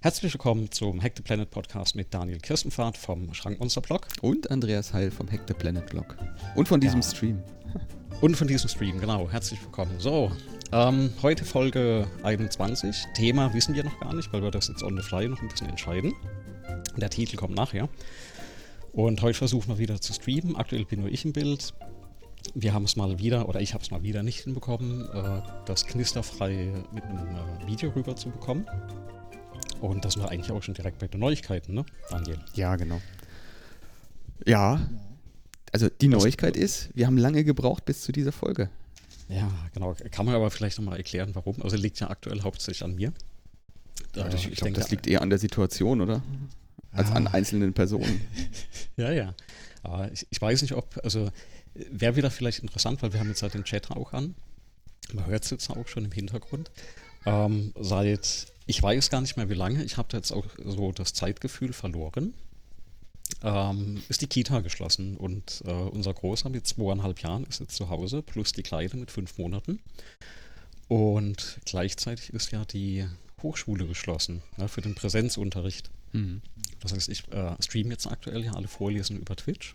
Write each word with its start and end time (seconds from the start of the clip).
Herzlich 0.00 0.34
willkommen 0.34 0.70
zum 0.70 1.02
Hack 1.02 1.14
the 1.16 1.22
Planet 1.22 1.50
Podcast 1.50 1.96
mit 1.96 2.12
Daniel 2.14 2.38
Kirstenfahrt 2.38 2.96
vom 2.96 3.32
Schrankmonster 3.34 3.80
Blog. 3.80 4.06
Und 4.20 4.50
Andreas 4.50 4.92
Heil 4.92 5.10
vom 5.10 5.30
Hack 5.30 5.42
the 5.48 5.54
Planet 5.54 5.86
Blog. 5.86 6.16
Und 6.54 6.68
von 6.68 6.80
diesem 6.80 7.00
Ja. 7.00 7.08
Stream. 7.08 7.42
Und 8.20 8.36
von 8.36 8.46
diesem 8.46 8.68
Stream, 8.68 9.00
genau. 9.00 9.28
Herzlich 9.28 9.60
willkommen. 9.62 9.98
So, 9.98 10.30
ähm, 10.72 11.10
heute 11.22 11.44
Folge 11.44 12.06
21. 12.22 12.94
Thema 13.14 13.52
wissen 13.52 13.74
wir 13.74 13.84
noch 13.84 13.98
gar 13.98 14.14
nicht, 14.14 14.32
weil 14.32 14.42
wir 14.42 14.50
das 14.50 14.68
jetzt 14.68 14.82
on 14.82 14.96
the 14.96 15.02
fly 15.02 15.28
noch 15.28 15.40
ein 15.42 15.48
bisschen 15.48 15.68
entscheiden. 15.68 16.12
Der 16.96 17.10
Titel 17.10 17.36
kommt 17.36 17.54
nachher. 17.56 17.88
Und 18.92 19.20
heute 19.22 19.36
versuchen 19.36 19.68
wir 19.68 19.78
wieder 19.78 20.00
zu 20.00 20.12
streamen. 20.12 20.56
Aktuell 20.56 20.84
bin 20.84 21.00
nur 21.00 21.10
ich 21.10 21.24
im 21.24 21.32
Bild. 21.32 21.74
Wir 22.54 22.72
haben 22.72 22.84
es 22.84 22.96
mal 22.96 23.18
wieder, 23.18 23.48
oder 23.48 23.60
ich 23.60 23.74
habe 23.74 23.82
es 23.82 23.90
mal 23.90 24.02
wieder 24.02 24.22
nicht 24.22 24.40
hinbekommen, 24.44 25.08
äh, 25.12 25.42
das 25.66 25.84
knisterfrei 25.86 26.72
mit 26.92 27.02
einem 27.04 27.26
äh, 27.28 27.66
Video 27.66 27.90
rüber 27.90 28.14
zu 28.14 28.30
bekommen. 28.30 28.66
Und 29.80 30.04
das 30.04 30.18
war 30.18 30.30
eigentlich 30.30 30.50
auch 30.52 30.62
schon 30.62 30.74
direkt 30.74 30.98
bei 30.98 31.06
den 31.06 31.20
Neuigkeiten, 31.20 31.74
ne, 31.74 31.84
Daniel? 32.10 32.38
Ja, 32.54 32.76
genau. 32.76 33.00
Ja. 34.46 34.80
Also 35.72 35.88
die 35.88 36.08
Neuigkeit 36.08 36.56
ist, 36.56 36.88
wir 36.94 37.06
haben 37.06 37.18
lange 37.18 37.44
gebraucht 37.44 37.84
bis 37.84 38.02
zu 38.02 38.12
dieser 38.12 38.32
Folge. 38.32 38.70
Ja, 39.28 39.50
genau. 39.74 39.94
Kann 40.10 40.24
man 40.24 40.34
aber 40.34 40.50
vielleicht 40.50 40.78
nochmal 40.78 40.96
erklären, 40.96 41.34
warum. 41.34 41.60
Also 41.62 41.76
liegt 41.76 41.98
ja 42.00 42.08
aktuell 42.08 42.42
hauptsächlich 42.42 42.84
an 42.84 42.94
mir. 42.94 43.12
Äh, 44.14 44.34
ich 44.34 44.56
glaube, 44.56 44.72
das 44.74 44.90
liegt 44.90 45.06
eher 45.06 45.20
an 45.22 45.30
der 45.30 45.38
Situation, 45.38 46.00
oder? 46.00 46.22
Als 46.92 47.10
an 47.10 47.26
Ah. 47.26 47.32
einzelnen 47.32 47.72
Personen. 47.74 48.20
Ja, 48.96 49.12
ja. 49.12 49.34
Aber 49.82 50.10
ich, 50.10 50.26
ich 50.30 50.40
weiß 50.40 50.62
nicht, 50.62 50.72
ob, 50.72 50.98
also 51.04 51.28
wäre 51.74 52.16
wieder 52.16 52.30
vielleicht 52.30 52.60
interessant, 52.60 53.02
weil 53.02 53.12
wir 53.12 53.20
haben 53.20 53.28
jetzt 53.28 53.42
halt 53.42 53.52
den 53.52 53.64
Chat 53.64 53.90
auch 53.90 54.14
an. 54.14 54.34
Man 55.12 55.26
hört 55.26 55.44
es 55.44 55.50
jetzt 55.50 55.68
auch 55.68 55.86
schon 55.86 56.06
im 56.06 56.12
Hintergrund. 56.12 56.70
Ähm, 57.26 57.74
seit, 57.78 58.46
ich 58.66 58.82
weiß 58.82 59.10
gar 59.10 59.20
nicht 59.20 59.36
mehr 59.36 59.48
wie 59.48 59.54
lange, 59.54 59.84
ich 59.84 59.96
habe 59.96 60.08
da 60.10 60.16
jetzt 60.16 60.32
auch 60.32 60.46
so 60.64 60.92
das 60.92 61.14
Zeitgefühl 61.14 61.72
verloren. 61.72 62.34
Ähm, 63.42 64.02
ist 64.08 64.22
die 64.22 64.28
Kita 64.28 64.60
geschlossen 64.60 65.16
und 65.16 65.62
äh, 65.64 65.70
unser 65.70 66.14
Großer 66.14 66.48
mit 66.48 66.66
zweieinhalb 66.66 67.20
Jahren 67.20 67.44
ist 67.44 67.60
jetzt 67.60 67.76
zu 67.76 67.88
Hause, 67.88 68.22
plus 68.22 68.52
die 68.52 68.62
Kleine 68.62 68.94
mit 68.94 69.10
fünf 69.10 69.36
Monaten. 69.38 69.80
Und 70.88 71.58
gleichzeitig 71.64 72.32
ist 72.32 72.52
ja 72.52 72.64
die 72.64 73.06
Hochschule 73.42 73.86
geschlossen 73.86 74.42
ne, 74.56 74.68
für 74.68 74.80
den 74.80 74.94
Präsenzunterricht. 74.94 75.90
Mhm. 76.12 76.40
Das 76.80 76.92
heißt, 76.92 77.08
ich 77.08 77.26
äh, 77.32 77.56
streame 77.60 77.90
jetzt 77.90 78.06
aktuell 78.06 78.44
ja 78.44 78.52
alle 78.52 78.68
Vorlesungen 78.68 79.20
über 79.20 79.36
Twitch. 79.36 79.74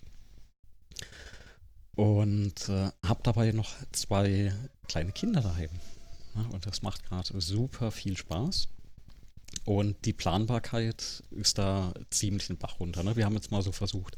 Und 1.96 2.70
äh, 2.70 2.90
habe 3.06 3.20
dabei 3.24 3.52
noch 3.52 3.74
zwei 3.92 4.54
kleine 4.88 5.12
Kinder 5.12 5.42
daheim. 5.42 5.70
Ja, 6.36 6.46
und 6.54 6.66
das 6.66 6.82
macht 6.82 7.04
gerade 7.06 7.40
super 7.42 7.92
viel 7.92 8.16
Spaß. 8.16 8.70
Und 9.66 9.96
die 10.06 10.14
Planbarkeit 10.14 11.24
ist 11.32 11.58
da 11.58 11.94
ziemlich 12.10 12.48
den 12.48 12.58
Bach 12.58 12.80
runter. 12.80 13.04
Ne? 13.04 13.16
Wir 13.16 13.26
haben 13.26 13.36
jetzt 13.36 13.52
mal 13.52 13.62
so 13.62 13.72
versucht, 13.72 14.16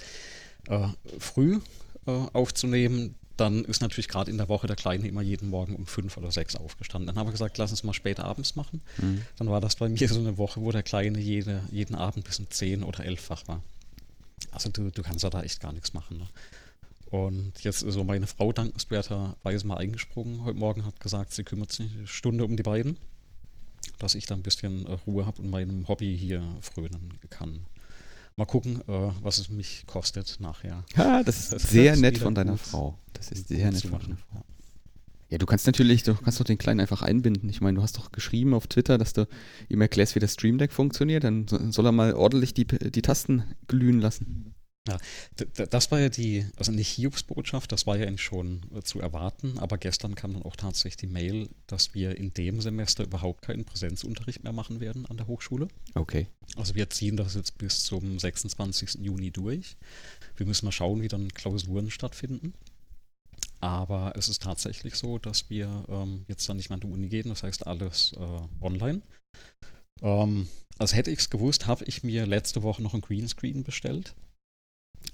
äh, 0.67 0.87
früh 1.19 1.59
äh, 2.05 2.11
aufzunehmen. 2.11 3.15
Dann 3.35 3.65
ist 3.65 3.81
natürlich 3.81 4.07
gerade 4.07 4.29
in 4.29 4.37
der 4.37 4.47
Woche 4.47 4.67
der 4.67 4.75
Kleine 4.75 5.07
immer 5.07 5.21
jeden 5.21 5.49
Morgen 5.49 5.75
um 5.75 5.87
fünf 5.87 6.17
oder 6.17 6.31
sechs 6.31 6.55
aufgestanden. 6.55 7.07
Dann 7.07 7.17
haben 7.17 7.27
wir 7.27 7.31
gesagt, 7.31 7.57
lass 7.57 7.71
uns 7.71 7.83
mal 7.83 7.93
später 7.93 8.25
abends 8.25 8.55
machen. 8.55 8.81
Mhm. 8.97 9.23
Dann 9.37 9.49
war 9.49 9.59
das 9.59 9.75
bei 9.75 9.89
mir 9.89 10.07
so 10.07 10.19
eine 10.19 10.37
Woche, 10.37 10.61
wo 10.61 10.71
der 10.71 10.83
Kleine 10.83 11.19
jede, 11.19 11.63
jeden 11.71 11.95
Abend 11.95 12.25
bis 12.25 12.39
um 12.39 12.49
10 12.49 12.83
oder 12.83 13.03
11 13.03 13.29
wach 13.29 13.47
war. 13.47 13.61
Also 14.51 14.69
du, 14.69 14.91
du 14.91 15.01
kannst 15.01 15.23
ja 15.23 15.29
da 15.29 15.41
echt 15.41 15.59
gar 15.59 15.73
nichts 15.73 15.93
machen. 15.93 16.19
Ne? 16.19 16.27
Und 17.09 17.63
jetzt 17.63 17.83
ist 17.83 17.93
so 17.93 18.03
meine 18.03 18.27
Frau 18.27 18.51
dankenswerterweise 18.51 19.67
mal 19.67 19.77
eingesprungen. 19.77 20.43
Heute 20.45 20.57
Morgen 20.57 20.85
hat 20.85 20.99
gesagt, 20.99 21.33
sie 21.33 21.43
kümmert 21.43 21.71
sich 21.71 21.91
eine 21.91 22.07
Stunde 22.07 22.45
um 22.45 22.55
die 22.55 22.63
beiden, 22.63 22.97
dass 23.99 24.15
ich 24.15 24.25
da 24.25 24.35
ein 24.35 24.43
bisschen 24.43 24.85
äh, 24.85 24.93
Ruhe 25.07 25.25
habe 25.25 25.41
und 25.41 25.49
meinem 25.49 25.87
Hobby 25.87 26.17
hier 26.17 26.43
frönen 26.61 27.13
kann. 27.29 27.59
Mal 28.35 28.45
gucken, 28.45 28.81
äh, 28.87 29.11
was 29.21 29.37
es 29.37 29.49
mich 29.49 29.83
kostet 29.85 30.37
nachher. 30.39 30.83
Ha, 30.97 31.23
das 31.23 31.39
ist 31.39 31.53
Das 31.53 31.69
sehr 31.69 31.95
nett 31.95 32.17
von 32.17 32.33
deiner 32.35 32.53
gut. 32.53 32.61
Frau. 32.61 32.97
Das 33.13 33.31
ist 33.31 33.47
sehr 33.47 33.71
nett 33.71 33.81
von 33.83 33.99
deiner 33.99 34.17
Frau. 34.17 34.43
Ja, 35.29 35.37
du 35.39 35.45
kannst 35.47 35.65
natürlich, 35.65 36.03
du 36.03 36.13
kannst 36.13 36.39
doch 36.39 36.45
den 36.45 36.57
Kleinen 36.59 36.79
einfach 36.79 37.01
einbinden. 37.01 37.49
Ich 37.49 37.59
meine, 37.61 37.77
du 37.77 37.81
hast 37.83 37.97
doch 37.97 38.11
geschrieben 38.11 38.53
auf 38.53 38.67
Twitter, 38.67 38.97
dass 38.99 39.13
du 39.13 39.27
ihm 39.67 39.81
erklärst, 39.81 40.13
wie 40.15 40.19
das 40.19 40.33
Stream 40.33 40.57
Deck 40.59 40.71
funktioniert. 40.71 41.23
Dann 41.23 41.47
so- 41.47 41.59
soll 41.71 41.85
er 41.87 41.91
mal 41.91 42.13
ordentlich 42.13 42.53
die, 42.53 42.65
die 42.65 43.01
Tasten 43.01 43.43
glühen 43.67 43.99
lassen. 43.99 44.52
D- 45.39 45.65
Das 45.69 45.91
war 45.91 45.99
ja 45.99 46.09
die, 46.09 46.45
also 46.57 46.71
nicht 46.73 46.89
Hiobs-Botschaft, 46.89 47.71
das 47.71 47.87
war 47.87 47.95
ja 47.97 48.05
eigentlich 48.05 48.21
schon 48.21 48.61
äh, 48.75 48.81
zu 48.81 48.99
erwarten, 48.99 49.57
aber 49.59 49.77
gestern 49.77 50.13
kam 50.15 50.33
dann 50.33 50.43
auch 50.43 50.57
tatsächlich 50.57 50.97
die 50.97 51.07
Mail, 51.07 51.49
dass 51.67 51.93
wir 51.93 52.17
in 52.17 52.33
dem 52.33 52.59
Semester 52.59 53.05
überhaupt 53.05 53.43
keinen 53.43 53.63
Präsenzunterricht 53.63 54.43
mehr 54.43 54.51
machen 54.51 54.81
werden 54.81 55.05
an 55.05 55.15
der 55.15 55.27
Hochschule. 55.27 55.69
Okay. 55.95 56.27
Also 56.57 56.75
wir 56.75 56.89
ziehen 56.89 57.15
das 57.15 57.35
jetzt 57.35 57.57
bis 57.57 57.85
zum 57.85 58.19
26. 58.19 58.95
Juni 59.01 59.31
durch. 59.31 59.77
Wir 60.35 60.45
müssen 60.45 60.65
mal 60.65 60.71
schauen, 60.73 61.01
wie 61.01 61.07
dann 61.07 61.29
Klausuren 61.29 61.89
stattfinden. 61.89 62.53
Aber 63.61 64.13
es 64.17 64.27
ist 64.27 64.41
tatsächlich 64.41 64.95
so, 64.95 65.17
dass 65.17 65.49
wir 65.49 65.85
ähm, 65.87 66.25
jetzt 66.27 66.47
dann 66.49 66.57
nicht 66.57 66.69
mehr 66.69 66.75
an 66.75 66.81
die 66.81 66.87
Uni 66.87 67.07
gehen, 67.07 67.29
das 67.29 67.43
heißt 67.43 67.65
alles 67.65 68.11
äh, 68.17 68.63
online. 68.65 69.01
Ähm, 70.01 70.49
also 70.77 70.95
hätte 70.97 71.11
ich 71.11 71.19
es 71.19 71.29
gewusst, 71.29 71.67
habe 71.67 71.85
ich 71.85 72.03
mir 72.03 72.25
letzte 72.25 72.63
Woche 72.63 72.83
noch 72.83 72.93
ein 72.93 72.99
Greenscreen 72.99 73.63
bestellt, 73.63 74.13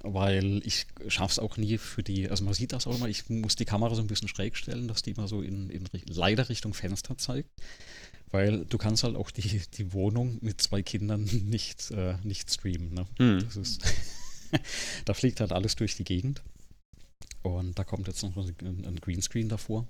weil 0.01 0.61
ich 0.65 0.85
schaffe 1.07 1.33
es 1.33 1.39
auch 1.39 1.57
nie 1.57 1.77
für 1.77 2.03
die, 2.03 2.29
also 2.29 2.43
man 2.43 2.53
sieht 2.53 2.73
das 2.73 2.87
auch 2.87 2.95
immer, 2.95 3.07
ich 3.07 3.29
muss 3.29 3.55
die 3.55 3.65
Kamera 3.65 3.95
so 3.95 4.01
ein 4.01 4.07
bisschen 4.07 4.27
schräg 4.27 4.55
stellen, 4.55 4.87
dass 4.87 5.01
die 5.01 5.11
immer 5.11 5.27
so 5.27 5.41
in, 5.41 5.69
in 5.69 5.87
leider 6.07 6.49
Richtung 6.49 6.73
Fenster 6.73 7.17
zeigt. 7.17 7.49
Weil 8.31 8.65
du 8.65 8.77
kannst 8.77 9.03
halt 9.03 9.15
auch 9.15 9.31
die, 9.31 9.61
die 9.73 9.91
Wohnung 9.91 10.37
mit 10.41 10.61
zwei 10.61 10.83
Kindern 10.83 11.23
nicht, 11.45 11.89
äh, 11.91 12.15
nicht 12.23 12.51
streamen. 12.51 12.93
Ne? 12.93 13.07
Hm. 13.17 13.39
Das 13.43 13.55
ist 13.55 13.81
da 15.05 15.13
fliegt 15.13 15.39
halt 15.39 15.51
alles 15.51 15.75
durch 15.75 15.95
die 15.95 16.03
Gegend. 16.03 16.41
Und 17.41 17.79
da 17.79 17.83
kommt 17.83 18.07
jetzt 18.07 18.23
noch 18.23 18.35
ein, 18.35 18.85
ein 18.85 18.99
Greenscreen 18.99 19.49
davor. 19.49 19.87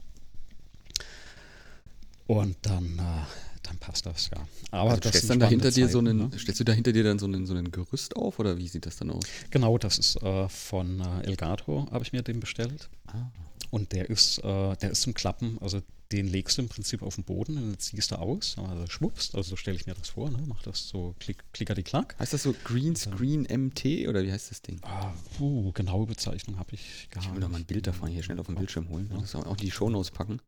Und 2.30 2.58
dann, 2.62 3.00
äh, 3.00 3.26
dann 3.64 3.78
passt 3.80 4.06
das, 4.06 4.30
ja. 4.30 4.48
Aber 4.70 4.92
Also 4.92 5.02
das 5.02 5.26
dann 5.26 5.40
da 5.40 5.48
hinter 5.48 5.72
spannende 5.72 5.88
dir 5.88 5.92
so 5.92 6.00
Zeiten, 6.00 6.08
einen, 6.22 6.30
ne? 6.30 6.38
stellst 6.38 6.60
du 6.60 6.64
da 6.64 6.74
hinter 6.74 6.92
dir 6.94 7.04
dann 7.04 7.18
so 7.18 7.26
einen, 7.26 7.48
so 7.48 7.56
einen 7.56 7.72
Gerüst 7.72 8.16
auf 8.16 8.38
oder 8.38 8.60
wie 8.60 8.68
sieht 8.68 8.86
das 8.86 8.98
dann 8.98 9.10
aus? 9.10 9.24
Genau, 9.50 9.80
das 9.80 9.98
ist 9.98 10.22
äh, 10.22 10.48
von 10.48 11.00
äh, 11.00 11.26
Elgato, 11.26 11.88
habe 11.92 12.04
ich 12.04 12.14
mir 12.14 12.22
den 12.22 12.40
bestellt. 12.40 12.88
Ah. 13.08 13.32
Und 13.72 13.94
der 13.94 14.12
ist, 14.12 14.38
äh, 14.44 14.76
der 14.76 14.92
ist 14.92 15.02
zum 15.02 15.16
Klappen, 15.16 15.58
also 15.60 15.82
den 16.12 16.28
legst 16.28 16.60
du 16.60 16.62
im 16.62 16.70
Prinzip 16.70 17.02
auf 17.02 17.16
den 17.16 17.24
Boden 17.24 17.58
und 17.58 17.64
dann 17.64 17.80
ziehst 17.80 18.12
du 18.12 18.20
aus, 18.20 18.58
also 18.60 18.86
schwuppst, 18.86 19.34
also 19.34 19.50
so 19.50 19.56
stelle 19.56 19.78
ich 19.78 19.88
mir 19.88 19.96
das 19.96 20.10
vor, 20.10 20.30
ne? 20.30 20.38
Mach 20.46 20.62
das 20.62 20.88
so 20.88 21.16
klick, 21.18 21.44
klickerdi 21.54 21.82
klack. 21.82 22.16
Heißt 22.20 22.34
das 22.34 22.44
so 22.44 22.54
Greenscreen 22.64 23.48
MT 23.50 24.08
oder 24.08 24.22
wie 24.22 24.32
heißt 24.32 24.52
das 24.52 24.62
Ding? 24.62 24.80
Ah, 24.84 25.14
puh, 25.36 25.72
genaue 25.72 26.06
Bezeichnung 26.06 26.60
habe 26.60 26.76
ich 26.76 27.08
gar 27.10 27.24
Ich 27.24 27.34
will 27.34 27.42
doch 27.42 27.50
mal 27.50 27.58
ein 27.58 27.66
Bild 27.66 27.88
davon 27.88 28.10
hier 28.10 28.22
schnell 28.22 28.40
auf 28.40 28.46
den 28.46 28.56
Bildschirm 28.56 28.88
holen. 28.90 29.10
Ja. 29.12 29.20
Das 29.20 29.34
auch 29.34 29.58
die 29.58 29.72
Shownotes 29.72 30.12
packen. 30.12 30.40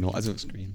Genau, 0.00 0.10
also, 0.10 0.36
Screen. 0.36 0.72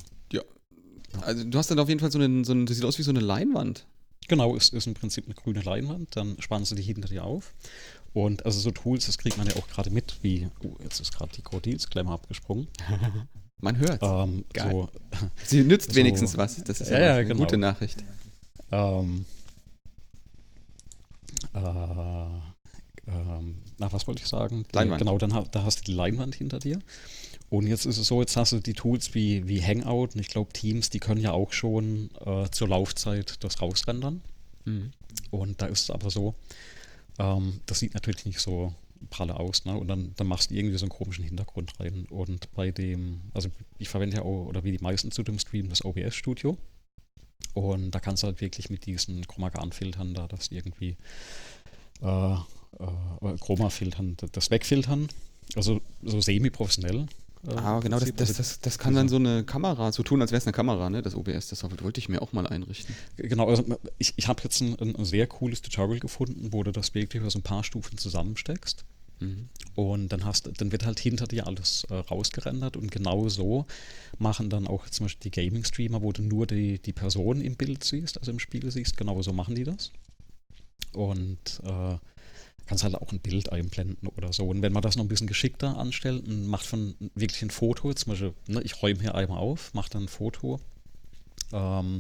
also 1.22 1.44
du 1.44 1.58
hast 1.58 1.70
dann 1.70 1.80
auf 1.80 1.90
jeden 1.90 2.00
Fall 2.00 2.12
so 2.12 2.20
einen, 2.20 2.44
so 2.44 2.54
einen, 2.54 2.66
das 2.66 2.78
sieht 2.78 2.86
aus 2.86 2.98
wie 2.98 3.04
so 3.04 3.12
eine 3.12 3.20
Leinwand. 3.20 3.86
Genau, 4.28 4.56
es 4.56 4.70
ist 4.70 4.88
im 4.88 4.94
Prinzip 4.94 5.26
eine 5.26 5.34
grüne 5.36 5.62
Leinwand, 5.62 6.16
dann 6.16 6.38
spannst 6.40 6.72
du 6.72 6.76
die 6.76 6.84
hinter 6.84 7.08
dir 7.10 7.24
auf. 7.26 7.54
Und 8.14 8.46
also 8.46 8.60
so 8.60 8.72
Tools, 8.72 9.06
das 9.08 9.18
kriegt 9.18 9.38
man 9.38 9.48
ja 9.48 9.56
auch 9.58 9.68
gerade 9.68 9.90
mit, 9.90 10.16
wie, 10.22 10.48
oh, 10.64 10.76
jetzt 10.84 11.00
ist 11.00 11.14
gerade 11.16 11.32
die 11.36 11.42
Krokodilsklemmer 11.42 12.12
abgesprungen. 12.12 12.68
Man 13.64 13.78
hört. 13.78 14.02
Ähm, 14.02 14.44
so, 14.58 14.90
Sie 15.44 15.62
nützt 15.64 15.90
so- 15.92 15.96
wenigstens 15.96 16.36
was. 16.36 16.64
Das 16.64 16.82
ist 16.82 16.90
Ja, 16.90 17.00
ja, 17.00 17.06
ja, 17.06 17.16
eine 17.18 17.26
genau. 17.26 17.42
gute 17.42 17.58
Nachricht. 17.58 18.04
ähm, 18.72 19.26
äh, 21.54 21.60
ähm, 23.08 23.56
na, 23.78 23.92
was 23.94 24.08
wollte 24.08 24.22
ich 24.24 24.28
sagen? 24.28 24.66
Leinwand. 24.74 25.00
Genau, 25.00 25.18
dann 25.18 25.48
da 25.52 25.64
hast 25.64 25.80
du 25.80 25.84
die 25.84 25.94
Leinwand 25.94 26.36
hinter 26.36 26.60
dir. 26.60 26.80
Und 27.52 27.68
jetzt 27.68 27.86
ist 27.86 27.98
es 27.98 28.08
so, 28.08 28.22
jetzt 28.22 28.38
hast 28.38 28.54
du 28.54 28.62
die 28.62 28.74
Tools 28.74 29.14
wie, 29.14 29.46
wie 29.46 29.62
Hangout 29.62 30.14
und 30.14 30.20
ich 30.22 30.30
glaube 30.30 30.54
Teams, 30.54 30.90
die 30.90 31.00
können 31.00 31.20
ja 31.20 31.34
auch 31.34 31.52
schon 31.52 32.10
äh, 32.26 32.50
zur 32.50 32.70
Laufzeit 32.70 33.44
das 33.44 33.62
rausrendern. 33.62 34.22
Mhm. 34.64 34.94
Und 35.32 35.62
da 35.62 35.66
ist 35.66 35.82
es 35.82 35.90
aber 35.90 36.10
so, 36.10 36.34
ähm, 37.20 37.60
das 37.66 37.80
sieht 37.80 37.94
natürlich 37.94 38.24
nicht 38.24 38.40
so 38.40 38.74
pralle 39.10 39.38
aus, 39.38 39.66
ne? 39.66 39.76
Und 39.78 39.90
dann, 39.90 40.14
dann 40.16 40.28
machst 40.28 40.50
du 40.50 40.56
irgendwie 40.56 40.78
so 40.78 40.86
einen 40.86 40.92
komischen 40.92 41.26
Hintergrund 41.26 41.78
rein. 41.78 42.06
Und 42.10 42.50
bei 42.54 42.72
dem, 42.72 43.20
also 43.34 43.50
ich 43.80 43.90
verwende 43.90 44.16
ja 44.16 44.22
auch, 44.24 44.46
oder 44.46 44.64
wie 44.64 44.72
die 44.72 44.82
meisten 44.82 45.12
zu 45.12 45.22
dem 45.22 45.38
Stream, 45.38 45.68
das 45.68 45.84
OBS 45.84 46.16
Studio. 46.16 46.58
Und 47.54 47.92
da 47.92 48.00
kannst 48.00 48.24
du 48.24 48.28
halt 48.28 48.40
wirklich 48.40 48.70
mit 48.70 48.86
diesen 48.86 49.28
Chroma-Filtern 49.28 50.14
da 50.14 50.30
das 50.30 50.54
irgendwie 50.54 50.96
äh, 52.02 52.34
äh, 52.34 53.38
Chroma-Filtern, 53.42 54.16
das 54.32 54.52
wegfiltern. 54.52 55.10
Also 55.58 55.82
so 56.02 56.22
semi-professionell. 56.22 57.08
Äh, 57.48 57.56
Ah, 57.56 57.80
genau, 57.80 58.00
das, 58.00 58.12
das, 58.16 58.30
Also 58.30 58.38
das, 58.38 58.60
das 58.60 58.80
kann 58.80 58.96
dann 58.96 59.10
so 59.10 59.16
eine 59.16 59.44
Kamera, 59.44 59.92
so 59.92 60.04
tun, 60.04 60.22
als 60.22 60.32
wäre 60.32 60.40
es 60.40 60.46
eine 60.46 60.54
Kamera, 60.54 60.90
ne? 60.90 61.02
Das 61.02 61.16
OBS, 61.16 61.48
das 61.48 61.64
wollte 61.64 62.00
ich 62.00 62.10
mir 62.10 62.22
auch 62.22 62.34
mal 62.34 62.48
einrichten. 62.48 62.96
Genau, 63.18 63.48
also 63.48 63.64
ich, 63.98 64.14
ich 64.16 64.28
habe 64.28 64.42
jetzt 64.44 64.62
ein, 64.62 64.78
ein, 64.80 64.96
ein 64.96 65.06
sehr 65.06 65.28
cooles 65.28 65.62
Tutorial 65.62 66.00
gefunden, 66.00 66.54
wo 66.54 66.64
du 66.64 66.72
das 66.72 66.94
wirklich 66.94 67.22
über 67.22 67.32
so 67.32 67.40
ein 67.40 67.44
paar 67.44 67.64
Stufen 67.64 67.98
zusammensteckst. 67.98 68.86
Mhm. 69.22 69.50
Und 69.76 70.10
dann 70.10 70.26
hast 70.26 70.50
dann 70.58 70.72
wird 70.72 70.86
halt 70.86 71.00
hinter 71.00 71.28
dir 71.28 71.48
alles 71.48 71.86
äh, 71.90 71.96
rausgerendert 71.96 72.76
und 72.76 72.92
genau 72.92 73.30
so 73.30 73.66
machen 74.20 74.50
dann 74.50 74.68
auch 74.68 74.90
zum 74.90 75.06
Beispiel 75.06 75.32
die 75.32 75.42
Gaming-Streamer, 75.42 76.02
wo 76.02 76.12
du 76.12 76.24
nur 76.24 76.48
die, 76.48 76.80
die 76.80 76.94
Person 76.94 77.42
im 77.42 77.56
Bild 77.56 77.84
siehst, 77.84 78.18
also 78.18 78.32
im 78.32 78.40
Spiel 78.40 78.70
siehst, 78.72 78.98
genau 78.98 79.22
so 79.22 79.32
machen 79.32 79.56
die 79.56 79.64
das. 79.64 79.92
Und 80.94 81.62
äh, 81.64 81.98
kannst 82.68 82.84
halt 82.84 82.96
auch 82.96 83.12
ein 83.12 83.20
Bild 83.20 83.52
einblenden 83.52 84.08
oder 84.08 84.32
so. 84.34 84.48
Und 84.48 84.62
wenn 84.62 84.74
man 84.74 84.82
das 84.82 84.96
noch 84.96 85.04
ein 85.04 85.10
bisschen 85.10 85.28
geschickter 85.28 85.78
anstellt 85.78 86.26
und 86.28 86.48
macht 86.48 86.66
von 86.66 86.96
wirklich 87.16 87.42
ein 87.42 87.50
Foto, 87.50 87.94
zum 87.94 88.12
Beispiel, 88.12 88.34
ne, 88.48 88.62
ich 88.62 88.82
räume 88.82 89.02
hier 89.02 89.16
einmal 89.16 89.40
auf, 89.40 89.74
mache 89.74 89.90
dann 89.90 90.04
ein 90.04 90.08
Foto 90.08 90.60
ähm, 91.52 92.00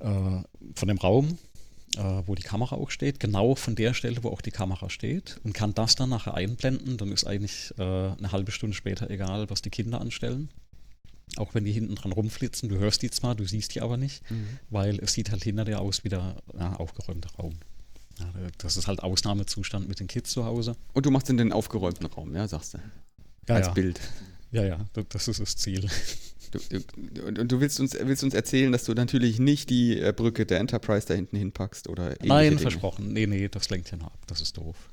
äh, 0.00 0.42
von 0.74 0.88
dem 0.88 0.98
Raum, 0.98 1.38
äh, 1.96 2.22
wo 2.26 2.34
die 2.34 2.42
Kamera 2.42 2.76
auch 2.76 2.90
steht, 2.90 3.20
genau 3.20 3.54
von 3.54 3.74
der 3.74 3.94
Stelle, 3.94 4.22
wo 4.22 4.28
auch 4.28 4.40
die 4.40 4.50
Kamera 4.50 4.90
steht 4.90 5.40
und 5.44 5.54
kann 5.54 5.74
das 5.74 5.94
dann 5.94 6.10
nachher 6.10 6.34
einblenden, 6.34 6.96
dann 6.96 7.12
ist 7.12 7.26
eigentlich 7.26 7.72
äh, 7.78 7.82
eine 7.82 8.32
halbe 8.32 8.52
Stunde 8.52 8.76
später 8.76 9.10
egal, 9.10 9.48
was 9.50 9.62
die 9.62 9.70
Kinder 9.70 10.00
anstellen. 10.00 10.50
Auch 11.36 11.54
wenn 11.54 11.64
die 11.64 11.72
hinten 11.72 11.94
dran 11.94 12.12
rumflitzen, 12.12 12.68
du 12.68 12.78
hörst 12.78 13.02
die 13.02 13.10
zwar, 13.10 13.34
du 13.34 13.44
siehst 13.44 13.74
die 13.74 13.82
aber 13.82 13.96
nicht, 13.96 14.28
mhm. 14.30 14.58
weil 14.70 14.98
es 14.98 15.12
sieht 15.12 15.30
halt 15.30 15.44
hinter 15.44 15.64
dir 15.64 15.80
aus 15.80 16.02
wie 16.04 16.08
der 16.08 16.36
ja, 16.58 16.74
aufgeräumte 16.76 17.28
Raum. 17.36 17.54
Ja, 18.18 18.48
das 18.58 18.76
ist 18.76 18.86
halt 18.86 19.02
Ausnahmezustand 19.02 19.88
mit 19.88 20.00
den 20.00 20.06
Kids 20.06 20.30
zu 20.30 20.44
Hause. 20.44 20.76
Und 20.92 21.06
du 21.06 21.10
machst 21.10 21.30
in 21.30 21.36
den 21.36 21.52
aufgeräumten 21.52 22.06
Raum, 22.06 22.34
ja, 22.34 22.46
sagst 22.48 22.74
du. 22.74 22.78
Ja, 23.48 23.54
Als 23.56 23.66
ja. 23.68 23.72
Bild. 23.72 24.00
Ja, 24.50 24.64
ja, 24.64 24.84
das 25.10 25.28
ist 25.28 25.40
das 25.40 25.56
Ziel. 25.56 25.88
Du, 26.50 26.58
du, 26.70 27.44
du 27.44 27.60
willst 27.60 27.78
uns, 27.78 27.92
willst 27.92 28.24
uns 28.24 28.32
erzählen, 28.32 28.72
dass 28.72 28.84
du 28.84 28.94
natürlich 28.94 29.38
nicht 29.38 29.68
die 29.68 30.00
äh, 30.00 30.14
Brücke 30.16 30.46
der 30.46 30.60
Enterprise 30.60 31.06
da 31.06 31.12
hinten 31.12 31.36
hinpackst 31.36 31.90
oder 31.90 32.14
Nein, 32.22 32.52
Dinge. 32.52 32.62
versprochen. 32.62 33.12
Nee, 33.12 33.26
nee, 33.26 33.48
das 33.48 33.68
lenkt 33.68 33.90
ja 33.90 33.98
ab. 33.98 34.18
Das 34.26 34.40
ist 34.40 34.56
doof. 34.56 34.88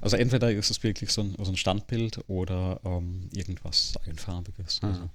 Also 0.00 0.16
entweder 0.16 0.50
ist 0.50 0.70
es 0.70 0.82
wirklich 0.82 1.12
so 1.12 1.20
ein, 1.20 1.34
so 1.38 1.50
ein 1.50 1.58
Standbild 1.58 2.20
oder 2.28 2.80
ähm, 2.84 3.28
irgendwas 3.34 3.98
Einfarbiges. 4.06 4.80
Ah. 4.82 4.86
Also. 4.88 5.10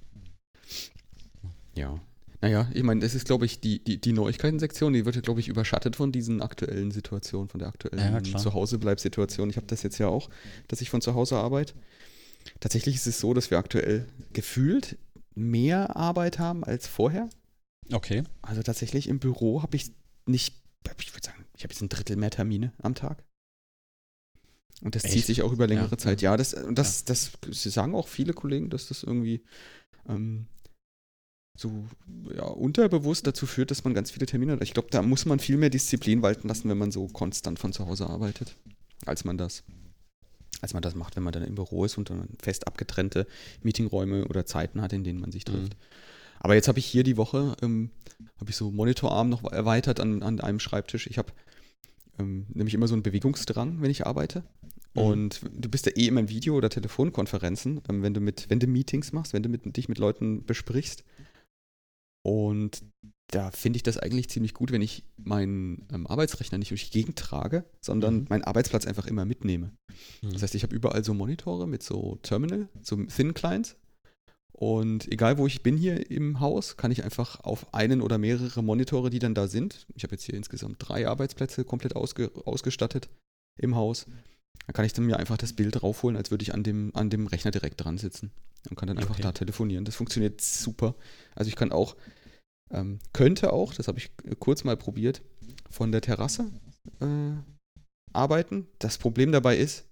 Ja. 1.74 2.00
Naja, 2.44 2.68
ich 2.74 2.82
meine, 2.82 3.00
das 3.00 3.14
ist, 3.14 3.24
glaube 3.24 3.46
ich, 3.46 3.60
die, 3.60 3.82
die, 3.82 3.98
die 3.98 4.12
Neuigkeiten-Sektion, 4.12 4.92
die 4.92 5.06
wird 5.06 5.16
ja, 5.16 5.22
glaube 5.22 5.40
ich, 5.40 5.48
überschattet 5.48 5.96
von 5.96 6.12
diesen 6.12 6.42
aktuellen 6.42 6.90
Situationen, 6.90 7.48
von 7.48 7.58
der 7.58 7.68
aktuellen 7.68 8.22
Ja. 8.22 8.38
Zuhausebleib-Situation. 8.38 9.48
Ich 9.48 9.56
habe 9.56 9.66
das 9.66 9.82
jetzt 9.82 9.96
ja 9.96 10.08
auch, 10.08 10.28
dass 10.68 10.82
ich 10.82 10.90
von 10.90 11.00
zu 11.00 11.14
Hause 11.14 11.36
arbeite. 11.36 11.72
Tatsächlich 12.60 12.96
ist 12.96 13.06
es 13.06 13.18
so, 13.18 13.32
dass 13.32 13.50
wir 13.50 13.56
aktuell 13.56 14.06
gefühlt 14.34 14.98
mehr 15.34 15.96
Arbeit 15.96 16.38
haben 16.38 16.64
als 16.64 16.86
vorher. 16.86 17.30
Okay. 17.90 18.24
Also 18.42 18.62
tatsächlich 18.62 19.08
im 19.08 19.20
Büro 19.20 19.62
habe 19.62 19.76
ich 19.76 19.92
nicht, 20.26 20.54
ich 21.00 21.14
würde 21.14 21.26
sagen, 21.26 21.46
ich 21.56 21.64
habe 21.64 21.72
jetzt 21.72 21.80
ein 21.80 21.88
Drittel 21.88 22.16
mehr 22.16 22.30
Termine 22.30 22.74
am 22.82 22.94
Tag. 22.94 23.24
Und 24.82 24.96
das 24.96 25.04
zieht 25.04 25.14
Echt? 25.14 25.26
sich 25.28 25.40
auch 25.40 25.52
über 25.52 25.66
längere 25.66 25.92
Ja. 25.92 25.96
Zeit. 25.96 26.20
Ja, 26.20 26.36
das, 26.36 26.54
das, 26.72 27.04
das, 27.06 27.32
sie 27.52 27.70
sagen 27.70 27.94
auch 27.94 28.06
viele 28.08 28.34
Kollegen, 28.34 28.68
dass 28.68 28.88
das 28.88 29.02
irgendwie 29.02 29.42
ähm, 30.06 30.46
so 31.56 31.84
ja, 32.34 32.44
unterbewusst 32.44 33.26
dazu 33.26 33.46
führt, 33.46 33.70
dass 33.70 33.84
man 33.84 33.94
ganz 33.94 34.10
viele 34.10 34.26
Termine 34.26 34.52
hat. 34.52 34.62
Ich 34.62 34.74
glaube, 34.74 34.88
da 34.90 35.02
muss 35.02 35.24
man 35.24 35.38
viel 35.38 35.56
mehr 35.56 35.70
Disziplin 35.70 36.22
walten 36.22 36.48
lassen, 36.48 36.68
wenn 36.68 36.78
man 36.78 36.90
so 36.90 37.06
konstant 37.06 37.58
von 37.58 37.72
zu 37.72 37.86
Hause 37.86 38.08
arbeitet, 38.08 38.56
als 39.06 39.24
man 39.24 39.38
das, 39.38 39.62
als 40.60 40.74
man 40.74 40.82
das 40.82 40.94
macht, 40.94 41.14
wenn 41.16 41.22
man 41.22 41.32
dann 41.32 41.44
im 41.44 41.54
Büro 41.54 41.84
ist 41.84 41.96
und 41.96 42.10
dann 42.10 42.28
fest 42.40 42.66
abgetrennte 42.66 43.26
Meetingräume 43.62 44.26
oder 44.26 44.46
Zeiten 44.46 44.82
hat, 44.82 44.92
in 44.92 45.04
denen 45.04 45.20
man 45.20 45.30
sich 45.30 45.44
trifft. 45.44 45.76
Aber 46.40 46.54
jetzt 46.54 46.68
habe 46.68 46.78
ich 46.78 46.86
hier 46.86 47.04
die 47.04 47.16
Woche, 47.16 47.56
ähm, 47.62 47.90
habe 48.38 48.50
ich 48.50 48.56
so 48.56 48.70
Monitorarm 48.70 49.30
noch 49.30 49.50
erweitert 49.50 50.00
an, 50.00 50.22
an 50.22 50.40
einem 50.40 50.60
Schreibtisch. 50.60 51.06
Ich 51.06 51.18
habe 51.18 51.32
ähm, 52.18 52.46
nämlich 52.52 52.74
immer 52.74 52.88
so 52.88 52.94
einen 52.94 53.02
Bewegungsdrang, 53.02 53.80
wenn 53.80 53.90
ich 53.90 54.06
arbeite. 54.06 54.42
Mhm. 54.94 55.02
Und 55.02 55.40
du 55.52 55.68
bist 55.68 55.86
ja 55.86 55.92
eh 55.92 56.06
immer 56.06 56.20
in 56.20 56.28
Video- 56.28 56.56
oder 56.56 56.68
Telefonkonferenzen, 56.68 57.80
ähm, 57.88 58.02
wenn 58.02 58.12
du 58.12 58.20
mit, 58.20 58.50
wenn 58.50 58.60
du 58.60 58.66
Meetings 58.66 59.12
machst, 59.12 59.32
wenn 59.32 59.42
du 59.42 59.48
mit, 59.48 59.76
dich 59.76 59.88
mit 59.88 59.98
Leuten 59.98 60.44
besprichst. 60.44 61.04
Und 62.26 62.82
da 63.28 63.50
finde 63.50 63.76
ich 63.76 63.82
das 63.82 63.98
eigentlich 63.98 64.30
ziemlich 64.30 64.54
gut, 64.54 64.70
wenn 64.72 64.82
ich 64.82 65.04
meinen 65.16 65.86
ähm, 65.92 66.06
Arbeitsrechner 66.06 66.58
nicht 66.58 66.70
durch 66.70 66.90
die 66.90 66.98
Gegend 66.98 67.18
trage, 67.18 67.64
sondern 67.80 68.20
Mhm. 68.20 68.26
meinen 68.28 68.44
Arbeitsplatz 68.44 68.86
einfach 68.86 69.06
immer 69.06 69.24
mitnehme. 69.24 69.72
Mhm. 70.22 70.32
Das 70.32 70.42
heißt, 70.42 70.54
ich 70.54 70.62
habe 70.62 70.74
überall 70.74 71.04
so 71.04 71.14
Monitore 71.14 71.66
mit 71.66 71.82
so 71.82 72.18
Terminal, 72.22 72.68
so 72.82 72.96
Thin 73.04 73.34
Clients. 73.34 73.76
Und 74.52 75.10
egal 75.10 75.36
wo 75.36 75.46
ich 75.48 75.62
bin 75.64 75.76
hier 75.76 76.10
im 76.10 76.38
Haus, 76.38 76.76
kann 76.76 76.92
ich 76.92 77.02
einfach 77.02 77.40
auf 77.40 77.74
einen 77.74 78.00
oder 78.00 78.18
mehrere 78.18 78.62
Monitore, 78.62 79.10
die 79.10 79.18
dann 79.18 79.34
da 79.34 79.48
sind. 79.48 79.86
Ich 79.96 80.04
habe 80.04 80.12
jetzt 80.14 80.22
hier 80.24 80.34
insgesamt 80.36 80.76
drei 80.78 81.08
Arbeitsplätze 81.08 81.64
komplett 81.64 81.96
ausge, 81.96 82.30
ausgestattet 82.46 83.08
im 83.58 83.74
Haus. 83.74 84.06
Da 84.66 84.72
kann 84.72 84.84
ich 84.84 84.92
dann 84.92 85.04
mir 85.04 85.18
einfach 85.18 85.36
das 85.36 85.52
Bild 85.52 85.82
raufholen, 85.82 86.16
als 86.16 86.30
würde 86.30 86.42
ich 86.42 86.54
an 86.54 86.62
dem, 86.62 86.90
an 86.94 87.10
dem 87.10 87.26
Rechner 87.26 87.50
direkt 87.50 87.82
dran 87.84 87.98
sitzen 87.98 88.30
und 88.70 88.76
kann 88.76 88.86
dann 88.86 88.98
einfach 88.98 89.14
Okay. 89.14 89.22
da 89.22 89.32
telefonieren. 89.32 89.84
Das 89.84 89.94
funktioniert 89.94 90.40
super. 90.40 90.94
Also 91.34 91.48
ich 91.48 91.56
kann 91.56 91.72
auch, 91.72 91.96
ähm, 92.70 92.98
könnte 93.12 93.52
auch, 93.52 93.74
das 93.74 93.88
habe 93.88 93.98
ich 93.98 94.10
kurz 94.38 94.64
mal 94.64 94.76
probiert, 94.76 95.22
von 95.68 95.92
der 95.92 96.00
Terrasse 96.00 96.50
äh, 97.00 97.36
arbeiten. 98.12 98.66
Das 98.78 98.96
Problem 98.96 99.32
dabei 99.32 99.56
ist, 99.58 99.84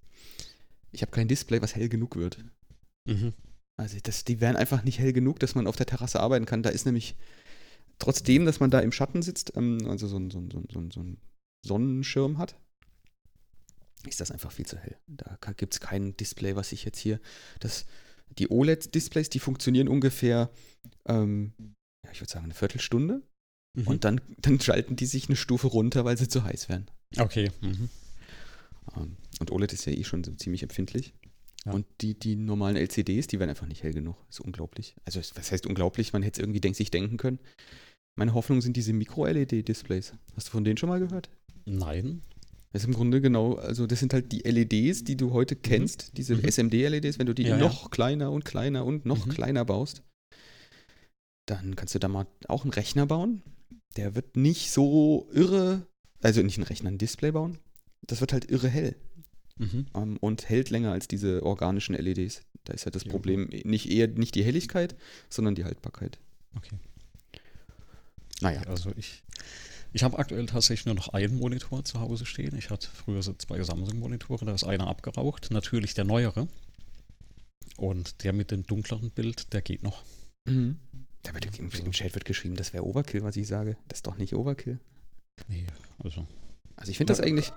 ich 0.90 1.02
habe 1.02 1.12
kein 1.12 1.28
Display, 1.28 1.60
was 1.60 1.74
hell 1.74 1.88
genug 1.88 2.16
wird. 2.16 2.38
Mhm. 3.06 3.34
Also 3.76 3.98
das, 4.02 4.24
die 4.24 4.40
wären 4.40 4.56
einfach 4.56 4.84
nicht 4.84 4.98
hell 4.98 5.12
genug, 5.12 5.38
dass 5.40 5.54
man 5.54 5.66
auf 5.66 5.76
der 5.76 5.86
Terrasse 5.86 6.20
arbeiten 6.20 6.46
kann. 6.46 6.62
Da 6.62 6.70
ist 6.70 6.86
nämlich, 6.86 7.16
trotzdem, 7.98 8.44
dass 8.46 8.60
man 8.60 8.70
da 8.70 8.80
im 8.80 8.92
Schatten 8.92 9.22
sitzt, 9.22 9.52
ähm, 9.56 9.86
also 9.86 10.06
so, 10.06 10.18
ein, 10.18 10.30
so, 10.30 10.38
ein, 10.38 10.50
so, 10.50 10.58
ein, 10.78 10.90
so 10.90 11.00
ein 11.00 11.18
Sonnenschirm 11.66 12.38
hat, 12.38 12.56
ist 14.06 14.20
das 14.20 14.30
einfach 14.30 14.52
viel 14.52 14.66
zu 14.66 14.78
hell. 14.78 14.96
Da 15.06 15.36
gibt 15.56 15.74
es 15.74 15.80
kein 15.80 16.16
Display, 16.16 16.56
was 16.56 16.72
ich 16.72 16.84
jetzt 16.84 16.98
hier. 16.98 17.20
Das, 17.60 17.86
die 18.38 18.50
OLED-Displays, 18.50 19.30
die 19.30 19.38
funktionieren 19.38 19.88
ungefähr, 19.88 20.50
ähm, 21.06 21.52
ja, 22.04 22.12
ich 22.12 22.20
würde 22.20 22.32
sagen, 22.32 22.44
eine 22.44 22.54
Viertelstunde. 22.54 23.22
Mhm. 23.74 23.86
Und 23.86 24.04
dann, 24.04 24.20
dann 24.38 24.60
schalten 24.60 24.96
die 24.96 25.06
sich 25.06 25.28
eine 25.28 25.36
Stufe 25.36 25.68
runter, 25.68 26.04
weil 26.04 26.18
sie 26.18 26.28
zu 26.28 26.44
heiß 26.44 26.68
werden. 26.68 26.86
okay. 27.18 27.50
Mhm. 27.60 27.88
Ähm, 28.96 29.16
Und 29.40 29.50
OLED 29.50 29.72
ist 29.72 29.86
ja 29.86 29.92
eh 29.92 30.04
schon 30.04 30.24
so 30.24 30.32
ziemlich 30.32 30.62
empfindlich. 30.62 31.14
Ja. 31.64 31.72
Und 31.72 31.86
die, 32.00 32.18
die 32.18 32.34
normalen 32.34 32.76
LCDs, 32.76 33.28
die 33.28 33.38
werden 33.38 33.50
einfach 33.50 33.68
nicht 33.68 33.82
hell 33.82 33.92
genug. 33.92 34.16
ist 34.28 34.40
unglaublich. 34.40 34.96
Also, 35.04 35.20
was 35.20 35.52
heißt 35.52 35.66
unglaublich? 35.66 36.12
Man 36.12 36.22
hätte 36.22 36.40
es 36.40 36.42
irgendwie 36.42 36.60
denk, 36.60 36.74
sich 36.74 36.90
denken 36.90 37.16
können. 37.16 37.38
Meine 38.18 38.34
Hoffnung 38.34 38.60
sind 38.60 38.76
diese 38.76 38.92
Micro-LED-Displays. 38.92 40.14
Hast 40.36 40.48
du 40.48 40.50
von 40.50 40.64
denen 40.64 40.76
schon 40.76 40.88
mal 40.88 40.98
gehört? 40.98 41.30
Nein. 41.64 42.22
Das 42.72 42.82
ist 42.82 42.88
im 42.88 42.94
Grunde 42.94 43.20
genau, 43.20 43.54
also 43.54 43.86
das 43.86 44.00
sind 44.00 44.14
halt 44.14 44.32
die 44.32 44.40
LEDs, 44.40 45.04
die 45.04 45.16
du 45.16 45.32
heute 45.32 45.56
kennst, 45.56 46.16
diese 46.16 46.36
Mhm. 46.36 46.44
SMD-LEDs, 46.44 47.18
wenn 47.18 47.26
du 47.26 47.34
die 47.34 47.42
Ja, 47.42 47.50
ja. 47.50 47.56
noch 47.58 47.90
kleiner 47.90 48.30
und 48.32 48.44
kleiner 48.44 48.84
und 48.86 49.04
noch 49.04 49.26
Mhm. 49.26 49.30
kleiner 49.30 49.64
baust, 49.64 50.02
dann 51.46 51.76
kannst 51.76 51.94
du 51.94 51.98
da 51.98 52.08
mal 52.08 52.26
auch 52.48 52.64
einen 52.64 52.72
Rechner 52.72 53.06
bauen. 53.06 53.42
Der 53.96 54.14
wird 54.14 54.36
nicht 54.36 54.70
so 54.70 55.28
irre, 55.32 55.86
also 56.22 56.42
nicht 56.42 56.56
einen 56.56 56.66
Rechner, 56.66 56.90
ein 56.90 56.98
Display 56.98 57.30
bauen. 57.32 57.58
Das 58.06 58.20
wird 58.20 58.32
halt 58.32 58.50
irre 58.50 58.68
hell 58.68 58.96
Mhm. 59.58 59.86
ähm, 59.94 60.16
und 60.18 60.48
hält 60.48 60.70
länger 60.70 60.92
als 60.92 61.08
diese 61.08 61.42
organischen 61.42 61.94
LEDs. 61.94 62.40
Da 62.64 62.72
ist 62.72 62.86
halt 62.86 62.94
das 62.94 63.04
Ja. 63.04 63.10
Problem 63.10 63.50
nicht 63.64 63.90
eher 63.90 64.08
nicht 64.08 64.34
die 64.34 64.44
Helligkeit, 64.44 64.96
sondern 65.28 65.54
die 65.54 65.64
Haltbarkeit. 65.64 66.18
Okay. 66.56 66.76
Naja. 68.40 68.62
Also 68.62 68.92
ich, 68.96 69.22
ich 69.92 70.02
habe 70.02 70.18
aktuell 70.18 70.46
tatsächlich 70.46 70.86
nur 70.86 70.94
noch 70.94 71.08
einen 71.10 71.38
Monitor 71.38 71.84
zu 71.84 72.00
Hause 72.00 72.24
stehen. 72.24 72.56
Ich 72.56 72.70
hatte 72.70 72.88
früher 72.88 73.22
so 73.22 73.34
zwei 73.34 73.62
Samsung-Monitore, 73.62 74.44
da 74.46 74.54
ist 74.54 74.64
einer 74.64 74.86
abgeraucht. 74.86 75.50
Natürlich 75.50 75.94
der 75.94 76.04
neuere. 76.04 76.48
Und 77.76 78.24
der 78.24 78.32
mit 78.32 78.50
dem 78.50 78.66
dunkleren 78.66 79.10
Bild, 79.10 79.52
der 79.52 79.60
geht 79.60 79.82
noch. 79.82 80.02
Mhm. 80.46 80.78
Da 81.22 81.34
wird 81.34 81.58
im, 81.58 81.70
im 81.70 81.92
Chat 81.92 82.14
wird 82.14 82.24
geschrieben, 82.24 82.56
das 82.56 82.72
wäre 82.72 82.84
Overkill, 82.84 83.22
was 83.22 83.36
ich 83.36 83.46
sage. 83.46 83.76
Das 83.88 83.98
ist 83.98 84.06
doch 84.06 84.16
nicht 84.16 84.34
Overkill. 84.34 84.80
Nee, 85.48 85.66
also. 86.02 86.26
Also 86.76 86.90
ich 86.90 86.96
finde 86.96 87.12
das 87.12 87.20
eigentlich. 87.20 87.52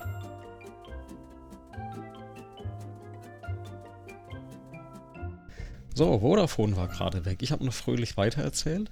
So, 5.93 6.19
Vodafone 6.19 6.75
war 6.75 6.89
gerade 6.89 7.23
weg. 7.23 7.41
Ich 7.41 7.53
habe 7.53 7.63
noch 7.63 7.73
fröhlich 7.73 8.17
weitererzählt. 8.17 8.91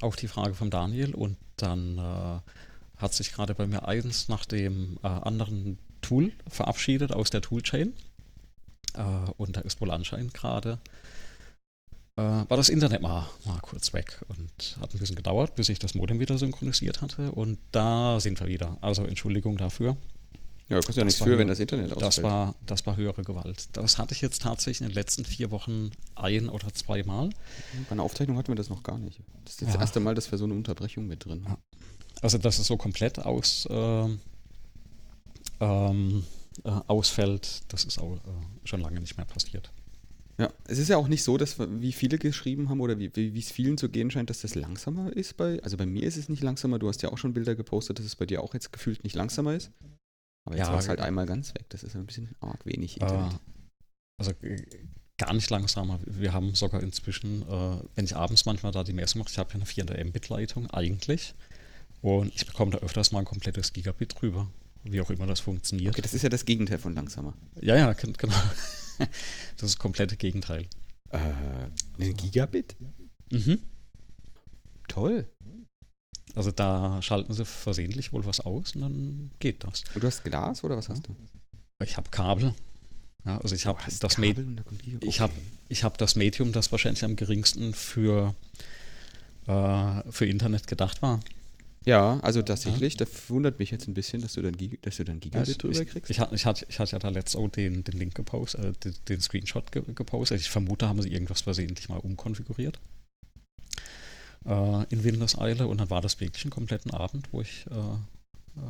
Auf 0.00 0.16
die 0.16 0.28
Frage 0.28 0.54
von 0.54 0.70
Daniel. 0.70 1.14
Und 1.14 1.36
dann 1.62 1.98
äh, 1.98 3.00
hat 3.00 3.14
sich 3.14 3.32
gerade 3.32 3.54
bei 3.54 3.66
mir 3.66 3.86
eins 3.86 4.28
nach 4.28 4.44
dem 4.44 4.98
äh, 5.02 5.06
anderen 5.06 5.78
Tool 6.00 6.32
verabschiedet 6.48 7.12
aus 7.12 7.30
der 7.30 7.42
Toolchain. 7.42 7.94
Äh, 8.94 9.02
und 9.36 9.56
da 9.56 9.60
ist 9.60 9.80
wohl 9.80 9.90
anscheinend 9.90 10.34
gerade 10.34 10.78
äh, 12.16 12.22
war 12.22 12.56
das 12.56 12.68
Internet 12.68 13.02
mal, 13.02 13.28
mal 13.44 13.60
kurz 13.60 13.92
weg 13.92 14.20
und 14.28 14.76
hat 14.80 14.94
ein 14.94 14.98
bisschen 14.98 15.16
gedauert, 15.16 15.54
bis 15.54 15.68
ich 15.68 15.78
das 15.78 15.94
Modem 15.94 16.20
wieder 16.20 16.36
synchronisiert 16.38 17.00
hatte. 17.00 17.32
Und 17.32 17.58
da 17.72 18.20
sind 18.20 18.40
wir 18.40 18.46
wieder. 18.46 18.76
Also 18.80 19.04
Entschuldigung 19.04 19.56
dafür. 19.56 19.96
Ja, 20.70 20.76
du 20.78 20.82
kannst 20.82 20.96
ja 20.96 21.02
Das 21.02 21.06
nichts 21.14 21.20
war 21.20 21.26
für, 21.26 21.36
wenn 21.38 21.48
das 21.48 21.58
Internet 21.58 21.92
ausfällt. 21.92 22.02
Das 22.04 22.22
war, 22.22 22.54
das 22.64 22.86
war 22.86 22.96
höhere 22.96 23.22
Gewalt. 23.22 23.68
Das 23.72 23.98
hatte 23.98 24.14
ich 24.14 24.20
jetzt 24.20 24.42
tatsächlich 24.42 24.80
in 24.82 24.86
den 24.88 24.94
letzten 24.94 25.24
vier 25.24 25.50
Wochen 25.50 25.90
ein 26.14 26.48
oder 26.48 26.72
zweimal. 26.72 27.30
Bei 27.88 27.92
einer 27.92 28.04
Aufzeichnung 28.04 28.36
hatten 28.38 28.48
wir 28.48 28.54
das 28.54 28.68
noch 28.70 28.82
gar 28.84 28.96
nicht. 28.96 29.18
Das 29.44 29.54
ist 29.54 29.60
jetzt 29.62 29.68
das 29.70 29.74
Ja. 29.74 29.80
erste 29.80 29.98
Mal, 30.00 30.14
dass 30.14 30.30
wir 30.30 30.38
so 30.38 30.44
eine 30.44 30.54
Unterbrechung 30.54 31.06
mit 31.08 31.24
drin 31.24 31.48
haben. 31.48 31.60
Also, 32.22 32.38
dass 32.38 32.58
es 32.60 32.66
so 32.68 32.76
komplett 32.76 33.18
aus, 33.18 33.66
ähm, 33.70 34.20
äh, 35.60 36.70
ausfällt. 36.86 37.62
Das 37.68 37.84
ist 37.84 37.98
auch 37.98 38.14
äh, 38.16 38.18
schon 38.64 38.80
lange 38.80 39.00
nicht 39.00 39.16
mehr 39.16 39.26
passiert. 39.26 39.72
Ja, 40.38 40.50
es 40.68 40.78
ist 40.78 40.88
ja 40.88 40.96
auch 40.96 41.08
nicht 41.08 41.22
so, 41.22 41.36
dass 41.36 41.56
wie 41.58 41.92
viele 41.92 42.16
geschrieben 42.16 42.68
haben 42.70 42.80
oder 42.80 42.98
wie, 42.98 43.10
wie 43.14 43.38
es 43.38 43.50
vielen 43.50 43.76
zu 43.76 43.88
gehen 43.90 44.10
scheint, 44.10 44.30
dass 44.30 44.40
das 44.40 44.54
langsamer 44.54 45.12
ist 45.14 45.36
bei. 45.36 45.62
Also 45.62 45.76
bei 45.76 45.84
mir 45.86 46.04
ist 46.04 46.16
es 46.16 46.28
nicht 46.28 46.42
langsamer. 46.42 46.78
Du 46.78 46.88
hast 46.88 47.02
ja 47.02 47.10
auch 47.12 47.18
schon 47.18 47.34
Bilder 47.34 47.54
gepostet, 47.56 47.98
dass 47.98 48.06
es 48.06 48.16
bei 48.16 48.24
dir 48.24 48.42
auch 48.42 48.54
jetzt 48.54 48.72
gefühlt 48.72 49.04
nicht 49.04 49.16
langsamer 49.16 49.54
ist. 49.54 49.70
Aber 50.44 50.56
jetzt 50.56 50.66
Ja, 50.66 50.72
war 50.72 50.80
es 50.80 50.88
halt 50.88 51.00
einmal 51.00 51.26
ganz 51.26 51.54
weg. 51.54 51.66
Das 51.68 51.82
ist 51.82 51.94
ein 51.96 52.06
bisschen 52.06 52.34
arg 52.40 52.64
wenig 52.66 53.00
Äh, 53.00 53.04
Internet. 53.04 53.40
also 54.18 54.30
äh, 54.42 54.62
gar 55.18 55.32
nicht 55.34 55.50
langsamer. 55.50 56.00
Wir 56.06 56.32
haben 56.32 56.54
sogar 56.54 56.82
inzwischen, 56.82 57.42
äh, 57.42 57.82
wenn 57.94 58.04
ich 58.04 58.16
abends 58.16 58.46
manchmal 58.46 58.72
da 58.72 58.84
die 58.84 58.92
Messung 58.94 59.18
mache, 59.20 59.30
ich 59.30 59.38
habe 59.38 59.50
ja 59.50 59.56
eine 59.56 59.66
400 59.66 60.04
Mbit-Leitung 60.06 60.68
eigentlich. 60.70 61.34
Und 62.02 62.34
ich 62.34 62.46
bekomme 62.46 62.70
da 62.72 62.78
öfters 62.78 63.12
mal 63.12 63.18
ein 63.18 63.24
komplettes 63.26 63.72
Gigabit 63.74 64.14
drüber. 64.20 64.50
Wie 64.84 65.00
auch 65.02 65.10
immer 65.10 65.26
das 65.26 65.40
funktioniert. 65.40 65.92
okay, 65.92 66.00
das 66.00 66.14
ist 66.14 66.22
ja 66.22 66.30
das 66.30 66.46
Gegenteil 66.46 66.78
von 66.78 66.94
langsamer. 66.94 67.34
Ja, 67.60 67.76
ja, 67.76 67.92
gen- 67.92 68.14
genau. 68.14 68.34
Das 68.98 69.08
ist 69.08 69.62
das 69.62 69.78
komplette 69.78 70.16
Gegenteil. 70.16 70.66
Äh, 71.10 71.18
ein 71.98 72.14
Gigabit? 72.16 72.76
Mhm. 73.30 73.58
Toll. 74.88 75.26
Also 76.34 76.50
da 76.52 77.00
schalten 77.02 77.32
sie 77.32 77.44
versehentlich 77.44 78.12
wohl 78.12 78.24
was 78.24 78.40
aus 78.40 78.74
und 78.74 78.82
dann 78.82 79.30
geht 79.40 79.64
das. 79.64 79.82
Und 79.94 80.02
du 80.02 80.06
hast 80.06 80.22
Glas 80.24 80.62
oder 80.64 80.76
was 80.76 80.88
hast 80.88 81.06
du? 81.08 81.16
Ich 81.82 81.96
habe 81.96 82.08
Kabel. 82.10 82.54
Ja, 83.24 83.38
also 83.38 83.54
ich 83.54 83.66
habe 83.66 83.78
das, 83.84 83.98
Kabel 84.14 84.44
Med 84.44 84.64
Gigabit. 84.82 85.04
ich 85.08 85.20
hab- 85.20 85.30
ich 85.68 85.84
hab 85.84 85.98
das 85.98 86.16
Medium, 86.16 86.52
das 86.52 86.72
wahrscheinlich 86.72 87.04
am 87.04 87.16
geringsten 87.16 87.74
für, 87.74 88.34
äh, 89.46 90.02
für 90.10 90.26
Internet 90.26 90.66
gedacht 90.66 91.02
war. 91.02 91.20
Ja, 91.86 92.20
also 92.20 92.42
tatsächlich, 92.42 92.96
das 92.98 93.08
wundert 93.30 93.58
mich 93.58 93.70
jetzt 93.70 93.88
ein 93.88 93.94
bisschen, 93.94 94.20
dass 94.20 94.34
du 94.34 94.42
dann, 94.42 94.56
Gig 94.56 94.82
dass 94.82 94.96
du 94.98 95.04
dann 95.04 95.18
Gigabit 95.20 95.48
ich, 95.48 95.58
drüber 95.58 95.80
ich, 95.80 95.88
kriegst. 95.88 96.10
ich, 96.10 96.20
hatte, 96.20 96.34
ich, 96.34 96.44
hatte, 96.44 96.66
ich 96.68 96.78
hatte 96.78 96.92
ja 96.92 96.98
da 96.98 97.08
letztes 97.08 97.36
auch 97.36 97.48
den, 97.48 97.84
den 97.84 97.98
Link 97.98 98.14
gepostet, 98.14 98.64
äh, 98.64 98.72
den, 98.84 98.94
den 99.08 99.20
Screenshot 99.22 99.72
ge 99.72 99.82
gepostet. 99.94 100.40
Ich 100.40 100.50
vermute, 100.50 100.88
haben 100.88 101.00
sie 101.00 101.10
irgendwas 101.10 101.40
versehentlich 101.40 101.88
mal 101.88 101.96
umkonfiguriert. 101.98 102.78
Äh, 104.46 104.84
in 104.90 105.04
Windeseile 105.04 105.66
und 105.66 105.78
dann 105.78 105.90
war 105.90 106.00
das 106.00 106.18
wirklich 106.20 106.44
einen 106.44 106.50
kompletten 106.50 106.90
Abend, 106.92 107.28
wo 107.32 107.40
ich, 107.42 107.66
äh, 107.70 107.74
äh, 107.74 108.62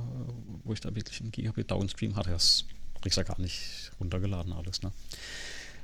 wo 0.64 0.72
ich 0.72 0.80
da 0.80 0.94
wirklich 0.94 1.20
einen 1.20 1.30
Gigabit 1.30 1.70
Downstream 1.70 2.16
hatte. 2.16 2.30
Das 2.30 2.64
kriegst 3.00 3.16
ja 3.18 3.22
gar 3.22 3.40
nicht 3.40 3.92
runtergeladen 4.00 4.52
alles, 4.52 4.82
ne? 4.82 4.92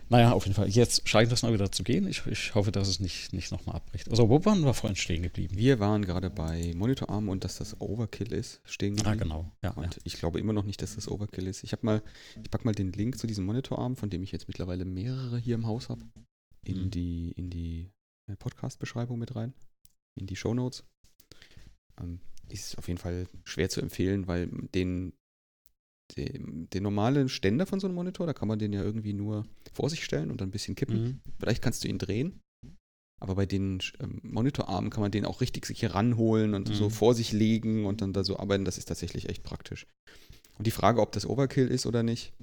Naja, 0.09 0.31
auf 0.33 0.45
jeden 0.45 0.55
Fall. 0.55 0.69
Jetzt 0.69 1.09
scheint 1.09 1.33
das 1.33 1.43
mal 1.43 1.53
wieder 1.53 1.73
zu 1.73 1.83
gehen. 1.83 2.07
Ich, 2.07 2.25
ich 2.27 2.55
hoffe, 2.55 2.71
dass 2.71 2.87
es 2.87 3.01
nicht, 3.01 3.33
nicht 3.33 3.51
nochmal 3.51 3.75
abbricht. 3.77 4.09
Also, 4.09 4.29
wo 4.29 4.45
waren 4.45 4.65
wir 4.65 4.73
vorhin 4.73 4.95
stehen 4.97 5.23
geblieben? 5.25 5.57
Wir 5.57 5.81
waren 5.81 6.05
gerade 6.05 6.31
bei 6.31 6.73
Monitorarm 6.77 7.29
und 7.29 7.43
dass 7.43 7.57
das 7.59 7.81
Overkill 7.81 8.33
ist, 8.33 8.61
stehen 8.65 8.93
Ah, 9.01 9.15
geblieben. 9.15 9.19
genau. 9.19 9.53
Ja, 9.65 9.71
ja. 9.77 9.83
Und 9.83 9.99
ich 10.05 10.15
glaube 10.15 10.39
immer 10.39 10.53
noch 10.53 10.63
nicht, 10.65 10.81
dass 10.81 10.95
das 10.95 11.09
Overkill 11.09 11.49
ist. 11.49 11.65
Ich 11.65 11.73
habe 11.73 11.85
mal, 11.85 12.03
ich 12.41 12.51
packe 12.53 12.65
mal 12.65 12.75
den 12.75 12.93
Link 12.93 13.19
zu 13.19 13.27
diesem 13.27 13.45
Monitorarm, 13.47 13.97
von 13.97 14.09
dem 14.09 14.23
ich 14.23 14.31
jetzt 14.31 14.47
mittlerweile 14.47 14.85
mehrere 14.85 15.39
hier 15.39 15.57
im 15.57 15.67
Haus 15.67 15.89
habe, 15.89 16.03
in 16.63 16.85
Mhm. 16.85 16.91
die, 16.93 17.33
in 17.33 17.51
die 17.51 17.91
äh, 18.29 18.37
Podcast-Beschreibung 18.37 19.19
mit 19.19 19.35
rein, 19.35 19.55
in 20.17 20.27
die 20.27 20.37
Shownotes. 20.37 20.85
Ähm, 22.01 22.21
ist 22.49 22.79
auf 22.79 22.89
jeden 22.89 22.99
Fall 22.99 23.27
schwer 23.45 23.69
zu 23.69 23.81
empfehlen, 23.81 24.27
weil 24.29 24.49
den, 24.75 25.13
den, 26.17 26.69
den 26.71 26.83
normalen 26.83 27.29
Ständer 27.29 27.67
von 27.67 27.81
so 27.81 27.87
einem 27.87 27.97
Monitor, 27.97 28.27
da 28.27 28.33
kann 28.33 28.49
man 28.49 28.59
den 28.59 28.73
ja 28.73 28.83
irgendwie 28.83 29.13
nur 29.13 29.47
vor 29.73 29.91
sich 29.91 30.05
stellen 30.05 30.31
und 30.31 30.41
dann 30.41 30.49
ein 30.49 30.53
bisschen 30.53 30.75
kippen. 30.77 31.03
Mhm. 31.03 31.21
Vielleicht 31.41 31.63
kannst 31.63 31.83
du 31.85 31.89
ihn 31.89 31.99
drehen. 31.99 32.41
Aber 33.19 33.35
bei 33.35 33.47
den 33.47 33.81
ähm, 33.99 34.21
Monitorarmen 34.23 34.91
kann 34.91 35.01
man 35.01 35.11
den 35.11 35.25
auch 35.25 35.41
richtig 35.41 35.65
sich 35.65 35.81
hier 35.81 35.95
ranholen 35.95 36.55
und 36.55 36.69
so 36.75 36.85
Mhm. 36.85 36.91
vor 36.91 37.15
sich 37.15 37.33
legen 37.33 37.87
und 37.87 38.03
dann 38.03 38.13
da 38.13 38.23
so 38.23 38.39
arbeiten. 38.39 38.67
Das 38.67 38.77
ist 38.77 38.87
tatsächlich 38.87 39.29
echt 39.29 39.43
praktisch. 39.43 39.87
Und 40.59 40.67
die 40.67 40.71
Frage, 40.71 41.01
ob 41.01 41.13
das 41.13 41.27
Overkill 41.27 41.69
ist 41.69 41.87
oder 41.87 42.03
nicht, 42.03 42.35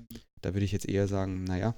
da 0.42 0.54
würde 0.54 0.66
ich 0.66 0.72
jetzt 0.72 0.90
eher 0.90 1.08
sagen, 1.08 1.44
naja, 1.44 1.76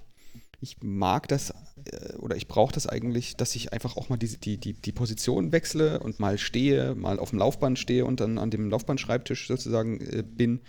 ich 0.60 0.78
mag 0.82 1.28
das 1.28 1.54
äh, 1.86 2.16
oder 2.18 2.36
ich 2.36 2.48
brauche 2.48 2.74
das 2.74 2.88
eigentlich, 2.88 3.36
dass 3.36 3.56
ich 3.56 3.74
einfach 3.74 3.98
auch 3.98 4.10
mal 4.10 4.18
die, 4.18 4.38
die, 4.38 4.58
die, 4.58 4.74
die 4.74 4.92
Position 4.92 5.52
wechsle 5.52 6.00
und 6.00 6.20
mal 6.20 6.38
stehe, 6.38 6.96
mal 6.96 7.20
auf 7.20 7.32
dem 7.32 7.40
Laufband 7.40 7.80
stehe 7.80 8.06
und 8.06 8.20
dann 8.20 8.38
an 8.38 8.52
dem 8.52 8.70
Laufbandschreibtisch 8.70 9.48
sozusagen 9.48 10.00
äh, 10.02 10.24
bin. 10.24 10.62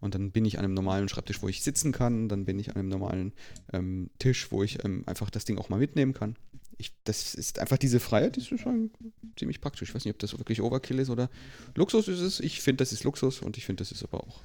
Und 0.00 0.14
dann 0.14 0.30
bin 0.30 0.44
ich 0.44 0.58
an 0.58 0.64
einem 0.64 0.74
normalen 0.74 1.08
Schreibtisch, 1.08 1.42
wo 1.42 1.48
ich 1.48 1.62
sitzen 1.62 1.92
kann. 1.92 2.28
Dann 2.28 2.44
bin 2.44 2.58
ich 2.58 2.70
an 2.70 2.76
einem 2.76 2.88
normalen 2.88 3.32
ähm, 3.72 4.10
Tisch, 4.18 4.50
wo 4.50 4.62
ich 4.62 4.84
ähm, 4.84 5.04
einfach 5.06 5.30
das 5.30 5.44
Ding 5.44 5.58
auch 5.58 5.68
mal 5.68 5.78
mitnehmen 5.78 6.12
kann. 6.12 6.36
Ich, 6.76 6.92
das 7.04 7.34
ist 7.34 7.60
einfach 7.60 7.78
diese 7.78 8.00
Freiheit, 8.00 8.36
die 8.36 8.40
ist 8.40 8.60
schon 8.60 8.90
ziemlich 9.38 9.60
praktisch. 9.60 9.88
Ich 9.88 9.94
weiß 9.94 10.04
nicht, 10.04 10.14
ob 10.14 10.18
das 10.18 10.36
wirklich 10.36 10.60
Overkill 10.60 10.98
ist 10.98 11.10
oder 11.10 11.30
Luxus 11.76 12.08
ist 12.08 12.20
es. 12.20 12.40
Ich 12.40 12.62
finde, 12.62 12.82
das 12.82 12.92
ist 12.92 13.04
Luxus 13.04 13.42
und 13.42 13.56
ich 13.56 13.64
finde, 13.64 13.82
das 13.82 13.92
ist 13.92 14.02
aber 14.02 14.24
auch 14.24 14.42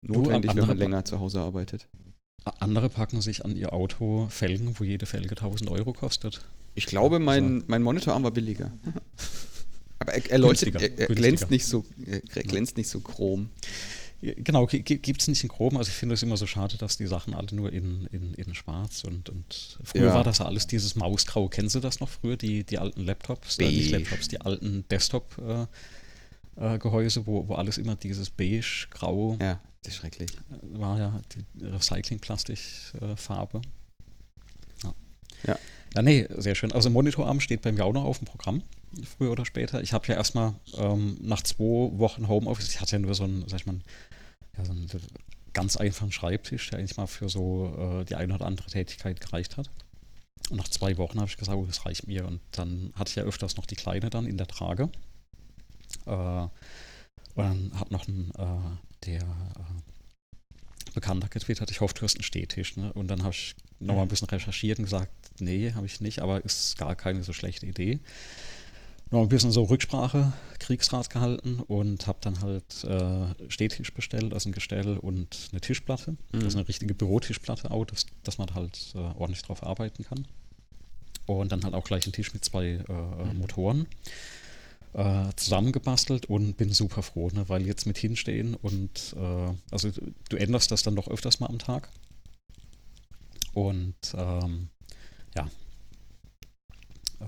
notwendig, 0.00 0.54
wenn 0.54 0.66
man 0.66 0.78
länger 0.78 1.04
zu 1.04 1.20
Hause 1.20 1.40
arbeitet. 1.40 1.88
Andere 2.60 2.88
packen 2.88 3.20
sich 3.20 3.44
an 3.44 3.56
ihr 3.56 3.72
Auto 3.72 4.26
Felgen, 4.30 4.78
wo 4.78 4.84
jede 4.84 5.06
Felge 5.06 5.30
1000 5.30 5.70
Euro 5.70 5.92
kostet. 5.92 6.40
Ich 6.74 6.86
glaube, 6.86 7.18
mein, 7.18 7.64
mein 7.66 7.82
Monitorarm 7.82 8.22
war 8.22 8.30
billiger. 8.30 8.70
Aber 9.98 10.14
er, 10.14 10.30
er 10.30 10.38
leuchtet, 10.38 10.72
Günstiger, 10.72 10.98
er, 10.98 11.08
er 11.10 11.14
glänzt 11.14 11.50
nicht 11.50 11.66
so, 11.66 11.84
er 12.06 12.42
glänzt 12.44 12.76
nicht 12.76 12.88
so 12.88 13.00
chrom. 13.00 13.50
Genau, 14.20 14.66
gibt 14.66 15.20
es 15.20 15.28
nicht 15.28 15.44
in 15.44 15.48
Chrom. 15.48 15.76
Also 15.76 15.90
ich 15.90 15.94
finde 15.96 16.14
es 16.14 16.24
immer 16.24 16.36
so 16.36 16.46
schade, 16.46 16.76
dass 16.76 16.96
die 16.96 17.06
Sachen 17.06 17.34
alle 17.34 17.54
nur 17.54 17.72
in, 17.72 18.08
in, 18.10 18.34
in 18.34 18.52
schwarz 18.54 19.04
und, 19.04 19.28
und 19.28 19.78
früher 19.84 20.06
Ja. 20.06 20.14
war 20.14 20.24
das 20.24 20.38
ja 20.38 20.46
alles 20.46 20.66
dieses 20.66 20.96
Mausgrau. 20.96 21.48
Kennen 21.48 21.68
Sie 21.68 21.80
das 21.80 22.00
noch 22.00 22.08
früher, 22.08 22.36
die, 22.36 22.64
die 22.64 22.78
alten 22.78 23.04
Laptops? 23.04 23.58
Äh, 23.58 23.66
nicht. 23.66 23.90
Laptops, 23.92 24.26
die 24.26 24.40
alten 24.40 24.84
Desktop-Gehäuse, 24.90 25.68
äh, 26.56 26.78
Gehäuse, 26.78 27.26
wo, 27.28 27.46
wo 27.46 27.54
alles 27.54 27.78
immer 27.78 27.94
dieses 27.94 28.28
beige, 28.30 28.88
grau 28.90 29.38
Ja, 29.40 29.60
das 29.82 29.94
ist 29.94 30.00
schrecklich. 30.00 30.30
war 30.62 30.98
ja 30.98 31.20
die 31.34 31.64
Recycling-Plastik-Farbe. 31.64 33.62
ja. 34.82 34.94
Ja. 35.46 35.58
Ja, 35.94 36.02
nee, 36.02 36.28
sehr 36.36 36.54
schön. 36.54 36.72
Also 36.72 36.90
Monitorarm 36.90 37.40
steht 37.40 37.62
bei 37.62 37.72
mir 37.72 37.84
auch 37.84 37.92
noch 37.92 38.04
auf 38.04 38.18
dem 38.18 38.26
Programm, 38.26 38.62
früher 39.16 39.30
oder 39.30 39.46
später. 39.46 39.82
Ich 39.82 39.92
habe 39.92 40.06
ja 40.08 40.14
erstmal 40.14 40.54
ähm, 40.76 41.16
nach 41.20 41.42
zwei 41.42 41.90
Wochen 41.98 42.28
Homeoffice, 42.28 42.68
ich 42.68 42.80
hatte 42.80 42.96
ja 42.96 42.98
nur 42.98 43.14
so 43.14 43.24
einen, 43.24 43.48
sag 43.48 43.60
ich 43.60 43.66
mal, 43.66 43.78
ja, 44.56 44.64
so 44.64 44.72
einen 44.72 44.88
ganz 45.54 45.76
einfachen 45.76 46.12
Schreibtisch, 46.12 46.70
der 46.70 46.78
eigentlich 46.78 46.96
mal 46.96 47.06
für 47.06 47.28
so 47.28 48.00
äh, 48.00 48.04
die 48.04 48.16
eine 48.16 48.34
oder 48.34 48.46
andere 48.46 48.68
Tätigkeit 48.68 49.20
gereicht 49.20 49.56
hat. 49.56 49.70
Und 50.50 50.56
nach 50.56 50.68
zwei 50.68 50.96
Wochen 50.98 51.18
habe 51.18 51.28
ich 51.28 51.36
gesagt, 51.36 51.56
oh, 51.56 51.66
das 51.66 51.84
reicht 51.84 52.06
mir. 52.06 52.26
Und 52.26 52.40
dann 52.52 52.92
hatte 52.94 53.10
ich 53.10 53.16
ja 53.16 53.24
öfters 53.24 53.56
noch 53.56 53.66
die 53.66 53.76
Kleine 53.76 54.10
dann 54.10 54.26
in 54.26 54.36
der 54.36 54.46
Trage. 54.46 54.90
Äh, 56.06 56.10
und 56.10 56.50
dann 57.36 57.72
hat 57.74 57.90
noch 57.90 58.06
ein, 58.08 58.30
äh, 58.38 58.87
der 59.06 59.22
äh, 59.22 60.92
Bekannter 60.94 61.28
getwittert, 61.28 61.70
ich 61.70 61.80
hoffe, 61.80 61.94
du 61.94 62.02
hast 62.02 62.16
einen 62.16 62.24
Stehtisch. 62.24 62.76
Ne? 62.76 62.92
Und 62.92 63.08
dann 63.08 63.22
habe 63.22 63.32
ich 63.32 63.54
nochmal 63.80 64.04
ein 64.04 64.08
bisschen 64.08 64.28
recherchiert 64.28 64.78
und 64.78 64.84
gesagt, 64.84 65.10
nee, 65.40 65.72
habe 65.72 65.86
ich 65.86 66.00
nicht, 66.00 66.20
aber 66.20 66.44
ist 66.44 66.78
gar 66.78 66.94
keine 66.96 67.22
so 67.22 67.32
schlechte 67.32 67.66
Idee. 67.66 68.00
Noch 69.10 69.22
ein 69.22 69.28
bisschen 69.28 69.52
so 69.52 69.64
Rücksprache, 69.64 70.32
Kriegsrat 70.58 71.08
gehalten 71.08 71.60
und 71.60 72.06
habe 72.06 72.18
dann 72.20 72.42
halt 72.42 72.84
äh, 72.84 73.50
Stehtisch 73.50 73.94
bestellt, 73.94 74.34
also 74.34 74.50
ein 74.50 74.52
Gestell 74.52 74.98
und 74.98 75.48
eine 75.50 75.62
Tischplatte. 75.62 76.16
Mhm. 76.32 76.42
Also 76.42 76.58
eine 76.58 76.68
richtige 76.68 76.94
Bürotischplatte 76.94 77.70
auch, 77.70 77.86
dass, 77.86 78.04
dass 78.22 78.36
man 78.36 78.54
halt 78.54 78.92
äh, 78.94 78.98
ordentlich 78.98 79.42
drauf 79.42 79.62
arbeiten 79.62 80.04
kann. 80.04 80.26
Und 81.24 81.52
dann 81.52 81.64
halt 81.64 81.74
auch 81.74 81.84
gleich 81.84 82.04
einen 82.04 82.12
Tisch 82.12 82.34
mit 82.34 82.44
zwei 82.44 82.66
äh, 82.66 82.92
Mhm. 82.92 83.38
Motoren 83.38 83.86
äh, 84.94 85.24
zusammengebastelt 85.36 86.26
und 86.26 86.56
bin 86.56 86.72
super 86.72 87.02
froh, 87.02 87.28
ne? 87.32 87.48
weil 87.48 87.66
jetzt 87.66 87.86
mit 87.86 87.98
hinstehen 87.98 88.54
und 88.54 89.14
äh, 89.16 89.52
also 89.70 89.90
du, 90.28 90.36
änderst 90.36 90.70
das 90.70 90.82
dann 90.82 90.96
doch 90.96 91.08
öfters 91.08 91.40
mal 91.40 91.46
am 91.46 91.58
Tag. 91.58 91.88
Und 93.54 93.94
ähm, 94.14 94.68
ja. 95.36 95.46
Äh, 97.20 97.24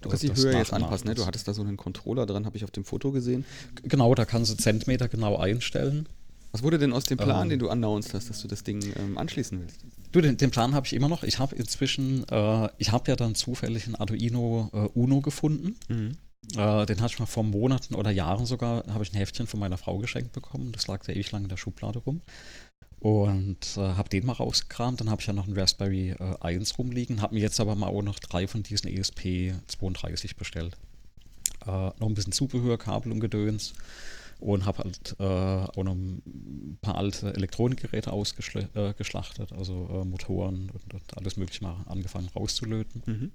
Du 0.00 0.08
kannst 0.08 0.24
die 0.24 0.34
Höhe 0.34 0.56
jetzt 0.56 0.72
anpassen, 0.72 1.08
ne? 1.08 1.14
Du 1.14 1.26
hattest 1.26 1.46
da 1.46 1.54
so 1.54 1.62
einen 1.62 1.76
Controller 1.76 2.26
dran, 2.26 2.44
habe 2.44 2.56
ich 2.56 2.64
auf 2.64 2.72
dem 2.72 2.84
Foto 2.84 3.12
gesehen. 3.12 3.44
Genau, 3.82 4.14
da 4.14 4.24
kannst 4.24 4.50
du 4.50 4.56
Zentimeter 4.56 5.08
genau 5.08 5.36
einstellen. 5.36 6.08
Was 6.50 6.62
wurde 6.62 6.78
denn 6.78 6.92
aus 6.92 7.04
dem 7.04 7.18
Plan, 7.18 7.44
Ähm. 7.44 7.48
den 7.50 7.58
du 7.60 7.70
announced 7.70 8.12
hast, 8.14 8.28
dass 8.28 8.42
du 8.42 8.48
das 8.48 8.62
Ding 8.62 8.82
ähm, 8.96 9.16
anschließen 9.16 9.58
willst? 9.60 9.80
Du, 10.12 10.20
den, 10.20 10.36
den 10.36 10.50
Plan 10.50 10.74
habe 10.74 10.86
ich 10.86 10.92
immer 10.92 11.08
noch. 11.08 11.22
Ich 11.22 11.38
habe 11.38 11.54
inzwischen, 11.56 12.28
äh, 12.28 12.68
ich 12.76 12.92
habe 12.92 13.10
ja 13.10 13.16
dann 13.16 13.34
zufällig 13.34 13.86
einen 13.86 13.94
Arduino 13.94 14.70
äh, 14.72 14.98
Uno 14.98 15.20
gefunden. 15.22 15.76
Äh, 16.56 16.86
den 16.86 17.00
hatte 17.00 17.14
ich 17.14 17.18
mal 17.18 17.26
vor 17.26 17.44
Monaten 17.44 17.94
oder 17.94 18.10
Jahren 18.10 18.46
sogar, 18.46 18.84
habe 18.88 19.04
ich 19.04 19.12
ein 19.12 19.16
Heftchen 19.16 19.46
von 19.46 19.60
meiner 19.60 19.78
Frau 19.78 19.98
geschenkt 19.98 20.32
bekommen. 20.32 20.72
Das 20.72 20.86
lag 20.86 21.04
da 21.04 21.12
ewig 21.12 21.30
lang 21.30 21.44
in 21.44 21.48
der 21.48 21.56
Schublade 21.56 22.00
rum. 22.00 22.20
Und 22.98 23.76
äh, 23.76 23.80
habe 23.80 24.08
den 24.08 24.26
mal 24.26 24.34
rausgekramt. 24.34 25.00
Dann 25.00 25.10
habe 25.10 25.20
ich 25.20 25.26
ja 25.26 25.32
noch 25.32 25.46
einen 25.46 25.58
Raspberry 25.58 26.10
äh, 26.10 26.36
1 26.40 26.78
rumliegen. 26.78 27.20
Habe 27.20 27.34
mir 27.34 27.40
jetzt 27.40 27.58
aber 27.58 27.74
mal 27.74 27.88
auch 27.88 28.02
noch 28.02 28.18
drei 28.18 28.46
von 28.46 28.62
diesen 28.62 28.88
E 28.88 29.00
ESP32 29.00 30.36
bestellt. 30.36 30.76
Äh, 31.66 31.66
noch 31.68 32.02
ein 32.02 32.14
bisschen 32.14 32.32
Zubehör, 32.32 32.78
Kabel 32.78 33.12
und 33.12 33.20
Gedöns. 33.20 33.72
Und 34.38 34.66
habe 34.66 34.84
halt 34.84 35.16
äh, 35.20 35.24
auch 35.24 35.84
noch 35.84 35.94
ein 35.94 36.78
paar 36.80 36.96
alte 36.96 37.32
Elektronikgeräte 37.34 38.12
ausgeschlachtet, 38.12 39.52
äh, 39.52 39.54
also 39.54 39.88
äh, 39.92 40.04
Motoren 40.04 40.70
und, 40.70 40.94
und 40.94 41.16
alles 41.16 41.36
mögliche 41.36 41.62
mal 41.62 41.76
angefangen 41.86 42.28
rauszulöten. 42.34 43.02
Mhm. 43.06 43.32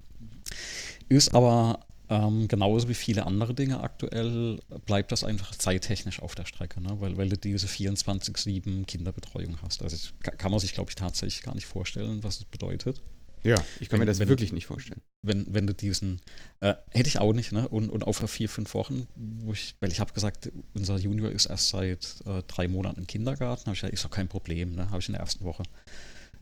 Ist 1.08 1.34
aber 1.34 1.80
Ähm, 2.10 2.48
genauso 2.48 2.88
wie 2.88 2.94
viele 2.94 3.26
andere 3.26 3.54
Dinge 3.54 3.80
aktuell 3.80 4.60
bleibt 4.86 5.12
das 5.12 5.24
einfach 5.24 5.54
zeittechnisch 5.54 6.22
auf 6.22 6.34
der 6.34 6.46
Strecke, 6.46 6.80
ne? 6.80 7.00
weil, 7.00 7.16
weil 7.18 7.28
du 7.28 7.36
diese 7.36 7.66
24-7 7.66 8.86
Kinderbetreuung 8.86 9.60
hast. 9.62 9.82
Also 9.82 9.96
kann 10.20 10.50
man 10.50 10.58
sich, 10.58 10.72
glaube 10.72 10.90
ich, 10.90 10.94
tatsächlich 10.94 11.42
gar 11.42 11.54
nicht 11.54 11.66
vorstellen, 11.66 12.24
was 12.24 12.38
es 12.38 12.44
bedeutet. 12.44 13.02
Ja, 13.44 13.56
ich 13.78 13.88
kann 13.88 14.00
wenn, 14.00 14.06
mir 14.06 14.06
das 14.06 14.18
wenn, 14.18 14.28
wirklich 14.28 14.52
nicht 14.52 14.66
vorstellen. 14.66 15.00
Wenn, 15.22 15.46
wenn 15.52 15.66
du 15.66 15.74
diesen, 15.74 16.20
äh, 16.60 16.74
hätte 16.90 17.08
ich 17.08 17.18
auch 17.18 17.32
nicht, 17.32 17.52
ne? 17.52 17.68
Und, 17.68 17.90
und 17.90 18.04
auch 18.04 18.14
vor 18.14 18.28
vier, 18.28 18.48
fünf 18.48 18.74
Wochen, 18.74 19.06
wo 19.14 19.52
ich, 19.52 19.76
weil 19.80 19.92
ich 19.92 20.00
habe 20.00 20.12
gesagt, 20.12 20.50
unser 20.74 20.96
Junior 20.96 21.30
ist 21.30 21.46
erst 21.46 21.68
seit 21.68 22.16
äh, 22.26 22.42
drei 22.46 22.68
Monaten 22.68 23.00
im 23.00 23.06
Kindergarten, 23.06 23.66
habe 23.66 23.74
ich 23.74 23.80
gesagt, 23.80 23.94
ist 23.94 24.04
doch 24.04 24.10
kein 24.10 24.28
Problem, 24.28 24.74
ne? 24.74 24.90
Habe 24.90 25.00
ich 25.00 25.08
in 25.08 25.12
der 25.12 25.20
ersten 25.20 25.44
Woche 25.44 25.62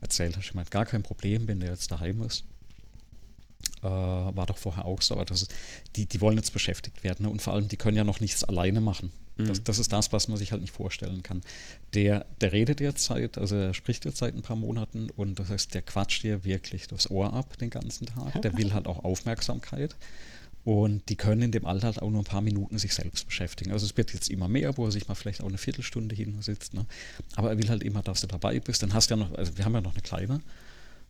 erzählt, 0.01 0.33
habe 0.33 0.43
ich 0.43 0.49
gemeint, 0.49 0.71
gar 0.71 0.85
kein 0.85 1.03
Problem, 1.03 1.47
wenn 1.47 1.59
der 1.59 1.71
jetzt 1.71 1.91
daheim 1.91 2.23
ist. 2.23 2.45
Äh, 3.81 3.87
war 3.87 4.45
doch 4.45 4.57
vorher 4.57 4.85
auch 4.85 5.01
so, 5.01 5.15
aber 5.15 5.25
das 5.25 5.43
ist, 5.43 5.53
die, 5.95 6.05
die 6.05 6.21
wollen 6.21 6.37
jetzt 6.37 6.53
beschäftigt 6.53 7.03
werden 7.03 7.25
ne? 7.25 7.29
und 7.29 7.41
vor 7.41 7.53
allem, 7.53 7.67
die 7.67 7.77
können 7.77 7.97
ja 7.97 8.03
noch 8.03 8.19
nichts 8.19 8.43
alleine 8.43 8.81
machen. 8.81 9.11
Das, 9.37 9.59
mhm. 9.59 9.63
das, 9.65 9.79
ist 9.79 9.93
das, 9.93 10.11
was 10.11 10.27
man 10.27 10.37
sich 10.37 10.51
halt 10.51 10.61
nicht 10.61 10.73
vorstellen 10.73 11.21
kann. 11.21 11.41
Der, 11.93 12.25
der 12.41 12.53
redet 12.53 12.79
derzeit, 12.79 13.37
also 13.37 13.55
er 13.55 13.73
spricht 13.73 14.05
jetzt 14.05 14.17
seit 14.17 14.35
ein 14.35 14.41
paar 14.41 14.55
Monaten 14.55 15.09
und 15.15 15.39
das 15.39 15.49
heißt, 15.49 15.73
der 15.73 15.83
quatscht 15.83 16.23
dir 16.23 16.43
wirklich 16.43 16.87
das 16.87 17.11
Ohr 17.11 17.33
ab 17.33 17.57
den 17.57 17.69
ganzen 17.69 18.07
Tag. 18.07 18.41
Der 18.41 18.57
will 18.57 18.73
halt 18.73 18.87
auch 18.87 19.03
Aufmerksamkeit. 19.03 19.95
Und 20.63 21.07
die 21.07 21.15
können 21.15 21.43
in 21.43 21.51
dem 21.53 21.65
Alter 21.65 21.85
halt 21.85 22.01
auch 22.01 22.09
nur 22.09 22.21
ein 22.21 22.25
paar 22.25 22.41
Minuten 22.41 22.77
sich 22.77 22.93
selbst 22.93 23.25
beschäftigen. 23.25 23.71
Also 23.71 23.85
es 23.85 23.95
wird 23.95 24.13
jetzt 24.13 24.29
immer 24.29 24.49
mehr, 24.49 24.75
wo 24.75 24.85
er 24.85 24.91
sich 24.91 25.07
mal 25.07 25.15
vielleicht 25.15 25.41
auch 25.41 25.47
eine 25.47 25.57
Viertelstunde 25.57 26.13
hinsitzt. 26.13 26.73
Ne? 26.73 26.85
Aber 27.37 27.51
er 27.51 27.57
will 27.57 27.69
halt 27.69 27.83
immer, 27.83 28.01
dass 28.01 28.19
du 28.19 28.27
dabei 28.27 28.59
bist. 28.59 28.83
Dann 28.83 28.93
hast 28.93 29.09
du 29.09 29.15
ja 29.15 29.17
noch, 29.17 29.33
also 29.37 29.57
wir 29.57 29.63
haben 29.63 29.73
ja 29.75 29.79
noch 29.79 29.93
eine 29.93 30.01
kleine 30.01 30.41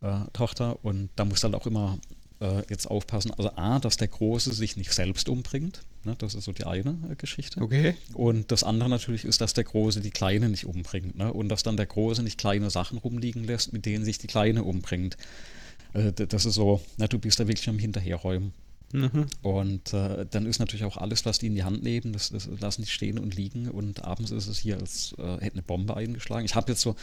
äh, 0.02 0.20
Tochter 0.32 0.84
und 0.86 1.10
da 1.16 1.26
musst 1.26 1.44
du 1.44 1.46
halt 1.46 1.56
auch 1.56 1.66
immer 1.66 1.98
äh, 2.40 2.64
jetzt 2.70 2.88
aufpassen. 2.88 3.32
Also 3.32 3.52
A, 3.56 3.80
dass 3.80 3.98
der 3.98 4.08
Große 4.08 4.54
sich 4.54 4.78
nicht 4.78 4.94
selbst 4.94 5.30
umbringt. 5.30 5.82
Ne? 6.04 6.16
Das 6.18 6.36
ist 6.36 6.46
so 6.46 6.52
die 6.52 6.66
eine 6.66 6.98
äh, 7.12 7.16
Geschichte. 7.16 7.62
Okay. 7.62 7.96
Und 8.14 8.52
das 8.52 8.64
andere 8.64 8.90
natürlich 8.90 9.26
ist, 9.26 9.42
dass 9.42 9.54
der 9.54 9.64
Große 9.64 10.02
die 10.02 10.12
Kleine 10.12 10.50
nicht 10.50 10.66
umbringt. 10.66 11.18
Ne? 11.18 11.32
Und 11.32 11.50
dass 11.50 11.64
dann 11.64 11.78
der 11.78 11.86
Große 11.86 12.24
nicht 12.24 12.38
kleine 12.38 12.70
Sachen 12.70 12.98
rumliegen 12.98 13.44
lässt, 13.44 13.74
mit 13.74 13.86
denen 13.86 14.06
sich 14.06 14.18
die 14.18 14.28
Kleine 14.28 14.64
umbringt. 14.64 15.18
Äh, 15.94 16.12
das 16.14 16.46
ist 16.46 16.56
so, 16.56 16.82
na, 16.98 17.08
du 17.08 17.20
bist 17.20 17.40
da 17.40 17.48
wirklich 17.48 17.70
am 17.70 17.80
Hinterherräumen. 17.80 18.54
Mhm. 18.94 19.28
Und 19.42 19.94
äh, 19.94 20.26
dann 20.30 20.46
ist 20.46 20.60
natürlich 20.60 20.86
auch 20.86 20.98
alles, 20.98 21.26
was 21.26 21.40
die 21.40 21.48
in 21.48 21.56
die 21.56 21.64
Hand 21.64 21.84
nehmen, 21.84 22.14
das, 22.14 22.30
das 22.30 22.48
lassen 22.60 22.84
die 22.84 22.90
stehen 22.90 23.20
und 23.20 23.36
liegen. 23.36 23.70
Und 23.70 24.04
abends 24.04 24.32
ist 24.32 24.48
es 24.48 24.60
hier, 24.60 24.78
als 24.78 25.14
äh, 25.18 25.38
hätte 25.40 25.56
eine 25.56 25.62
Bombe 25.62 25.96
eingeschlagen. 25.98 26.46
Ich 26.46 26.56
habe 26.56 26.72
jetzt 26.72 26.82
so 26.82 26.96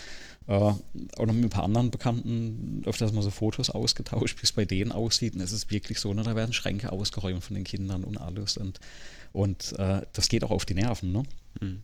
äh, 0.46 0.52
auch 0.52 0.78
noch 1.18 1.34
mit 1.34 1.44
ein 1.44 1.50
paar 1.50 1.64
anderen 1.64 1.90
Bekannten 1.90 2.82
öfters 2.86 3.12
mal 3.12 3.22
so 3.22 3.30
Fotos 3.30 3.70
ausgetauscht, 3.70 4.38
wie 4.40 4.44
es 4.44 4.52
bei 4.52 4.64
denen 4.64 4.92
aussieht. 4.92 5.34
Und 5.34 5.40
es 5.40 5.52
ist 5.52 5.70
wirklich 5.70 6.00
so, 6.00 6.14
ne, 6.14 6.22
da 6.22 6.34
werden 6.34 6.52
Schränke 6.52 6.90
ausgeräumt 6.90 7.44
von 7.44 7.54
den 7.54 7.64
Kindern 7.64 8.04
und 8.04 8.16
alles. 8.16 8.56
Und, 8.56 8.80
und 9.32 9.78
äh, 9.78 10.02
das 10.12 10.28
geht 10.28 10.42
auch 10.44 10.50
auf 10.50 10.64
die 10.64 10.74
Nerven. 10.74 11.12
Ne? 11.12 11.22
Mhm. 11.60 11.82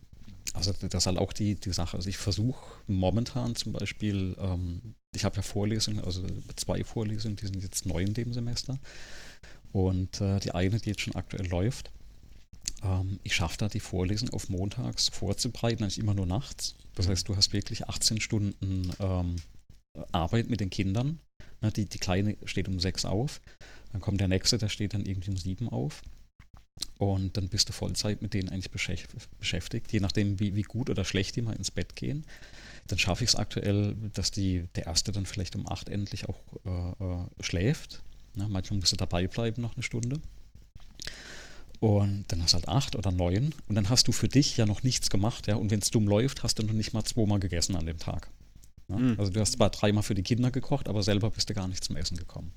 Also 0.53 0.73
das 0.73 0.93
ist 0.93 1.05
halt 1.05 1.17
auch 1.17 1.31
die, 1.31 1.55
die 1.55 1.71
Sache. 1.71 1.95
Also 1.95 2.09
ich 2.09 2.17
versuche 2.17 2.59
momentan 2.87 3.55
zum 3.55 3.71
Beispiel, 3.73 4.35
ähm, 4.39 4.95
ich 5.13 5.23
habe 5.23 5.37
ja 5.37 5.41
Vorlesungen, 5.41 6.03
also 6.03 6.25
zwei 6.55 6.83
Vorlesungen, 6.83 7.37
die 7.37 7.45
sind 7.45 7.61
jetzt 7.61 7.85
neu 7.85 8.01
in 8.01 8.13
dem 8.13 8.33
Semester. 8.33 8.77
Und 9.71 10.19
äh, 10.21 10.39
die 10.39 10.51
eine, 10.51 10.79
die 10.79 10.89
jetzt 10.89 11.01
schon 11.01 11.15
aktuell 11.15 11.47
läuft, 11.47 11.91
ähm, 12.83 13.19
ich 13.23 13.35
schaffe 13.35 13.57
da 13.57 13.67
die 13.67 13.79
Vorlesung 13.79 14.29
auf 14.29 14.49
montags 14.49 15.09
vorzubereiten, 15.09 15.83
eigentlich 15.83 15.99
immer 15.99 16.13
nur 16.13 16.25
nachts. 16.25 16.75
Das 16.95 17.07
heißt, 17.07 17.27
du 17.27 17.35
hast 17.35 17.53
wirklich 17.53 17.87
18 17.87 18.19
Stunden 18.19 18.91
ähm, 18.99 19.35
Arbeit 20.11 20.49
mit 20.49 20.59
den 20.59 20.69
Kindern. 20.69 21.19
Ne, 21.61 21.71
die, 21.71 21.85
die 21.85 21.99
Kleine 21.99 22.37
steht 22.45 22.67
um 22.67 22.79
sechs 22.79 23.05
auf, 23.05 23.41
dann 23.91 24.01
kommt 24.01 24.19
der 24.19 24.27
nächste, 24.27 24.57
der 24.57 24.69
steht 24.69 24.93
dann 24.93 25.05
irgendwie 25.05 25.29
um 25.29 25.37
sieben 25.37 25.69
auf. 25.69 26.01
Und 26.97 27.37
dann 27.37 27.49
bist 27.49 27.69
du 27.69 27.73
Vollzeit 27.73 28.21
mit 28.21 28.33
denen 28.33 28.49
eigentlich 28.49 28.71
beschäftigt, 28.71 29.91
je 29.91 29.99
nachdem, 29.99 30.39
wie, 30.39 30.55
wie 30.55 30.61
gut 30.63 30.89
oder 30.89 31.03
schlecht 31.05 31.35
die 31.35 31.41
mal 31.41 31.55
ins 31.55 31.69
Bett 31.69 31.95
gehen. 31.95 32.25
Dann 32.87 32.97
schaffe 32.97 33.23
ich 33.23 33.31
es 33.31 33.35
aktuell, 33.35 33.95
dass 34.13 34.31
die, 34.31 34.67
der 34.75 34.87
erste 34.87 35.11
dann 35.11 35.25
vielleicht 35.25 35.55
um 35.55 35.67
acht 35.67 35.89
endlich 35.89 36.27
auch 36.27 36.39
äh, 36.65 37.03
äh, 37.03 37.25
schläft 37.39 38.01
Ne? 38.35 38.47
Manchmal 38.49 38.79
musst 38.79 38.91
du 38.91 38.97
dabei 38.97 39.27
bleiben 39.27 39.61
noch 39.61 39.75
eine 39.75 39.83
Stunde. 39.83 40.19
Und 41.79 42.25
dann 42.27 42.43
hast 42.43 42.53
du 42.53 42.57
halt 42.57 42.67
acht 42.67 42.95
oder 42.95 43.11
neun. 43.11 43.55
Und 43.67 43.75
dann 43.75 43.89
hast 43.89 44.07
du 44.07 44.11
für 44.11 44.27
dich 44.27 44.55
ja 44.57 44.65
noch 44.65 44.83
nichts 44.83 45.09
gemacht. 45.09 45.47
Ja? 45.47 45.55
Und 45.55 45.71
wenn 45.71 45.79
es 45.79 45.89
dumm 45.89 46.07
läuft, 46.07 46.43
hast 46.43 46.59
du 46.59 46.63
noch 46.63 46.73
nicht 46.73 46.93
mal 46.93 47.03
zweimal 47.03 47.39
gegessen 47.39 47.75
an 47.75 47.85
dem 47.85 47.97
Tag. 47.97 48.29
Ja? 48.87 48.97
Mhm. 48.97 49.15
Also 49.17 49.31
du 49.31 49.39
hast 49.39 49.53
zwar 49.53 49.71
dreimal 49.71 50.03
für 50.03 50.15
die 50.15 50.23
Kinder 50.23 50.51
gekocht, 50.51 50.87
aber 50.87 51.01
selber 51.01 51.31
bist 51.31 51.49
du 51.49 51.53
gar 51.53 51.67
nicht 51.67 51.83
zum 51.83 51.95
Essen 51.95 52.17
gekommen. 52.17 52.53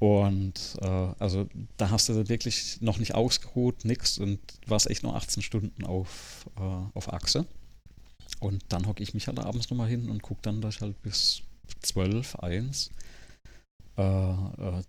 Und 0.00 0.76
äh, 0.80 0.86
also 1.18 1.46
da 1.76 1.90
hast 1.90 2.08
du 2.08 2.28
wirklich 2.28 2.80
noch 2.80 2.98
nicht 2.98 3.14
ausgeruht, 3.14 3.84
nix 3.84 4.18
und 4.18 4.38
warst 4.66 4.88
echt 4.88 5.02
nur 5.02 5.14
18 5.14 5.42
Stunden 5.42 5.84
auf, 5.84 6.46
äh, 6.56 6.60
auf 6.94 7.12
Achse. 7.12 7.46
Und 8.38 8.64
dann 8.70 8.86
hocke 8.86 9.02
ich 9.02 9.12
mich 9.12 9.28
halt 9.28 9.38
abends 9.38 9.68
nochmal 9.70 9.88
hin 9.88 10.08
und 10.08 10.22
gucke 10.22 10.40
dann, 10.42 10.62
dass 10.62 10.76
ich 10.76 10.80
halt 10.80 11.00
bis 11.02 11.42
12, 11.82 12.36
1 12.36 12.86
äh, 12.86 12.90
äh, 12.90 12.94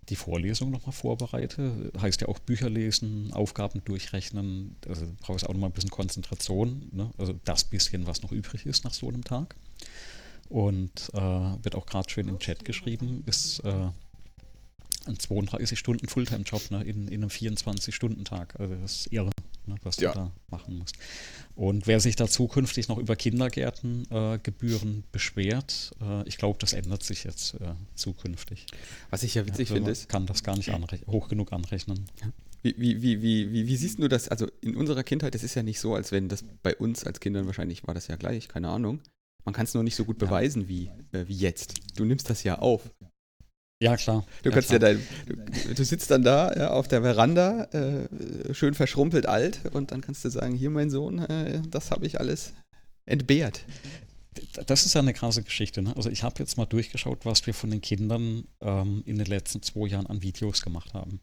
die 0.08 0.16
Vorlesung 0.16 0.70
nochmal 0.70 0.92
vorbereite. 0.92 1.92
Heißt 2.00 2.20
ja 2.20 2.28
auch 2.28 2.38
Bücher 2.38 2.70
lesen, 2.70 3.32
Aufgaben 3.32 3.82
durchrechnen. 3.84 4.76
Also 4.88 5.06
brauchst 5.20 5.46
auch 5.46 5.52
nochmal 5.52 5.70
ein 5.70 5.74
bisschen 5.74 5.90
Konzentration. 5.90 6.88
Ne? 6.92 7.10
Also 7.18 7.34
das 7.44 7.64
bisschen, 7.64 8.06
was 8.06 8.22
noch 8.22 8.32
übrig 8.32 8.66
ist 8.66 8.84
nach 8.84 8.94
so 8.94 9.08
einem 9.08 9.24
Tag. 9.24 9.56
Und 10.48 11.10
äh, 11.14 11.18
wird 11.18 11.74
auch 11.74 11.86
gerade 11.86 12.10
schön 12.10 12.28
im 12.28 12.38
Chat 12.38 12.64
geschrieben, 12.64 13.22
ist 13.26 13.60
äh, 13.60 13.88
ein 15.06 15.16
32-Stunden 15.16 16.08
Fulltime-Job 16.08 16.70
ne? 16.70 16.82
in, 16.84 17.08
in 17.08 17.22
einem 17.22 17.30
24-Stunden-Tag. 17.30 18.60
Also 18.60 18.74
das 18.76 19.00
ist 19.00 19.12
irre 19.12 19.30
ne, 19.66 19.76
was 19.82 19.96
ja. 19.96 20.12
du 20.12 20.18
da 20.18 20.32
machen 20.50 20.78
musst. 20.78 20.96
Und 21.54 21.86
wer 21.86 22.00
sich 22.00 22.16
da 22.16 22.26
zukünftig 22.28 22.88
noch 22.88 22.98
über 22.98 23.16
Kindergärtengebühren 23.16 25.00
äh, 25.00 25.02
beschwert, 25.12 25.92
äh, 26.00 26.26
ich 26.26 26.38
glaube, 26.38 26.58
das 26.58 26.72
ändert 26.72 27.02
sich 27.02 27.24
jetzt 27.24 27.54
äh, 27.54 27.74
zukünftig. 27.94 28.66
Was 29.10 29.22
ich 29.22 29.34
ja 29.34 29.46
witzig 29.46 29.68
ja, 29.68 29.76
finde, 29.76 29.90
ist. 29.90 30.08
kann 30.08 30.26
das 30.26 30.42
gar 30.42 30.56
nicht 30.56 30.70
hoch 31.06 31.28
genug 31.28 31.52
anrechnen. 31.52 32.06
Wie, 32.62 32.74
wie, 32.78 33.02
wie, 33.02 33.22
wie, 33.22 33.66
wie, 33.66 33.76
siehst 33.76 33.98
du 33.98 34.06
das? 34.06 34.28
Also 34.28 34.46
in 34.60 34.76
unserer 34.76 35.02
Kindheit, 35.02 35.34
es 35.34 35.42
ist 35.42 35.54
ja 35.54 35.64
nicht 35.64 35.80
so, 35.80 35.94
als 35.94 36.12
wenn 36.12 36.28
das 36.28 36.44
bei 36.62 36.76
uns 36.76 37.04
als 37.04 37.18
Kindern 37.18 37.46
wahrscheinlich 37.46 37.86
war 37.86 37.94
das 37.94 38.06
ja 38.06 38.16
gleich, 38.16 38.48
keine 38.48 38.68
Ahnung. 38.68 39.00
Man 39.44 39.52
kann 39.52 39.64
es 39.64 39.74
nur 39.74 39.82
nicht 39.82 39.96
so 39.96 40.04
gut 40.04 40.18
beweisen 40.18 40.68
wie, 40.68 40.88
äh, 41.10 41.26
wie 41.26 41.36
jetzt. 41.36 41.74
Du 41.96 42.04
nimmst 42.04 42.30
das 42.30 42.44
ja 42.44 42.58
auf. 42.58 42.90
Ja, 43.82 43.96
klar. 43.96 44.24
Du 44.44 44.50
ja, 44.50 44.54
kannst 44.54 44.68
klar. 44.68 44.80
ja 44.80 44.94
dein, 44.94 45.06
du, 45.26 45.74
du, 45.74 45.84
sitzt 45.84 46.08
dann 46.12 46.22
da 46.22 46.52
ja, 46.54 46.70
auf 46.70 46.86
der 46.86 47.02
Veranda, 47.02 47.64
äh, 47.72 48.54
schön 48.54 48.74
verschrumpelt 48.74 49.26
alt, 49.26 49.58
und 49.72 49.90
dann 49.90 50.00
kannst 50.02 50.24
du 50.24 50.30
sagen: 50.30 50.54
Hier, 50.54 50.70
mein 50.70 50.88
Sohn, 50.88 51.18
äh, 51.18 51.60
das 51.68 51.90
habe 51.90 52.06
ich 52.06 52.20
alles 52.20 52.52
entbehrt. 53.06 53.64
Das 54.66 54.86
ist 54.86 54.94
ja 54.94 55.00
eine 55.00 55.12
krasse 55.12 55.42
Geschichte. 55.42 55.82
Ne? 55.82 55.96
Also, 55.96 56.10
ich 56.10 56.22
habe 56.22 56.36
jetzt 56.38 56.56
mal 56.56 56.64
durchgeschaut, 56.64 57.26
was 57.26 57.44
wir 57.44 57.54
von 57.54 57.70
den 57.70 57.80
Kindern 57.80 58.44
ähm, 58.60 59.02
in 59.04 59.18
den 59.18 59.26
letzten 59.26 59.62
zwei 59.62 59.88
Jahren 59.88 60.06
an 60.06 60.22
Videos 60.22 60.62
gemacht 60.62 60.94
haben. 60.94 61.18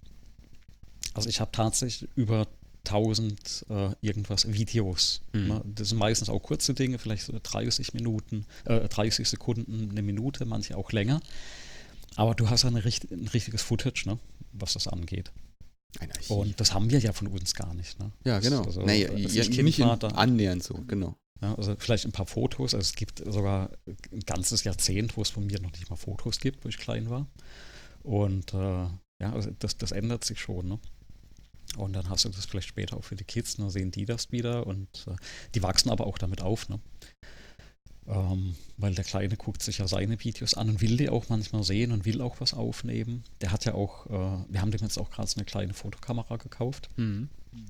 Also, 1.14 1.30
ich 1.30 1.40
habe 1.40 1.52
tatsächlich 1.54 2.10
über 2.18 2.46
1000 2.86 3.68
äh, 3.70 3.92
irgendwas 4.02 4.52
Videos. 4.52 5.22
Mhm. 5.32 5.48
Ne? 5.48 5.62
Das 5.64 5.90
sind 5.90 5.98
meistens 5.98 6.28
auch 6.28 6.42
kurze 6.42 6.74
Dinge, 6.74 6.98
vielleicht 6.98 7.24
so 7.24 7.40
30 7.42 7.94
Minuten, 7.94 8.46
äh, 8.66 8.90
30 8.90 9.30
Sekunden, 9.30 9.92
eine 9.92 10.02
Minute, 10.02 10.46
manche 10.46 10.76
auch 10.76 10.92
länger. 10.92 11.22
Aber 12.16 12.36
du 12.36 12.50
hast 12.50 12.64
ja 12.64 12.70
eine, 12.70 12.80
ein 12.80 13.28
richtiges 13.28 13.62
Footage, 13.62 14.04
ne, 14.06 14.20
was 14.52 14.74
das 14.74 14.88
angeht. 14.88 15.32
Und 16.28 16.60
das 16.60 16.74
haben 16.74 16.90
wir 16.92 17.00
ja 17.00 17.14
von 17.14 17.28
uns 17.28 17.56
gar 17.56 17.74
nicht. 17.74 18.00
Ne? 18.00 18.12
Ja, 18.24 18.40
genau. 18.40 18.64
Also, 18.64 18.84
naja, 18.84 19.12
ja, 19.14 19.64
nicht 19.64 19.82
annähernd 19.82 20.64
so, 20.64 20.76
genau. 20.88 21.16
Ja, 21.42 21.56
also 21.56 21.76
vielleicht 21.78 22.06
ein 22.06 22.12
paar 22.12 22.26
Fotos. 22.26 22.74
Also 22.74 22.84
es 22.84 22.96
gibt 22.96 23.24
sogar 23.26 23.72
ein 23.88 24.20
ganzes 24.26 24.64
Jahrzehnt, 24.64 25.18
wo 25.18 25.22
es 25.22 25.30
von 25.30 25.46
mir 25.46 25.60
noch 25.62 25.72
nicht 25.72 25.90
mal 25.90 25.96
Fotos 25.96 26.40
gibt, 26.40 26.64
wo 26.64 26.70
ich 26.70 26.78
klein 26.78 27.10
war. 27.10 27.28
Und 28.04 28.54
äh, 28.54 28.88
ja, 29.22 29.34
also 29.34 29.50
das, 29.58 29.78
das 29.78 29.92
ändert 29.92 30.26
sich 30.26 30.40
schon. 30.40 30.68
Ne? 30.68 30.80
Und 31.78 31.94
dann 31.94 32.10
hast 32.10 32.26
du 32.26 32.30
das 32.30 32.46
vielleicht 32.46 32.68
später 32.68 32.98
auch 32.98 33.04
für 33.04 33.16
die 33.16 33.24
Kids, 33.24 33.56
dann 33.56 33.70
sehen 33.70 33.92
die 33.92 34.06
das 34.06 34.32
wieder 34.32 34.68
und 34.68 35.08
äh, 35.08 35.16
die 35.56 35.64
wachsen 35.64 35.90
aber 35.90 36.08
auch 36.08 36.18
damit 36.18 36.42
auf. 36.42 36.70
Ne? 36.70 36.80
Ähm, 38.10 38.56
weil 38.78 38.96
der 38.96 39.04
Kleine 39.04 39.38
guckt 39.38 39.62
sich 39.62 39.78
ja 39.78 39.88
seine 39.88 40.24
Videos 40.24 40.56
an 40.56 40.70
und 40.70 40.82
will 40.82 40.98
die 40.98 41.10
auch 41.10 41.30
manchmal 41.30 41.64
sehen 41.64 41.92
und 41.92 42.06
will 42.06 42.22
auch 42.22 42.40
was 42.40 42.56
aufnehmen. 42.56 43.24
Der 43.42 43.52
hat 43.52 43.66
ja 43.66 43.76
auch, 43.76 44.08
äh, 44.08 44.46
wir 44.50 44.62
haben 44.62 44.72
dem 44.72 44.82
jetzt 44.82 44.98
auch 44.98 45.12
gerade 45.12 45.28
so 45.28 45.36
eine 45.36 45.46
kleine 45.46 45.74
Fotokamera 45.76 46.38
gekauft. 46.38 46.90
Mhm. 46.98 47.30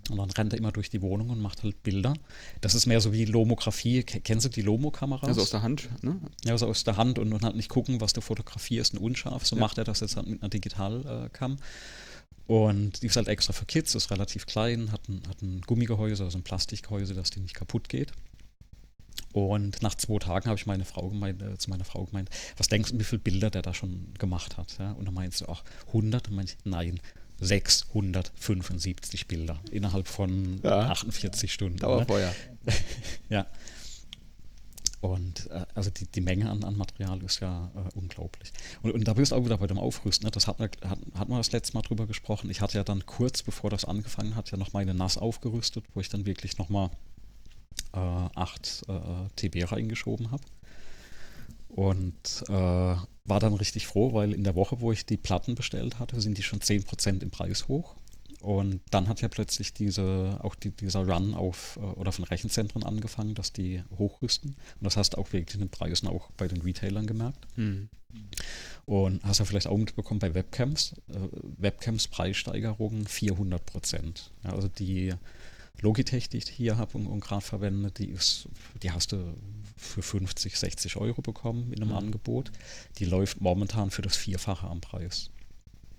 Und 0.10 0.17
dann 0.17 0.30
rennt 0.32 0.54
er 0.54 0.60
immer 0.60 0.71
durch 0.71 0.89
die 0.89 1.02
Wohnung 1.02 1.30
und 1.30 1.41
macht 1.41 1.63
halt 1.63 1.84
Bilder. 1.84 2.13
Das 2.62 2.73
ist 2.73 2.86
mehr 2.86 3.02
so 3.02 3.12
wie 3.13 3.25
Lomografie. 3.25 4.04
Kennst 4.04 4.45
du 4.45 4.49
die 4.49 4.62
Lomo-Kameras? 4.62 5.28
Also 5.28 5.41
aus 5.41 5.52
der 5.52 5.62
Hand, 5.62 5.89
ne? 6.04 6.19
Ja, 6.45 6.52
also 6.52 6.67
aus 6.67 6.84
der 6.84 6.97
Hand 6.97 7.19
und, 7.19 7.32
und 7.34 7.43
halt 7.43 7.56
nicht 7.56 7.69
gucken, 7.69 8.02
was 8.02 8.13
du 8.13 8.21
fotografierst 8.21 8.93
und 8.93 8.99
unscharf. 8.99 9.45
So 9.45 9.56
ja. 9.56 9.62
macht 9.62 9.78
er 9.78 9.84
das 9.84 10.02
jetzt 10.02 10.15
halt 10.15 10.28
mit 10.28 10.41
einer 10.41 10.49
Digitalcam. 10.49 11.54
Äh, 11.54 12.54
und 12.54 13.04
die 13.04 13.08
ist 13.08 13.15
halt 13.15 13.28
extra 13.28 13.54
für 13.54 13.65
Kids, 13.65 13.93
ist 13.93 14.10
relativ 14.10 14.47
klein, 14.47 14.91
hat 14.91 15.08
ein, 15.08 15.21
hat 15.30 15.41
ein 15.41 15.62
Gummigehäuse, 15.62 16.23
also 16.23 16.38
ein 16.38 16.43
Plastikgehäuse, 16.43 17.13
dass 17.13 17.30
die 17.30 17.39
nicht 17.41 17.54
kaputt 17.54 17.89
geht. 17.89 18.12
Und 19.34 19.82
nach 19.82 19.96
zwei 19.96 20.18
Tagen 20.18 20.48
habe 20.48 20.58
ich 20.58 20.66
meine 20.66 20.86
Frau 20.86 21.10
gemeint, 21.10 21.42
äh, 21.42 21.58
zu 21.58 21.70
meiner 21.70 21.86
Frau 21.86 22.06
gemeint, 22.06 22.30
was 22.58 22.68
denkst 22.68 22.92
du, 22.92 23.00
wie 23.00 23.04
viele 23.04 23.20
Bilder 23.20 23.50
der 23.50 23.62
da 23.62 23.74
schon 23.74 24.14
gemacht 24.18 24.58
hat? 24.58 24.78
Ja? 24.80 24.94
Und 24.94 25.06
dann 25.06 25.14
meinte 25.14 25.38
sie, 25.38 25.50
ach, 25.50 25.64
100? 25.88 26.30
Und 26.30 26.36
meinte 26.36 26.54
ich, 26.58 26.66
nein, 26.66 27.00
675 27.40 29.28
Bilder 29.28 29.60
innerhalb 29.72 30.08
von 30.08 30.60
Ja. 30.64 30.90
48 30.90 31.52
Stunden. 31.52 31.76
Ne? 31.76 31.82
Dauerfeuer. 31.82 32.34
Ja. 33.30 33.48
Und 35.02 35.50
äh, 35.50 35.66
also 35.76 35.90
die, 35.90 36.06
die 36.08 36.20
Menge 36.20 36.50
an, 36.50 36.64
an 36.64 36.76
Material 36.76 37.24
ist 37.24 37.40
ja 37.40 37.72
äh, 37.74 37.98
unglaublich. 37.98 38.52
Und, 38.82 38.92
und 38.92 39.08
da 39.08 39.14
bist 39.14 39.32
du 39.32 39.38
auch 39.38 39.46
wieder 39.46 39.58
bei 39.58 39.68
dem 39.68 39.78
Aufrüsten. 39.78 40.26
Ne? 40.26 40.32
Das 40.32 40.46
hat, 40.48 40.60
hat, 40.60 40.78
hat 40.82 41.30
man 41.30 41.38
das 41.38 41.54
letzte 41.54 41.74
Mal 41.76 41.84
drüber 41.84 42.06
gesprochen. 42.06 42.50
Ich 42.50 42.60
hatte 42.60 42.78
ja 42.78 42.84
dann 42.84 43.06
kurz 43.06 43.42
bevor 43.42 43.70
das 43.70 43.86
angefangen 43.86 44.36
hat, 44.36 44.52
ja 44.52 44.58
noch 44.58 44.74
meine 44.74 44.94
NAS 44.94 45.18
aufgerüstet, 45.18 45.86
wo 45.94 46.02
ich 46.02 46.10
dann 46.10 46.26
wirklich 46.26 46.58
nochmal 46.58 46.90
8 47.92 48.86
äh, 48.88 48.94
TB 49.36 49.72
reingeschoben 49.72 50.32
habe. 50.32 50.44
Und 51.70 52.44
äh, 52.48 52.52
war 52.52 53.39
dann 53.39 53.54
richtig 53.54 53.88
froh, 53.88 54.13
weil 54.13 54.34
in 54.34 54.44
der 54.44 54.56
Woche, 54.56 54.82
wo 54.82 54.92
ich 54.92 55.06
die 55.06 55.18
Platten 55.18 55.56
bestellt 55.56 56.00
hatte, 56.00 56.20
sind 56.20 56.38
die 56.38 56.44
schon 56.44 56.60
10% 56.60 57.22
im 57.22 57.30
Preis 57.30 57.68
hoch. 57.68 57.96
Und 58.42 58.82
dann 58.89 59.08
hat 59.10 59.22
ja 59.22 59.28
plötzlich 59.28 59.74
diese, 59.74 60.39
auch 60.42 60.56
die, 60.56 60.72
dieser 60.72 61.06
Run 61.06 61.34
auf 61.34 61.78
äh, 61.78 61.86
oder 61.86 62.12
von 62.12 62.24
Rechenzentren 62.24 62.84
angefangen, 62.84 63.36
dass 63.36 63.52
die 63.52 63.84
hochrüsten. 63.98 64.52
Und 64.52 64.84
das 64.84 64.96
hast 64.96 65.12
du 65.12 65.18
auch 65.18 65.34
wirklich 65.34 65.56
in 65.56 65.62
den 65.62 65.70
Preisen 65.70 66.08
auch 66.08 66.32
bei 66.32 66.48
den 66.48 66.62
Retailern 66.62 67.06
gemerkt. 67.06 67.46
Hm. 67.56 67.89
Und 68.86 69.24
hast 69.24 69.39
ja 69.39 69.46
vielleicht 69.46 69.68
auch 69.68 69.78
mitbekommen 69.78 70.20
bei 70.20 70.34
Webcams, 70.34 70.94
äh, 71.10 71.20
Webcams 71.58 72.08
Preissteigerungen 72.08 73.06
400 73.06 73.63
Prozent. 73.65 74.32
Ja, 74.44 74.54
also 74.54 74.70
die 74.70 75.13
Logitech, 75.82 76.30
die 76.30 76.38
ich 76.38 76.50
hier 76.50 76.78
habe 76.78 76.98
und, 76.98 77.08
und 77.08 77.20
gerade 77.22 77.42
verwende, 77.42 77.92
die 77.92 78.10
ist, 78.10 78.48
die 78.84 78.92
hast 78.92 79.12
du 79.12 79.36
für 79.78 80.02
50, 80.02 80.58
60 80.58 80.96
Euro 80.98 81.22
bekommen 81.22 81.72
in 81.72 81.82
einem 81.82 81.92
Mhm. 81.92 81.98
Angebot. 81.98 82.52
Die 82.98 83.06
läuft 83.06 83.42
momentan 83.42 83.92
für 83.92 84.02
das 84.02 84.15
Vierfache 84.18 84.68
am 84.68 84.82
Preis, 84.82 85.30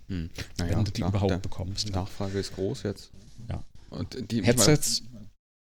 Hm. 0.09 0.29
wenn 0.59 0.85
du 0.85 0.91
die 0.91 1.01
klar, 1.01 1.11
überhaupt 1.11 1.43
bekommst. 1.43 1.89
Die 1.89 1.93
Nachfrage 1.93 2.39
ist 2.39 2.55
groß 2.55 2.83
jetzt. 2.83 3.11
Ja. 3.49 3.63
Und 3.91 4.31
die 4.31 4.43
Headsets 4.43 5.03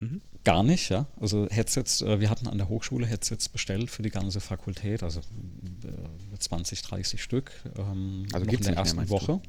Mhm. 0.00 0.20
gar 0.44 0.62
nicht, 0.62 0.90
ja. 0.90 1.06
Also 1.20 1.48
Headsets, 1.50 2.02
äh, 2.02 2.20
wir 2.20 2.30
hatten 2.30 2.46
an 2.46 2.56
der 2.56 2.68
Hochschule 2.68 3.04
Headsets 3.06 3.48
bestellt 3.48 3.90
für 3.90 4.02
die 4.02 4.10
ganze 4.10 4.40
Fakultät, 4.40 5.02
also 5.02 5.20
äh, 5.20 6.38
20, 6.38 6.82
30 6.82 7.20
Stück. 7.22 7.50
Ähm, 7.76 8.26
Also 8.32 8.46
noch 8.46 8.52
in 8.52 8.60
der 8.60 8.70
mehr, 8.70 8.78
ersten 8.78 9.00
du? 9.02 9.08
Woche. 9.10 9.40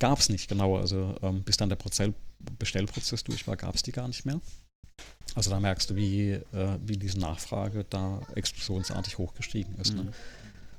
Gab 0.00 0.18
es 0.18 0.28
nicht, 0.28 0.48
genau. 0.48 0.76
Also 0.76 1.14
ähm, 1.22 1.42
bis 1.44 1.56
dann 1.56 1.68
der 1.68 1.76
Prozell 1.76 2.14
Bestellprozess 2.58 3.24
durch 3.24 3.46
war, 3.46 3.56
gab 3.56 3.74
es 3.74 3.82
die 3.82 3.92
gar 3.92 4.08
nicht 4.08 4.24
mehr. 4.24 4.40
Also 5.34 5.50
da 5.50 5.60
merkst 5.60 5.90
du, 5.90 5.96
wie, 5.96 6.30
äh, 6.30 6.78
wie 6.84 6.96
diese 6.96 7.18
Nachfrage 7.18 7.84
da 7.88 8.20
explosionsartig 8.34 9.18
hochgestiegen 9.18 9.74
ist. 9.76 9.94
Ne? 9.94 10.04
Mhm. 10.04 10.12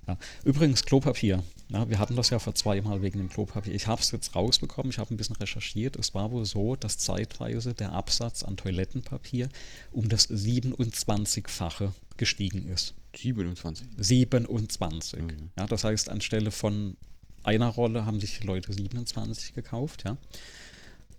Ja. 0.07 0.17
Übrigens, 0.43 0.83
Klopapier. 0.83 1.43
Ja, 1.69 1.89
wir 1.89 1.97
hatten 1.97 2.15
das 2.15 2.29
ja 2.29 2.39
vor 2.39 2.53
zweimal 2.53 3.01
wegen 3.01 3.19
dem 3.19 3.29
Klopapier. 3.29 3.73
Ich 3.73 3.87
habe 3.87 4.01
es 4.01 4.11
jetzt 4.11 4.35
rausbekommen, 4.35 4.91
ich 4.91 4.99
habe 4.99 5.13
ein 5.13 5.17
bisschen 5.17 5.37
recherchiert. 5.37 5.95
Es 5.95 6.13
war 6.13 6.31
wohl 6.31 6.45
so, 6.45 6.75
dass 6.75 6.97
zeitweise 6.97 7.73
der 7.73 7.93
Absatz 7.93 8.43
an 8.43 8.57
Toilettenpapier 8.57 9.49
um 9.91 10.09
das 10.09 10.29
27-fache 10.29 11.93
gestiegen 12.17 12.67
ist. 12.67 12.93
27. 13.15 13.87
27. 13.97 15.21
Mhm. 15.21 15.49
Ja, 15.57 15.67
das 15.67 15.83
heißt, 15.83 16.09
anstelle 16.09 16.51
von 16.51 16.97
einer 17.43 17.67
Rolle 17.67 18.05
haben 18.05 18.19
sich 18.19 18.39
die 18.39 18.47
Leute 18.47 18.73
27 18.73 19.53
gekauft, 19.53 20.03
ja. 20.05 20.17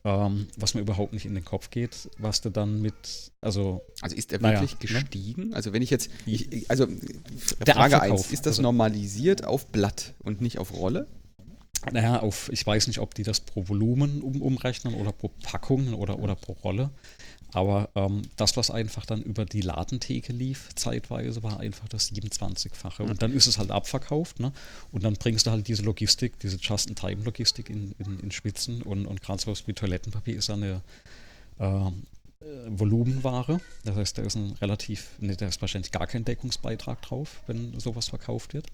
Ähm, 0.07 0.49
was 0.59 0.75
mir 0.75 0.83
überhaupt 0.83 1.15
nicht 1.15 1.25
in 1.25 1.35
den 1.35 1.47
Kopf 1.47 1.71
geht, 1.71 2.11
was 2.19 2.43
du 2.43 2.51
dann 2.51 2.83
mit, 2.83 3.33
also 3.41 3.81
Also 4.03 4.15
ist 4.15 4.33
er 4.35 4.43
wirklich 4.43 4.73
ne? 4.73 4.79
gestiegen? 4.79 5.55
Also 5.55 5.73
wenn 5.73 5.81
ich 5.81 5.89
jetzt, 5.89 6.11
ich, 6.27 6.71
also 6.71 6.85
Der 7.67 7.75
Frage 7.75 7.97
Abverkauf. 7.97 8.21
1, 8.27 8.33
ist 8.33 8.41
das 8.45 8.53
Also- 8.59 8.63
normalisiert 8.63 9.45
auf 9.47 9.67
Blatt 9.69 10.13
und 10.23 10.43
nicht 10.43 10.59
auf 10.59 10.75
Rolle? 10.75 11.07
Naja, 11.93 12.21
auf, 12.21 12.51
ich 12.53 12.67
weiß 12.67 12.87
nicht, 12.87 12.99
ob 12.99 13.15
die 13.15 13.23
das 13.23 13.41
pro 13.41 13.69
Volumen 13.69 14.23
um, 14.23 14.41
umrechnen 14.41 14.95
oder 14.95 15.13
pro 15.13 15.29
Packung 15.43 15.95
oder, 15.95 16.19
oder 16.19 16.35
pro 16.35 16.53
Rolle. 16.53 16.91
Aber 17.53 17.89
ähm, 17.95 18.23
das, 18.37 18.57
was 18.57 18.73
einfach 18.73 19.07
dann 19.07 19.23
über 19.23 19.45
die 19.45 19.61
Ladentheke 19.61 20.33
lief, 20.33 20.71
zeitweise, 20.75 21.45
war 21.45 21.61
einfach 21.61 21.89
das 21.89 22.13
27-fache. 22.13 23.03
Und 23.03 23.23
dann 23.23 23.33
ist 23.33 23.47
es 23.47 23.59
halt 23.59 23.71
abverkauft, 23.71 24.41
ne? 24.41 24.53
Und 24.91 25.05
dann 25.05 25.15
bringst 25.15 25.47
du 25.47 25.53
halt 25.53 25.69
diese 25.69 25.83
Logistik, 25.83 26.41
diese 26.41 26.57
Just-in-Time-Logistik 26.57 27.71
in, 27.71 27.95
in, 27.99 28.19
in 28.19 28.31
Spitzen 28.33 28.83
und, 28.83 29.07
und 29.07 29.23
gerade 29.23 29.41
sowas 29.41 29.69
wie 29.69 29.73
Toilettenpapier 29.73 30.37
ist 30.37 30.51
eine 30.51 30.83
ähm, 31.61 32.03
äh, 32.41 32.45
Volumenware. 32.67 33.61
Das 33.85 33.95
heißt, 33.95 34.19
da 34.19 34.23
ist 34.23 34.35
ein 34.35 34.53
relativ, 34.61 35.11
ne, 35.21 35.37
da 35.37 35.47
ist 35.47 35.61
wahrscheinlich 35.61 35.93
gar 35.93 36.09
kein 36.09 36.25
Deckungsbeitrag 36.25 37.03
drauf, 37.03 37.43
wenn 37.47 37.79
sowas 37.79 38.09
verkauft 38.09 38.55
wird. 38.55 38.67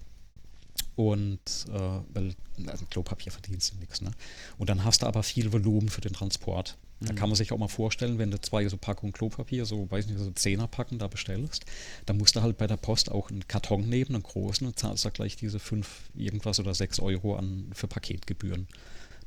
Und 0.95 1.39
äh, 1.69 1.99
weil 2.13 2.35
also 2.67 2.85
Klopapier 2.85 3.31
verdienst 3.31 3.73
du 3.73 3.77
nichts. 3.77 4.01
Ne? 4.01 4.11
Und 4.57 4.69
dann 4.69 4.83
hast 4.83 5.01
du 5.01 5.07
aber 5.07 5.23
viel 5.23 5.51
Volumen 5.51 5.89
für 5.89 6.01
den 6.01 6.13
Transport. 6.13 6.77
Da 7.03 7.13
kann 7.13 7.29
man 7.29 7.35
sich 7.35 7.51
auch 7.51 7.57
mal 7.57 7.67
vorstellen, 7.67 8.19
wenn 8.19 8.29
du 8.29 8.39
zwei 8.39 8.67
so 8.67 8.77
Packungen 8.77 9.11
Klopapier, 9.11 9.65
so 9.65 9.89
weiß 9.89 10.05
nicht, 10.05 10.19
so 10.19 10.29
Zehner 10.31 10.67
packen 10.67 10.99
da 10.99 11.07
bestellst, 11.07 11.65
dann 12.05 12.19
musst 12.19 12.35
du 12.35 12.43
halt 12.43 12.59
bei 12.59 12.67
der 12.67 12.77
Post 12.77 13.09
auch 13.09 13.31
einen 13.31 13.47
Karton 13.47 13.89
nehmen, 13.89 14.13
einen 14.13 14.23
großen, 14.23 14.67
und 14.67 14.77
zahlst 14.77 15.03
da 15.03 15.09
gleich 15.09 15.35
diese 15.35 15.57
fünf 15.57 16.11
irgendwas 16.13 16.59
oder 16.59 16.75
sechs 16.75 16.99
Euro 16.99 17.37
an 17.37 17.71
für 17.73 17.87
Paketgebühren. 17.87 18.67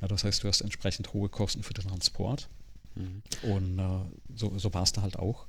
Na, 0.01 0.07
das 0.07 0.23
heißt, 0.23 0.45
du 0.45 0.49
hast 0.49 0.61
entsprechend 0.61 1.13
hohe 1.15 1.29
Kosten 1.29 1.65
für 1.65 1.75
den 1.75 1.89
Transport. 1.89 2.49
Mhm. 2.95 3.23
Und 3.43 3.79
äh, 3.81 4.37
so, 4.37 4.57
so 4.57 4.73
war 4.73 4.85
es 4.85 4.93
da 4.93 5.03
halt 5.03 5.19
auch. 5.19 5.47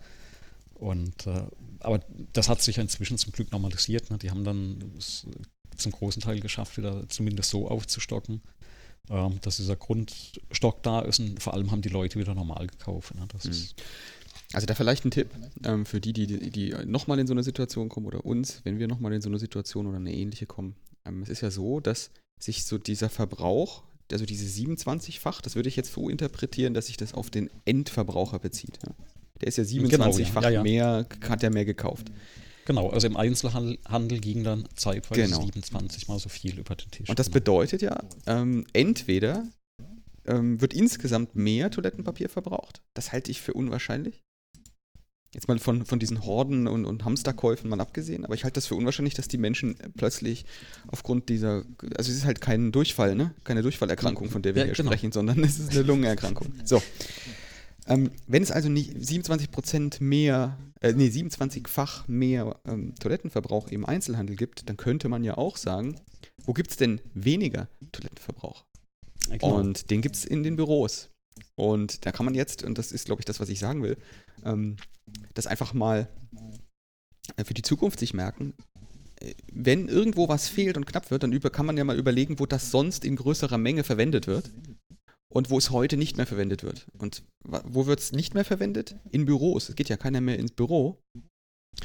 Und 0.74 1.28
äh, 1.28 1.44
aber 1.80 2.02
das 2.34 2.50
hat 2.50 2.60
sich 2.62 2.78
ja 2.78 2.82
inzwischen 2.82 3.20
zum 3.20 3.34
Glück 3.34 3.52
normalisiert. 3.52 4.10
Ne? 4.10 4.18
Die 4.18 4.32
haben 4.32 4.44
dann 4.44 4.84
zum 5.78 5.92
großen 5.92 6.22
Teil 6.22 6.40
geschafft, 6.40 6.78
wieder 6.78 7.08
zumindest 7.10 7.50
so 7.50 7.68
aufzustocken, 7.68 8.42
ähm, 9.10 9.40
dass 9.42 9.58
dieser 9.58 9.76
Grundstock 9.76 10.82
da 10.84 11.02
ist 11.02 11.20
und 11.20 11.42
vor 11.42 11.54
allem 11.54 11.72
haben 11.72 11.82
die 11.82 11.90
Leute 11.90 12.20
wieder 12.20 12.34
normal 12.36 12.68
gekauft. 12.68 13.16
Ne? 13.16 13.26
Das 13.32 13.46
Mhm. 13.46 13.52
ist, 13.52 13.76
Also 14.54 14.68
da 14.68 14.76
vielleicht 14.76 15.06
ein 15.06 15.12
Tipp 15.12 15.30
ähm, 15.64 15.86
für 15.86 16.00
die, 16.00 16.14
die, 16.14 16.28
die, 16.28 16.50
die 16.52 16.76
nochmal 16.86 17.20
in 17.20 17.28
so 17.28 17.34
eine 17.34 17.44
Situation 17.44 17.90
kommen 17.90 18.06
oder 18.06 18.26
uns, 18.26 18.62
wenn 18.64 18.80
wir 18.80 18.88
nochmal 18.88 19.12
in 19.14 19.22
so 19.22 19.30
eine 19.30 19.40
Situation 19.40 19.88
oder 19.88 19.98
eine 19.98 20.14
ähnliche 20.14 20.46
kommen. 20.46 20.76
Ähm, 21.06 21.22
es 21.24 21.30
ist 21.30 21.42
ja 21.42 21.52
so, 21.52 21.80
dass 21.80 22.12
sich 22.40 22.64
so 22.66 22.78
dieser 22.78 23.10
Verbrauch, 23.10 23.84
also 24.12 24.26
diese 24.26 24.46
27-fach, 24.46 25.42
das 25.42 25.56
würde 25.56 25.68
ich 25.70 25.76
jetzt 25.76 25.92
so 25.94 26.10
interpretieren, 26.10 26.74
dass 26.74 26.88
sich 26.88 26.98
das 26.98 27.14
auf 27.14 27.30
den 27.30 27.50
Endverbraucher 27.66 28.40
bezieht. 28.40 28.78
Ja? 28.86 28.94
Der 29.42 29.48
ist 29.48 29.58
ja 29.58 29.64
Genau, 29.64 30.06
ja. 30.06 30.12
27-fach 30.12 30.44
Ja, 30.44 30.50
ja. 30.50 30.64
mehr, 30.64 31.08
hat 31.28 31.44
er 31.44 31.50
mehr 31.50 31.66
gekauft. 31.66 32.08
Genau, 32.66 32.90
also 32.90 33.08
im 33.08 33.16
Einzelhandel 33.18 33.80
Handel 33.88 34.20
ging 34.20 34.44
dann 34.44 34.68
zeitweise 34.76 35.22
Genau. 35.22 35.42
27 35.42 36.08
mal 36.08 36.20
so 36.20 36.30
viel 36.30 36.60
über 36.60 36.76
den 36.76 36.92
Tisch. 36.92 37.10
Und 37.10 37.18
das 37.20 37.28
Genau. 37.28 37.36
bedeutet 37.36 37.82
ja, 37.82 38.04
ähm, 38.28 38.66
entweder 38.74 39.48
ähm, 40.26 40.60
wird 40.60 40.74
insgesamt 40.74 41.36
mehr 41.36 41.70
Toilettenpapier 41.72 42.30
verbraucht. 42.30 42.82
Das 42.96 43.12
halte 43.12 43.30
ich 43.32 43.42
für 43.42 43.54
unwahrscheinlich. 43.54 44.24
Jetzt 45.36 45.50
mal 45.50 45.60
von, 45.60 45.86
von 45.86 46.00
diesen 46.00 46.24
Horden 46.26 46.66
und, 46.66 46.86
und 46.86 47.04
Hamsterkäufen 47.04 47.70
mal 47.70 47.82
abgesehen, 47.82 48.24
aber 48.24 48.36
ich 48.36 48.46
halte 48.46 48.56
das 48.56 48.68
für 48.68 48.76
unwahrscheinlich, 48.76 49.16
dass 49.16 49.28
die 49.28 49.38
Menschen 49.38 49.76
plötzlich 49.98 50.46
aufgrund 50.88 51.28
dieser, 51.28 51.66
also 51.98 52.10
es 52.10 52.18
ist 52.18 52.24
halt 52.26 52.40
kein 52.40 52.72
Durchfall, 52.72 53.16
ne? 53.16 53.36
Keine 53.44 53.62
Durchfallerkrankung, 53.62 54.30
von 54.30 54.42
der 54.42 54.56
wir 54.56 54.62
Ja, 54.62 54.66
hier 54.68 54.76
genau. 54.76 54.92
sprechen, 54.92 55.12
sondern 55.12 55.44
es 55.44 55.60
ist 55.60 55.72
eine 55.72 55.82
Lungenerkrankung. 55.82 56.54
So. 56.64 56.82
Ähm, 57.88 58.12
wenn 58.28 58.42
es 58.42 58.52
also 58.52 58.70
nicht 58.70 58.96
27% 58.96 60.02
mehr, 60.02 60.58
äh, 60.82 60.94
nee, 60.94 61.08
27-fach 61.08 62.08
mehr 62.08 62.60
ähm, 62.68 62.96
Toilettenverbrauch 62.96 63.68
im 63.68 63.86
Einzelhandel 63.86 64.36
gibt, 64.36 64.68
dann 64.70 64.78
könnte 64.78 65.08
man 65.08 65.24
ja 65.24 65.38
auch 65.38 65.58
sagen, 65.58 66.00
wo 66.44 66.54
gibt 66.54 66.72
es 66.72 66.78
denn 66.78 67.00
weniger 67.14 67.68
Toilettenverbrauch? 67.92 68.66
Ja. 69.30 69.48
Und 69.48 69.92
den 69.92 70.02
gibt 70.02 70.16
es 70.16 70.26
in 70.26 70.44
den 70.44 70.56
Büros. 70.56 71.10
Und 71.56 72.06
da 72.06 72.12
kann 72.12 72.26
man 72.26 72.34
jetzt, 72.34 72.64
und 72.64 72.78
das 72.78 72.92
ist, 72.92 73.06
glaube 73.06 73.22
ich, 73.22 73.26
das, 73.26 73.40
was 73.40 73.50
ich 73.50 73.60
sagen 73.60 73.84
will, 73.84 73.98
ähm, 74.44 74.78
das 75.34 75.48
einfach 75.48 75.74
mal 75.74 76.08
äh, 77.38 77.44
für 77.44 77.54
die 77.54 77.62
Zukunft 77.62 78.00
sich 78.00 78.14
merken. 78.14 78.54
Äh, 79.20 79.36
Wenn 79.52 79.88
irgendwo 79.90 80.28
was 80.28 80.48
fehlt 80.48 80.78
und 80.78 80.86
knapp 80.86 81.12
wird, 81.12 81.24
dann 81.24 81.34
über, 81.34 81.52
kann 81.52 81.66
man 81.66 81.78
ja 81.78 81.84
mal 81.84 81.98
überlegen, 81.98 82.40
wo 82.40 82.46
das 82.46 82.72
sonst 82.72 83.06
in 83.06 83.16
größerer 83.16 83.58
Menge 83.58 83.84
verwendet 83.84 84.28
wird 84.28 84.50
und 85.36 85.50
wo 85.50 85.58
es 85.58 85.70
heute 85.70 85.98
nicht 85.98 86.16
mehr 86.16 86.26
verwendet 86.26 86.64
wird. 86.64 86.88
Und 86.98 87.24
wo 87.44 87.88
wird 87.88 88.00
es 88.00 88.14
nicht 88.14 88.34
mehr 88.34 88.46
verwendet? 88.46 88.96
In 89.12 89.26
Büros. 89.26 89.68
Es 89.68 89.76
geht 89.76 89.90
ja 89.90 89.98
keiner 89.98 90.22
mehr 90.22 90.40
ins 90.40 90.52
Büro. 90.52 90.98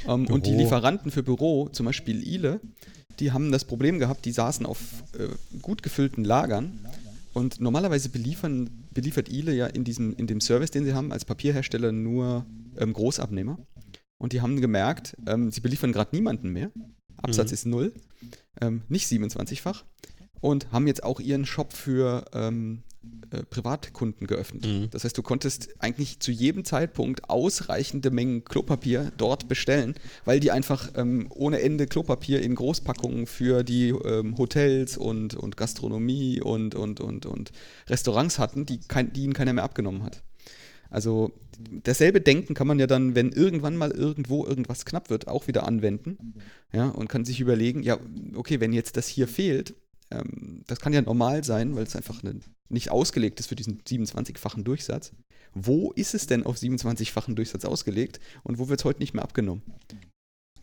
Ähm, 0.07 0.25
Und 0.27 0.45
die 0.45 0.51
Büro. 0.51 0.61
Lieferanten 0.63 1.11
für 1.11 1.21
Büro, 1.21 1.67
zum 1.67 1.85
Beispiel 1.85 2.25
Ile, 2.25 2.61
die 3.19 3.33
haben 3.33 3.51
das 3.51 3.65
Problem 3.65 3.99
gehabt, 3.99 4.23
die 4.23 4.31
saßen 4.31 4.65
auf 4.65 4.79
äh, 5.19 5.27
gut 5.61 5.83
gefüllten 5.83 6.23
Lagern 6.23 6.79
und 7.33 7.59
normalerweise 7.59 8.07
beliefern, 8.07 8.69
beliefert 8.91 9.27
Ile 9.27 9.53
ja 9.53 9.67
in, 9.67 9.83
diesem, 9.83 10.15
in 10.15 10.27
dem 10.27 10.39
Service, 10.39 10.71
den 10.71 10.85
sie 10.85 10.93
haben, 10.93 11.11
als 11.11 11.25
Papierhersteller 11.25 11.91
nur 11.91 12.45
ähm, 12.77 12.93
Großabnehmer. 12.93 13.59
Und 14.17 14.31
die 14.31 14.39
haben 14.39 14.61
gemerkt, 14.61 15.17
ähm, 15.27 15.51
sie 15.51 15.59
beliefern 15.59 15.91
gerade 15.91 16.15
niemanden 16.15 16.53
mehr. 16.53 16.71
Absatz 17.17 17.49
Mhm. 17.49 17.53
ist 17.53 17.65
null, 17.65 17.93
ähm, 18.61 18.83
nicht 18.87 19.07
27-fach. 19.07 19.83
Und 20.39 20.71
haben 20.71 20.87
jetzt 20.87 21.03
auch 21.03 21.19
ihren 21.19 21.45
Shop 21.45 21.73
für, 21.73 22.23
ähm, 22.33 22.83
äh, 23.31 23.43
Privatkunden 23.43 24.27
geöffnet. 24.27 24.65
Mhm. 24.65 24.89
Das 24.91 25.03
heißt, 25.03 25.17
du 25.17 25.23
konntest 25.23 25.69
eigentlich 25.79 26.19
zu 26.19 26.31
jedem 26.31 26.65
Zeitpunkt 26.65 27.29
ausreichende 27.29 28.11
Mengen 28.11 28.43
Klopapier 28.43 29.11
dort 29.17 29.47
bestellen, 29.47 29.95
weil 30.25 30.39
die 30.39 30.51
einfach 30.51 30.91
ähm, 30.95 31.27
ohne 31.29 31.61
Ende 31.61 31.87
Klopapier 31.87 32.41
in 32.41 32.55
Großpackungen 32.55 33.27
für 33.27 33.63
die 33.63 33.89
ähm, 33.89 34.37
Hotels 34.37 34.97
und, 34.97 35.33
und 35.33 35.57
Gastronomie 35.57 36.41
und, 36.41 36.75
und, 36.75 36.99
und, 36.99 37.25
und 37.25 37.51
Restaurants 37.87 38.37
hatten, 38.37 38.65
die, 38.65 38.79
kein, 38.79 39.13
die 39.13 39.23
ihnen 39.23 39.33
keiner 39.33 39.53
mehr 39.53 39.63
abgenommen 39.63 40.03
hat. 40.03 40.23
Also 40.91 41.31
dasselbe 41.83 42.19
Denken 42.19 42.53
kann 42.53 42.67
man 42.67 42.77
ja 42.77 42.85
dann, 42.85 43.15
wenn 43.15 43.31
irgendwann 43.31 43.77
mal 43.77 43.91
irgendwo 43.91 44.45
irgendwas 44.45 44.83
knapp 44.83 45.09
wird, 45.09 45.27
auch 45.29 45.47
wieder 45.47 45.65
anwenden. 45.65 46.35
Ja, 46.73 46.89
und 46.89 47.07
kann 47.07 47.23
sich 47.23 47.39
überlegen, 47.39 47.81
ja, 47.81 47.97
okay, 48.35 48.59
wenn 48.59 48.73
jetzt 48.73 48.97
das 48.97 49.07
hier 49.07 49.27
fehlt, 49.27 49.73
ähm, 50.11 50.63
das 50.67 50.79
kann 50.79 50.93
ja 50.93 51.01
normal 51.01 51.43
sein, 51.43 51.75
weil 51.75 51.83
es 51.83 51.95
einfach 51.95 52.23
eine, 52.23 52.39
nicht 52.69 52.91
ausgelegt 52.91 53.39
ist 53.39 53.47
für 53.47 53.55
diesen 53.55 53.81
27-fachen 53.81 54.63
Durchsatz. 54.63 55.13
Wo 55.53 55.91
ist 55.91 56.13
es 56.13 56.27
denn 56.27 56.45
auf 56.45 56.57
27-fachen 56.57 57.35
Durchsatz 57.35 57.65
ausgelegt 57.65 58.19
und 58.43 58.57
wo 58.57 58.69
wird 58.69 58.79
es 58.79 58.85
heute 58.85 58.99
nicht 58.99 59.13
mehr 59.13 59.23
abgenommen? 59.23 59.63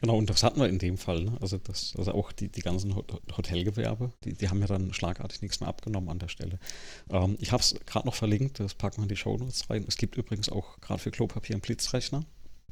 Genau, 0.01 0.17
und 0.17 0.31
das 0.31 0.45
hatten 0.45 0.61
wir 0.61 0.69
in 0.69 0.79
dem 0.79 0.97
Fall. 0.97 1.25
Ne? 1.25 1.37
Also, 1.41 1.59
das, 1.59 1.95
also 1.99 2.13
auch 2.13 2.31
die, 2.31 2.49
die 2.49 2.61
ganzen 2.61 2.95
Hotelgewerbe, 2.95 4.13
die, 4.25 4.33
die 4.33 4.49
haben 4.49 4.61
ja 4.61 4.67
dann 4.67 4.93
schlagartig 4.93 5.43
nichts 5.43 5.61
mehr 5.61 5.69
abgenommen 5.69 6.09
an 6.09 6.21
der 6.21 6.29
Stelle. 6.29 6.59
Ähm, 7.11 7.37
ich 7.41 7.51
habe 7.51 7.63
es 7.63 7.75
gerade 7.85 8.07
noch 8.07 8.15
verlinkt, 8.15 8.61
das 8.61 8.75
packen 8.75 8.99
wir 8.99 9.03
in 9.03 9.09
die 9.09 9.17
Shownotes 9.17 9.69
rein. 9.71 9.85
Es 9.89 9.97
gibt 9.97 10.17
übrigens 10.17 10.49
auch 10.49 10.81
gerade 10.81 11.01
für 11.01 11.11
Klopapier 11.11 11.57
einen 11.57 11.63
Blitzrechner, 11.63 12.25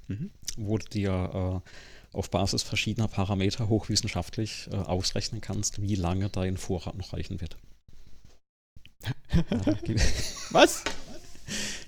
mhm. 0.07 0.31
wo 0.57 0.79
du 0.79 0.87
dir 0.87 1.63
äh, 1.65 1.71
auf 2.17 2.31
Basis 2.31 2.63
verschiedener 2.63 3.09
Parameter 3.09 3.69
hochwissenschaftlich 3.69 4.69
äh, 4.73 4.77
ausrechnen 4.77 5.41
kannst, 5.41 5.83
wie 5.83 5.95
lange 5.95 6.29
dein 6.31 6.57
Vorrat 6.57 6.97
noch 6.97 7.13
reichen 7.13 7.41
wird. 7.41 7.57
Was? 10.51 10.83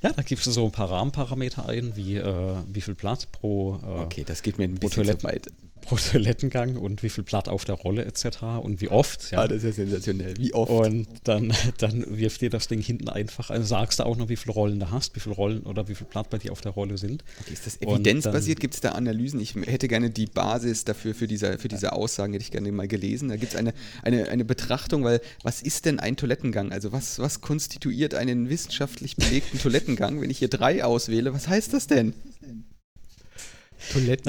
Ja, 0.03 0.13
da 0.13 0.23
gibst 0.23 0.47
du 0.47 0.53
so 0.53 0.65
ein 0.67 0.73
paar 0.73 0.91
Rahmenparameter 0.91 1.69
ein, 1.69 1.97
wie 1.97 2.17
äh, 2.17 2.57
wie 2.69 2.81
viel 2.81 2.95
Blatt 2.95 3.33
pro, 3.33 3.81
äh, 3.83 4.03
okay, 4.03 4.25
das 4.25 4.43
geht 4.43 4.59
mir 4.59 4.65
ein 4.65 4.77
bisschen 4.77 5.03
Toilette, 5.05 5.25
weit. 5.25 5.49
pro 5.89 5.97
Toilettengang 5.97 6.77
und 6.77 7.03
wie 7.03 7.09
viel 7.09 7.25
Blatt 7.25 7.49
auf 7.49 7.65
der 7.65 7.75
Rolle 7.75 8.05
etc. 8.05 8.43
und 8.63 8.81
wie 8.81 8.89
oft. 8.89 9.31
Ja, 9.31 9.41
ah, 9.41 9.49
das 9.49 9.59
ist 9.59 9.65
ja 9.65 9.73
sensationell. 9.73 10.37
Wie 10.37 10.53
oft? 10.53 10.71
Und 10.71 11.09
dann, 11.25 11.53
dann 11.79 12.05
wirft 12.09 12.43
dir 12.43 12.51
das 12.51 12.69
Ding 12.69 12.83
hinten 12.83 13.09
einfach, 13.09 13.51
also 13.51 13.65
sagst 13.65 13.99
du 13.99 14.05
auch 14.05 14.17
noch, 14.17 14.29
wie 14.29 14.37
viele 14.37 14.53
Rollen 14.53 14.79
du 14.81 14.91
hast, 14.91 15.17
wie 15.17 15.21
viele 15.21 15.35
Rollen 15.35 15.63
oder 15.63 15.89
wie 15.89 15.95
viel 15.95 16.07
Blatt 16.07 16.29
bei 16.29 16.39
dir 16.39 16.53
auf 16.53 16.61
der 16.61 16.73
Rolle 16.73 16.99
sind. 16.99 17.25
Okay, 17.41 17.53
ist 17.55 17.67
das 17.67 17.81
evidenzbasiert? 17.81 18.61
Gibt 18.61 18.75
es 18.75 18.81
da 18.81 18.91
Analysen? 18.91 19.41
Ich 19.41 19.55
hätte 19.55 19.89
gerne 19.89 20.11
die 20.11 20.27
Basis 20.27 20.85
dafür, 20.85 21.15
für 21.15 21.27
diese, 21.27 21.59
für 21.59 21.69
diese 21.69 21.93
Aussagen, 21.93 22.35
hätte 22.35 22.43
ich 22.43 22.51
gerne 22.51 22.71
mal 22.71 22.89
gelesen. 22.89 23.31
Da 23.31 23.37
gibt 23.37 23.53
es 23.53 23.59
eine, 23.59 23.73
eine, 24.03 24.29
eine 24.29 24.45
Betrachtung, 24.45 25.05
weil 25.05 25.21
was 25.43 25.63
ist 25.63 25.87
denn 25.87 25.99
ein 25.99 26.17
Toilettengang? 26.17 26.71
Also 26.71 26.93
was, 26.93 27.19
was 27.19 27.41
konstituiert 27.41 28.15
einen 28.15 28.51
wissenschaftlich 28.51 29.17
belegten 29.17 29.59
Toilettengang? 29.59 30.21
Wenn 30.21 30.31
ich 30.31 30.39
hier 30.39 30.49
drei 30.49 30.85
auswähle, 30.85 31.33
was 31.33 31.49
heißt 31.49 31.73
das 31.73 31.87
denn? 31.87 32.13
Toilettengang. 32.13 32.68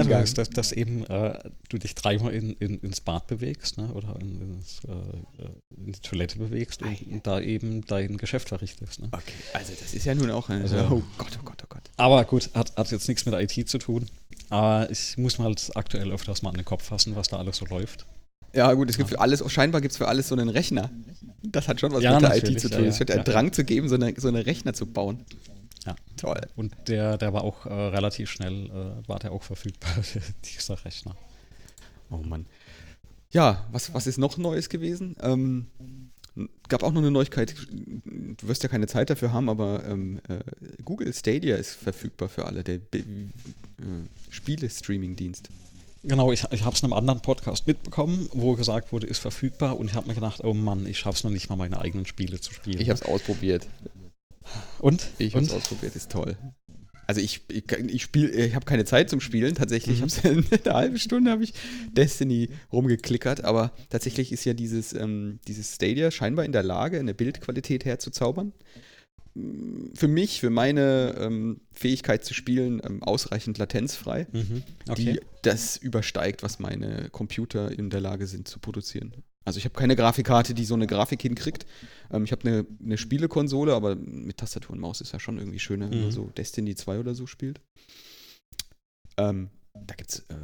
Ja, 0.09 0.23
dass, 0.23 0.49
dass 0.49 0.71
eben 0.71 1.05
äh, 1.05 1.39
du 1.69 1.77
dich 1.77 1.95
dreimal 1.95 2.33
in, 2.33 2.53
in, 2.53 2.79
ins 2.79 3.01
Bad 3.01 3.27
bewegst 3.27 3.77
ne? 3.77 3.91
oder 3.93 4.15
in, 4.21 4.41
ins, 4.41 4.81
äh, 4.85 5.75
in, 5.75 5.91
die 5.91 5.99
Toilette 5.99 6.37
bewegst 6.37 6.81
und, 6.81 7.01
und, 7.11 7.27
da 7.27 7.39
eben 7.39 7.85
dein 7.85 8.17
Geschäft 8.17 8.49
verrichtest. 8.49 9.01
Ne? 9.01 9.09
Okay, 9.11 9.33
also 9.53 9.73
das 9.79 9.93
ist 9.93 10.05
ja 10.05 10.15
nun 10.15 10.31
auch 10.31 10.49
ein. 10.49 10.61
Also, 10.61 10.77
oh 10.77 11.03
Gott, 11.17 11.37
oh 11.39 11.45
Gott, 11.45 11.63
oh 11.63 11.67
Gott. 11.69 11.83
Aber 11.97 12.23
gut, 12.25 12.49
hat, 12.53 12.75
hat 12.75 12.91
jetzt 12.91 13.07
nichts 13.07 13.25
mit 13.25 13.33
IT 13.35 13.69
zu 13.69 13.77
tun. 13.77 14.07
Aber 14.49 14.89
ich 14.89 15.17
muss 15.17 15.37
mal 15.37 15.45
halt 15.45 15.71
aktuell 15.75 16.11
öfters 16.11 16.41
mal 16.41 16.49
an 16.49 16.55
den 16.55 16.65
Kopf 16.65 16.83
fassen, 16.83 17.15
was 17.15 17.29
da 17.29 17.37
alles 17.37 17.57
so 17.57 17.65
läuft. 17.65 18.05
Ja, 18.53 18.73
gut, 18.73 18.89
es 18.89 18.97
gibt 18.97 19.09
für 19.09 19.19
alles, 19.19 19.43
scheinbar 19.51 19.81
gibt 19.81 19.91
es 19.91 19.97
für 19.97 20.07
alles 20.07 20.27
so 20.27 20.35
einen 20.35 20.49
Rechner. 20.49 20.89
Das 21.43 21.67
hat 21.67 21.79
schon 21.79 21.91
was 21.91 22.01
ja, 22.01 22.19
mit 22.19 22.23
der 22.23 22.35
IT 22.35 22.59
zu 22.59 22.69
tun. 22.69 22.83
Ja, 22.83 22.89
es 22.89 22.99
wird 22.99 23.09
ja, 23.09 23.17
ein 23.17 23.23
Drang 23.23 23.53
zu 23.53 23.63
geben, 23.63 23.89
so 23.89 23.95
eine, 23.95 24.13
so 24.17 24.27
eine 24.27 24.45
Rechner 24.45 24.73
zu 24.73 24.87
bauen. 24.87 25.23
Ja. 25.89 25.95
Toll. 26.17 26.41
Und 26.55 26.75
der, 26.87 27.17
der 27.17 27.33
war 27.33 27.43
auch 27.43 27.65
äh, 27.65 27.73
relativ 27.73 28.29
schnell, 28.29 28.67
äh, 28.67 29.07
war 29.07 29.19
der 29.19 29.31
auch 29.31 29.43
verfügbar, 29.43 29.91
dieser 30.45 30.85
Rechner. 30.85 31.15
Oh 32.11 32.17
Mann. 32.17 32.45
Ja, 33.31 33.67
was, 33.71 33.93
was 33.93 34.07
ist 34.07 34.17
noch 34.17 34.37
Neues 34.37 34.69
gewesen? 34.69 35.15
Ähm, 35.21 35.67
gab 36.67 36.83
auch 36.83 36.91
noch 36.91 37.01
eine 37.01 37.11
Neuigkeit, 37.11 37.55
du 37.73 38.47
wirst 38.47 38.63
ja 38.63 38.69
keine 38.69 38.87
Zeit 38.87 39.09
dafür 39.09 39.33
haben, 39.33 39.49
aber 39.49 39.83
ähm, 39.85 40.19
äh, 40.27 40.39
Google 40.83 41.13
Stadia 41.13 41.55
ist 41.55 41.73
verfügbar 41.73 42.29
für 42.29 42.45
alle, 42.45 42.63
der 42.63 42.75
äh, 42.75 43.03
Spiele-Streaming-Dienst. 44.29 45.49
Genau, 46.03 46.31
ich, 46.31 46.45
ich 46.51 46.63
habe 46.63 46.75
es 46.75 46.81
in 46.81 46.85
einem 46.85 46.93
anderen 46.93 47.21
Podcast 47.21 47.67
mitbekommen, 47.67 48.29
wo 48.31 48.55
gesagt 48.55 48.91
wurde, 48.91 49.07
ist 49.07 49.19
verfügbar 49.19 49.77
und 49.77 49.87
ich 49.87 49.95
habe 49.95 50.07
mir 50.07 50.15
gedacht, 50.15 50.43
oh 50.43 50.53
Mann, 50.53 50.85
ich 50.85 50.99
schaffe 50.99 51.17
es 51.17 51.23
noch 51.23 51.31
nicht 51.31 51.49
mal, 51.49 51.55
meine 51.55 51.79
eigenen 51.81 52.05
Spiele 52.05 52.39
zu 52.39 52.53
spielen. 52.53 52.79
Ich 52.79 52.89
habe 52.89 52.99
es 52.99 53.05
ausprobiert. 53.05 53.67
Und? 54.79 55.07
Ich 55.17 55.35
habe 55.35 55.45
es 55.45 55.51
ausprobiert, 55.51 55.95
ist 55.95 56.11
toll. 56.11 56.37
Also 57.09 57.21
ich, 57.21 57.41
ich, 57.49 57.63
ich 57.71 58.03
spiele, 58.03 58.29
ich 58.29 58.53
habe 58.53 58.65
keine 58.65 58.85
Zeit 58.85 59.09
zum 59.09 59.19
Spielen. 59.19 59.55
Tatsächlich, 59.55 59.99
mhm. 59.99 60.05
ich 60.05 60.17
habe 60.23 60.29
eine 60.29 60.73
halbe 60.75 60.99
Stunde 60.99 61.31
habe 61.31 61.43
ich 61.43 61.55
Destiny 61.91 62.49
rumgeklickert, 62.71 63.43
aber 63.43 63.71
tatsächlich 63.89 64.31
ist 64.31 64.45
ja 64.45 64.53
dieses, 64.53 64.93
ähm, 64.93 65.39
dieses 65.47 65.73
Stadia 65.73 66.11
scheinbar 66.11 66.45
in 66.45 66.51
der 66.51 66.61
Lage, 66.61 66.99
eine 66.99 67.15
Bildqualität 67.15 67.83
herzuzaubern. 67.83 68.53
Für 69.95 70.07
mich, 70.07 70.39
für 70.39 70.51
meine 70.51 71.15
ähm, 71.17 71.61
Fähigkeit 71.71 72.23
zu 72.23 72.35
spielen, 72.35 72.79
ähm, 72.85 73.01
ausreichend 73.01 73.57
latenzfrei, 73.57 74.27
mhm. 74.31 74.61
okay. 74.87 75.13
die 75.13 75.21
das 75.41 75.77
übersteigt, 75.77 76.43
was 76.43 76.59
meine 76.59 77.09
Computer 77.09 77.71
in 77.71 77.89
der 77.89 78.01
Lage 78.01 78.27
sind 78.27 78.47
zu 78.47 78.59
produzieren. 78.59 79.13
Also 79.49 79.57
ich 79.57 79.65
habe 79.65 79.73
keine 79.73 79.95
Grafikkarte, 79.95 80.53
die 80.53 80.63
so 80.63 80.75
eine 80.75 80.85
Grafik 80.85 81.23
hinkriegt. 81.23 81.65
Ähm, 82.11 82.23
ich 82.23 82.31
habe 82.31 82.47
eine, 82.47 82.67
eine 82.83 82.99
Spielekonsole, 82.99 83.73
aber 83.73 83.95
mit 83.95 84.37
Tastatur 84.37 84.75
und 84.75 84.79
Maus 84.79 85.01
ist 85.01 85.11
ja 85.11 85.19
schon 85.19 85.39
irgendwie 85.39 85.57
schöner, 85.57 85.87
mhm. 85.87 85.91
wenn 85.91 85.99
man 86.01 86.09
mhm. 86.09 86.13
so 86.13 86.25
Destiny 86.27 86.75
2 86.75 86.99
oder 86.99 87.15
so 87.15 87.25
spielt. 87.25 87.59
Ähm, 89.17 89.49
da 89.73 89.95
gibt 89.95 90.11
es 90.11 90.19
äh, 90.29 90.35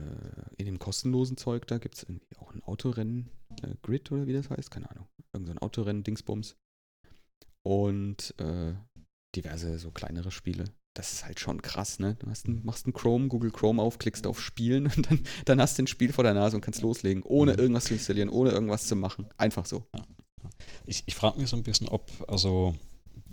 in 0.58 0.66
dem 0.66 0.80
kostenlosen 0.80 1.38
Zeug, 1.38 1.68
da 1.68 1.78
gibt 1.78 1.98
es 1.98 2.04
irgendwie 2.04 2.36
auch 2.40 2.52
ein 2.52 2.64
Autorennen, 2.64 3.30
äh, 3.62 3.76
Grid 3.84 4.12
oder 4.12 4.26
wie 4.26 4.34
das 4.34 4.50
heißt, 4.50 4.72
keine 4.72 4.90
Ahnung. 4.90 5.06
Irgend 5.34 5.50
so 5.50 5.54
ein 5.54 5.60
Autorennen-Dingsbums. 5.60 6.56
Und 7.62 8.34
äh, 8.40 8.74
diverse 9.36 9.78
so 9.78 9.92
kleinere 9.92 10.32
Spiele 10.32 10.66
das 10.96 11.12
ist 11.12 11.26
halt 11.26 11.40
schon 11.40 11.62
krass, 11.62 12.00
ne? 12.00 12.16
Du 12.20 12.28
hast 12.30 12.48
ein, 12.48 12.62
machst 12.64 12.86
einen 12.86 12.94
Chrome, 12.94 13.28
Google 13.28 13.52
Chrome 13.52 13.82
auf, 13.82 14.00
klickst 14.00 14.26
auf 14.26 14.42
Spielen 14.42 14.88
und 14.96 15.12
dann, 15.12 15.20
dann 15.46 15.62
hast 15.62 15.78
du 15.78 15.84
ein 15.84 15.88
Spiel 15.88 16.12
vor 16.12 16.24
der 16.24 16.34
Nase 16.34 16.56
und 16.56 16.62
kannst 16.62 16.82
loslegen, 16.82 17.22
ohne 17.24 17.54
mhm. 17.54 17.60
irgendwas 17.60 17.86
zu 17.86 17.94
installieren, 17.94 18.30
ohne 18.30 18.52
irgendwas 18.52 18.88
zu 18.88 18.96
machen. 18.96 19.28
Einfach 19.38 19.66
so. 19.66 19.84
Ja. 19.94 20.02
Ich, 20.86 21.04
ich 21.06 21.16
frage 21.16 21.40
mich 21.40 21.50
so 21.50 21.58
ein 21.58 21.64
bisschen, 21.64 21.90
ob, 21.90 22.10
also 22.28 22.76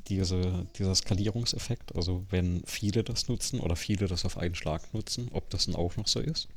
diese, 0.08 0.66
dieser 0.76 0.94
Skalierungseffekt, 0.94 1.94
also 1.94 2.26
wenn 2.30 2.62
viele 2.66 3.04
das 3.04 3.28
nutzen 3.28 3.60
oder 3.60 3.76
viele 3.76 4.08
das 4.08 4.24
auf 4.24 4.36
einen 4.36 4.54
Schlag 4.54 4.92
nutzen, 4.92 5.28
ob 5.32 5.48
das 5.50 5.66
dann 5.66 5.76
auch 5.76 5.96
noch 5.96 6.08
so 6.08 6.20
ist. 6.20 6.48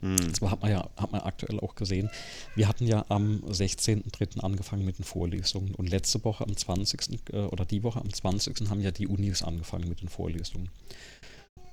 Mhm. 0.00 0.34
Zwar 0.34 0.50
hat 0.50 0.62
man 0.62 0.70
ja 0.70 0.88
hat 0.96 1.12
man 1.12 1.20
aktuell 1.22 1.60
auch 1.60 1.74
gesehen, 1.74 2.10
wir 2.54 2.68
hatten 2.68 2.86
ja 2.86 3.04
am 3.08 3.42
16.03. 3.44 4.40
angefangen 4.40 4.84
mit 4.84 4.98
den 4.98 5.04
Vorlesungen 5.04 5.74
und 5.74 5.88
letzte 5.88 6.22
Woche 6.24 6.44
am 6.44 6.56
20. 6.56 7.32
Äh, 7.32 7.36
oder 7.46 7.64
die 7.64 7.82
Woche 7.82 8.00
am 8.00 8.12
20. 8.12 8.68
haben 8.68 8.80
ja 8.80 8.90
die 8.90 9.06
Unis 9.06 9.42
angefangen 9.42 9.88
mit 9.88 10.00
den 10.00 10.08
Vorlesungen. 10.08 10.70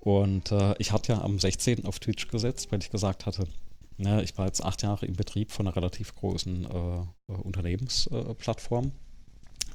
Und 0.01 0.51
äh, 0.51 0.75
ich 0.79 0.91
hatte 0.91 1.13
ja 1.13 1.21
am 1.21 1.39
16. 1.39 1.85
auf 1.85 1.99
Twitch 1.99 2.27
gesetzt, 2.27 2.71
weil 2.71 2.79
ich 2.79 2.89
gesagt 2.89 3.25
hatte, 3.25 3.47
ne, 3.97 4.23
ich 4.23 4.37
war 4.37 4.47
jetzt 4.47 4.63
acht 4.63 4.81
Jahre 4.81 5.05
im 5.05 5.15
Betrieb 5.15 5.51
von 5.51 5.67
einer 5.67 5.75
relativ 5.75 6.15
großen 6.15 6.65
äh, 6.65 7.31
Unternehmensplattform 7.31 8.91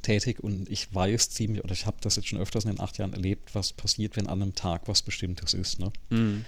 tätig 0.03 0.43
und 0.43 0.69
ich 0.71 0.95
weiß 0.95 1.31
ziemlich, 1.31 1.65
oder 1.65 1.73
ich 1.73 1.87
habe 1.87 1.97
das 2.01 2.17
jetzt 2.17 2.29
schon 2.29 2.39
öfters 2.39 2.65
in 2.65 2.73
den 2.73 2.81
acht 2.81 2.99
Jahren 2.99 3.13
erlebt, 3.13 3.55
was 3.55 3.73
passiert, 3.73 4.17
wenn 4.17 4.29
an 4.29 4.41
einem 4.41 4.55
Tag 4.55 4.83
was 4.87 5.03
Bestimmtes 5.03 5.55
ist. 5.55 5.81
Ne? 5.81 5.93
Mhm. 6.11 6.45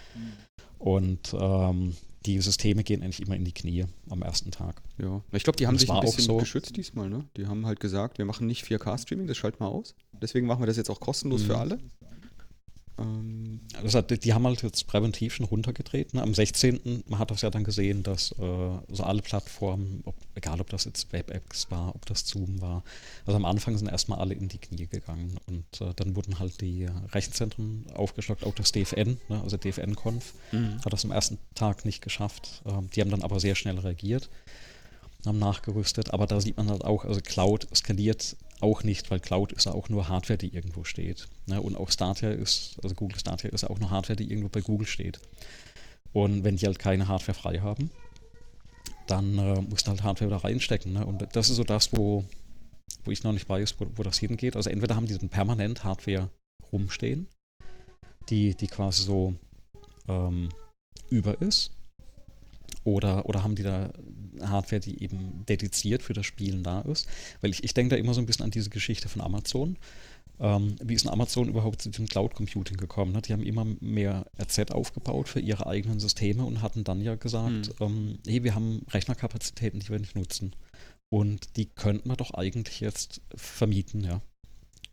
Und 0.78 1.34
ähm, 1.38 1.94
die 2.26 2.40
Systeme 2.40 2.84
gehen 2.84 3.02
eigentlich 3.02 3.20
immer 3.20 3.36
in 3.36 3.44
die 3.44 3.52
Knie 3.52 3.86
am 4.10 4.22
ersten 4.22 4.50
Tag. 4.50 4.82
Ja, 4.98 5.22
ich 5.32 5.44
glaube, 5.44 5.56
die 5.56 5.66
haben 5.66 5.78
sich 5.78 5.90
ein 5.90 6.00
bisschen 6.00 6.24
so. 6.24 6.36
geschützt 6.36 6.76
diesmal. 6.76 7.08
Ne? 7.08 7.24
Die 7.36 7.46
haben 7.46 7.66
halt 7.66 7.80
gesagt, 7.80 8.18
wir 8.18 8.24
machen 8.24 8.46
nicht 8.46 8.64
4K-Streaming, 8.64 9.26
das 9.26 9.36
schalten 9.36 9.60
wir 9.60 9.68
aus. 9.68 9.94
Deswegen 10.20 10.46
machen 10.46 10.60
wir 10.62 10.66
das 10.66 10.76
jetzt 10.76 10.90
auch 10.90 11.00
kostenlos 11.00 11.42
mhm. 11.42 11.46
für 11.46 11.58
alle. 11.58 11.78
Ähm, 12.98 13.60
also 13.82 14.00
die 14.00 14.34
haben 14.34 14.46
halt 14.46 14.62
jetzt 14.62 14.86
präventiv 14.86 15.34
schon 15.34 15.46
runtergedreht. 15.46 16.14
Ne? 16.14 16.22
Am 16.22 16.34
16. 16.34 17.04
man 17.06 17.18
hat 17.18 17.30
das 17.30 17.42
ja 17.42 17.50
dann 17.50 17.64
gesehen, 17.64 18.02
dass 18.02 18.32
äh, 18.32 18.36
so 18.88 19.02
alle 19.04 19.22
Plattformen, 19.22 20.02
ob, 20.04 20.14
egal 20.34 20.60
ob 20.60 20.70
das 20.70 20.84
jetzt 20.84 21.12
WebEx 21.12 21.70
war, 21.70 21.94
ob 21.94 22.06
das 22.06 22.26
Zoom 22.26 22.60
war, 22.60 22.82
also 23.26 23.36
am 23.36 23.44
Anfang 23.44 23.76
sind 23.76 23.88
erstmal 23.88 24.18
alle 24.18 24.34
in 24.34 24.48
die 24.48 24.58
Knie 24.58 24.86
gegangen 24.86 25.38
und 25.46 25.80
äh, 25.80 25.92
dann 25.96 26.16
wurden 26.16 26.38
halt 26.38 26.60
die 26.60 26.86
Rechenzentren 27.12 27.86
aufgestockt, 27.94 28.44
auch 28.44 28.54
das 28.54 28.72
DFN, 28.72 29.18
ne? 29.28 29.42
also 29.42 29.56
DFN-Conf, 29.56 30.34
mhm. 30.52 30.80
hat 30.84 30.92
das 30.92 31.04
am 31.04 31.10
ersten 31.10 31.38
Tag 31.54 31.84
nicht 31.84 32.02
geschafft. 32.02 32.62
Ähm, 32.66 32.88
die 32.94 33.00
haben 33.00 33.10
dann 33.10 33.22
aber 33.22 33.40
sehr 33.40 33.54
schnell 33.54 33.78
reagiert 33.78 34.28
haben 35.26 35.38
nachgerüstet, 35.38 36.12
aber 36.12 36.26
da 36.26 36.40
sieht 36.40 36.56
man 36.56 36.70
halt 36.70 36.84
auch, 36.84 37.04
also 37.04 37.20
Cloud 37.20 37.66
skaliert 37.74 38.36
auch 38.60 38.82
nicht, 38.82 39.10
weil 39.10 39.20
Cloud 39.20 39.52
ist 39.52 39.66
ja 39.66 39.72
auch 39.72 39.88
nur 39.88 40.08
Hardware, 40.08 40.38
die 40.38 40.54
irgendwo 40.54 40.84
steht. 40.84 41.28
Ne? 41.46 41.60
Und 41.60 41.76
auch 41.76 41.90
Stadia 41.90 42.30
ist, 42.30 42.78
also 42.82 42.94
Google 42.94 43.18
Stadia 43.18 43.50
ist 43.50 43.64
auch 43.64 43.78
nur 43.78 43.90
Hardware, 43.90 44.16
die 44.16 44.30
irgendwo 44.30 44.48
bei 44.48 44.60
Google 44.60 44.86
steht. 44.86 45.20
Und 46.12 46.44
wenn 46.44 46.56
die 46.56 46.66
halt 46.66 46.78
keine 46.78 47.06
Hardware 47.08 47.38
frei 47.38 47.60
haben, 47.60 47.90
dann 49.06 49.38
äh, 49.38 49.60
musst 49.62 49.86
du 49.86 49.90
halt 49.90 50.02
Hardware 50.02 50.30
da 50.30 50.38
reinstecken. 50.38 50.92
Ne? 50.92 51.06
Und 51.06 51.24
das 51.32 51.50
ist 51.50 51.56
so 51.56 51.64
das, 51.64 51.92
wo 51.92 52.24
wo 53.04 53.10
ich 53.10 53.24
noch 53.24 53.32
nicht 53.32 53.48
weiß, 53.48 53.74
wo, 53.78 53.86
wo 53.96 54.02
das 54.02 54.18
hingeht. 54.18 54.56
Also 54.56 54.70
entweder 54.70 54.96
haben 54.96 55.06
die 55.06 55.16
dann 55.16 55.28
permanent 55.28 55.84
Hardware 55.84 56.30
rumstehen, 56.72 57.26
die, 58.28 58.54
die 58.54 58.66
quasi 58.66 59.02
so 59.02 59.34
ähm, 60.08 60.50
über 61.10 61.40
ist, 61.40 61.70
oder, 62.88 63.26
oder 63.26 63.44
haben 63.44 63.54
die 63.54 63.62
da 63.62 63.90
Hardware, 64.40 64.80
die 64.80 65.02
eben 65.02 65.44
dediziert 65.46 66.02
für 66.02 66.14
das 66.14 66.24
Spielen 66.24 66.62
da 66.62 66.80
ist? 66.80 67.06
Weil 67.42 67.50
ich, 67.50 67.62
ich 67.62 67.74
denke 67.74 67.94
da 67.94 68.00
immer 68.00 68.14
so 68.14 68.20
ein 68.20 68.26
bisschen 68.26 68.44
an 68.44 68.50
diese 68.50 68.70
Geschichte 68.70 69.08
von 69.08 69.20
Amazon. 69.20 69.76
Ähm, 70.40 70.76
wie 70.82 70.94
ist 70.94 71.04
denn 71.04 71.12
Amazon 71.12 71.48
überhaupt 71.48 71.82
zu 71.82 71.90
dem 71.90 72.06
Cloud 72.06 72.34
Computing 72.34 72.78
gekommen? 72.78 73.12
Ne? 73.12 73.20
Die 73.20 73.32
haben 73.32 73.42
immer 73.42 73.66
mehr 73.80 74.24
RZ 74.40 74.70
aufgebaut 74.70 75.28
für 75.28 75.40
ihre 75.40 75.66
eigenen 75.66 76.00
Systeme 76.00 76.44
und 76.44 76.62
hatten 76.62 76.84
dann 76.84 77.02
ja 77.02 77.16
gesagt, 77.16 77.74
hm. 77.78 77.86
ähm, 77.86 78.18
hey, 78.26 78.42
wir 78.42 78.54
haben 78.54 78.86
Rechnerkapazitäten, 78.90 79.80
die 79.80 79.90
wir 79.90 79.98
nicht 79.98 80.16
nutzen. 80.16 80.54
Und 81.10 81.56
die 81.56 81.66
könnten 81.66 82.08
wir 82.08 82.16
doch 82.16 82.32
eigentlich 82.32 82.80
jetzt 82.80 83.20
vermieten, 83.34 84.02
ja. 84.02 84.22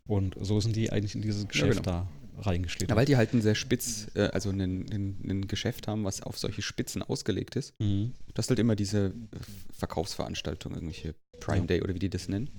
Und 0.06 0.36
so 0.40 0.60
sind 0.60 0.76
die 0.76 0.92
eigentlich 0.92 1.14
in 1.14 1.22
dieses 1.22 1.48
Geschäft 1.48 1.86
ja, 1.86 1.92
genau. 1.92 2.06
da 2.06 2.08
reingeschlittert. 2.38 2.90
Ja, 2.90 2.96
weil 2.96 3.06
die 3.06 3.16
halt 3.16 3.32
ein 3.34 3.42
sehr 3.42 3.54
spitz, 3.54 4.08
äh, 4.14 4.28
also 4.28 4.50
ein, 4.50 5.46
Geschäft 5.48 5.88
haben, 5.88 6.04
was 6.04 6.22
auf 6.22 6.38
solche 6.38 6.62
Spitzen 6.62 7.02
ausgelegt 7.02 7.56
ist. 7.56 7.74
Mhm. 7.78 8.12
Du 8.28 8.38
hast 8.38 8.48
halt 8.48 8.58
immer 8.58 8.76
diese 8.76 9.12
Verkaufsveranstaltungen, 9.72 10.76
irgendwelche 10.76 11.14
Prime 11.40 11.60
ja. 11.60 11.66
Day 11.66 11.82
oder 11.82 11.94
wie 11.94 11.98
die 11.98 12.10
das 12.10 12.28
nennen. 12.28 12.50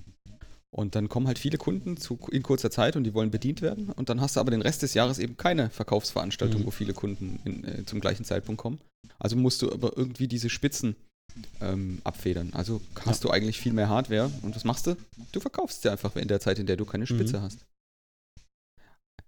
Und 0.70 0.94
dann 0.94 1.08
kommen 1.08 1.26
halt 1.26 1.38
viele 1.38 1.56
Kunden 1.56 1.96
zu, 1.96 2.18
in 2.30 2.42
kurzer 2.42 2.70
Zeit 2.70 2.94
und 2.96 3.04
die 3.04 3.14
wollen 3.14 3.30
bedient 3.30 3.62
werden. 3.62 3.90
Und 3.90 4.10
dann 4.10 4.20
hast 4.20 4.36
du 4.36 4.40
aber 4.40 4.50
den 4.50 4.60
Rest 4.60 4.82
des 4.82 4.94
Jahres 4.94 5.18
eben 5.18 5.36
keine 5.36 5.70
Verkaufsveranstaltung, 5.70 6.62
mhm. 6.62 6.66
wo 6.66 6.70
viele 6.70 6.92
Kunden 6.92 7.40
in, 7.44 7.64
äh, 7.64 7.84
zum 7.86 8.00
gleichen 8.00 8.24
Zeitpunkt 8.24 8.60
kommen. 8.60 8.78
Also 9.18 9.36
musst 9.36 9.62
du 9.62 9.72
aber 9.72 9.96
irgendwie 9.96 10.28
diese 10.28 10.50
Spitzen 10.50 10.96
ähm, 11.60 12.00
abfedern. 12.04 12.50
Also 12.52 12.80
hast 13.06 13.24
ja. 13.24 13.28
du 13.28 13.34
eigentlich 13.34 13.58
viel 13.58 13.72
mehr 13.72 13.88
Hardware. 13.88 14.30
Und 14.42 14.54
was 14.54 14.64
machst 14.64 14.86
du? 14.86 14.96
Du 15.32 15.40
verkaufst 15.40 15.82
sie 15.82 15.90
einfach 15.90 16.16
in 16.16 16.28
der 16.28 16.40
Zeit, 16.40 16.58
in 16.58 16.66
der 16.66 16.76
du 16.76 16.84
keine 16.84 17.06
Spitze 17.06 17.38
mhm. 17.38 17.42
hast. 17.42 17.64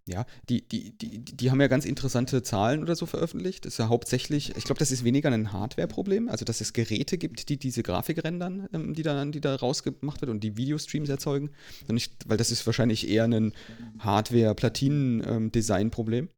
Ja, 0.07 0.25
die, 0.49 0.67
die, 0.67 0.97
die, 0.97 1.25
die 1.25 1.51
haben 1.51 1.61
ja 1.61 1.67
ganz 1.69 1.85
interessante 1.85 2.43
Zahlen 2.43 2.83
oder 2.83 2.97
so 2.97 3.07
veröffentlicht. 3.07 3.65
Das 3.65 3.75
ist 3.75 3.79
ja 3.79 3.89
hauptsächlich, 3.89 4.57
ich 4.57 4.65
glaube, 4.65 4.79
das 4.79 4.91
ist 4.91 5.05
weniger 5.05 5.31
ein 5.31 5.53
Hardware-Problem, 5.53 6.29
also 6.29 6.45
dass 6.45 6.61
es 6.61 6.73
Geräte 6.73 7.19
gibt, 7.19 7.49
die 7.49 7.59
diese 7.59 7.83
Grafik 7.83 8.25
rendern, 8.25 8.69
ähm, 8.73 8.95
die, 8.95 9.03
dann, 9.03 9.33
die 9.33 9.41
da 9.41 9.55
rausgemacht 9.55 10.21
wird 10.21 10.31
und 10.31 10.43
die 10.43 10.57
Videostreams 10.57 11.09
erzeugen. 11.09 11.51
Nicht, 11.89 12.29
weil 12.29 12.39
das 12.39 12.51
ist 12.51 12.67
wahrscheinlich 12.67 13.09
eher 13.09 13.25
ein 13.25 13.53
Hardware-Platinen-Design-Problem. 13.99 16.25
Ähm, 16.25 16.31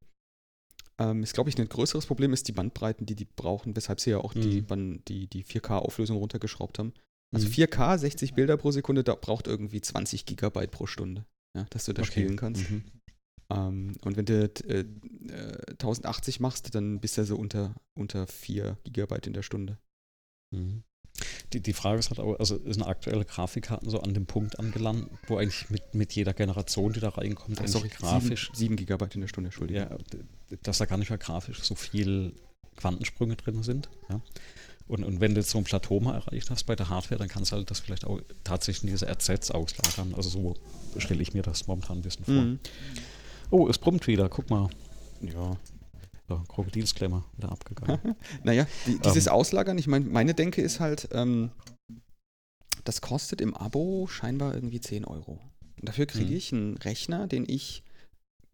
ähm, 0.99 1.23
ist, 1.23 1.35
glaube 1.35 1.51
ich, 1.51 1.59
ein 1.59 1.69
größeres 1.69 2.07
Problem 2.07 2.33
ist 2.33 2.49
die 2.49 2.53
Bandbreiten, 2.53 3.07
die 3.07 3.15
die 3.15 3.25
brauchen, 3.25 3.77
weshalb 3.77 4.01
sie 4.01 4.11
ja 4.11 4.19
auch 4.19 4.35
mhm. 4.35 4.41
die, 4.43 4.65
die, 5.09 5.27
die 5.27 5.45
4K-Auflösung 5.45 6.19
runtergeschraubt 6.19 6.79
haben. 6.79 6.93
Also 7.35 7.49
4K, 7.49 7.95
mhm. 7.95 7.99
60 7.99 8.35
Bilder 8.35 8.57
pro 8.57 8.71
Sekunde, 8.71 9.03
da 9.03 9.15
braucht 9.15 9.47
irgendwie 9.47 9.81
20 9.81 10.27
Gigabyte 10.27 10.71
pro 10.71 10.87
Stunde, 10.87 11.25
ja, 11.57 11.65
dass 11.71 11.87
du 11.87 11.93
da 11.93 12.03
okay. 12.03 12.11
spielen 12.11 12.37
kannst. 12.37 12.71
Mhm. 12.71 12.85
Ähm, 13.53 13.93
und 14.03 14.17
wenn 14.17 14.25
du 14.25 14.45
äh, 14.45 14.85
1080 15.73 16.39
äh, 16.39 16.43
machst, 16.43 16.75
dann 16.75 17.01
bist 17.01 17.19
du 17.19 17.25
so 17.25 17.37
unter, 17.37 17.75
unter 17.95 18.27
4 18.27 18.79
Gigabyte 18.85 19.27
in 19.27 19.33
der 19.33 19.43
Stunde. 19.43 19.79
Mhm. 20.55 20.83
Die, 21.53 21.61
die 21.61 21.75
Frage 21.75 21.99
ist 21.99 22.09
halt 22.09 22.21
auch, 22.21 22.39
also 22.39 22.59
sind 22.65 22.83
aktuelle 22.83 23.25
Grafikkarten 23.25 23.91
so 23.91 24.01
an 24.01 24.15
dem 24.15 24.25
Punkt 24.25 24.59
angelangt, 24.59 25.11
wo 25.27 25.37
eigentlich 25.37 25.69
mit, 25.69 25.95
mit 25.95 26.15
jeder 26.15 26.33
Generation, 26.33 26.95
die 26.95 27.01
da 27.01 27.11
reinkommt, 27.11 27.61
Ach, 27.61 27.69
sorry, 27.69 27.89
grafisch. 27.89 28.47
7, 28.55 28.57
7 28.57 28.77
Gigabyte 28.77 29.15
in 29.17 29.21
der 29.21 29.29
Stunde, 29.29 29.49
Entschuldigung. 29.49 29.83
Ja, 29.83 29.99
dass 30.63 30.79
da 30.79 30.87
gar 30.87 30.97
nicht 30.97 31.11
mehr 31.11 31.19
grafisch 31.19 31.63
so 31.63 31.75
viel 31.75 32.33
Quantensprünge 32.77 33.37
drin 33.37 33.63
sind. 33.63 33.91
Ja. 34.09 34.23
Und, 34.89 35.05
und 35.05 35.21
wenn 35.21 35.35
du 35.35 35.41
jetzt 35.41 35.51
so 35.51 35.59
ein 35.59 35.65
Plateau 35.65 36.01
mal 36.01 36.15
erreicht 36.15 36.51
hast 36.51 36.65
bei 36.65 36.75
der 36.75 36.89
Hardware, 36.89 37.19
dann 37.19 37.29
kannst 37.29 37.53
du 37.53 37.57
halt 37.57 37.71
das 37.71 37.81
vielleicht 37.81 38.05
auch 38.05 38.21
tatsächlich 38.43 38.85
in 38.85 38.91
diese 38.91 39.07
RZs 39.07 39.51
auslagern. 39.51 40.15
Also 40.15 40.31
so 40.31 40.57
stelle 40.99 41.23
ich 41.23 41.35
mir 41.35 41.43
das 41.43 41.67
momentan 41.67 41.99
ein 41.99 42.03
bisschen 42.03 42.25
vor. 42.25 42.35
Mhm. 42.35 42.59
Oh, 43.53 43.69
es 43.69 43.77
brummt 43.77 44.07
wieder, 44.07 44.31
guck 44.31 44.49
mal. 44.49 44.71
Ja, 45.21 45.59
so, 46.27 46.43
Krokodilsklemmer 46.49 47.23
wieder 47.37 47.53
abgegangen. 47.53 48.17
naja, 48.45 48.67
die, 48.87 48.99
dieses 48.99 49.27
ähm, 49.27 49.35
Auslagern, 49.35 49.77
ich 49.77 49.87
meine, 49.87 50.07
meine 50.07 50.33
Denke 50.33 50.63
ist 50.63 50.81
halt, 50.81 51.11
ähm, 51.13 51.51
das 52.85 53.03
kostet 53.03 53.43
im 53.43 53.55
Abo 53.55 54.07
scheinbar 54.07 54.55
irgendwie 54.55 54.81
10 54.81 55.05
Euro. 55.05 55.39
Und 55.79 55.89
dafür 55.89 56.07
kriege 56.07 56.31
mhm. 56.31 56.37
ich 56.37 56.53
einen 56.53 56.79
Rechner, 56.79 57.27
den 57.27 57.45
ich 57.47 57.85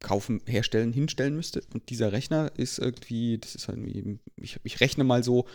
kaufen, 0.00 0.40
herstellen, 0.46 0.92
hinstellen 0.92 1.36
müsste. 1.36 1.62
Und 1.72 1.90
dieser 1.90 2.10
Rechner 2.10 2.50
ist 2.56 2.80
irgendwie, 2.80 3.38
das 3.38 3.54
ist 3.54 3.68
halt 3.68 3.78
irgendwie, 3.78 4.18
ich, 4.34 4.58
ich 4.64 4.80
rechne 4.80 5.04
mal 5.04 5.22
so 5.22 5.46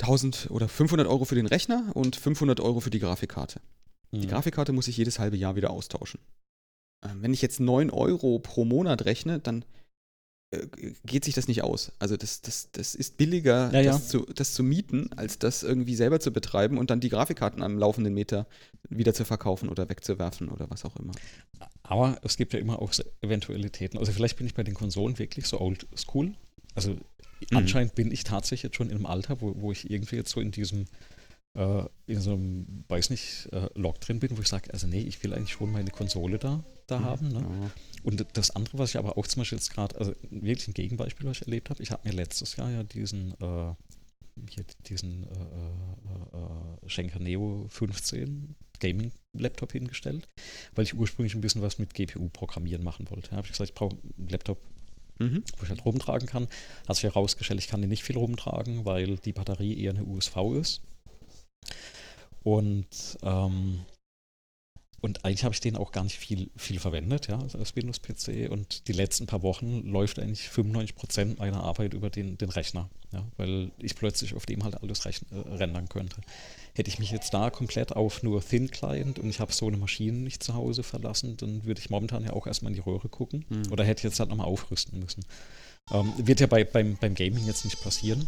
1000 0.00 0.48
oder 0.50 0.68
500 0.68 1.06
Euro 1.06 1.26
für 1.26 1.34
den 1.34 1.46
Rechner 1.46 1.90
und 1.94 2.16
500 2.16 2.60
Euro 2.60 2.80
für 2.80 2.90
die 2.90 3.00
Grafikkarte. 3.00 3.60
Mhm. 4.12 4.22
Die 4.22 4.26
Grafikkarte 4.28 4.72
muss 4.72 4.88
ich 4.88 4.96
jedes 4.96 5.18
halbe 5.18 5.36
Jahr 5.36 5.56
wieder 5.56 5.68
austauschen. 5.68 6.20
Ähm, 7.04 7.22
wenn 7.22 7.34
ich 7.34 7.42
jetzt 7.42 7.60
9 7.60 7.90
Euro 7.90 8.38
pro 8.38 8.64
Monat 8.64 9.04
rechne, 9.04 9.38
dann 9.38 9.64
äh, 10.50 10.66
geht 11.04 11.24
sich 11.24 11.34
das 11.34 11.46
nicht 11.46 11.62
aus. 11.62 11.92
Also 11.98 12.16
das, 12.16 12.40
das, 12.40 12.70
das 12.72 12.94
ist 12.94 13.18
billiger, 13.18 13.70
ja, 13.72 13.80
ja. 13.80 13.92
Das, 13.92 14.08
zu, 14.08 14.24
das 14.34 14.54
zu 14.54 14.62
mieten, 14.62 15.10
als 15.14 15.38
das 15.38 15.62
irgendwie 15.62 15.94
selber 15.94 16.20
zu 16.20 16.32
betreiben 16.32 16.78
und 16.78 16.90
dann 16.90 17.00
die 17.00 17.10
Grafikkarten 17.10 17.62
am 17.62 17.78
laufenden 17.78 18.14
Meter 18.14 18.46
wieder 18.88 19.12
zu 19.12 19.24
verkaufen 19.24 19.68
oder 19.68 19.88
wegzuwerfen 19.88 20.48
oder 20.48 20.70
was 20.70 20.84
auch 20.84 20.96
immer. 20.96 21.12
Aber 21.82 22.18
es 22.22 22.36
gibt 22.36 22.54
ja 22.54 22.58
immer 22.58 22.80
auch 22.80 22.92
Eventualitäten. 23.20 23.98
Also 23.98 24.12
vielleicht 24.12 24.38
bin 24.38 24.46
ich 24.46 24.54
bei 24.54 24.64
den 24.64 24.74
Konsolen 24.74 25.18
wirklich 25.18 25.46
so 25.46 25.60
old 25.60 25.86
school. 25.96 26.34
Also 26.74 26.92
mhm. 26.92 27.00
anscheinend 27.52 27.94
bin 27.94 28.10
ich 28.10 28.24
tatsächlich 28.24 28.62
jetzt 28.62 28.76
schon 28.76 28.88
in 28.88 28.96
einem 28.96 29.06
Alter, 29.06 29.40
wo, 29.42 29.54
wo 29.60 29.70
ich 29.70 29.90
irgendwie 29.90 30.16
jetzt 30.16 30.30
so 30.30 30.40
in 30.40 30.50
diesem 30.50 30.86
äh, 31.54 31.82
in 32.06 32.20
so 32.20 32.32
einem, 32.32 32.84
weiß 32.88 33.10
nicht, 33.10 33.48
äh, 33.52 33.68
Log 33.74 34.00
drin 34.00 34.20
bin, 34.20 34.36
wo 34.36 34.40
ich 34.40 34.48
sage, 34.48 34.72
also 34.72 34.86
nee, 34.86 35.02
ich 35.02 35.22
will 35.22 35.34
eigentlich 35.34 35.52
schon 35.52 35.72
meine 35.72 35.90
Konsole 35.90 36.38
da, 36.38 36.64
da 36.88 36.98
mhm. 36.98 37.04
haben. 37.04 37.28
Ne? 37.28 37.40
Ja. 37.40 37.70
Und 38.02 38.26
das 38.32 38.50
andere, 38.50 38.78
was 38.78 38.90
ich 38.90 38.98
aber 38.98 39.16
auch 39.16 39.26
zum 39.26 39.40
Beispiel 39.40 39.58
jetzt 39.58 39.72
gerade, 39.72 39.96
also 39.98 40.12
wirklich 40.30 40.68
ein 40.68 40.74
Gegenbeispiel, 40.74 41.26
was 41.26 41.38
ich 41.38 41.46
erlebt 41.46 41.70
habe, 41.70 41.82
ich 41.82 41.90
habe 41.90 42.08
mir 42.08 42.14
letztes 42.14 42.56
Jahr 42.56 42.70
ja 42.70 42.82
diesen, 42.82 43.32
äh, 43.40 43.74
hier 44.48 44.64
diesen 44.86 45.24
äh, 45.24 45.26
äh, 45.26 46.86
äh 46.86 46.88
Schenker 46.88 47.18
Neo 47.18 47.66
15 47.68 48.54
Gaming-Laptop 48.80 49.72
hingestellt, 49.72 50.28
weil 50.74 50.84
ich 50.84 50.94
ursprünglich 50.94 51.34
ein 51.34 51.40
bisschen 51.40 51.62
was 51.62 51.78
mit 51.78 51.94
GPU 51.94 52.28
programmieren 52.28 52.84
machen 52.84 53.10
wollte. 53.10 53.30
Da 53.30 53.36
habe 53.36 53.46
ich 53.46 53.52
gesagt, 53.52 53.70
ich 53.70 53.74
brauche 53.74 53.96
einen 53.96 54.28
Laptop, 54.28 54.58
mhm. 55.18 55.42
wo 55.56 55.64
ich 55.64 55.70
halt 55.70 55.84
rumtragen 55.84 56.28
kann. 56.28 56.46
Hat 56.86 56.96
sich 56.96 57.04
herausgestellt, 57.04 57.60
ich 57.60 57.68
kann 57.68 57.80
den 57.80 57.90
nicht 57.90 58.04
viel 58.04 58.16
rumtragen, 58.16 58.84
weil 58.84 59.16
die 59.16 59.32
Batterie 59.32 59.80
eher 59.82 59.90
eine 59.90 60.04
USV 60.04 60.36
ist. 60.60 60.82
Und 62.44 63.18
ähm, 63.22 63.84
und 65.00 65.24
eigentlich 65.24 65.44
habe 65.44 65.54
ich 65.54 65.60
den 65.60 65.76
auch 65.76 65.92
gar 65.92 66.02
nicht 66.02 66.18
viel, 66.18 66.50
viel 66.56 66.80
verwendet, 66.80 67.28
ja, 67.28 67.38
also 67.38 67.58
als 67.58 67.76
Windows-PC. 67.76 68.50
Und 68.50 68.88
die 68.88 68.92
letzten 68.92 69.26
paar 69.26 69.42
Wochen 69.42 69.86
läuft 69.86 70.18
eigentlich 70.18 70.48
95% 70.48 71.38
meiner 71.38 71.62
Arbeit 71.62 71.94
über 71.94 72.10
den, 72.10 72.36
den 72.36 72.48
Rechner, 72.48 72.90
ja, 73.12 73.24
weil 73.36 73.70
ich 73.78 73.94
plötzlich 73.94 74.34
auf 74.34 74.44
dem 74.44 74.64
halt 74.64 74.82
alles 74.82 75.04
rechn, 75.04 75.26
äh, 75.30 75.54
rendern 75.54 75.88
könnte. 75.88 76.20
Hätte 76.74 76.90
ich 76.90 76.98
mich 76.98 77.12
jetzt 77.12 77.32
da 77.32 77.50
komplett 77.50 77.94
auf 77.94 78.24
nur 78.24 78.44
Thin 78.44 78.70
Client 78.70 79.20
und 79.20 79.30
ich 79.30 79.38
habe 79.38 79.52
so 79.52 79.68
eine 79.68 79.76
Maschine 79.76 80.18
nicht 80.18 80.42
zu 80.42 80.54
Hause 80.54 80.82
verlassen, 80.82 81.36
dann 81.36 81.64
würde 81.64 81.80
ich 81.80 81.90
momentan 81.90 82.24
ja 82.24 82.32
auch 82.32 82.48
erstmal 82.48 82.72
in 82.72 82.76
die 82.76 82.82
Röhre 82.82 83.08
gucken. 83.08 83.44
Mhm. 83.48 83.70
Oder 83.70 83.84
hätte 83.84 84.00
ich 84.00 84.04
jetzt 84.04 84.18
halt 84.18 84.30
nochmal 84.30 84.48
aufrüsten 84.48 84.98
müssen. 84.98 85.24
Ähm, 85.92 86.12
wird 86.18 86.40
ja 86.40 86.48
bei, 86.48 86.64
beim, 86.64 86.96
beim 86.96 87.14
Gaming 87.14 87.46
jetzt 87.46 87.64
nicht 87.64 87.80
passieren. 87.82 88.26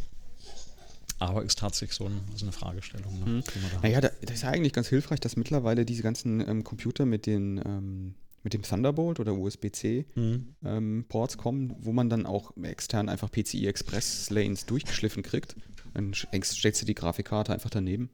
Aber 1.20 1.44
ist 1.44 1.58
tatsächlich 1.58 1.96
so, 1.96 2.06
ein, 2.06 2.20
so 2.34 2.44
eine 2.44 2.52
Fragestellung. 2.52 3.20
Ne, 3.20 3.26
mhm. 3.26 3.42
da 3.44 3.80
naja, 3.82 4.00
da, 4.00 4.10
das 4.22 4.36
ist 4.36 4.42
ja 4.42 4.48
eigentlich 4.48 4.72
ganz 4.72 4.88
hilfreich, 4.88 5.20
dass 5.20 5.36
mittlerweile 5.36 5.84
diese 5.84 6.02
ganzen 6.02 6.40
ähm, 6.40 6.64
Computer 6.64 7.06
mit 7.06 7.26
den 7.26 7.60
ähm, 7.64 8.14
mit 8.42 8.54
dem 8.54 8.62
Thunderbolt 8.62 9.20
oder 9.20 9.34
USB-C 9.34 10.06
mhm. 10.14 10.54
ähm, 10.64 11.04
kommen, 11.36 11.76
wo 11.78 11.92
man 11.92 12.08
dann 12.08 12.24
auch 12.24 12.56
extern 12.62 13.10
einfach 13.10 13.30
PCI 13.30 13.66
Express 13.66 14.30
Lanes 14.30 14.64
durchgeschliffen 14.64 15.22
kriegt. 15.22 15.56
Dann 15.92 16.14
stellst 16.14 16.80
du 16.80 16.86
die 16.86 16.94
Grafikkarte 16.94 17.52
einfach 17.52 17.68
daneben. 17.68 18.08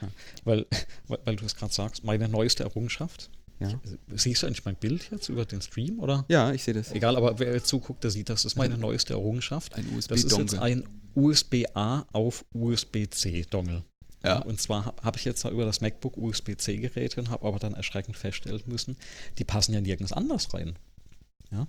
Ja, 0.00 0.08
weil, 0.44 0.66
weil, 1.08 1.18
weil 1.26 1.36
du 1.36 1.44
es 1.44 1.56
gerade 1.56 1.74
sagst, 1.74 2.04
meine 2.04 2.26
neueste 2.28 2.62
Errungenschaft, 2.62 3.30
ja. 3.58 3.70
Siehst 4.14 4.42
du 4.42 4.46
eigentlich 4.46 4.66
mein 4.66 4.76
Bild 4.76 5.10
jetzt 5.10 5.30
über 5.30 5.46
den 5.46 5.62
Stream, 5.62 5.98
oder? 5.98 6.26
Ja, 6.28 6.52
ich 6.52 6.62
sehe 6.62 6.74
das. 6.74 6.92
Egal, 6.92 7.16
aber 7.16 7.38
wer 7.38 7.54
jetzt 7.54 7.68
zuguckt, 7.68 8.04
der 8.04 8.10
sieht, 8.10 8.28
das 8.28 8.44
ist 8.44 8.56
meine 8.56 8.76
neueste 8.76 9.14
Errungenschaft. 9.14 9.74
Ein 9.76 9.86
USB-Dongle. 9.96 10.08
Das 10.08 10.24
ist 10.24 10.38
jetzt 10.38 10.58
ein 10.58 10.84
USB-A 11.16 12.06
auf 12.12 12.44
USB-C-Dongle. 12.52 13.82
Ja. 14.22 14.38
Und 14.40 14.60
zwar 14.60 14.94
habe 15.02 15.18
ich 15.18 15.24
jetzt 15.24 15.44
über 15.44 15.64
das 15.64 15.80
MacBook 15.80 16.16
USB-C-Geräte 16.16 17.20
und 17.20 17.30
habe 17.30 17.46
aber 17.46 17.58
dann 17.58 17.74
erschreckend 17.74 18.16
feststellen 18.16 18.62
müssen, 18.66 18.96
die 19.38 19.44
passen 19.44 19.72
ja 19.72 19.80
nirgends 19.80 20.12
anders 20.12 20.52
rein. 20.52 20.76
Ja. 21.50 21.66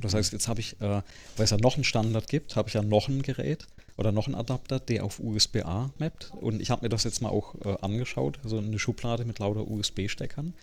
Das 0.00 0.14
heißt, 0.14 0.32
jetzt 0.32 0.48
habe 0.48 0.60
ich, 0.60 0.80
äh, 0.80 1.02
weil 1.36 1.44
es 1.44 1.50
ja 1.50 1.56
noch 1.56 1.76
einen 1.76 1.84
Standard 1.84 2.28
gibt, 2.28 2.56
habe 2.56 2.68
ich 2.68 2.74
ja 2.74 2.82
noch 2.82 3.08
ein 3.08 3.22
Gerät 3.22 3.66
oder 3.96 4.12
noch 4.12 4.26
einen 4.26 4.34
Adapter, 4.34 4.80
der 4.80 5.04
auf 5.04 5.20
USB-A 5.20 5.90
mappt. 5.98 6.32
Und 6.32 6.60
ich 6.60 6.70
habe 6.70 6.84
mir 6.84 6.88
das 6.88 7.04
jetzt 7.04 7.22
mal 7.22 7.28
auch 7.28 7.54
äh, 7.64 7.76
angeschaut, 7.80 8.38
also 8.42 8.58
eine 8.58 8.78
Schublade 8.78 9.24
mit 9.24 9.38
lauter 9.38 9.68
USB-Steckern. 9.68 10.54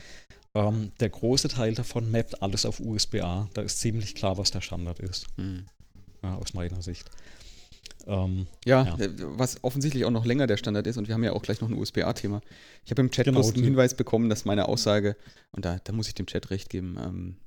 Ähm, 0.55 0.91
der 0.99 1.09
große 1.09 1.47
Teil 1.47 1.73
davon 1.73 2.11
mappt 2.11 2.41
alles 2.41 2.65
auf 2.65 2.79
USB-A. 2.79 3.49
Da 3.53 3.61
ist 3.61 3.79
ziemlich 3.79 4.15
klar, 4.15 4.37
was 4.37 4.51
der 4.51 4.61
Standard 4.61 4.99
ist. 4.99 5.27
Mhm. 5.37 5.65
Ja, 6.21 6.35
aus 6.35 6.53
meiner 6.53 6.81
Sicht. 6.81 7.09
Ähm, 8.07 8.47
ja, 8.65 8.83
ja, 8.83 9.05
äh, 9.05 9.09
was 9.17 9.63
offensichtlich 9.63 10.05
auch 10.05 10.11
noch 10.11 10.25
länger 10.25 10.47
der 10.47 10.57
Standard 10.57 10.87
ist 10.87 10.97
und 10.97 11.07
wir 11.07 11.15
haben 11.15 11.23
ja 11.23 11.33
auch 11.33 11.41
gleich 11.41 11.61
noch 11.61 11.69
ein 11.69 11.77
USB-A-Thema. 11.77 12.41
Ich 12.85 12.91
habe 12.91 13.01
im 13.01 13.11
Chat 13.11 13.25
genau, 13.25 13.41
einen 13.41 13.63
Hinweis 13.63 13.95
bekommen, 13.95 14.29
dass 14.29 14.45
meine 14.45 14.67
Aussage, 14.67 15.15
und 15.51 15.65
da, 15.65 15.79
da 15.83 15.93
muss 15.93 16.07
ich 16.07 16.15
dem 16.15 16.25
Chat 16.25 16.49
recht 16.49 16.69
geben, 16.69 16.97
ähm, 17.01 17.37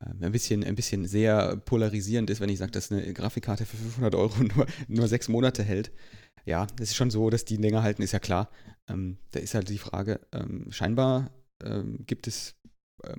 äh, 0.00 0.24
ein 0.24 0.32
bisschen, 0.32 0.64
ein 0.64 0.74
bisschen 0.74 1.06
sehr 1.06 1.56
polarisierend 1.56 2.30
ist, 2.30 2.40
wenn 2.40 2.48
ich 2.48 2.58
sage, 2.58 2.72
dass 2.72 2.90
eine 2.90 3.12
Grafikkarte 3.12 3.66
für 3.66 3.76
500 3.76 4.14
Euro 4.14 4.34
nur, 4.56 4.66
nur 4.88 5.08
sechs 5.08 5.28
Monate 5.28 5.62
hält. 5.62 5.92
Ja, 6.44 6.66
das 6.76 6.90
ist 6.90 6.96
schon 6.96 7.10
so, 7.10 7.30
dass 7.30 7.44
die 7.44 7.56
länger 7.56 7.82
halten, 7.82 8.02
ist 8.02 8.12
ja 8.12 8.18
klar. 8.18 8.50
Ähm, 8.88 9.18
da 9.30 9.40
ist 9.40 9.54
halt 9.54 9.68
die 9.68 9.78
Frage, 9.78 10.20
ähm, 10.32 10.66
scheinbar 10.70 11.30
ähm, 11.64 12.04
gibt 12.06 12.26
es 12.26 12.54
ähm, 12.64 12.73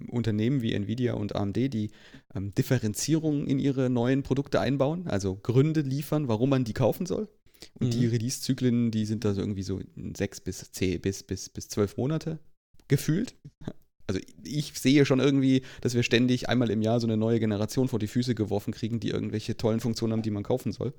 Unternehmen 0.09 0.61
wie 0.61 0.73
Nvidia 0.73 1.13
und 1.13 1.35
AMD, 1.35 1.55
die 1.55 1.91
ähm, 2.33 2.53
Differenzierungen 2.55 3.47
in 3.47 3.59
ihre 3.59 3.89
neuen 3.89 4.23
Produkte 4.23 4.59
einbauen, 4.59 5.07
also 5.07 5.35
Gründe 5.35 5.81
liefern, 5.81 6.27
warum 6.27 6.49
man 6.49 6.63
die 6.63 6.73
kaufen 6.73 7.05
soll. 7.05 7.27
Und 7.79 7.87
mhm. 7.87 7.91
die 7.91 8.07
Release-Zyklen, 8.07 8.91
die 8.91 9.05
sind 9.05 9.25
da 9.25 9.33
so 9.33 9.41
irgendwie 9.41 9.63
so 9.63 9.79
sechs 10.15 10.41
bis 10.41 10.71
zehn 10.71 11.01
bis, 11.01 11.23
bis, 11.23 11.49
bis 11.49 11.67
zwölf 11.67 11.97
Monate 11.97 12.39
gefühlt. 12.87 13.35
Also 14.07 14.21
ich 14.43 14.73
sehe 14.79 15.05
schon 15.05 15.19
irgendwie, 15.19 15.63
dass 15.81 15.95
wir 15.95 16.03
ständig 16.03 16.47
einmal 16.47 16.69
im 16.69 16.81
Jahr 16.81 16.99
so 16.99 17.07
eine 17.07 17.17
neue 17.17 17.39
Generation 17.39 17.87
vor 17.87 17.99
die 17.99 18.07
Füße 18.07 18.35
geworfen 18.35 18.71
kriegen, 18.71 18.99
die 18.99 19.09
irgendwelche 19.09 19.57
tollen 19.57 19.79
Funktionen 19.79 20.13
haben, 20.13 20.21
die 20.21 20.31
man 20.31 20.43
kaufen 20.43 20.71
soll. 20.71 20.93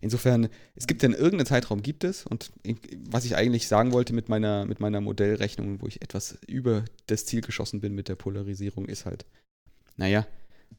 Insofern, 0.00 0.48
es 0.74 0.86
gibt 0.86 1.02
ja 1.02 1.08
irgendeinen 1.08 1.46
Zeitraum, 1.46 1.82
gibt 1.82 2.04
es. 2.04 2.24
Und 2.24 2.52
was 3.10 3.24
ich 3.24 3.36
eigentlich 3.36 3.66
sagen 3.68 3.92
wollte 3.92 4.12
mit 4.12 4.28
meiner, 4.28 4.64
mit 4.64 4.80
meiner 4.80 5.00
Modellrechnung, 5.00 5.80
wo 5.82 5.86
ich 5.86 6.02
etwas 6.02 6.38
über 6.46 6.84
das 7.06 7.26
Ziel 7.26 7.40
geschossen 7.40 7.80
bin 7.80 7.94
mit 7.94 8.08
der 8.08 8.14
Polarisierung, 8.14 8.86
ist 8.86 9.06
halt, 9.06 9.26
naja, 9.96 10.26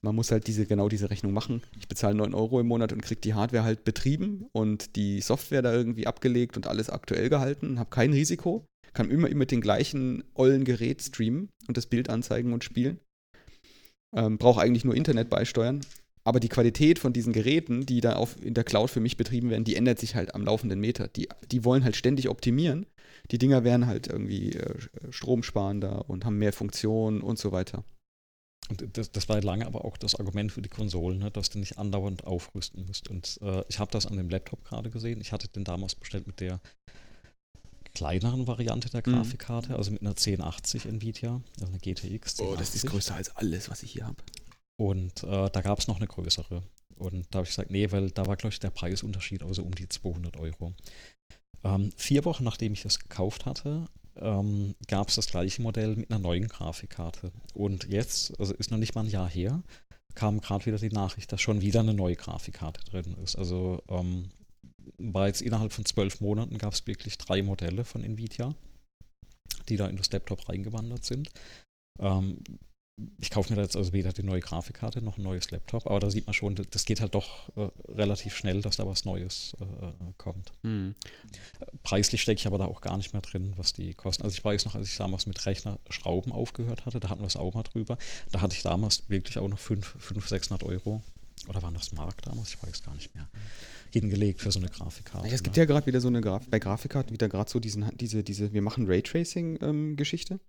man 0.02 0.16
muss 0.16 0.32
halt 0.32 0.48
diese, 0.48 0.66
genau 0.66 0.88
diese 0.88 1.10
Rechnung 1.10 1.34
machen. 1.34 1.62
Ich 1.78 1.88
bezahle 1.88 2.16
9 2.16 2.34
Euro 2.34 2.60
im 2.60 2.68
Monat 2.68 2.94
und 2.94 3.02
kriege 3.02 3.22
die 3.22 3.34
Hardware 3.34 3.64
halt 3.64 3.84
betrieben 3.84 4.48
und 4.52 4.96
die 4.96 5.20
Software 5.20 5.62
da 5.62 5.74
irgendwie 5.74 6.08
abgelegt 6.08 6.56
und 6.56 6.68
alles 6.68 6.90
aktuell 6.90 7.30
gehalten, 7.30 7.80
habe 7.80 7.90
kein 7.90 8.14
Risiko, 8.14 8.66
kann 8.94 9.10
immer 9.10 9.30
mit 9.30 9.52
dem 9.52 9.62
gleichen 9.62 10.24
ollen 10.34 10.64
Gerät 10.64 11.02
streamen 11.02 11.50
und 11.68 11.76
das 11.76 11.88
Bild 11.88 12.10
anzeigen 12.10 12.54
und 12.54 12.64
spielen. 12.64 13.00
Ähm, 14.16 14.38
Brauche 14.38 14.62
eigentlich 14.62 14.86
nur 14.86 14.96
Internet 14.96 15.30
beisteuern 15.30 15.82
aber 16.30 16.40
die 16.40 16.48
Qualität 16.48 17.00
von 17.00 17.12
diesen 17.12 17.34
Geräten, 17.34 17.88
die 17.88 18.02
da 18.02 18.14
auf, 18.14 18.36
in 18.40 18.54
der 18.54 18.64
Cloud 18.64 18.92
für 18.92 19.00
mich 19.00 19.18
betrieben 19.18 19.50
werden, 19.50 19.64
die 19.64 19.76
ändert 19.76 19.98
sich 19.98 20.14
halt 20.14 20.36
am 20.36 20.44
laufenden 20.44 20.80
Meter. 20.80 21.08
Die, 21.08 21.28
die 21.52 21.66
wollen 21.66 21.84
halt 21.84 21.96
ständig 21.96 22.30
optimieren. 22.30 22.86
Die 23.32 23.40
Dinger 23.40 23.64
werden 23.64 23.88
halt 23.88 24.06
irgendwie 24.06 24.54
äh, 24.54 24.76
stromsparender 25.10 26.08
und 26.08 26.26
haben 26.26 26.38
mehr 26.38 26.54
Funktionen 26.54 27.22
und 27.22 27.40
so 27.40 27.52
weiter. 27.52 27.84
Und 28.70 28.96
das, 28.96 29.12
das, 29.12 29.28
war 29.28 29.42
lange 29.42 29.66
aber 29.66 29.84
auch 29.86 29.98
das 29.98 30.14
Argument 30.14 30.52
für 30.52 30.62
die 30.62 30.70
Konsolen, 30.70 31.18
ne, 31.18 31.32
dass 31.32 31.50
du 31.50 31.58
nicht 31.58 31.80
andauernd 31.80 32.26
aufrüsten 32.28 32.86
musst. 32.86 33.10
Und 33.10 33.40
äh, 33.42 33.64
ich 33.68 33.80
habe 33.80 33.90
das 33.90 34.06
an 34.06 34.16
dem 34.16 34.30
Laptop 34.30 34.64
gerade 34.64 34.92
gesehen. 34.92 35.22
Ich 35.22 35.32
hatte 35.32 35.48
den 35.48 35.64
damals 35.64 35.96
bestellt 35.96 36.28
mit 36.28 36.42
der 36.42 36.62
kleineren 37.96 38.46
Variante 38.46 38.92
der 38.92 39.02
mhm. 39.04 39.14
Grafikkarte, 39.14 39.70
mhm. 39.70 39.76
also 39.78 39.90
mit 39.90 40.02
einer 40.02 40.12
1080 40.12 40.86
Nvidia, 40.86 41.42
also 41.60 41.72
eine 41.72 41.80
GTX. 41.80 42.40
1080. 42.40 42.46
Oh, 42.46 42.56
das 42.56 42.76
ist 42.76 42.86
größer 42.86 43.16
als 43.16 43.36
alles, 43.36 43.72
was 43.72 43.82
ich 43.82 43.94
hier 43.94 44.06
habe. 44.06 44.18
Und 44.80 45.24
äh, 45.24 45.50
da 45.50 45.62
gab 45.62 45.78
es 45.78 45.90
noch 45.90 45.98
eine 45.98 46.08
größere. 46.08 46.64
Und 46.96 47.26
da 47.32 47.40
habe 47.40 47.44
ich 47.44 47.50
gesagt, 47.50 47.70
nee, 47.70 47.92
weil 47.92 48.12
da 48.12 48.28
war, 48.28 48.38
glaube 48.38 48.54
ich, 48.54 48.62
der 48.62 48.70
Preisunterschied 48.70 49.44
also 49.44 49.62
um 49.64 49.76
die 49.76 49.90
200 49.90 50.38
Euro. 50.38 50.74
Ähm, 51.66 51.92
vier 51.98 52.24
Wochen 52.24 52.46
nachdem 52.46 52.72
ich 52.72 52.84
das 52.84 52.98
gekauft 53.00 53.46
hatte, 53.46 53.88
ähm, 54.16 54.76
gab 54.88 55.10
es 55.10 55.16
das 55.16 55.28
gleiche 55.28 55.62
Modell 55.62 55.98
mit 55.98 56.10
einer 56.10 56.22
neuen 56.22 56.48
Grafikkarte. 56.48 57.34
Und 57.54 57.90
jetzt, 57.90 58.40
also 58.40 58.54
ist 58.54 58.72
noch 58.72 58.78
nicht 58.78 58.96
mal 58.96 59.04
ein 59.04 59.10
Jahr 59.10 59.30
her, 59.30 59.62
kam 60.16 60.40
gerade 60.40 60.66
wieder 60.66 60.78
die 60.78 60.88
Nachricht, 60.88 61.30
dass 61.34 61.42
schon 61.42 61.60
wieder 61.60 61.82
eine 61.82 61.94
neue 61.94 62.16
Grafikkarte 62.16 62.80
drin 62.86 63.18
ist. 63.22 63.36
Also 63.36 63.84
ähm, 63.90 64.30
war 64.98 65.28
jetzt 65.28 65.42
innerhalb 65.42 65.74
von 65.74 65.84
zwölf 65.84 66.22
Monaten 66.22 66.58
gab 66.58 66.72
es 66.72 66.88
wirklich 66.88 67.18
drei 67.18 67.44
Modelle 67.44 67.84
von 67.84 68.02
Nvidia, 68.02 68.56
die 69.68 69.76
da 69.76 69.88
in 69.88 69.98
das 69.98 70.10
Laptop 70.10 70.48
reingewandert 70.48 71.04
sind. 71.04 71.30
Ähm, 72.00 72.42
ich 73.20 73.30
kaufe 73.30 73.52
mir 73.52 73.58
da 73.58 73.62
jetzt 73.64 73.76
also 73.76 73.94
weder 73.94 74.14
die 74.14 74.24
neue 74.24 74.40
Grafikkarte 74.40 75.02
noch 75.02 75.18
ein 75.18 75.24
neues 75.24 75.52
Laptop, 75.52 75.86
aber 75.88 76.00
da 76.00 76.10
sieht 76.10 76.26
man 76.26 76.34
schon, 76.34 76.56
das 76.56 76.86
geht 76.86 77.02
halt 77.02 77.16
doch 77.16 77.50
äh, 77.56 77.70
relativ 77.90 78.36
schnell, 78.36 78.62
dass 78.62 78.78
da 78.78 78.88
was 78.88 79.06
Neues 79.06 79.56
äh, 79.60 79.64
äh 79.64 79.94
kommt. 80.18 80.52
Mhm. 80.64 80.96
Preislich 81.84 82.22
stecke 82.22 82.40
ich 82.40 82.48
aber 82.48 82.58
da 82.58 82.66
auch 82.66 82.82
gar 82.82 82.98
nicht 82.98 83.14
mehr 83.14 83.22
drin, 83.22 83.54
was 83.58 83.74
die 83.74 83.94
kosten. 83.94 84.24
Also 84.24 84.36
ich 84.36 84.44
weiß 84.44 84.66
noch, 84.66 84.76
als 84.76 84.90
ich 84.90 84.98
damals 84.98 85.26
mit 85.26 85.46
Rechner 85.46 85.80
Schrauben 85.90 86.32
aufgehört 86.32 86.86
hatte, 86.86 87.00
da 87.00 87.10
hatten 87.10 87.22
wir 87.22 87.28
es 87.28 87.38
auch 87.38 87.54
mal 87.54 87.64
drüber, 87.64 87.98
da 88.32 88.42
hatte 88.42 88.56
ich 88.56 88.64
damals 88.64 89.10
wirklich 89.10 89.38
auch 89.38 89.48
noch 89.48 89.60
500, 89.60 90.28
600 90.28 90.64
Euro, 90.64 91.02
oder 91.48 91.64
waren 91.64 91.74
das 91.74 91.94
Mark 91.94 92.22
damals? 92.24 92.50
Ich 92.50 92.62
weiß 92.62 92.84
gar 92.84 92.94
nicht 92.96 93.16
mehr. 93.16 93.28
Hingelegt 93.92 94.42
für 94.42 94.52
so 94.52 94.60
eine 94.60 94.70
Grafikkarte. 94.70 95.28
Ja, 95.28 95.34
es 95.34 95.42
gibt 95.42 95.56
ne? 95.56 95.62
ja 95.62 95.66
gerade 95.66 95.86
wieder 95.88 96.02
so 96.02 96.08
eine 96.08 96.22
Graf 96.22 96.48
bei 96.48 96.60
Grafikkarten 96.60 97.14
wieder 97.14 97.30
gerade 97.30 97.50
so 97.50 97.60
diesen, 97.60 97.90
diese, 97.98 98.24
diese, 98.24 98.54
wir 98.54 98.62
machen 98.62 98.88
Raytracing-Geschichte. 98.88 100.34
Ähm, 100.34 100.40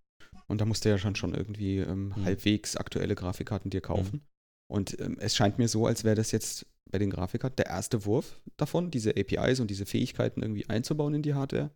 und 0.47 0.61
da 0.61 0.65
musst 0.65 0.85
du 0.85 0.89
ja 0.89 0.99
schon, 0.99 1.15
schon 1.15 1.35
irgendwie 1.35 1.79
ähm, 1.79 2.09
mhm. 2.09 2.25
halbwegs 2.25 2.77
aktuelle 2.77 3.15
Grafikkarten 3.15 3.71
dir 3.71 3.81
kaufen. 3.81 4.17
Mhm. 4.17 4.21
Und 4.71 5.01
ähm, 5.01 5.17
es 5.21 5.35
scheint 5.35 5.59
mir 5.59 5.69
so, 5.69 5.87
als 5.87 6.05
wäre 6.05 6.15
das 6.15 6.33
jetzt 6.33 6.67
bei 6.91 6.99
den 6.99 7.11
Grafikkarten 7.11 7.57
der 7.57 7.67
erste 7.67 8.05
Wurf 8.05 8.41
davon, 8.57 8.91
diese 8.91 9.11
APIs 9.11 9.61
und 9.61 9.71
diese 9.71 9.87
Fähigkeiten 9.87 10.43
irgendwie 10.43 10.69
einzubauen 10.69 11.15
in 11.15 11.23
die 11.23 11.35
Hardware. 11.35 11.71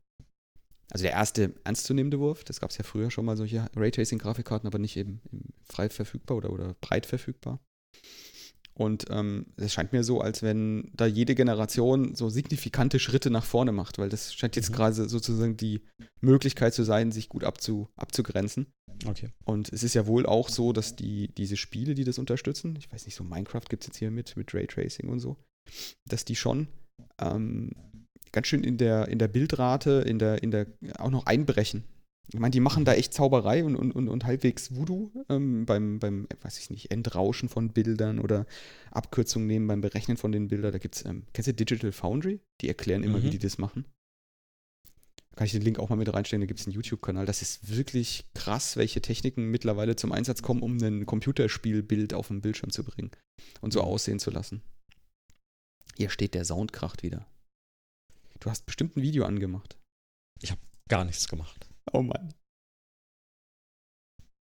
Also 0.91 1.05
der 1.05 1.13
erste 1.13 1.55
ernstzunehmende 1.65 2.21
Wurf, 2.21 2.45
das 2.45 2.61
gab 2.61 2.71
es 2.71 2.79
ja 2.79 2.85
früher 2.85 3.11
schon 3.11 3.25
mal 3.25 3.37
solche 3.37 3.67
Raytracing-Grafikkarten, 3.75 4.67
aber 4.67 4.79
nicht 4.79 4.97
eben, 4.97 5.21
eben 5.33 5.53
frei 5.65 5.89
verfügbar 5.89 6.37
oder, 6.37 6.53
oder 6.53 6.75
breit 6.81 7.07
verfügbar. 7.07 7.59
Und 8.75 9.07
ähm, 9.11 9.47
es 9.57 9.73
scheint 9.73 9.93
mir 9.93 10.03
so, 10.03 10.21
als 10.21 10.43
wenn 10.43 10.91
da 10.95 11.07
jede 11.07 11.37
Generation 11.37 12.15
so 12.17 12.29
signifikante 12.29 12.99
Schritte 12.99 13.31
nach 13.31 13.45
vorne 13.45 13.71
macht, 13.71 13.99
weil 13.99 14.09
das 14.09 14.35
scheint 14.35 14.57
jetzt 14.57 14.71
mhm. 14.71 14.75
gerade 14.75 15.09
sozusagen 15.09 15.57
die 15.57 15.83
Möglichkeit 16.21 16.75
zu 16.75 16.83
sein, 16.83 17.13
sich 17.13 17.29
gut 17.29 17.45
abzu, 17.45 17.89
abzugrenzen. 17.97 18.67
Okay. 19.07 19.31
Und 19.45 19.73
es 19.73 19.85
ist 19.85 19.95
ja 19.95 20.07
wohl 20.07 20.27
auch 20.27 20.49
so, 20.49 20.73
dass 20.73 20.97
die, 20.97 21.33
diese 21.35 21.57
Spiele, 21.57 21.95
die 21.95 22.05
das 22.05 22.19
unterstützen, 22.19 22.75
ich 22.77 22.93
weiß 22.93 23.07
nicht, 23.07 23.15
so 23.15 23.23
Minecraft 23.23 23.69
gibt 23.69 23.85
es 23.85 23.89
jetzt 23.89 23.99
hier 23.99 24.11
mit, 24.11 24.37
mit 24.37 24.53
Raytracing 24.53 25.09
und 25.09 25.21
so, 25.21 25.37
dass 26.07 26.25
die 26.25 26.37
schon 26.37 26.69
ähm, 27.21 27.73
ganz 28.33 28.49
schön 28.49 28.65
in 28.65 28.77
der, 28.77 29.09
in 29.09 29.19
der 29.19 29.29
Bildrate, 29.29 30.05
in 30.07 30.19
der, 30.19 30.43
in 30.43 30.51
der 30.51 30.67
auch 30.99 31.11
noch 31.11 31.27
einbrechen. 31.27 31.85
Ich 32.33 32.41
meine, 32.41 32.51
die 32.51 32.61
machen 32.61 32.85
da 32.85 32.95
echt 32.95 33.13
Zauberei 33.13 33.65
und, 33.65 33.77
und, 33.77 33.93
und, 33.93 34.09
und 34.09 34.25
halbwegs 34.25 34.75
Voodoo 34.75 35.11
ähm, 35.29 35.67
beim, 35.67 35.99
beim, 35.99 36.27
weiß 36.41 36.59
ich 36.59 36.71
nicht, 36.71 36.91
Entrauschen 36.91 37.49
von 37.49 37.71
Bildern 37.71 38.19
oder 38.19 38.47
Abkürzungen 38.91 39.47
nehmen 39.47 39.67
beim 39.67 39.83
Berechnen 39.83 40.17
von 40.17 40.33
den 40.33 40.49
Bildern. 40.49 40.73
Da 40.73 40.79
gibt 40.79 40.97
es, 40.97 41.05
ähm, 41.05 41.25
kennst 41.33 41.49
du 41.49 41.55
Digital 41.55 41.93
Foundry? 41.93 42.41
Die 42.61 42.69
erklären 42.69 43.03
immer, 43.03 43.19
mhm. 43.19 43.25
wie 43.25 43.31
die 43.31 43.39
das 43.39 43.59
machen. 43.59 43.85
Da 45.31 45.37
kann 45.39 45.47
ich 45.47 45.53
den 45.53 45.63
Link 45.63 45.79
auch 45.79 45.91
mal 45.91 45.97
mit 45.97 46.13
reinstellen, 46.13 46.41
da 46.41 46.47
gibt 46.47 46.61
es 46.61 46.67
einen 46.67 46.75
YouTube-Kanal. 46.75 47.27
Das 47.27 47.43
ist 47.43 47.69
wirklich 47.69 48.25
krass, 48.35 48.77
welche 48.77 49.03
Techniken 49.03 49.51
mittlerweile 49.51 49.97
zum 49.97 50.13
Einsatz 50.13 50.43
kommen, 50.43 50.63
um 50.63 50.79
ein 50.79 51.07
Computerspielbild 51.07 52.15
auf 52.15 52.29
den 52.29 52.41
Bildschirm 52.41 52.71
zu 52.71 52.85
bringen 52.85 53.11
und 53.61 53.73
so 53.73 53.83
mhm. 53.83 53.89
aussehen 53.89 54.19
zu 54.19 54.31
lassen. 54.31 54.63
Hier 55.97 56.09
steht 56.09 56.35
der 56.35 56.45
Soundkracht 56.45 57.03
wieder. 57.03 57.27
Du 58.41 58.51
hast 58.51 58.65
bestimmt 58.65 58.97
ein 58.97 59.03
Video 59.03 59.25
angemacht. 59.25 59.77
Ich 60.41 60.51
habe 60.51 60.61
gar 60.89 61.05
nichts 61.05 61.29
gemacht. 61.29 61.69
Oh 61.93 62.03
Mann. 62.03 62.35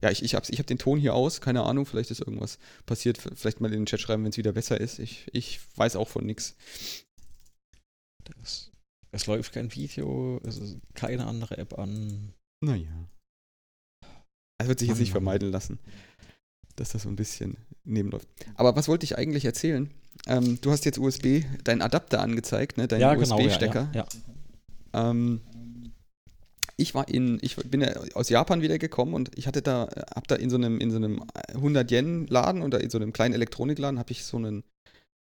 Ja, 0.03 0.09
ich, 0.09 0.23
ich 0.23 0.33
habe 0.33 0.45
ich 0.49 0.59
hab 0.59 0.65
den 0.65 0.79
Ton 0.79 0.99
hier 0.99 1.13
aus, 1.13 1.41
keine 1.41 1.63
Ahnung, 1.63 1.85
vielleicht 1.85 2.09
ist 2.09 2.21
irgendwas 2.21 2.57
passiert. 2.85 3.19
Vielleicht 3.19 3.61
mal 3.61 3.71
in 3.71 3.81
den 3.81 3.85
Chat 3.85 3.99
schreiben, 3.99 4.23
wenn 4.23 4.31
es 4.31 4.37
wieder 4.37 4.53
besser 4.53 4.79
ist. 4.79 4.99
Ich, 4.99 5.27
ich 5.31 5.59
weiß 5.77 5.95
auch 5.95 6.07
von 6.07 6.25
nichts. 6.25 6.55
Es 9.11 9.27
läuft 9.27 9.53
kein 9.53 9.73
Video, 9.75 10.39
es 10.43 10.57
ist 10.57 10.77
keine 10.95 11.27
andere 11.27 11.57
App 11.57 11.77
an. 11.77 12.33
Naja. 12.63 13.09
Es 14.57 14.67
wird 14.67 14.79
sich 14.79 14.89
jetzt 14.89 14.99
nicht 14.99 15.11
vermeiden 15.11 15.51
lassen, 15.51 15.79
dass 16.75 16.91
das 16.91 17.03
so 17.03 17.09
ein 17.09 17.15
bisschen 17.15 17.57
nebenläuft. 17.83 18.27
Aber 18.55 18.75
was 18.75 18.87
wollte 18.87 19.03
ich 19.03 19.17
eigentlich 19.17 19.45
erzählen? 19.45 19.91
Ähm, 20.27 20.59
du 20.61 20.71
hast 20.71 20.85
jetzt 20.85 20.99
USB, 20.99 21.43
deinen 21.63 21.81
Adapter 21.81 22.21
angezeigt, 22.21 22.77
ne? 22.77 22.87
Deinen 22.87 23.01
ja, 23.01 23.15
USB-Stecker. 23.15 23.89
Genau, 23.91 23.95
ja, 23.95 24.05
ja, 24.05 24.07
ja. 24.93 25.09
Ähm, 25.09 25.41
ich 26.81 26.95
war 26.95 27.07
in, 27.07 27.37
ich 27.41 27.55
bin 27.55 27.81
ja 27.81 27.93
aus 28.15 28.29
Japan 28.29 28.61
wieder 28.61 28.77
gekommen 28.77 29.13
und 29.13 29.37
ich 29.37 29.47
hatte 29.47 29.61
da, 29.61 29.87
hab 30.15 30.27
da 30.27 30.35
in 30.35 30.49
so 30.49 30.55
einem, 30.55 30.79
in 30.79 30.89
so 30.89 30.97
einem 30.97 31.23
100 31.53 31.89
Yen 31.91 32.27
Laden 32.27 32.63
oder 32.63 32.81
in 32.81 32.89
so 32.89 32.97
einem 32.97 33.13
kleinen 33.13 33.35
Elektronikladen 33.35 33.99
habe 33.99 34.11
ich 34.11 34.23
so 34.23 34.37
einen 34.37 34.63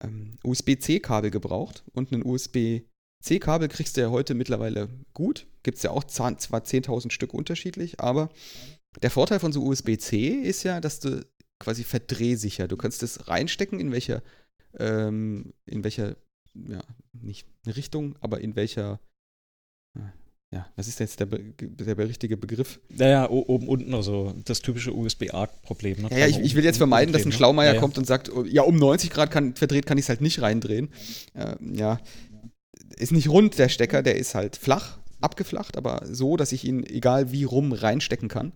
ähm, 0.03 0.36
USB-C-Kabel 0.44 1.30
gebraucht 1.30 1.84
und 1.92 2.12
ein 2.12 2.24
USB-C-Kabel 2.24 3.68
kriegst 3.68 3.96
du 3.96 4.01
ja 4.01 4.11
heute 4.11 4.34
mittlerweile 4.34 4.88
gut. 5.12 5.46
Gibt 5.62 5.76
es 5.78 5.82
ja 5.82 5.90
auch 5.90 6.05
zwar 6.05 6.30
10.000 6.30 7.11
Stück 7.11 7.34
unterschiedlich, 7.34 8.01
aber 8.01 8.30
der 9.03 9.11
Vorteil 9.11 9.40
von 9.40 9.53
so 9.53 9.64
USB-C 9.64 10.28
ist 10.28 10.62
ja, 10.62 10.80
dass 10.80 11.01
du 11.01 11.26
quasi 11.59 11.84
verdrehsicher, 11.84 12.68
du 12.68 12.76
kannst 12.76 13.03
es 13.03 13.28
reinstecken, 13.28 13.80
in 13.80 13.92
welcher, 13.92 14.22
ähm, 14.78 15.53
in 15.66 15.84
welcher, 15.84 16.16
ja, 16.55 16.82
nicht 17.12 17.46
Richtung, 17.66 18.16
aber 18.20 18.40
in 18.40 18.57
welcher 18.57 19.01
ja, 20.53 20.66
was 20.74 20.88
ist 20.88 20.98
jetzt 20.98 21.20
der, 21.20 21.26
Be 21.26 21.38
der 21.59 21.96
richtige 21.96 22.36
Begriff? 22.36 22.80
Naja, 22.88 23.30
oben, 23.30 23.68
unten, 23.68 23.94
also 23.94 24.34
das 24.44 24.61
typische 24.61 24.92
USB-A-Problem. 24.92 26.03
Ne? 26.03 26.09
Ja, 26.11 26.18
ja 26.18 26.26
ich, 26.26 26.40
ich, 26.40 26.55
will 26.57 26.64
jetzt 26.64 26.78
vermeiden, 26.78 27.12
dass 27.12 27.22
ein 27.22 27.28
ne? 27.28 27.34
Schlaumeier 27.34 27.74
ja, 27.74 27.80
kommt 27.80 27.98
und 27.98 28.07
sagt, 28.07 28.32
oh, 28.32 28.44
ja, 28.44 28.62
um 28.62 28.76
90 28.76 29.11
Grad 29.11 29.30
kann, 29.30 29.55
verdreht 29.55 29.86
kann 29.86 29.96
ich 29.96 30.07
es 30.07 30.09
halt 30.09 30.20
nicht 30.20 30.42
reindrehen. 30.42 30.88
Äh, 31.34 31.55
ja, 31.72 32.01
ist 32.96 33.12
nicht 33.12 33.28
rund 33.28 33.59
der 33.59 33.68
Stecker, 33.68 34.03
der 34.03 34.16
ist 34.16 34.34
halt 34.34 34.57
flach, 34.57 34.98
abgeflacht, 35.20 35.76
aber 35.76 36.03
so, 36.05 36.36
dass 36.36 36.51
ich 36.51 36.64
ihn 36.64 36.84
egal 36.84 37.30
wie 37.30 37.44
rum 37.44 37.72
reinstecken 37.72 38.28
kann. 38.28 38.53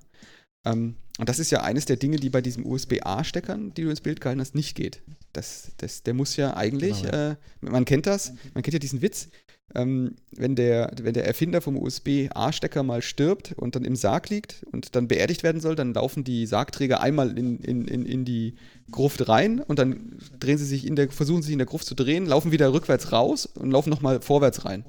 Ähm, 0.65 0.97
und 1.19 1.29
das 1.29 1.39
ist 1.39 1.53
ja 1.53 1.63
eines 1.63 1.85
der 1.85 1.97
Dinge, 1.97 2.17
die 2.17 2.29
bei 2.29 2.41
diesem 2.41 2.67
USB-A-Steckern, 2.67 3.73
die 3.75 3.83
du 3.83 3.91
ins 3.91 4.01
Bild 4.01 4.21
gehalten 4.21 4.41
hast, 4.41 4.57
nicht 4.57 4.75
geht. 4.75 5.01
Das, 5.33 5.71
das, 5.77 6.03
der 6.03 6.15
muss 6.15 6.37
ja 6.37 6.57
eigentlich, 6.57 7.03
genau. 7.03 7.31
Äh, 7.31 7.37
man 7.61 7.85
kennt 7.85 8.07
das, 8.07 8.33
man 8.53 8.65
kennt 8.65 8.73
ja 8.73 8.81
diesen 8.81 9.01
Witz, 9.01 9.29
ähm, 9.75 10.17
wenn, 10.31 10.57
der, 10.57 10.93
wenn 11.01 11.15
der 11.15 11.27
Erfinder 11.27 11.61
vom 11.61 11.77
USB-A-Stecker 11.77 12.83
mal 12.83 13.03
stirbt 13.03 13.55
und 13.57 13.75
dann 13.75 13.85
im 13.85 13.97
Sarg 13.97 14.29
liegt 14.29 14.65
und 14.71 14.95
dann 14.95 15.09
beerdigt 15.09 15.43
werden 15.43 15.61
soll, 15.61 15.75
dann 15.75 15.95
laufen 15.95 16.23
die 16.23 16.47
Sargträger 16.47 17.01
einmal 17.01 17.37
in, 17.37 17.59
in, 17.61 17.89
in, 17.89 18.07
in 18.07 18.25
die 18.25 18.55
Gruft 18.91 19.29
rein 19.29 19.61
und 19.61 19.79
dann 19.79 20.19
drehen 20.39 20.59
sie 20.59 20.67
sich 20.67 20.87
in 20.87 20.97
der, 20.97 21.11
versuchen 21.11 21.43
sie 21.43 21.47
sich 21.47 21.55
in 21.55 21.59
der 21.59 21.67
Gruft 21.67 21.87
zu 21.87 21.95
drehen, 21.95 22.27
laufen 22.27 22.53
wieder 22.53 22.73
rückwärts 22.73 23.11
raus 23.11 23.47
und 23.47 23.71
laufen 23.71 23.91
nochmal 23.91 24.21
vorwärts 24.21 24.65
rein. 24.65 24.85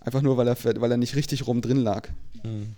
Einfach 0.00 0.22
nur, 0.22 0.36
weil 0.36 0.48
er, 0.48 0.56
weil 0.80 0.90
er 0.90 0.96
nicht 0.96 1.16
richtig 1.16 1.46
rum 1.46 1.60
drin 1.60 1.78
lag. 1.78 2.08
Mhm. 2.42 2.74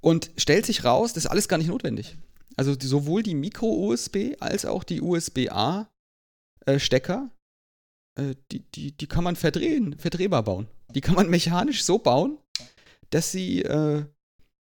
Und 0.00 0.30
stellt 0.36 0.66
sich 0.66 0.84
raus, 0.84 1.14
das 1.14 1.24
ist 1.24 1.30
alles 1.30 1.48
gar 1.48 1.58
nicht 1.58 1.68
notwendig. 1.68 2.16
Also 2.56 2.76
die, 2.76 2.86
sowohl 2.86 3.22
die 3.22 3.34
Micro-USB 3.34 4.36
als 4.38 4.66
auch 4.66 4.84
die 4.84 5.00
USB-A-Stecker, 5.00 7.30
äh, 8.16 8.34
die, 8.52 8.60
die, 8.60 8.92
die 8.92 9.06
kann 9.06 9.24
man 9.24 9.36
verdrehen, 9.36 9.96
verdrehbar 9.98 10.42
bauen. 10.44 10.68
Die 10.94 11.00
kann 11.00 11.14
man 11.14 11.28
mechanisch 11.30 11.84
so 11.84 11.98
bauen, 11.98 12.38
dass 13.10 13.32
sie, 13.32 13.62
äh, 13.62 14.04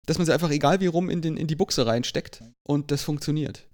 dass 0.07 0.19
man 0.19 0.27
sie 0.27 0.33
einfach 0.33 0.51
egal 0.51 0.81
wie 0.81 0.87
rum 0.87 1.11
in, 1.11 1.23
den, 1.23 1.37
in 1.37 1.47
die 1.47 1.57
Buchse 1.57 1.87
reinsteckt 1.87 2.43
und 2.63 2.91
das 2.91 3.03
funktioniert. 3.03 3.67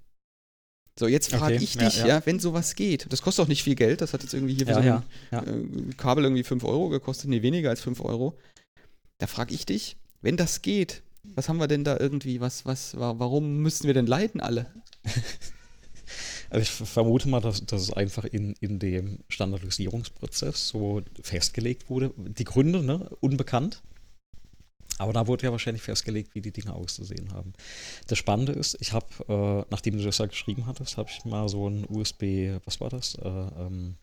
So, 0.98 1.06
jetzt 1.06 1.30
frage 1.30 1.56
okay, 1.56 1.64
ich 1.64 1.76
dich, 1.76 1.98
ja, 1.98 2.06
ja. 2.06 2.14
ja, 2.16 2.26
wenn 2.26 2.40
sowas 2.40 2.74
geht, 2.74 3.12
das 3.12 3.20
kostet 3.20 3.44
auch 3.44 3.48
nicht 3.48 3.62
viel 3.62 3.74
Geld, 3.74 4.00
das 4.00 4.14
hat 4.14 4.22
jetzt 4.22 4.32
irgendwie 4.32 4.54
hier 4.54 4.66
ja, 4.66 5.02
so 5.30 5.36
ein 5.36 5.90
äh, 5.90 5.94
Kabel 5.94 6.24
irgendwie 6.24 6.42
5 6.42 6.64
Euro 6.64 6.88
gekostet, 6.88 7.28
nee, 7.28 7.42
weniger 7.42 7.68
als 7.68 7.82
5 7.82 8.00
Euro. 8.00 8.38
Da 9.18 9.26
frage 9.26 9.54
ich 9.54 9.66
dich, 9.66 9.98
wenn 10.22 10.38
das 10.38 10.62
geht, 10.62 11.02
was 11.22 11.48
haben 11.48 11.58
wir 11.58 11.68
denn 11.68 11.84
da 11.84 11.98
irgendwie? 11.98 12.40
Was, 12.40 12.64
was, 12.64 12.96
warum 12.96 13.58
müssen 13.58 13.86
wir 13.86 13.94
denn 13.94 14.06
leiden 14.06 14.40
alle? 14.40 14.72
Also 16.50 16.62
ich 16.62 16.70
vermute 16.70 17.28
mal, 17.28 17.40
dass, 17.40 17.64
dass 17.64 17.82
es 17.82 17.92
einfach 17.92 18.24
in, 18.24 18.54
in 18.60 18.78
dem 18.78 19.18
Standardisierungsprozess 19.28 20.68
so 20.68 21.02
festgelegt 21.22 21.90
wurde. 21.90 22.12
Die 22.16 22.44
Gründe, 22.44 22.82
ne, 22.82 23.10
unbekannt. 23.20 23.82
Aber 24.98 25.12
da 25.12 25.26
wurde 25.26 25.44
ja 25.44 25.52
wahrscheinlich 25.52 25.82
festgelegt, 25.82 26.34
wie 26.34 26.40
die 26.40 26.52
Dinge 26.52 26.74
auszusehen 26.74 27.32
haben. 27.32 27.52
Das 28.06 28.18
Spannende 28.18 28.52
ist, 28.52 28.76
ich 28.80 28.92
habe, 28.92 29.06
äh, 29.28 29.66
nachdem 29.70 29.98
du 29.98 30.04
das 30.04 30.18
ja 30.18 30.26
geschrieben 30.26 30.66
hattest, 30.66 30.96
habe 30.96 31.10
ich 31.10 31.24
mal 31.24 31.48
so 31.48 31.68
ein 31.68 31.86
USB, 31.88 32.58
was 32.64 32.80
war 32.80 32.88
das? 32.88 33.14
Äh, 33.16 33.28
ähm, 33.28 33.96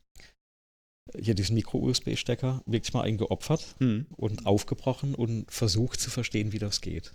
hier 1.20 1.36
diesen 1.36 1.56
Micro-USB-Stecker 1.56 2.62
wirklich 2.66 2.94
mal 2.94 3.02
eingeopfert 3.02 3.76
mhm. 3.80 4.06
und 4.16 4.46
aufgebrochen 4.46 5.16
und 5.16 5.52
versucht 5.52 6.00
zu 6.00 6.10
verstehen, 6.10 6.52
wie 6.52 6.60
das 6.60 6.82
geht. 6.82 7.14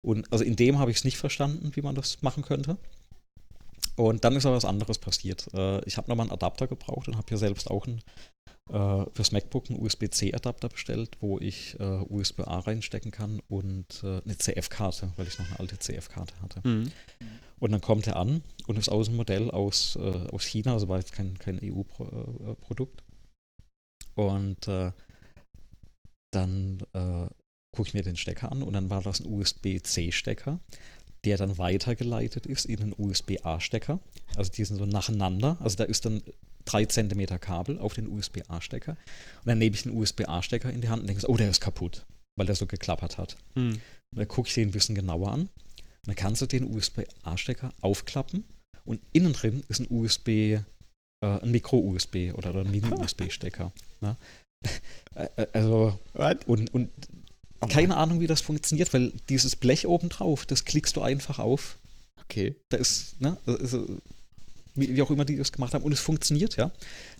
Und 0.00 0.32
also 0.32 0.44
in 0.44 0.56
dem 0.56 0.78
habe 0.78 0.90
ich 0.90 0.98
es 0.98 1.04
nicht 1.04 1.18
verstanden, 1.18 1.74
wie 1.74 1.82
man 1.82 1.94
das 1.94 2.22
machen 2.22 2.42
könnte. 2.42 2.78
Und 3.98 4.24
dann 4.24 4.36
ist 4.36 4.46
aber 4.46 4.54
was 4.54 4.64
anderes 4.64 4.98
passiert. 4.98 5.52
Äh, 5.54 5.84
ich 5.84 5.96
habe 5.96 6.08
nochmal 6.08 6.24
einen 6.24 6.32
Adapter 6.32 6.68
gebraucht 6.68 7.08
und 7.08 7.16
habe 7.16 7.26
hier 7.28 7.36
selbst 7.36 7.68
auch 7.68 7.84
einen, 7.84 8.00
äh, 8.70 9.04
fürs 9.12 9.32
MacBook 9.32 9.68
einen 9.68 9.80
USB-C-Adapter 9.80 10.68
bestellt, 10.68 11.16
wo 11.18 11.40
ich 11.40 11.74
äh, 11.80 11.82
USB-A 11.82 12.60
reinstecken 12.60 13.10
kann 13.10 13.42
und 13.48 14.04
äh, 14.04 14.22
eine 14.24 14.38
CF-Karte, 14.38 15.12
weil 15.16 15.26
ich 15.26 15.36
noch 15.40 15.48
eine 15.48 15.58
alte 15.58 15.80
CF-Karte 15.80 16.40
hatte. 16.40 16.60
Mhm. 16.62 16.92
Und 17.58 17.72
dann 17.72 17.80
kommt 17.80 18.06
er 18.06 18.14
an 18.14 18.44
und 18.68 18.78
ist 18.78 18.88
aus 18.88 19.08
einem 19.08 19.16
Modell 19.16 19.50
aus, 19.50 19.96
äh, 19.96 20.28
aus 20.30 20.44
China, 20.44 20.74
also 20.74 20.86
war 20.86 20.98
jetzt 20.98 21.12
kein, 21.12 21.36
kein 21.36 21.58
EU-Produkt. 21.60 23.02
Und 24.14 24.68
äh, 24.68 24.92
dann 26.32 26.84
äh, 26.92 27.26
gucke 27.74 27.88
ich 27.88 27.94
mir 27.94 28.02
den 28.02 28.16
Stecker 28.16 28.52
an 28.52 28.62
und 28.62 28.74
dann 28.74 28.90
war 28.90 29.02
das 29.02 29.18
ein 29.20 29.26
USB-C-Stecker, 29.26 30.60
der 31.24 31.36
dann 31.36 31.58
weitergeleitet 31.58 32.46
ist 32.46 32.66
in 32.66 32.80
einen 32.80 32.94
USB-A-Stecker. 32.96 34.00
Also 34.36 34.50
die 34.50 34.64
sind 34.64 34.76
so 34.76 34.86
nacheinander. 34.86 35.56
Also 35.60 35.76
da 35.76 35.84
ist 35.84 36.04
dann 36.04 36.22
3 36.66 36.86
cm 36.86 37.40
Kabel 37.40 37.78
auf 37.78 37.94
den 37.94 38.08
USB-A-Stecker. 38.08 38.92
Und 38.92 39.46
dann 39.46 39.58
nehme 39.58 39.74
ich 39.74 39.82
den 39.82 39.96
USB-A-Stecker 39.96 40.70
in 40.70 40.80
die 40.80 40.88
Hand 40.88 41.02
und 41.02 41.08
denke, 41.08 41.28
oh, 41.28 41.36
der 41.36 41.50
ist 41.50 41.60
kaputt, 41.60 42.06
weil 42.36 42.46
der 42.46 42.54
so 42.54 42.66
geklappert 42.66 43.18
hat. 43.18 43.36
Hm. 43.54 43.72
Und 43.72 44.18
dann 44.18 44.28
gucke 44.28 44.48
ich 44.48 44.54
den 44.54 44.68
ein 44.68 44.72
bisschen 44.72 44.94
genauer 44.94 45.32
an. 45.32 45.40
Und 45.40 45.48
dann 46.06 46.16
kannst 46.16 46.42
du 46.42 46.46
den 46.46 46.64
USB-A-Stecker 46.74 47.72
aufklappen 47.80 48.44
und 48.88 49.00
innen 49.12 49.34
drin 49.34 49.62
ist 49.68 49.80
ein 49.80 49.86
USB, 49.90 50.28
äh, 50.28 50.60
ein 51.20 51.50
Micro-USB 51.50 52.32
oder 52.34 52.54
ein 52.54 52.70
Mini-USB-Stecker. 52.70 53.70
Ne? 54.00 54.16
also, 55.52 55.98
What? 56.14 56.46
und, 56.46 56.72
und 56.72 56.90
oh 57.60 57.66
keine 57.66 57.96
Ahnung, 57.96 58.20
wie 58.20 58.26
das 58.26 58.40
funktioniert, 58.40 58.92
weil 58.94 59.12
dieses 59.28 59.56
Blech 59.56 59.86
oben 59.86 60.08
drauf, 60.08 60.46
das 60.46 60.64
klickst 60.64 60.96
du 60.96 61.02
einfach 61.02 61.38
auf. 61.38 61.78
Okay. 62.24 62.54
Da 62.68 62.76
ist, 62.76 63.20
ne, 63.20 63.38
also, 63.46 63.86
wie, 64.74 64.94
wie, 64.94 65.02
auch 65.02 65.10
immer 65.10 65.24
die 65.24 65.36
das 65.36 65.52
gemacht 65.52 65.74
haben, 65.74 65.84
und 65.84 65.92
es 65.92 66.00
funktioniert, 66.00 66.56
ja. 66.56 66.70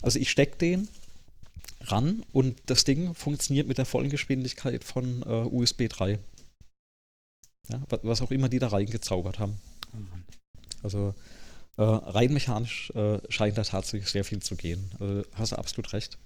Also 0.02 0.18
ich 0.18 0.30
stecke 0.30 0.56
den 0.58 0.88
ran 1.82 2.24
und 2.32 2.56
das 2.66 2.84
Ding 2.84 3.14
funktioniert 3.14 3.68
mit 3.68 3.78
der 3.78 3.86
vollen 3.86 4.10
Geschwindigkeit 4.10 4.84
von 4.84 5.22
äh, 5.22 5.26
USB 5.26 5.88
3. 5.88 6.18
Ja, 7.68 7.82
was 8.02 8.22
auch 8.22 8.30
immer 8.30 8.48
die 8.48 8.58
da 8.58 8.68
reingezaubert 8.68 9.38
haben. 9.38 9.58
Oh 9.92 9.98
also 10.82 11.14
äh, 11.76 11.82
rein 11.82 12.32
mechanisch 12.32 12.90
äh, 12.90 13.18
scheint 13.28 13.58
da 13.58 13.62
tatsächlich 13.62 14.10
sehr 14.10 14.24
viel 14.24 14.40
zu 14.40 14.56
gehen. 14.56 14.90
Also, 14.98 15.22
hast 15.34 15.52
du 15.52 15.56
absolut 15.56 15.92
recht 15.92 16.18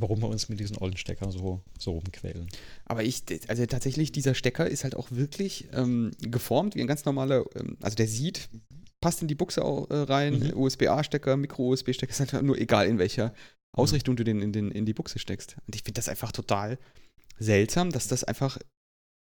warum 0.00 0.20
wir 0.20 0.28
uns 0.28 0.48
mit 0.48 0.60
diesen 0.60 0.78
ollen 0.78 0.96
Steckern 0.96 1.30
so, 1.30 1.62
so 1.78 1.92
rumquälen. 1.92 2.48
Aber 2.84 3.02
ich, 3.04 3.22
also 3.48 3.64
tatsächlich, 3.66 4.12
dieser 4.12 4.34
Stecker 4.34 4.68
ist 4.68 4.84
halt 4.84 4.96
auch 4.96 5.10
wirklich 5.10 5.68
ähm, 5.72 6.12
geformt 6.20 6.74
wie 6.74 6.80
ein 6.80 6.86
ganz 6.86 7.04
normaler, 7.04 7.44
ähm, 7.54 7.76
also 7.82 7.96
der 7.96 8.08
sieht, 8.08 8.48
passt 9.00 9.22
in 9.22 9.28
die 9.28 9.34
Buchse 9.34 9.64
auch, 9.64 9.90
äh, 9.90 9.94
rein, 9.94 10.38
mhm. 10.38 10.56
USB-A-Stecker, 10.56 11.36
Micro-USB-Stecker, 11.36 12.10
ist 12.22 12.32
halt 12.32 12.44
nur 12.44 12.58
egal, 12.58 12.86
in 12.86 12.98
welcher 12.98 13.34
Ausrichtung 13.76 14.14
mhm. 14.14 14.16
du 14.16 14.24
den 14.24 14.40
in, 14.42 14.52
den 14.52 14.70
in 14.70 14.86
die 14.86 14.94
Buchse 14.94 15.18
steckst. 15.18 15.56
Und 15.66 15.74
ich 15.74 15.82
finde 15.82 15.98
das 15.98 16.08
einfach 16.08 16.32
total 16.32 16.78
seltsam, 17.38 17.90
dass 17.90 18.08
das 18.08 18.24
einfach 18.24 18.58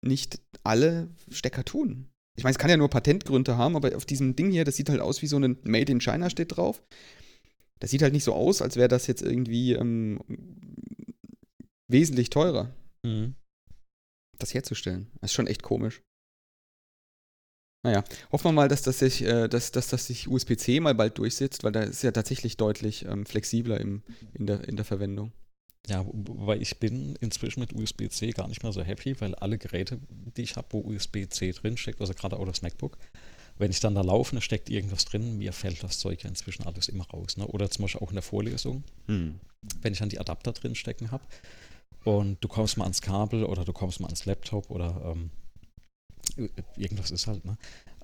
nicht 0.04 0.40
alle 0.64 1.08
Stecker 1.30 1.64
tun. 1.64 2.08
Ich 2.36 2.44
meine, 2.44 2.52
es 2.52 2.58
kann 2.58 2.70
ja 2.70 2.76
nur 2.76 2.88
Patentgründe 2.88 3.56
haben, 3.56 3.74
aber 3.74 3.96
auf 3.96 4.04
diesem 4.04 4.36
Ding 4.36 4.52
hier, 4.52 4.64
das 4.64 4.76
sieht 4.76 4.88
halt 4.88 5.00
aus 5.00 5.22
wie 5.22 5.26
so 5.26 5.38
ein 5.38 5.58
Made 5.64 5.90
in 5.90 6.00
China 6.00 6.30
steht 6.30 6.56
drauf. 6.56 6.82
Das 7.80 7.90
sieht 7.90 8.02
halt 8.02 8.12
nicht 8.12 8.24
so 8.24 8.34
aus, 8.34 8.62
als 8.62 8.76
wäre 8.76 8.88
das 8.88 9.06
jetzt 9.06 9.22
irgendwie 9.22 9.72
ähm, 9.72 10.20
wesentlich 11.88 12.30
teurer. 12.30 12.74
Mhm. 13.04 13.34
Das 14.38 14.54
herzustellen. 14.54 15.08
Das 15.20 15.30
ist 15.30 15.34
schon 15.34 15.46
echt 15.46 15.62
komisch. 15.62 16.02
Naja, 17.84 18.02
hoffen 18.32 18.46
wir 18.46 18.52
mal, 18.52 18.68
dass 18.68 18.82
das 18.82 18.98
sich, 18.98 19.22
äh, 19.22 19.48
dass, 19.48 19.70
dass 19.70 19.88
das 19.88 20.06
sich 20.06 20.28
USB-C 20.28 20.80
mal 20.80 20.94
bald 20.94 21.18
durchsetzt, 21.18 21.62
weil 21.62 21.72
da 21.72 21.82
ist 21.82 22.02
ja 22.02 22.10
tatsächlich 22.10 22.56
deutlich 22.56 23.04
ähm, 23.04 23.24
flexibler 23.24 23.80
im, 23.80 24.02
in, 24.34 24.46
der, 24.46 24.66
in 24.66 24.76
der 24.76 24.84
Verwendung. 24.84 25.32
Ja, 25.86 26.04
weil 26.12 26.60
ich 26.60 26.78
bin 26.78 27.16
inzwischen 27.20 27.60
mit 27.60 27.72
USB-C 27.72 28.32
gar 28.32 28.48
nicht 28.48 28.62
mehr 28.62 28.72
so 28.72 28.82
happy, 28.82 29.18
weil 29.20 29.34
alle 29.36 29.58
Geräte, 29.58 30.00
die 30.36 30.42
ich 30.42 30.56
habe, 30.56 30.66
wo 30.72 30.80
USB-C 30.80 31.52
drinsteckt, 31.52 32.00
also 32.00 32.12
gerade 32.14 32.36
auch 32.36 32.44
das 32.44 32.62
MacBook, 32.62 32.98
wenn 33.58 33.70
ich 33.70 33.80
dann 33.80 33.94
da 33.94 34.02
laufe, 34.02 34.34
da 34.34 34.40
steckt 34.40 34.70
irgendwas 34.70 35.04
drin, 35.04 35.38
mir 35.38 35.52
fällt 35.52 35.82
das 35.82 35.98
Zeug 35.98 36.22
ja 36.22 36.28
inzwischen 36.28 36.64
alles 36.64 36.88
immer 36.88 37.06
raus. 37.08 37.36
Ne? 37.36 37.46
Oder 37.46 37.70
zum 37.70 37.82
Beispiel 37.82 38.00
auch 38.00 38.10
in 38.10 38.16
der 38.16 38.22
Vorlesung, 38.22 38.84
hm. 39.06 39.40
wenn 39.82 39.92
ich 39.92 39.98
dann 39.98 40.08
die 40.08 40.20
Adapter 40.20 40.52
drin 40.52 40.74
stecken 40.74 41.10
habe 41.10 41.24
und 42.04 42.42
du 42.42 42.48
kommst 42.48 42.76
mal 42.76 42.84
ans 42.84 43.02
Kabel 43.02 43.44
oder 43.44 43.64
du 43.64 43.72
kommst 43.72 44.00
mal 44.00 44.06
ans 44.06 44.24
Laptop 44.24 44.70
oder 44.70 45.14
ähm, 45.16 45.30
irgendwas 46.76 47.10
ist 47.10 47.26
halt, 47.26 47.44
ne? 47.44 47.56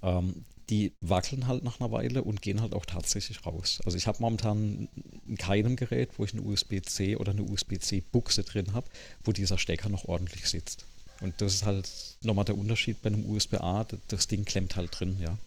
Ähm, 0.02 0.44
die 0.70 0.94
wackeln 1.00 1.46
halt 1.46 1.62
nach 1.62 1.78
einer 1.78 1.92
Weile 1.92 2.24
und 2.24 2.40
gehen 2.40 2.62
halt 2.62 2.74
auch 2.74 2.86
tatsächlich 2.86 3.44
raus. 3.44 3.80
Also 3.84 3.98
ich 3.98 4.06
habe 4.06 4.18
momentan 4.20 4.88
in 5.26 5.36
keinem 5.36 5.76
Gerät, 5.76 6.18
wo 6.18 6.24
ich 6.24 6.32
eine 6.32 6.42
USB-C 6.42 7.16
oder 7.16 7.32
eine 7.32 7.42
USB-C-Buchse 7.42 8.44
drin 8.44 8.72
habe, 8.72 8.88
wo 9.22 9.32
dieser 9.32 9.58
Stecker 9.58 9.90
noch 9.90 10.06
ordentlich 10.06 10.48
sitzt. 10.48 10.86
Und 11.20 11.40
das 11.40 11.54
ist 11.54 11.64
halt 11.64 11.90
nochmal 12.22 12.44
der 12.44 12.58
Unterschied 12.58 13.00
bei 13.02 13.08
einem 13.08 13.28
USB-A, 13.28 13.86
das 14.08 14.28
Ding 14.28 14.44
klemmt 14.44 14.76
halt 14.76 14.98
drin, 14.98 15.16
ja. 15.20 15.38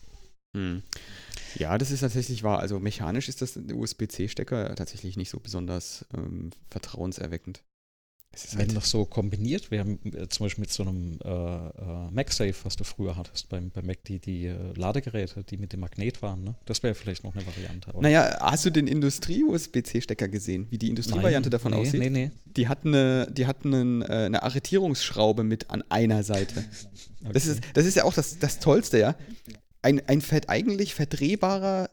Hm. 0.55 0.81
Ja, 1.55 1.77
das 1.77 1.91
ist 1.91 1.99
tatsächlich 2.01 2.43
wahr. 2.43 2.59
Also 2.59 2.79
mechanisch 2.79 3.29
ist 3.29 3.41
das 3.41 3.57
USB-C-Stecker 3.57 4.75
tatsächlich 4.75 5.17
nicht 5.17 5.29
so 5.29 5.39
besonders 5.39 6.05
ähm, 6.13 6.51
vertrauenserweckend. 6.69 7.61
Wenn 8.51 8.67
halt 8.67 8.77
das 8.77 8.89
so 8.89 9.05
kombiniert 9.05 9.71
wäre, 9.71 9.97
äh, 10.03 10.27
zum 10.29 10.45
Beispiel 10.45 10.61
mit 10.61 10.71
so 10.71 10.83
einem 10.83 11.19
äh, 11.23 11.29
äh, 11.29 12.11
MagSafe, 12.11 12.55
was 12.63 12.75
du 12.75 12.83
früher 12.83 13.15
hattest 13.15 13.49
beim, 13.49 13.69
beim 13.69 13.85
Mac, 13.85 14.03
die, 14.05 14.19
die 14.19 14.45
äh, 14.45 14.55
Ladegeräte, 14.75 15.43
die 15.43 15.57
mit 15.57 15.73
dem 15.73 15.81
Magnet 15.81 16.21
waren, 16.21 16.43
ne? 16.43 16.55
das 16.65 16.83
wäre 16.83 16.95
vielleicht 16.95 17.23
noch 17.23 17.35
eine 17.35 17.45
Variante. 17.45 17.91
Oder? 17.91 18.01
Naja, 18.01 18.37
hast 18.39 18.65
du 18.65 18.69
den 18.69 18.87
Industrie-USB-C-Stecker 18.87 20.27
gesehen, 20.27 20.67
wie 20.69 20.77
die 20.77 20.89
Industrievariante 20.89 21.49
davon 21.49 21.71
nee, 21.71 21.77
aussieht? 21.79 21.99
Nee, 21.99 22.09
nee. 22.09 22.31
Die 22.45 22.67
hat 22.67 22.85
eine, 22.85 23.27
die 23.31 23.45
hat 23.47 23.65
einen, 23.65 24.01
äh, 24.01 24.05
eine 24.05 24.43
Arretierungsschraube 24.43 25.43
mit 25.43 25.69
an 25.69 25.83
einer 25.89 26.23
Seite. 26.23 26.63
okay. 27.21 27.33
das, 27.33 27.45
ist, 27.45 27.61
das 27.73 27.85
ist 27.85 27.95
ja 27.95 28.03
auch 28.03 28.13
das, 28.13 28.39
das 28.39 28.59
Tollste, 28.59 28.99
ja. 28.99 29.15
Ein, 29.81 30.01
ein 30.07 30.21
eigentlich 30.47 30.95
verdrehbarer 30.95 31.89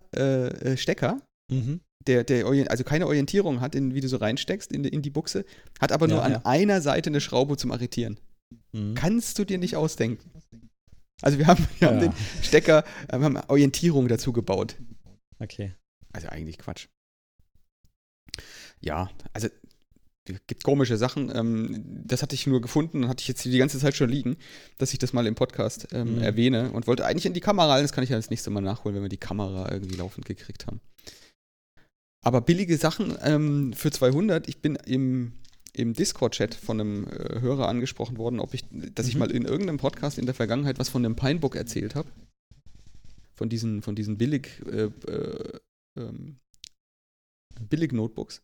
Stecker, 0.76 1.20
mhm 1.48 1.80
der, 2.06 2.24
der 2.24 2.46
also 2.70 2.84
keine 2.84 3.06
Orientierung 3.06 3.60
hat, 3.60 3.74
in, 3.74 3.94
wie 3.94 4.00
du 4.00 4.08
so 4.08 4.16
reinsteckst 4.16 4.72
in, 4.72 4.84
in 4.84 5.02
die 5.02 5.10
Buchse, 5.10 5.44
hat 5.80 5.92
aber 5.92 6.08
nur 6.08 6.18
ja, 6.18 6.24
an 6.24 6.32
ja. 6.32 6.40
einer 6.44 6.80
Seite 6.80 7.10
eine 7.10 7.20
Schraube 7.20 7.56
zum 7.56 7.72
Arretieren. 7.72 8.18
Mhm. 8.72 8.94
Kannst 8.94 9.38
du 9.38 9.44
dir 9.44 9.58
nicht 9.58 9.76
ausdenken. 9.76 10.30
Also 11.22 11.38
wir 11.38 11.46
haben, 11.46 11.66
wir 11.78 11.88
ja. 11.88 11.94
haben 11.94 12.00
den 12.00 12.12
Stecker, 12.42 12.84
wir 13.10 13.20
haben 13.20 13.36
Orientierung 13.48 14.08
dazu 14.08 14.32
gebaut. 14.32 14.76
Okay. 15.38 15.74
Also 16.12 16.28
eigentlich 16.28 16.58
Quatsch. 16.58 16.88
Ja, 18.80 19.10
also 19.32 19.48
gibt 20.46 20.64
komische 20.64 20.96
Sachen. 20.96 21.34
Ähm, 21.34 21.82
das 22.04 22.22
hatte 22.22 22.34
ich 22.34 22.46
nur 22.46 22.60
gefunden 22.60 23.04
und 23.04 23.10
hatte 23.10 23.22
ich 23.22 23.28
jetzt 23.28 23.44
die 23.44 23.58
ganze 23.58 23.78
Zeit 23.78 23.94
schon 23.94 24.08
liegen, 24.08 24.36
dass 24.78 24.92
ich 24.92 24.98
das 24.98 25.12
mal 25.12 25.26
im 25.26 25.34
Podcast 25.34 25.88
ähm, 25.92 26.16
mhm. 26.16 26.22
erwähne 26.22 26.72
und 26.72 26.86
wollte 26.86 27.04
eigentlich 27.04 27.26
in 27.26 27.34
die 27.34 27.40
Kamera. 27.40 27.80
Das 27.80 27.92
kann 27.92 28.04
ich 28.04 28.10
ja 28.10 28.16
das 28.16 28.30
nächste 28.30 28.50
Mal 28.50 28.60
nachholen, 28.60 28.96
wenn 28.96 29.02
wir 29.02 29.08
die 29.08 29.16
Kamera 29.16 29.70
irgendwie 29.70 29.96
laufend 29.96 30.26
gekriegt 30.26 30.66
haben. 30.66 30.80
Aber 32.24 32.40
billige 32.40 32.78
Sachen 32.78 33.16
ähm, 33.22 33.74
für 33.74 33.90
200, 33.90 34.48
ich 34.48 34.58
bin 34.58 34.76
im, 34.76 35.32
im 35.74 35.92
Discord-Chat 35.92 36.54
von 36.54 36.80
einem 36.80 37.04
äh, 37.04 37.40
Hörer 37.40 37.68
angesprochen 37.68 38.16
worden, 38.16 38.40
ob 38.40 38.54
ich, 38.54 38.64
dass 38.70 39.06
mhm. 39.06 39.10
ich 39.10 39.16
mal 39.16 39.30
in 39.30 39.44
irgendeinem 39.44 39.76
Podcast 39.76 40.18
in 40.18 40.24
der 40.24 40.34
Vergangenheit 40.34 40.78
was 40.78 40.88
von 40.88 41.04
einem 41.04 41.16
Pinebook 41.16 41.54
erzählt 41.54 41.94
habe. 41.94 42.08
Von 43.34 43.50
diesen, 43.50 43.82
von 43.82 43.94
diesen 43.94 44.16
billig, 44.16 44.48
äh, 44.66 44.84
äh, 45.06 45.58
ähm, 45.98 46.36
billig 47.68 47.92
Notebooks. 47.92 48.40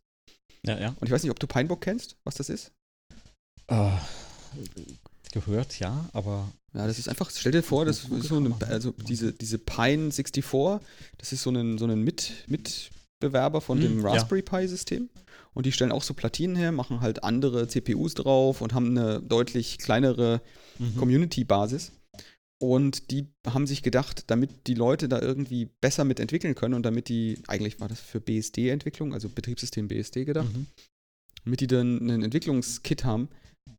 Ja, 0.63 0.79
ja. 0.79 0.89
Und 1.01 1.07
ich 1.07 1.11
weiß 1.11 1.23
nicht, 1.23 1.31
ob 1.31 1.41
du 1.41 1.47
Pinebook 1.47 1.81
kennst, 1.81 2.17
was 2.25 2.35
das 2.35 2.51
ist? 2.51 2.73
Uh, 3.71 3.93
gehört, 5.33 5.79
ja, 5.79 6.11
aber. 6.13 6.53
Ja, 6.75 6.87
das 6.87 6.99
ist 6.99 7.09
einfach, 7.09 7.31
stell 7.31 7.53
dir 7.53 7.63
vor, 7.63 7.85
das 7.85 8.05
ist 8.05 8.29
so 8.29 8.37
eine, 8.37 8.55
also 8.69 8.93
diese, 9.09 9.33
diese 9.33 9.59
Pine 9.59 10.13
64, 10.13 10.87
das 11.19 11.33
ist 11.33 11.43
so 11.43 11.51
ein, 11.51 11.79
so 11.79 11.87
ein 11.87 12.05
mit, 12.05 12.45
mit 12.47 12.91
Bewerber 13.21 13.61
von 13.61 13.81
hm, 13.81 13.85
dem 13.85 14.07
Raspberry 14.07 14.43
ja. 14.47 14.59
Pi 14.59 14.69
System. 14.69 15.09
Und 15.53 15.67
die 15.67 15.73
stellen 15.73 15.93
auch 15.93 16.03
so 16.03 16.15
Platinen 16.15 16.57
her, 16.57 16.73
machen 16.73 17.01
halt 17.01 17.25
andere 17.25 17.67
CPUs 17.69 18.15
drauf 18.15 18.61
und 18.61 18.73
haben 18.73 18.97
eine 18.97 19.21
deutlich 19.21 19.79
kleinere 19.79 20.43
mhm. 20.79 20.97
Community-Basis. 20.97 21.93
Und 22.63 23.11
die 23.11 23.27
haben 23.47 23.67
sich 23.67 23.83
gedacht, 23.83 24.25
damit 24.27 24.67
die 24.67 24.75
Leute 24.75 25.09
da 25.09 25.21
irgendwie 25.21 25.71
besser 25.81 26.05
mit 26.05 26.21
entwickeln 26.21 26.55
können 26.55 26.75
und 26.75 26.85
damit 26.85 27.09
die, 27.09 27.39
eigentlich 27.47 27.81
war 27.81 27.89
das 27.89 28.01
für 28.01 28.21
BSD-Entwicklung, 28.21 29.15
also 29.15 29.31
Betriebssystem 29.31 29.89
BSD 29.89 30.27
gedacht, 30.27 30.55
mhm. 30.55 30.67
damit 31.45 31.61
die 31.61 31.67
dann 31.67 32.11
ein 32.11 32.23
Entwicklungskit 32.23 33.05
haben, 33.05 33.29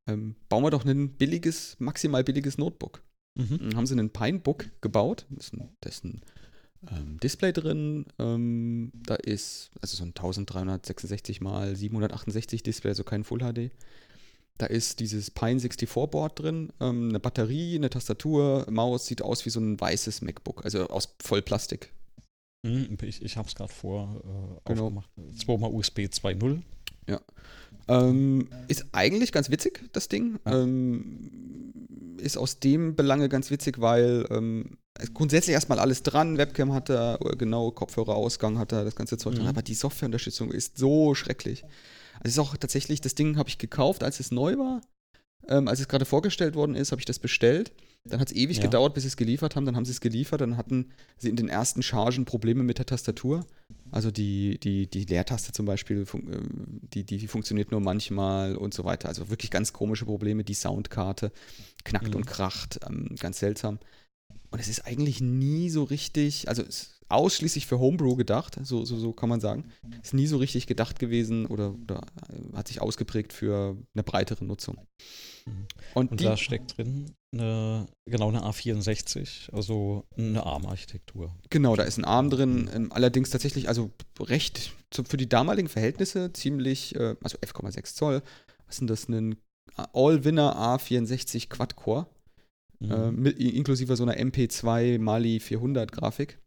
ähm, 0.07 0.35
bauen 0.49 0.63
wir 0.63 0.71
doch 0.71 0.83
ein 0.83 1.09
billiges, 1.09 1.75
maximal 1.79 2.23
billiges 2.23 2.57
Notebook. 2.57 3.03
Mhm. 3.39 3.59
Dann 3.59 3.75
haben 3.75 3.85
sie 3.85 3.93
einen 3.93 4.09
Pinebook 4.09 4.65
gebaut, 4.81 5.25
das 5.29 5.47
ist 5.47 5.53
ein, 5.53 5.69
das 5.81 5.95
ist 5.97 6.05
ein 6.05 6.21
ähm, 6.89 7.19
Display 7.19 7.53
drin. 7.53 8.05
Ähm, 8.19 8.91
da 8.93 9.15
ist 9.15 9.71
also 9.81 9.97
so 9.97 10.03
ein 10.03 10.09
1366 10.09 11.41
x 11.41 11.79
768 11.79 12.63
Display, 12.63 12.89
also 12.89 13.03
kein 13.03 13.23
Full 13.23 13.39
HD. 13.39 13.71
Da 14.57 14.67
ist 14.67 14.99
dieses 14.99 15.31
Pine 15.31 15.59
64 15.59 15.89
Board 16.11 16.39
drin, 16.39 16.71
ähm, 16.79 17.09
eine 17.09 17.19
Batterie, 17.19 17.75
eine 17.75 17.89
Tastatur, 17.89 18.67
Maus, 18.69 19.07
sieht 19.07 19.21
aus 19.21 19.45
wie 19.45 19.49
so 19.49 19.59
ein 19.59 19.79
weißes 19.79 20.21
MacBook, 20.21 20.63
also 20.63 20.87
aus 20.87 21.15
Vollplastik. 21.19 21.91
Hm, 22.65 22.95
ich 23.01 23.23
ich 23.23 23.37
habe 23.37 23.47
es 23.47 23.55
gerade 23.55 23.73
vor 23.73 24.21
äh, 24.23 24.61
genau. 24.65 24.85
aufgemacht. 24.85 25.09
Zweimal 25.35 25.71
USB 25.71 26.01
2.0. 26.01 26.61
Ja. 27.07 27.19
Ähm, 27.91 28.47
ist 28.67 28.85
eigentlich 28.91 29.31
ganz 29.31 29.49
witzig, 29.49 29.89
das 29.91 30.07
Ding. 30.07 30.39
Ähm, 30.45 32.15
ist 32.17 32.37
aus 32.37 32.59
dem 32.59 32.95
Belange 32.95 33.29
ganz 33.29 33.51
witzig, 33.51 33.81
weil 33.81 34.25
ähm, 34.29 34.77
grundsätzlich 35.13 35.53
erstmal 35.53 35.79
alles 35.79 36.03
dran. 36.03 36.37
Webcam 36.37 36.73
hat 36.73 36.89
er, 36.89 37.19
genau, 37.37 37.71
Kopfhörerausgang 37.71 38.57
hat 38.57 38.71
er, 38.71 38.83
das 38.85 38.95
ganze 38.95 39.17
Zeug 39.17 39.33
mhm. 39.33 39.37
dran. 39.39 39.47
Aber 39.47 39.61
die 39.61 39.73
Softwareunterstützung 39.73 40.51
ist 40.51 40.77
so 40.77 41.15
schrecklich. 41.15 41.63
Also 42.19 42.41
ist 42.41 42.47
auch 42.47 42.55
tatsächlich, 42.55 43.01
das 43.01 43.15
Ding 43.15 43.37
habe 43.37 43.49
ich 43.49 43.57
gekauft, 43.57 44.03
als 44.03 44.19
es 44.19 44.31
neu 44.31 44.57
war. 44.57 44.81
Ähm, 45.47 45.67
als 45.67 45.79
es 45.79 45.87
gerade 45.87 46.05
vorgestellt 46.05 46.55
worden 46.55 46.75
ist, 46.75 46.91
habe 46.91 47.01
ich 47.01 47.05
das 47.05 47.19
bestellt. 47.19 47.71
Dann 48.03 48.19
hat 48.19 48.31
es 48.31 48.35
ewig 48.35 48.57
ja. 48.57 48.63
gedauert, 48.63 48.95
bis 48.95 49.03
sie 49.03 49.09
es 49.09 49.17
geliefert 49.17 49.55
haben. 49.55 49.65
Dann 49.65 49.75
haben 49.75 49.85
sie 49.85 49.91
es 49.91 50.01
geliefert. 50.01 50.41
Dann 50.41 50.57
hatten 50.57 50.89
sie 51.17 51.29
in 51.29 51.35
den 51.35 51.49
ersten 51.49 51.83
Chargen 51.83 52.25
Probleme 52.25 52.63
mit 52.63 52.79
der 52.79 52.87
Tastatur. 52.87 53.45
Also 53.91 54.09
die, 54.09 54.59
die, 54.59 54.87
die 54.87 55.05
Leertaste 55.05 55.51
zum 55.51 55.67
Beispiel, 55.67 56.01
äh, 56.01 56.37
die, 56.93 57.03
die 57.03 57.27
funktioniert 57.27 57.71
nur 57.71 57.79
manchmal 57.79 58.55
und 58.55 58.73
so 58.73 58.85
weiter. 58.85 59.07
Also 59.07 59.29
wirklich 59.29 59.51
ganz 59.51 59.71
komische 59.71 60.05
Probleme. 60.05 60.43
Die 60.43 60.55
Soundkarte 60.55 61.31
knackt 61.83 62.09
mhm. 62.09 62.15
und 62.15 62.25
kracht. 62.25 62.79
Ähm, 62.87 63.15
ganz 63.19 63.39
seltsam. 63.39 63.79
Und 64.49 64.59
es 64.59 64.67
ist 64.67 64.87
eigentlich 64.87 65.21
nie 65.21 65.69
so 65.69 65.83
richtig, 65.83 66.49
also 66.49 66.63
ausschließlich 67.07 67.67
für 67.67 67.79
Homebrew 67.79 68.15
gedacht, 68.15 68.57
so, 68.63 68.83
so, 68.83 68.97
so 68.97 69.13
kann 69.13 69.29
man 69.29 69.41
sagen. 69.41 69.65
Ist 70.01 70.13
nie 70.13 70.27
so 70.27 70.37
richtig 70.37 70.65
gedacht 70.65 70.97
gewesen 70.97 71.45
oder, 71.45 71.75
oder 71.83 72.01
hat 72.53 72.67
sich 72.67 72.81
ausgeprägt 72.81 73.31
für 73.31 73.77
eine 73.93 74.03
breitere 74.03 74.43
Nutzung. 74.43 74.87
Mhm. 75.45 75.67
Und, 75.93 76.11
und 76.11 76.19
die, 76.19 76.23
da 76.23 76.35
steckt 76.35 76.77
drin 76.77 77.13
eine, 77.33 77.87
genau 78.05 78.29
eine 78.29 78.41
A64, 78.41 79.51
also 79.53 80.05
eine 80.17 80.45
ARM-Architektur. 80.45 81.33
Genau, 81.49 81.75
da 81.75 81.83
ist 81.83 81.97
ein 81.97 82.05
ARM 82.05 82.29
drin, 82.29 82.69
ähm, 82.73 82.91
allerdings 82.91 83.29
tatsächlich, 83.29 83.67
also 83.67 83.91
recht 84.19 84.73
für 84.91 85.17
die 85.17 85.29
damaligen 85.29 85.69
Verhältnisse 85.69 86.33
ziemlich, 86.33 86.95
äh, 86.95 87.15
also 87.23 87.37
11,6 87.37 87.95
Zoll. 87.95 88.21
Was 88.67 88.77
sind 88.77 88.89
das? 88.89 89.07
Ein 89.07 89.37
All-Winner 89.93 90.55
A64 90.57 91.49
Quad-Core, 91.49 92.07
mhm. 92.79 92.91
äh, 92.91 93.11
mit, 93.11 93.39
inklusive 93.39 93.95
so 93.95 94.03
einer 94.03 94.17
MP2 94.17 94.99
Mali 94.99 95.39
400 95.39 95.91
Grafik. 95.91 96.39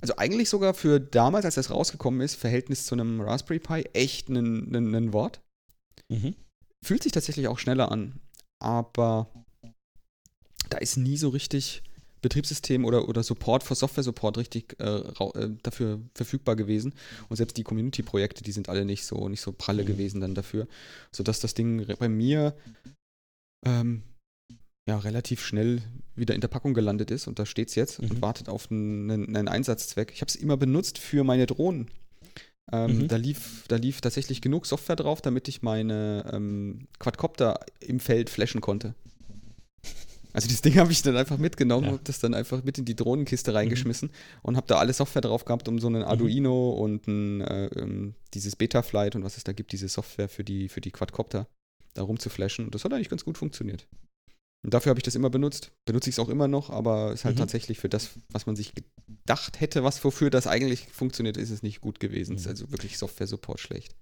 Also 0.00 0.16
eigentlich 0.16 0.48
sogar 0.48 0.74
für 0.74 0.98
damals, 0.98 1.44
als 1.44 1.54
das 1.54 1.70
rausgekommen 1.70 2.20
ist, 2.20 2.34
Verhältnis 2.34 2.86
zu 2.86 2.96
einem 2.96 3.20
Raspberry 3.20 3.60
Pi, 3.60 3.82
echt 3.92 4.28
ein 4.28 5.12
Wort. 5.12 5.40
Mhm. 6.08 6.34
Fühlt 6.84 7.04
sich 7.04 7.12
tatsächlich 7.12 7.46
auch 7.46 7.60
schneller 7.60 7.92
an 7.92 8.20
aber 8.62 9.28
da 10.72 10.78
ist 10.78 10.96
nie 10.96 11.16
so 11.16 11.28
richtig 11.28 11.82
Betriebssystem 12.22 12.84
oder, 12.84 13.08
oder 13.08 13.22
Support 13.22 13.64
für 13.64 13.74
Software-Support 13.74 14.38
richtig 14.38 14.76
äh, 14.80 14.98
äh, 14.98 15.50
dafür 15.62 16.00
verfügbar 16.14 16.56
gewesen. 16.56 16.94
Und 17.28 17.36
selbst 17.36 17.56
die 17.56 17.64
Community-Projekte, 17.64 18.42
die 18.44 18.52
sind 18.52 18.68
alle 18.68 18.84
nicht 18.84 19.04
so, 19.04 19.28
nicht 19.28 19.40
so 19.40 19.52
pralle 19.52 19.82
mhm. 19.82 19.88
gewesen 19.88 20.20
dann 20.20 20.34
dafür, 20.34 20.68
sodass 21.10 21.40
das 21.40 21.54
Ding 21.54 21.84
bei 21.98 22.08
mir 22.08 22.54
ähm, 23.66 24.02
ja, 24.88 24.98
relativ 24.98 25.44
schnell 25.44 25.82
wieder 26.14 26.34
in 26.34 26.40
der 26.40 26.48
Packung 26.48 26.74
gelandet 26.74 27.10
ist 27.10 27.26
und 27.26 27.38
da 27.38 27.46
steht 27.46 27.68
es 27.68 27.74
jetzt 27.74 28.00
mhm. 28.00 28.10
und 28.10 28.22
wartet 28.22 28.48
auf 28.48 28.70
einen, 28.70 29.36
einen 29.36 29.48
Einsatzzweck. 29.48 30.12
Ich 30.14 30.20
habe 30.20 30.28
es 30.28 30.36
immer 30.36 30.56
benutzt 30.56 30.98
für 30.98 31.24
meine 31.24 31.46
Drohnen. 31.46 31.90
Ähm, 32.70 32.98
mhm. 32.98 33.08
da, 33.08 33.16
lief, 33.16 33.64
da 33.66 33.76
lief 33.76 34.00
tatsächlich 34.00 34.40
genug 34.40 34.66
Software 34.66 34.96
drauf, 34.96 35.20
damit 35.20 35.48
ich 35.48 35.62
meine 35.62 36.30
ähm, 36.32 36.86
Quadcopter 37.00 37.60
im 37.80 37.98
Feld 37.98 38.30
flashen 38.30 38.60
konnte. 38.60 38.94
Also 40.32 40.48
das 40.48 40.62
Ding 40.62 40.74
habe 40.78 40.92
ich 40.92 41.02
dann 41.02 41.16
einfach 41.16 41.38
mitgenommen, 41.38 41.86
ja. 41.86 41.92
habe 41.92 42.02
das 42.04 42.18
dann 42.18 42.34
einfach 42.34 42.64
mit 42.64 42.78
in 42.78 42.84
die 42.84 42.96
Drohnenkiste 42.96 43.50
mhm. 43.50 43.56
reingeschmissen 43.56 44.08
mhm. 44.08 44.38
und 44.42 44.56
habe 44.56 44.66
da 44.66 44.78
alle 44.78 44.92
Software 44.92 45.22
drauf 45.22 45.44
gehabt, 45.44 45.68
um 45.68 45.78
so 45.78 45.86
einen 45.86 46.02
mhm. 46.02 46.08
Arduino 46.08 46.70
und 46.70 47.06
ein, 47.06 47.40
äh, 47.40 47.66
ähm, 47.66 48.14
dieses 48.34 48.56
Betaflight 48.56 49.16
und 49.16 49.24
was 49.24 49.36
es 49.36 49.44
da 49.44 49.52
gibt, 49.52 49.72
diese 49.72 49.88
Software 49.88 50.28
für 50.28 50.44
die, 50.44 50.68
für 50.68 50.80
die 50.80 50.90
Quadcopter 50.90 51.46
da 51.94 52.02
rumzuflashen. 52.02 52.64
Und 52.66 52.74
das 52.74 52.84
hat 52.84 52.92
eigentlich 52.92 53.10
ganz 53.10 53.24
gut 53.24 53.38
funktioniert. 53.38 53.86
Und 54.64 54.74
dafür 54.74 54.90
habe 54.90 55.00
ich 55.00 55.04
das 55.04 55.16
immer 55.16 55.30
benutzt. 55.30 55.72
Benutze 55.84 56.08
ich 56.08 56.14
es 56.14 56.18
auch 56.20 56.28
immer 56.28 56.46
noch, 56.46 56.70
aber 56.70 57.08
es 57.08 57.20
ist 57.20 57.24
halt 57.24 57.34
mhm. 57.34 57.40
tatsächlich 57.40 57.78
für 57.78 57.88
das, 57.88 58.10
was 58.28 58.46
man 58.46 58.54
sich 58.54 58.72
gedacht 58.74 59.60
hätte, 59.60 59.82
was 59.82 60.02
wofür 60.04 60.30
das 60.30 60.46
eigentlich 60.46 60.86
funktioniert, 60.92 61.36
ist 61.36 61.50
es 61.50 61.62
nicht 61.62 61.80
gut 61.80 61.98
gewesen. 61.98 62.32
Mhm. 62.32 62.36
Es 62.36 62.42
ist 62.42 62.48
also 62.48 62.70
wirklich 62.70 62.96
Software-Support 62.96 63.58
schlecht. 63.58 63.96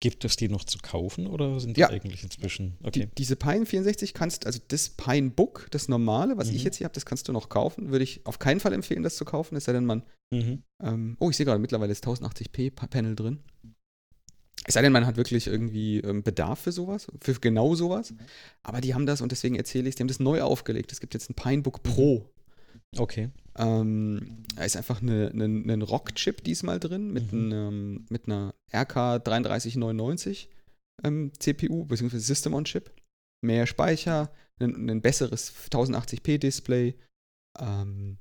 Gibt 0.00 0.24
es 0.24 0.36
die 0.36 0.48
noch 0.48 0.64
zu 0.64 0.78
kaufen 0.78 1.26
oder 1.26 1.60
sind 1.60 1.76
die 1.76 1.82
ja. 1.82 1.90
eigentlich 1.90 2.22
inzwischen? 2.22 2.78
Okay. 2.82 3.00
Die, 3.00 3.14
diese 3.14 3.36
Pine 3.36 3.66
64 3.66 4.14
kannst, 4.14 4.46
also 4.46 4.58
das 4.68 4.88
Pine 4.88 5.28
Book, 5.30 5.68
das 5.70 5.88
normale, 5.88 6.38
was 6.38 6.48
mhm. 6.48 6.56
ich 6.56 6.64
jetzt 6.64 6.76
hier 6.76 6.86
habe, 6.86 6.94
das 6.94 7.04
kannst 7.04 7.28
du 7.28 7.32
noch 7.32 7.50
kaufen. 7.50 7.90
Würde 7.90 8.04
ich 8.04 8.24
auf 8.24 8.38
keinen 8.38 8.60
Fall 8.60 8.72
empfehlen, 8.72 9.02
das 9.02 9.16
zu 9.16 9.26
kaufen, 9.26 9.56
es 9.56 9.66
sei 9.66 9.74
denn, 9.74 9.84
man. 9.84 10.02
Mhm. 10.30 10.62
Ähm, 10.82 11.16
oh, 11.20 11.28
ich 11.28 11.36
sehe 11.36 11.44
gerade, 11.44 11.58
mittlerweile 11.58 11.92
ist 11.92 12.06
1080p 12.06 12.70
Panel 12.70 13.14
drin. 13.14 13.40
Es 14.64 14.74
sei 14.74 14.82
denn, 14.82 14.92
man 14.92 15.04
hat 15.04 15.16
wirklich 15.16 15.46
irgendwie 15.46 15.98
ähm, 15.98 16.22
Bedarf 16.22 16.60
für 16.60 16.72
sowas, 16.72 17.06
für 17.20 17.34
genau 17.34 17.74
sowas. 17.74 18.14
Aber 18.62 18.80
die 18.80 18.94
haben 18.94 19.04
das, 19.04 19.20
und 19.20 19.32
deswegen 19.32 19.56
erzähle 19.56 19.84
ich 19.84 19.90
es, 19.90 19.96
die 19.96 20.02
haben 20.02 20.08
das 20.08 20.20
neu 20.20 20.40
aufgelegt. 20.42 20.92
Es 20.92 21.00
gibt 21.00 21.12
jetzt 21.12 21.28
ein 21.28 21.34
Pinebook 21.34 21.82
Pro. 21.82 22.30
Okay. 22.96 23.30
Ähm, 23.56 24.44
da 24.56 24.64
ist 24.64 24.76
einfach 24.76 25.02
eine, 25.02 25.30
eine, 25.30 25.44
ein 25.44 25.82
Rock-Chip 25.82 26.42
diesmal 26.44 26.80
drin 26.80 27.12
mit, 27.12 27.32
mhm. 27.32 27.52
einem, 27.52 28.06
mit 28.08 28.26
einer 28.26 28.54
RK 28.72 29.22
3399 29.22 30.48
ähm, 31.04 31.32
CPU 31.38 31.84
bzw. 31.84 32.18
System 32.18 32.54
on 32.54 32.64
Chip, 32.64 32.90
mehr 33.42 33.66
Speicher, 33.66 34.32
ein, 34.58 34.88
ein 34.90 35.00
besseres 35.00 35.52
1080p-Display, 35.70 36.94
ähm, 37.58 38.18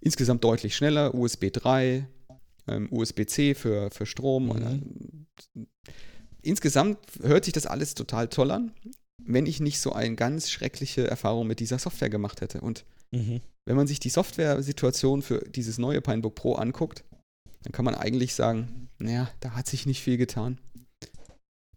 insgesamt 0.00 0.44
deutlich 0.44 0.76
schneller, 0.76 1.14
USB 1.14 1.50
3, 1.52 2.08
ähm, 2.68 2.88
USB-C 2.90 3.54
für, 3.54 3.90
für 3.90 4.06
Strom. 4.06 4.46
Mhm. 4.46 5.26
Äh, 5.56 5.66
insgesamt 6.42 6.98
hört 7.22 7.44
sich 7.44 7.54
das 7.54 7.66
alles 7.66 7.94
total 7.94 8.28
toll 8.28 8.50
an, 8.50 8.72
wenn 9.22 9.46
ich 9.46 9.60
nicht 9.60 9.80
so 9.80 9.92
eine 9.92 10.14
ganz 10.14 10.50
schreckliche 10.50 11.06
Erfahrung 11.08 11.46
mit 11.46 11.60
dieser 11.60 11.78
Software 11.78 12.10
gemacht 12.10 12.40
hätte. 12.40 12.60
Und 12.60 12.84
mhm. 13.12 13.40
Wenn 13.66 13.76
man 13.76 13.86
sich 13.86 14.00
die 14.00 14.08
Software-Situation 14.08 15.22
für 15.22 15.40
dieses 15.40 15.78
neue 15.78 16.00
Pinebook 16.00 16.34
Pro 16.34 16.54
anguckt, 16.54 17.04
dann 17.62 17.72
kann 17.72 17.84
man 17.84 17.94
eigentlich 17.94 18.34
sagen, 18.34 18.88
naja, 18.98 19.28
da 19.40 19.50
hat 19.50 19.66
sich 19.66 19.86
nicht 19.86 20.00
viel 20.00 20.16
getan. 20.16 20.58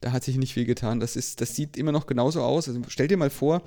Da 0.01 0.11
hat 0.11 0.23
sich 0.23 0.37
nicht 0.37 0.53
viel 0.53 0.65
getan. 0.65 0.99
Das, 0.99 1.15
ist, 1.15 1.41
das 1.41 1.55
sieht 1.55 1.75
immer 1.75 1.91
noch 1.91 2.05
genauso 2.05 2.41
aus. 2.41 2.69
Also 2.69 2.79
stell 2.87 3.07
dir 3.07 3.17
mal 3.17 3.31
vor, 3.31 3.63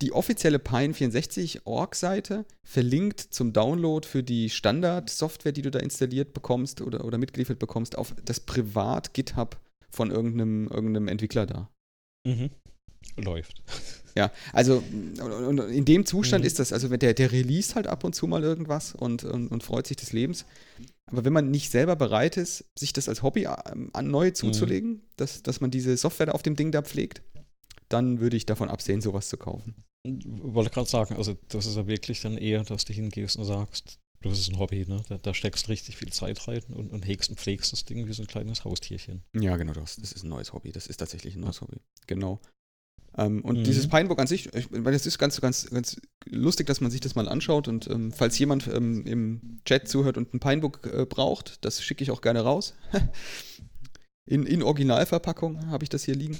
die 0.00 0.12
offizielle 0.12 0.58
Pine64-Org-Seite 0.58 2.44
verlinkt 2.64 3.20
zum 3.20 3.52
Download 3.52 4.06
für 4.06 4.22
die 4.22 4.50
Standard-Software, 4.50 5.52
die 5.52 5.62
du 5.62 5.70
da 5.70 5.78
installiert 5.78 6.32
bekommst 6.32 6.80
oder, 6.80 7.04
oder 7.04 7.18
mitgeliefert 7.18 7.58
bekommst, 7.58 7.96
auf 7.96 8.14
das 8.24 8.40
Privat-GitHub 8.40 9.60
von 9.90 10.10
irgendeinem, 10.10 10.66
irgendeinem 10.68 11.08
Entwickler 11.08 11.46
da. 11.46 11.70
Mhm. 12.26 12.50
Läuft. 13.16 13.62
Ja, 14.16 14.30
also 14.52 14.82
und 15.20 15.58
in 15.58 15.84
dem 15.84 16.06
Zustand 16.06 16.44
mhm. 16.44 16.46
ist 16.46 16.58
das, 16.58 16.72
also 16.72 16.88
der, 16.88 17.14
der 17.14 17.32
release 17.32 17.74
halt 17.74 17.86
ab 17.86 18.04
und 18.04 18.14
zu 18.14 18.26
mal 18.26 18.42
irgendwas 18.42 18.94
und, 18.94 19.24
und, 19.24 19.48
und, 19.48 19.62
freut 19.64 19.86
sich 19.86 19.96
des 19.96 20.12
Lebens. 20.12 20.44
Aber 21.06 21.24
wenn 21.24 21.32
man 21.32 21.50
nicht 21.50 21.70
selber 21.70 21.96
bereit 21.96 22.36
ist, 22.36 22.64
sich 22.78 22.92
das 22.92 23.08
als 23.08 23.22
Hobby 23.22 23.48
ähm, 23.70 23.90
an 23.92 24.08
neu 24.08 24.28
mhm. 24.28 24.34
zuzulegen, 24.34 24.90
mhm. 24.90 25.02
dass, 25.16 25.42
dass 25.42 25.60
man 25.60 25.70
diese 25.70 25.96
Software 25.96 26.34
auf 26.34 26.42
dem 26.42 26.54
Ding 26.54 26.70
da 26.70 26.82
pflegt, 26.82 27.22
dann 27.88 28.20
würde 28.20 28.36
ich 28.36 28.46
davon 28.46 28.70
absehen, 28.70 29.00
sowas 29.00 29.28
zu 29.28 29.36
kaufen. 29.36 29.74
Wollte 30.06 30.70
gerade 30.70 30.88
sagen, 30.88 31.16
also 31.16 31.36
das 31.48 31.66
ist 31.66 31.76
ja 31.76 31.86
wirklich 31.86 32.20
dann 32.20 32.38
eher, 32.38 32.62
dass 32.62 32.84
du 32.84 32.92
hingehst 32.92 33.36
und 33.36 33.44
sagst, 33.46 33.98
das 34.20 34.38
ist 34.38 34.48
ein 34.50 34.58
Hobby, 34.58 34.86
ne? 34.86 35.02
Da, 35.08 35.18
da 35.18 35.34
steckst 35.34 35.68
richtig 35.68 35.98
viel 35.98 36.10
Zeit 36.10 36.48
rein 36.48 36.62
und, 36.68 36.90
und 36.90 37.06
hegst 37.06 37.28
und 37.28 37.38
pflegst 37.38 37.72
das 37.72 37.84
Ding 37.84 38.06
wie 38.06 38.12
so 38.12 38.22
ein 38.22 38.26
kleines 38.26 38.64
Haustierchen. 38.64 39.22
Ja, 39.34 39.56
genau 39.56 39.74
das. 39.74 39.96
Das 39.96 40.12
ist 40.12 40.22
ein 40.22 40.30
neues 40.30 40.52
Hobby. 40.54 40.72
Das 40.72 40.86
ist 40.86 40.96
tatsächlich 40.96 41.34
ein 41.34 41.40
neues 41.40 41.60
Hobby. 41.60 41.76
Genau. 42.06 42.40
Ähm, 43.16 43.42
und 43.42 43.58
mhm. 43.58 43.64
dieses 43.64 43.88
Pinebook 43.88 44.18
an 44.18 44.26
sich, 44.26 44.52
ich 44.54 44.70
meine, 44.70 44.92
das 44.92 45.06
ist 45.06 45.18
ganz, 45.18 45.40
ganz, 45.40 45.70
ganz 45.70 46.00
lustig, 46.26 46.66
dass 46.66 46.80
man 46.80 46.90
sich 46.90 47.00
das 47.00 47.14
mal 47.14 47.28
anschaut. 47.28 47.68
Und 47.68 47.88
ähm, 47.88 48.12
falls 48.12 48.38
jemand 48.38 48.68
ähm, 48.68 49.06
im 49.06 49.60
Chat 49.64 49.88
zuhört 49.88 50.16
und 50.16 50.34
ein 50.34 50.40
Pinebook 50.40 50.86
äh, 50.92 51.06
braucht, 51.06 51.64
das 51.64 51.82
schicke 51.82 52.02
ich 52.02 52.10
auch 52.10 52.20
gerne 52.20 52.40
raus. 52.40 52.74
in, 54.26 54.46
in 54.46 54.62
Originalverpackung 54.62 55.66
habe 55.68 55.84
ich 55.84 55.90
das 55.90 56.04
hier 56.04 56.14
liegen. 56.14 56.38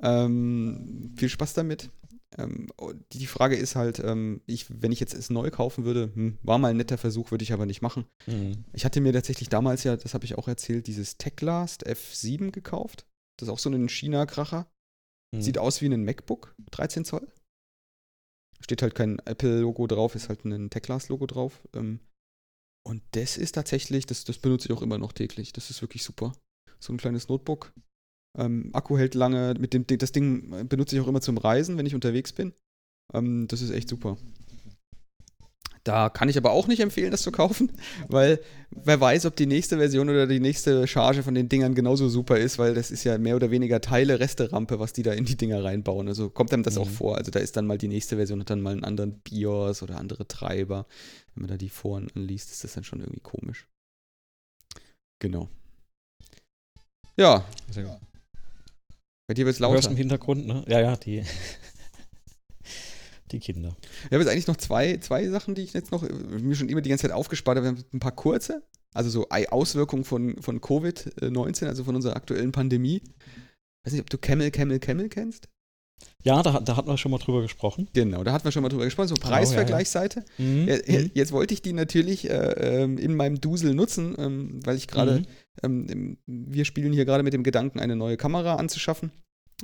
Ähm, 0.00 1.14
viel 1.16 1.28
Spaß 1.28 1.54
damit. 1.54 1.90
Ähm, 2.38 2.68
die 3.12 3.26
Frage 3.26 3.56
ist 3.56 3.76
halt, 3.76 4.00
ähm, 4.00 4.40
ich, 4.46 4.66
wenn 4.68 4.92
ich 4.92 5.00
jetzt 5.00 5.14
es 5.14 5.30
neu 5.30 5.50
kaufen 5.50 5.84
würde, 5.84 6.10
hm, 6.14 6.38
war 6.42 6.58
mal 6.58 6.68
ein 6.68 6.76
netter 6.76 6.98
Versuch, 6.98 7.30
würde 7.30 7.44
ich 7.44 7.52
aber 7.52 7.66
nicht 7.66 7.82
machen. 7.82 8.04
Mhm. 8.26 8.64
Ich 8.72 8.84
hatte 8.84 9.00
mir 9.00 9.12
tatsächlich 9.12 9.48
damals 9.48 9.84
ja, 9.84 9.96
das 9.96 10.14
habe 10.14 10.24
ich 10.24 10.36
auch 10.36 10.48
erzählt, 10.48 10.86
dieses 10.86 11.18
Techlast 11.18 11.86
F7 11.86 12.50
gekauft. 12.50 13.06
Das 13.38 13.48
ist 13.48 13.52
auch 13.52 13.58
so 13.58 13.70
ein 13.70 13.88
China-Kracher. 13.88 14.66
Mhm. 15.36 15.42
Sieht 15.42 15.58
aus 15.58 15.80
wie 15.80 15.86
ein 15.86 16.04
MacBook, 16.04 16.54
13 16.70 17.04
Zoll. 17.04 17.26
Steht 18.60 18.82
halt 18.82 18.94
kein 18.94 19.18
Apple-Logo 19.20 19.86
drauf, 19.86 20.14
ist 20.14 20.28
halt 20.28 20.44
ein 20.44 20.70
Techlast-Logo 20.70 21.26
drauf. 21.26 21.62
Ähm, 21.74 22.00
und 22.86 23.02
das 23.12 23.36
ist 23.36 23.52
tatsächlich, 23.52 24.06
das, 24.06 24.24
das 24.24 24.38
benutze 24.38 24.68
ich 24.68 24.76
auch 24.76 24.82
immer 24.82 24.98
noch 24.98 25.12
täglich. 25.12 25.52
Das 25.52 25.70
ist 25.70 25.82
wirklich 25.82 26.02
super. 26.02 26.32
So 26.78 26.92
ein 26.92 26.98
kleines 26.98 27.28
Notebook. 27.28 27.72
Ähm, 28.38 28.70
Akku 28.72 28.96
hält 28.96 29.14
lange. 29.14 29.54
Mit 29.58 29.74
dem, 29.74 29.86
das 29.86 30.12
Ding 30.12 30.68
benutze 30.68 30.96
ich 30.96 31.02
auch 31.02 31.08
immer 31.08 31.20
zum 31.20 31.38
Reisen, 31.38 31.76
wenn 31.78 31.86
ich 31.86 31.94
unterwegs 31.94 32.32
bin. 32.32 32.54
Ähm, 33.12 33.48
das 33.48 33.60
ist 33.60 33.70
echt 33.70 33.88
super. 33.88 34.16
Da 35.86 36.08
kann 36.08 36.28
ich 36.28 36.36
aber 36.36 36.50
auch 36.50 36.66
nicht 36.66 36.80
empfehlen, 36.80 37.12
das 37.12 37.22
zu 37.22 37.30
kaufen, 37.30 37.70
weil 38.08 38.40
wer 38.70 39.00
weiß, 39.00 39.24
ob 39.26 39.36
die 39.36 39.46
nächste 39.46 39.76
Version 39.76 40.10
oder 40.10 40.26
die 40.26 40.40
nächste 40.40 40.88
Charge 40.88 41.22
von 41.22 41.34
den 41.34 41.48
Dingern 41.48 41.76
genauso 41.76 42.08
super 42.08 42.38
ist, 42.38 42.58
weil 42.58 42.74
das 42.74 42.90
ist 42.90 43.04
ja 43.04 43.18
mehr 43.18 43.36
oder 43.36 43.52
weniger 43.52 43.80
Teile, 43.80 44.18
Resterampe, 44.18 44.80
was 44.80 44.92
die 44.92 45.04
da 45.04 45.12
in 45.12 45.26
die 45.26 45.36
Dinger 45.36 45.62
reinbauen. 45.62 46.08
Also 46.08 46.28
kommt 46.28 46.52
einem 46.52 46.64
das 46.64 46.74
mhm. 46.74 46.82
auch 46.82 46.88
vor. 46.88 47.18
Also 47.18 47.30
da 47.30 47.38
ist 47.38 47.56
dann 47.56 47.68
mal 47.68 47.78
die 47.78 47.86
nächste 47.86 48.16
Version, 48.16 48.40
hat 48.40 48.50
dann 48.50 48.62
mal 48.62 48.72
einen 48.72 48.82
anderen 48.82 49.20
BIOS 49.20 49.84
oder 49.84 49.98
andere 49.98 50.26
Treiber. 50.26 50.86
Wenn 51.34 51.42
man 51.42 51.50
da 51.50 51.56
die 51.56 51.68
Foren 51.68 52.08
anliest, 52.16 52.50
ist 52.50 52.64
das 52.64 52.74
dann 52.74 52.82
schon 52.82 52.98
irgendwie 52.98 53.20
komisch. 53.20 53.68
Genau. 55.20 55.48
Ja. 57.16 57.44
Bei 59.28 59.34
dir 59.34 59.46
wird 59.46 59.54
es 59.54 59.60
lauter. 59.60 59.74
Du 59.74 59.76
hörst 59.76 59.90
im 59.90 59.96
Hintergrund, 59.96 60.48
ne? 60.48 60.64
Ja, 60.66 60.80
ja, 60.80 60.96
die 60.96 61.22
die 63.32 63.40
Kinder. 63.40 63.76
Ich 64.04 64.12
habe 64.12 64.18
jetzt 64.18 64.28
eigentlich 64.28 64.46
noch 64.46 64.56
zwei, 64.56 64.96
zwei 64.98 65.28
Sachen, 65.28 65.54
die 65.54 65.62
ich 65.62 65.72
jetzt 65.72 65.92
noch 65.92 66.02
mir 66.02 66.54
schon 66.54 66.68
immer 66.68 66.80
die 66.80 66.90
ganze 66.90 67.02
Zeit 67.02 67.12
aufgespart 67.12 67.58
habe. 67.58 67.76
Ein 67.92 68.00
paar 68.00 68.14
kurze, 68.14 68.62
also 68.94 69.10
so 69.10 69.28
Auswirkungen 69.28 70.04
von, 70.04 70.40
von 70.40 70.60
Covid-19, 70.60 71.66
also 71.66 71.84
von 71.84 71.96
unserer 71.96 72.16
aktuellen 72.16 72.52
Pandemie. 72.52 73.02
Ich 73.02 73.86
weiß 73.86 73.92
nicht, 73.92 74.02
ob 74.02 74.10
du 74.10 74.18
Camel, 74.18 74.50
Camel, 74.50 74.78
Camel 74.78 75.08
kennst? 75.08 75.48
Ja, 76.22 76.42
da, 76.42 76.60
da 76.60 76.76
hatten 76.76 76.88
wir 76.88 76.98
schon 76.98 77.12
mal 77.12 77.18
drüber 77.18 77.40
gesprochen. 77.40 77.88
Genau, 77.92 78.24
da 78.24 78.32
hatten 78.32 78.44
wir 78.44 78.52
schon 78.52 78.62
mal 78.62 78.68
drüber 78.68 78.84
gesprochen, 78.84 79.08
so 79.08 79.14
Preisvergleichsseite. 79.14 80.24
Oh, 80.26 80.42
ja, 80.42 80.44
ja. 80.44 80.52
Mhm, 80.52 80.68
ja, 80.68 81.00
mhm. 81.00 81.10
jetzt 81.14 81.32
wollte 81.32 81.54
ich 81.54 81.62
die 81.62 81.72
natürlich 81.72 82.28
äh, 82.28 82.82
ähm, 82.82 82.98
in 82.98 83.14
meinem 83.14 83.40
Dusel 83.40 83.74
nutzen, 83.74 84.14
ähm, 84.18 84.60
weil 84.64 84.76
ich 84.76 84.88
gerade, 84.88 85.22
mhm. 85.62 85.86
ähm, 85.88 86.18
wir 86.26 86.64
spielen 86.64 86.92
hier 86.92 87.04
gerade 87.04 87.22
mit 87.22 87.32
dem 87.32 87.44
Gedanken, 87.44 87.80
eine 87.80 87.96
neue 87.96 88.16
Kamera 88.16 88.56
anzuschaffen 88.56 89.12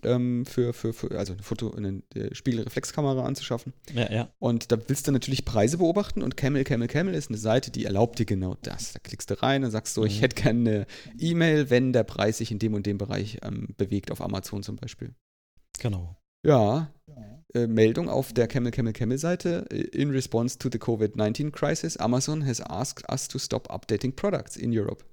ähm, 0.02 0.44
für, 0.46 0.72
für, 0.72 0.92
für, 0.92 1.18
also 1.18 1.34
eine 1.34 1.42
Foto, 1.42 1.72
eine 1.72 2.02
Spiegelreflexkamera 2.32 3.24
anzuschaffen. 3.24 3.72
Ja, 3.92 4.10
ja. 4.10 4.28
Und 4.38 4.72
da 4.72 4.78
willst 4.86 5.06
du 5.06 5.12
natürlich 5.12 5.44
Preise 5.44 5.78
beobachten 5.78 6.22
und 6.22 6.36
Camel, 6.36 6.64
Camel, 6.64 6.88
Camel 6.88 7.14
ist 7.14 7.30
eine 7.30 7.38
Seite, 7.38 7.70
die 7.70 7.84
erlaubt 7.84 8.18
dir 8.18 8.26
genau 8.26 8.56
das. 8.62 8.92
Da 8.94 8.98
klickst 9.00 9.30
du 9.30 9.42
rein 9.42 9.64
und 9.64 9.70
sagst 9.70 9.94
so, 9.94 10.02
mhm. 10.02 10.08
ich 10.08 10.22
hätte 10.22 10.42
gerne 10.42 10.70
eine 10.70 10.86
E-Mail, 11.18 11.70
wenn 11.70 11.92
der 11.92 12.04
Preis 12.04 12.38
sich 12.38 12.50
in 12.50 12.58
dem 12.58 12.74
und 12.74 12.86
dem 12.86 12.98
Bereich 12.98 13.38
ähm, 13.42 13.74
bewegt, 13.76 14.10
auf 14.10 14.20
Amazon 14.20 14.62
zum 14.62 14.76
Beispiel. 14.76 15.14
Genau. 15.78 16.16
Ja. 16.44 16.92
Äh, 17.54 17.66
Meldung 17.66 18.08
auf 18.08 18.32
der 18.32 18.48
Camel 18.48 18.72
Camel 18.72 18.92
Camel 18.92 19.18
Seite. 19.18 19.66
In 19.92 20.10
response 20.10 20.58
to 20.58 20.68
the 20.72 20.78
COVID-19 20.78 21.50
crisis, 21.50 21.96
Amazon 21.98 22.46
has 22.46 22.60
asked 22.60 23.08
us 23.10 23.28
to 23.28 23.38
stop 23.38 23.70
updating 23.70 24.14
products 24.14 24.56
in 24.56 24.76
Europe. 24.76 25.04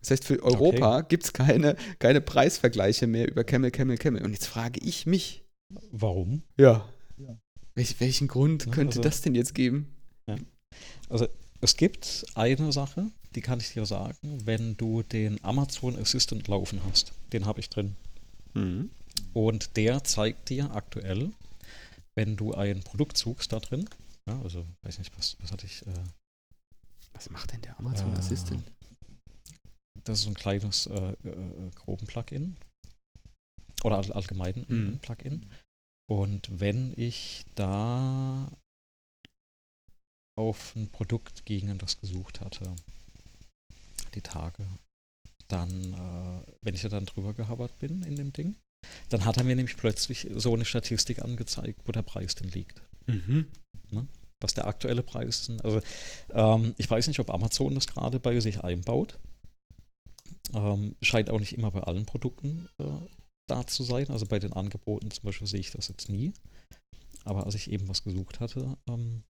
Das 0.00 0.10
heißt, 0.10 0.24
für 0.24 0.42
Europa 0.42 0.98
okay. 0.98 1.06
gibt 1.08 1.24
es 1.24 1.32
keine, 1.32 1.76
keine 1.98 2.20
Preisvergleiche 2.20 3.06
mehr 3.06 3.28
über 3.28 3.44
Camel, 3.44 3.70
Camel, 3.70 3.96
Camel. 3.98 4.22
Und 4.22 4.32
jetzt 4.32 4.46
frage 4.46 4.80
ich 4.80 5.06
mich. 5.06 5.44
Warum? 5.90 6.42
Ja. 6.56 6.88
ja. 7.16 7.38
Welch, 7.74 8.00
welchen 8.00 8.28
Grund 8.28 8.66
ja, 8.66 8.72
könnte 8.72 8.98
also, 8.98 9.02
das 9.02 9.20
denn 9.20 9.34
jetzt 9.34 9.54
geben? 9.54 9.94
Ja. 10.26 10.36
Also 11.08 11.28
es 11.60 11.76
gibt 11.76 12.26
eine 12.34 12.72
Sache, 12.72 13.10
die 13.34 13.40
kann 13.40 13.60
ich 13.60 13.72
dir 13.72 13.84
sagen, 13.84 14.16
wenn 14.44 14.76
du 14.76 15.02
den 15.02 15.42
Amazon 15.44 15.98
Assistant 15.98 16.46
laufen 16.48 16.80
hast. 16.88 17.12
Den 17.32 17.46
habe 17.46 17.60
ich 17.60 17.68
drin. 17.68 17.96
Mhm. 18.54 18.90
Und 19.32 19.76
der 19.76 20.04
zeigt 20.04 20.48
dir 20.48 20.70
aktuell, 20.74 21.32
wenn 22.14 22.36
du 22.36 22.54
ein 22.54 22.82
Produkt 22.82 23.16
suchst 23.16 23.52
da 23.52 23.58
drin, 23.58 23.88
ja, 24.28 24.40
also 24.42 24.66
weiß 24.82 24.98
nicht, 24.98 25.16
was, 25.16 25.36
was 25.40 25.52
hatte 25.52 25.66
ich. 25.66 25.86
Äh, 25.86 25.92
was 27.14 27.30
macht 27.30 27.52
denn 27.52 27.62
der 27.62 27.78
Amazon 27.78 28.12
äh, 28.14 28.18
Assistant? 28.18 28.62
Das 30.04 30.20
ist 30.20 30.26
ein 30.26 30.34
kleines 30.34 30.86
äh, 30.86 31.12
äh, 31.24 31.70
groben 31.74 32.06
Plugin. 32.06 32.56
Oder 33.84 33.96
all, 33.96 34.12
allgemein 34.12 34.64
mhm. 34.68 34.98
Plugin. 34.98 35.46
Und 36.10 36.60
wenn 36.60 36.94
ich 36.96 37.44
da 37.54 38.50
auf 40.36 40.74
ein 40.76 40.88
Produkt 40.88 41.44
gegen 41.44 41.76
das 41.78 42.00
gesucht 42.00 42.40
hatte, 42.40 42.74
die 44.14 44.22
Tage, 44.22 44.66
dann, 45.48 45.92
äh, 45.92 46.52
wenn 46.62 46.74
ich 46.74 46.82
da 46.82 46.88
dann 46.88 47.06
drüber 47.06 47.34
gehabert 47.34 47.78
bin 47.78 48.02
in 48.02 48.16
dem 48.16 48.32
Ding, 48.32 48.56
dann 49.08 49.24
hat 49.24 49.36
er 49.36 49.44
mir 49.44 49.56
nämlich 49.56 49.76
plötzlich 49.76 50.28
so 50.34 50.54
eine 50.54 50.64
Statistik 50.64 51.20
angezeigt, 51.22 51.80
wo 51.84 51.92
der 51.92 52.02
Preis 52.02 52.34
denn 52.34 52.50
liegt. 52.50 52.80
Mhm. 53.06 53.46
Ne? 53.90 54.06
Was 54.40 54.54
der 54.54 54.66
aktuelle 54.66 55.02
Preis 55.02 55.48
ist. 55.48 55.64
Also, 55.64 55.80
ähm, 56.30 56.74
ich 56.78 56.88
weiß 56.88 57.08
nicht, 57.08 57.18
ob 57.18 57.30
Amazon 57.30 57.74
das 57.74 57.88
gerade 57.88 58.20
bei 58.20 58.38
sich 58.40 58.62
einbaut. 58.62 59.18
Ähm, 60.54 60.96
scheint 61.02 61.30
auch 61.30 61.40
nicht 61.40 61.56
immer 61.56 61.70
bei 61.70 61.80
allen 61.80 62.06
Produkten 62.06 62.68
äh, 62.78 62.84
da 63.46 63.66
zu 63.66 63.82
sein. 63.82 64.08
Also 64.10 64.26
bei 64.26 64.38
den 64.38 64.52
Angeboten 64.52 65.10
zum 65.10 65.24
Beispiel 65.24 65.46
sehe 65.46 65.60
ich 65.60 65.70
das 65.70 65.88
jetzt 65.88 66.08
nie. 66.08 66.32
Aber 67.24 67.44
als 67.44 67.54
ich 67.54 67.70
eben 67.70 67.88
was 67.88 68.04
gesucht 68.04 68.40
hatte. 68.40 68.76
Ähm, 68.88 69.22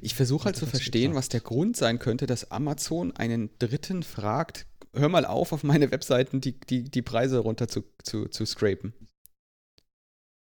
ich 0.00 0.14
versuche 0.14 0.46
halt 0.46 0.56
zu 0.56 0.66
verstehen, 0.66 1.14
was 1.14 1.28
der 1.28 1.40
Grund 1.40 1.76
sein 1.76 1.98
könnte, 1.98 2.26
dass 2.26 2.50
Amazon 2.50 3.12
einen 3.12 3.50
Dritten 3.58 4.02
fragt, 4.02 4.66
hör 4.94 5.08
mal 5.08 5.24
auf, 5.24 5.52
auf 5.52 5.64
meine 5.64 5.90
Webseiten 5.90 6.40
die, 6.40 6.58
die, 6.58 6.84
die 6.84 7.02
Preise 7.02 7.38
runter 7.38 7.68
zu, 7.68 7.84
zu, 8.02 8.26
zu 8.26 8.44
scrapen. 8.46 8.94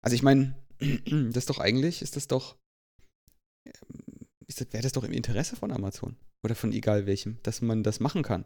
Also 0.04 0.16
ich 0.16 0.24
meine, 0.24 0.56
das 0.80 1.38
ist 1.38 1.50
doch 1.50 1.60
eigentlich, 1.60 2.02
ist 2.02 2.16
das 2.16 2.28
doch, 2.28 2.58
ähm, 3.66 4.28
wäre 4.72 4.84
das 4.84 4.94
doch 4.94 5.04
im 5.04 5.14
Interesse 5.14 5.56
von 5.56 5.72
Amazon 5.72 6.16
oder 6.44 6.56
von 6.56 6.72
egal 6.72 7.06
welchem, 7.06 7.40
dass 7.44 7.62
man 7.62 7.84
das 7.84 8.00
machen 8.00 8.24
kann. 8.24 8.46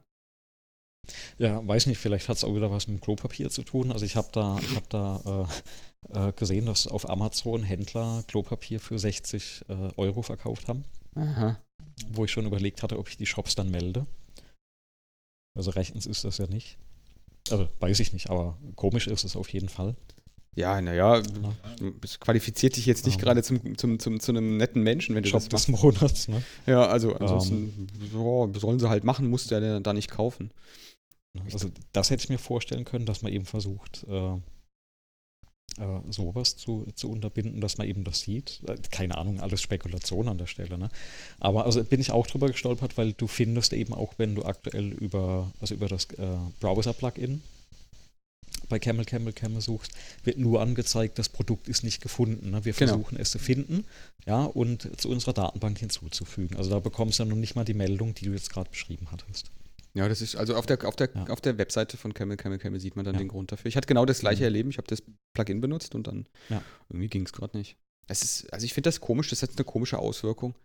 Ja, 1.38 1.66
weiß 1.66 1.88
nicht, 1.88 1.98
vielleicht 1.98 2.30
hat 2.30 2.38
es 2.38 2.44
auch 2.44 2.54
wieder 2.56 2.70
was 2.72 2.88
mit 2.88 3.02
Klopapier 3.02 3.50
zu 3.50 3.64
tun. 3.64 3.92
Also 3.92 4.06
ich 4.06 4.16
habe 4.16 4.28
da, 4.32 4.58
ich 4.60 4.76
hab 4.76 4.90
da 4.90 5.48
äh, 6.14 6.28
äh, 6.30 6.34
gesehen, 6.34 6.66
dass 6.66 6.88
auf 6.88 7.10
Amazon 7.10 7.64
Händler 7.64 8.24
Klopapier 8.28 8.80
für 8.80 9.00
60 9.00 9.66
äh, 9.70 9.74
Euro 9.98 10.22
verkauft 10.22 10.68
haben. 10.68 10.84
Aha. 11.16 11.60
Wo 12.12 12.26
ich 12.26 12.32
schon 12.32 12.46
überlegt 12.46 12.84
hatte, 12.84 13.00
ob 13.00 13.10
ich 13.10 13.18
die 13.18 13.26
Shops 13.26 13.56
dann 13.56 13.72
melde. 13.72 14.06
Also 15.58 15.72
rechtens 15.72 16.06
ist 16.06 16.24
das 16.24 16.38
ja 16.38 16.48
nicht. 16.48 16.78
Also 17.50 17.68
weiß 17.80 18.00
ich 18.02 18.14
nicht, 18.14 18.30
aber 18.30 18.58
komisch 18.76 19.08
ist 19.08 19.24
es 19.24 19.36
auf 19.36 19.50
jeden 19.50 19.70
Fall. 19.70 19.96
Ja, 20.56 20.80
naja, 20.82 21.18
Ja. 21.18 21.24
es 22.04 22.20
qualifiziert 22.20 22.76
dich 22.76 22.86
jetzt 22.86 23.06
nicht 23.06 23.16
Ja. 23.18 23.22
gerade 23.24 23.44
zum, 23.44 23.78
zum, 23.78 24.00
zum, 24.00 24.20
zu 24.20 24.32
einem 24.32 24.58
netten 24.58 24.84
Menschen, 24.84 25.16
wenn 25.16 25.24
du 25.24 25.30
Shop 25.30 25.40
das 25.50 25.66
des 25.66 25.68
machst. 25.70 25.84
Monats, 25.84 26.28
ne? 26.28 26.44
Ja, 26.66 26.86
also 26.88 27.16
ansonsten 27.16 27.88
ja, 28.14 28.60
sollen 28.60 28.80
sie 28.80 28.90
halt 28.90 29.04
machen, 29.04 29.30
musst 29.30 29.52
du 29.52 29.56
ja 29.60 29.80
da 29.80 29.94
nicht 29.94 30.12
kaufen. 30.12 30.52
Also 31.52 31.72
das 31.94 32.10
hätte 32.10 32.24
ich 32.24 32.30
mir 32.30 32.38
vorstellen 32.40 32.86
können, 32.86 33.06
dass 33.06 33.22
man 33.22 33.32
eben 33.32 33.46
versucht, 33.46 34.04
äh, 34.10 34.34
äh, 35.78 36.02
sowas 36.10 36.58
zu, 36.58 36.88
zu 36.96 37.10
unterbinden, 37.10 37.62
dass 37.62 37.78
man 37.78 37.88
eben 37.88 38.04
das 38.04 38.22
sieht. 38.22 38.62
Äh, 38.68 38.78
Keine 38.92 39.18
Ahnung, 39.18 39.40
alles 39.40 39.62
Spekulation 39.62 40.28
an 40.28 40.38
der 40.38 40.48
Stelle. 40.48 40.78
Ne? 40.78 40.90
Aber 41.40 41.66
also 41.66 41.84
bin 41.84 42.02
ich 42.02 42.12
auch 42.12 42.28
drüber 42.28 42.48
gestolpert, 42.48 42.98
weil 42.98 43.14
du 43.14 43.28
findest 43.28 43.74
eben 43.74 43.94
auch, 43.94 44.14
wenn 44.18 44.36
du 44.36 44.44
aktuell 44.44 44.92
über, 44.92 45.52
also 45.62 45.76
über 45.76 45.88
das 45.88 46.06
äh, 46.18 46.38
Browser-Plugin 46.60 47.42
bei 48.68 48.80
Camel 48.80 49.06
Camel 49.06 49.34
Camel 49.34 49.62
suchst, 49.62 49.92
wird 50.24 50.38
nur 50.38 50.62
angezeigt, 50.62 51.18
das 51.20 51.30
Produkt 51.30 51.68
ist 51.68 51.84
nicht 51.84 52.02
gefunden. 52.02 52.50
Ne? 52.52 52.66
Wir 52.66 52.74
Genau. 52.74 52.94
versuchen 52.94 53.18
es 53.18 53.32
zu 53.32 53.40
finden, 53.40 53.86
ja, 54.26 54.44
und 54.46 54.90
zu 55.00 55.10
unserer 55.10 55.34
Datenbank 55.34 55.78
hinzuzufügen. 55.80 56.58
Also 56.58 56.70
da 56.72 56.80
bekommst 56.80 57.20
du 57.20 57.24
ja 57.24 57.30
noch 57.30 57.36
nicht 57.36 57.56
mal 57.56 57.66
die 57.66 57.74
Meldung, 57.74 58.14
die 58.16 58.26
du 58.26 58.32
jetzt 58.34 58.50
gerade 58.52 58.70
beschrieben 58.70 59.08
hattest. 59.12 59.52
Ja, 59.96 60.08
das 60.08 60.22
ist, 60.22 60.36
also 60.36 60.56
auf 60.56 60.66
der, 60.66 60.84
auf 60.88 60.96
der, 60.96 61.10
Ja. 61.16 61.26
auf 61.28 61.42
der 61.42 61.58
Webseite 61.58 61.98
von 61.98 62.14
Camel 62.14 62.38
Camel 62.38 62.60
Camel 62.60 62.80
sieht 62.80 62.96
man 62.96 63.06
dann 63.06 63.16
Ja. 63.16 63.20
den 63.20 63.28
Grund 63.28 63.52
dafür. 63.52 63.68
Ich 63.70 63.76
hatte 63.76 63.88
genau 63.88 64.06
das 64.06 64.20
gleiche 64.20 64.42
Mhm. 64.42 64.46
Erleben. 64.46 64.70
Ich 64.70 64.78
habe 64.78 64.88
das 64.88 65.02
Plugin 65.36 65.62
benutzt 65.62 65.96
und 65.96 66.08
dann 66.08 66.28
Ja. 66.50 66.62
irgendwie 66.90 67.08
ging 67.08 67.26
es 67.26 67.34
gerade 67.34 67.58
nicht. 67.58 67.76
Es 68.08 68.24
ist, 68.24 68.52
also 68.54 68.66
ich 68.66 68.74
finde 68.74 68.88
das 68.88 69.02
komisch, 69.02 69.30
das 69.30 69.42
hat 69.44 69.52
eine 69.56 69.66
komische 69.66 69.98
Auswirkung. 70.00 70.56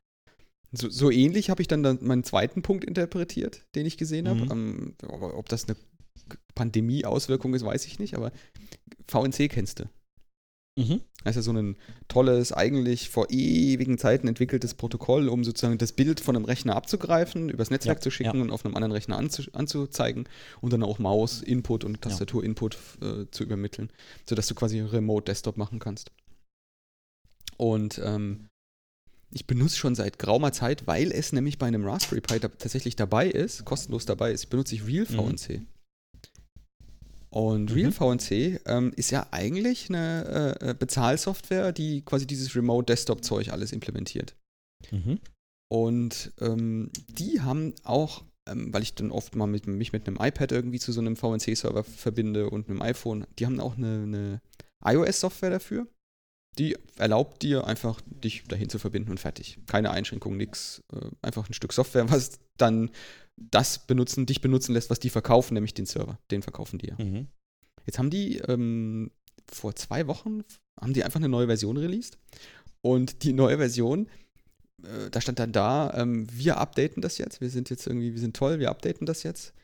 So, 0.72 0.88
so 0.90 1.10
ähnlich 1.10 1.50
habe 1.50 1.62
ich 1.62 1.68
dann, 1.68 1.82
dann 1.82 1.98
meinen 2.02 2.24
zweiten 2.24 2.62
Punkt 2.62 2.84
interpretiert, 2.84 3.62
den 3.74 3.86
ich 3.86 3.96
gesehen 3.96 4.28
habe. 4.28 4.40
Mhm. 4.44 4.50
Ähm, 4.50 4.94
aber 5.02 5.36
ob 5.38 5.48
das 5.48 5.64
eine 5.68 5.76
Pandemie-Auswirkung 6.54 7.54
ist, 7.54 7.64
weiß 7.64 7.86
ich 7.86 7.98
nicht, 7.98 8.14
aber 8.16 8.32
VNC 9.08 9.48
kennst 9.48 9.80
du. 9.80 9.84
Mhm. 10.76 11.00
Das 11.22 11.36
ist 11.36 11.46
ja 11.46 11.52
so 11.52 11.52
ein 11.52 11.76
tolles, 12.08 12.52
eigentlich 12.52 13.08
vor 13.08 13.30
ewigen 13.30 13.96
Zeiten 13.96 14.28
entwickeltes 14.28 14.74
Protokoll, 14.74 15.28
um 15.28 15.44
sozusagen 15.44 15.78
das 15.78 15.92
Bild 15.92 16.20
von 16.20 16.36
einem 16.36 16.44
Rechner 16.44 16.74
abzugreifen, 16.76 17.48
übers 17.48 17.70
Netzwerk 17.70 17.98
Ja, 17.98 18.02
zu 18.02 18.10
schicken 18.10 18.36
ja. 18.36 18.42
und 18.42 18.50
auf 18.50 18.64
einem 18.64 18.74
anderen 18.74 18.92
Rechner 18.92 19.16
anzu 19.16 19.42
anzuzeigen 19.52 20.28
und 20.60 20.72
dann 20.72 20.82
auch 20.82 20.98
Maus-Input 20.98 21.84
und 21.84 22.02
Tastatur-Input 22.02 22.76
äh, 23.00 23.30
zu 23.30 23.44
übermitteln, 23.44 23.90
sodass 24.28 24.48
du 24.48 24.54
quasi 24.54 24.80
Remote-Desktop 24.80 25.56
machen 25.56 25.78
kannst. 25.78 26.10
Und 27.56 28.00
ähm, 28.04 28.48
ich 29.30 29.46
benutze 29.46 29.76
schon 29.76 29.94
seit 29.94 30.18
geraumer 30.18 30.52
Zeit, 30.52 30.86
weil 30.86 31.10
es 31.12 31.32
nämlich 31.32 31.58
bei 31.58 31.66
einem 31.66 31.86
Raspberry 31.86 32.20
Pi 32.20 32.40
da 32.40 32.48
tatsächlich 32.48 32.96
dabei 32.96 33.28
ist, 33.28 33.64
kostenlos 33.64 34.06
dabei 34.06 34.32
ist, 34.32 34.46
benutze 34.50 34.74
ich 34.74 34.86
Real 34.86 35.06
Mhm. 35.08 35.66
Und 37.34 37.70
Mhm. 37.70 37.76
Real 37.76 37.92
VNC 37.92 38.60
ähm, 38.66 38.92
ist 38.94 39.10
ja 39.10 39.26
eigentlich 39.32 39.88
eine 39.88 40.56
äh, 40.60 40.70
äh, 40.70 40.74
Bezahlsoftware, 40.74 41.72
die 41.72 42.02
quasi 42.02 42.28
dieses 42.28 42.54
Remote 42.54 42.86
Desktop 42.86 43.24
Zeug 43.24 43.50
alles 43.50 43.72
implementiert. 43.72 44.36
Mhm. 44.92 45.18
Und 45.68 46.32
ähm, 46.40 46.90
die 47.08 47.40
haben 47.40 47.74
auch, 47.82 48.22
ähm, 48.48 48.72
weil 48.72 48.84
ich 48.84 48.94
dann 48.94 49.10
oft 49.10 49.34
mal 49.34 49.48
mit, 49.48 49.66
mich 49.66 49.92
mit 49.92 50.06
einem 50.06 50.18
iPad 50.20 50.52
irgendwie 50.52 50.78
zu 50.78 50.92
so 50.92 51.00
einem 51.00 51.16
VNC-Server 51.16 51.82
verbinde 51.82 52.50
und 52.50 52.68
einem 52.68 52.80
iPhone, 52.82 53.26
die 53.40 53.46
haben 53.46 53.58
auch 53.58 53.76
eine, 53.76 54.04
eine 54.04 54.40
iOS-Software 54.84 55.50
dafür. 55.50 55.88
Die 56.56 56.76
erlaubt 56.98 57.42
dir 57.42 57.66
einfach, 57.66 58.00
dich 58.06 58.44
dahin 58.44 58.68
zu 58.68 58.78
verbinden 58.78 59.10
und 59.10 59.18
fertig. 59.18 59.58
Keine 59.66 59.90
Einschränkung, 59.90 60.36
nix. 60.36 60.84
Äh, 60.92 61.08
einfach 61.20 61.48
ein 61.48 61.54
Stück 61.54 61.72
Software, 61.72 62.08
was 62.12 62.38
dann 62.58 62.90
das 63.36 63.86
benutzen, 63.86 64.26
dich 64.26 64.40
benutzen 64.40 64.72
lässt, 64.72 64.90
was 64.90 65.00
die 65.00 65.10
verkaufen, 65.10 65.54
nämlich 65.54 65.74
den 65.74 65.86
Server. 65.86 66.18
Den 66.30 66.42
verkaufen 66.42 66.78
die 66.78 66.88
ja. 66.88 66.96
Mhm. 66.98 67.28
Jetzt 67.86 67.98
haben 67.98 68.10
die 68.10 68.38
ähm, 68.38 69.10
vor 69.50 69.74
zwei 69.74 70.06
Wochen 70.06 70.42
haben 70.80 70.92
die 70.92 71.04
einfach 71.04 71.20
eine 71.20 71.28
neue 71.28 71.46
Version 71.46 71.76
released. 71.76 72.18
Und 72.80 73.22
die 73.22 73.32
neue 73.32 73.58
Version, 73.58 74.08
äh, 74.82 75.10
da 75.10 75.20
stand 75.20 75.38
dann 75.38 75.52
da, 75.52 75.92
ähm, 75.96 76.26
wir 76.30 76.58
updaten 76.58 77.02
das 77.02 77.18
jetzt. 77.18 77.40
Wir 77.40 77.50
sind 77.50 77.70
jetzt 77.70 77.86
irgendwie, 77.86 78.12
wir 78.12 78.20
sind 78.20 78.36
toll, 78.36 78.58
wir 78.58 78.70
updaten 78.70 79.06
das 79.06 79.22
jetzt. 79.22 79.54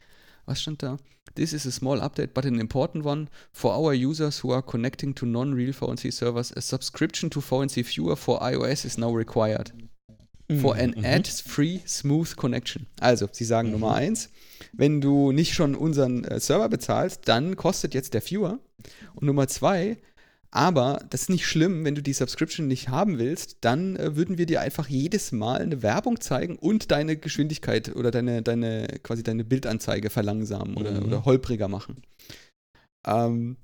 Was 0.47 0.61
stand 0.61 0.83
da? 0.83 0.97
This 1.35 1.53
is 1.53 1.67
a 1.67 1.71
small 1.71 2.01
update, 2.01 2.35
but 2.35 2.45
an 2.45 2.59
important 2.59 3.05
one. 3.05 3.29
For 3.53 3.77
our 3.77 3.93
users 3.93 4.43
who 4.43 4.53
are 4.53 4.63
connecting 4.63 5.15
to 5.15 5.27
non-real 5.27 5.73
VNC 5.73 6.13
servers, 6.13 6.53
a 6.57 6.61
subscription 6.61 7.31
to 7.31 7.41
VNC 7.41 7.85
Viewer 7.85 8.17
for 8.17 8.43
iOS 8.43 8.85
is 8.85 8.99
now 8.99 9.15
required. 9.15 9.73
For 10.59 10.75
an 10.77 10.95
Mhm. 10.97 11.05
ad-free, 11.05 11.81
smooth 11.87 12.35
connection. 12.37 12.87
Also, 12.99 13.29
sie 13.31 13.45
sagen 13.45 13.69
Mhm. 13.69 13.73
Nummer 13.75 13.95
eins, 13.95 14.31
wenn 14.73 15.01
du 15.01 15.33
nicht 15.33 15.55
schon 15.55 15.75
unseren 15.75 16.25
äh, 16.25 16.41
Server 16.41 16.69
bezahlst, 16.69 17.23
dann 17.27 17.57
kostet 17.57 17.95
jetzt 17.95 18.15
der 18.15 18.23
Viewer. 18.23 18.59
Und 19.15 19.27
Nummer 19.27 19.47
zwei, 19.49 19.99
aber 20.51 21.05
das 21.11 21.23
ist 21.23 21.29
nicht 21.31 21.47
schlimm, 21.47 21.85
wenn 21.85 21.95
du 21.95 22.03
die 22.03 22.13
Subscription 22.13 22.67
nicht 22.67 22.89
haben 22.89 23.19
willst, 23.19 23.59
dann 23.61 23.95
äh, 23.97 24.17
würden 24.17 24.37
wir 24.39 24.47
dir 24.47 24.61
einfach 24.61 24.89
jedes 24.89 25.31
Mal 25.33 25.61
eine 25.61 25.83
Werbung 25.83 26.21
zeigen 26.21 26.57
und 26.57 26.91
deine 26.91 27.17
Geschwindigkeit 27.17 27.95
oder 27.95 28.11
deine, 28.11 28.43
deine 28.43 28.89
quasi 29.03 29.23
deine 29.23 29.45
Bildanzeige 29.45 30.11
verlangsamen 30.11 30.77
oder, 30.77 30.93
Mhm. 31.01 31.07
oder 31.07 31.25
holpriger 31.25 31.69
machen. 31.69 32.03
Ähm, 33.07 33.57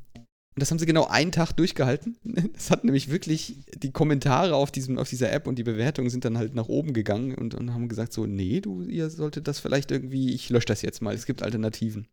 und 0.57 0.62
das 0.62 0.70
haben 0.70 0.78
sie 0.78 0.86
genau 0.86 1.04
einen 1.04 1.32
Tag 1.32 1.52
durchgehalten. 1.52 2.16
Es 2.57 2.70
hat 2.70 2.82
nämlich 2.82 3.11
wirklich 3.11 3.57
die 3.74 3.92
Kommentare 3.92 4.54
auf, 4.54 4.72
diesem, 4.72 4.98
auf 4.98 5.07
dieser 5.07 5.30
App 5.30 5.46
und 5.46 5.59
die 5.59 5.62
Bewertungen 5.62 6.09
sind 6.09 6.24
dann 6.24 6.38
halt 6.38 6.54
nach 6.54 6.68
oben 6.68 6.94
gegangen 6.94 7.34
und, 7.34 7.54
und 7.54 7.74
haben 7.74 7.88
gesagt: 7.88 8.14
So, 8.14 8.24
nee, 8.24 8.62
du, 8.62 8.82
ihr 8.82 9.11
solltet 9.11 9.48
das 9.48 9.61
vielleicht 9.61 9.90
irgendwie, 9.90 10.32
ich 10.32 10.48
lösche 10.48 10.64
das 10.64 10.80
jetzt 10.80 11.02
mal, 11.02 11.14
es 11.14 11.26
gibt 11.26 11.42
Alternativen. 11.42 12.09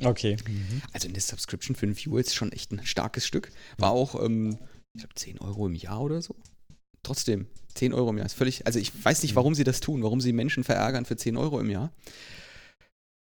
Okay. 0.00 0.36
Mhm. 0.46 0.82
Also 0.92 1.08
eine 1.08 1.18
Subscription 1.18 1.74
für 1.74 1.86
einen 1.86 1.96
Viewer 1.96 2.20
ist 2.20 2.36
schon 2.36 2.52
echt 2.52 2.70
ein 2.70 2.86
starkes 2.86 3.26
Stück. 3.26 3.50
War 3.78 3.90
auch, 3.90 4.22
ähm, 4.22 4.58
ich 4.94 5.00
glaube, 5.00 5.14
10 5.16 5.40
Euro 5.40 5.66
im 5.66 5.74
Jahr 5.74 6.02
oder 6.02 6.22
so. 6.22 6.36
Trotzdem, 7.02 7.46
10 7.74 7.92
Euro 7.94 8.10
im 8.10 8.18
Jahr 8.18 8.26
ist 8.26 8.34
völlig, 8.34 8.64
also 8.66 8.78
ich 8.78 8.92
weiß 9.04 9.22
nicht, 9.22 9.34
warum 9.34 9.56
sie 9.56 9.64
das 9.64 9.80
tun, 9.80 10.04
warum 10.04 10.20
sie 10.20 10.32
Menschen 10.32 10.62
verärgern 10.62 11.04
für 11.04 11.16
10 11.16 11.36
Euro 11.36 11.58
im 11.58 11.70
Jahr. 11.70 11.92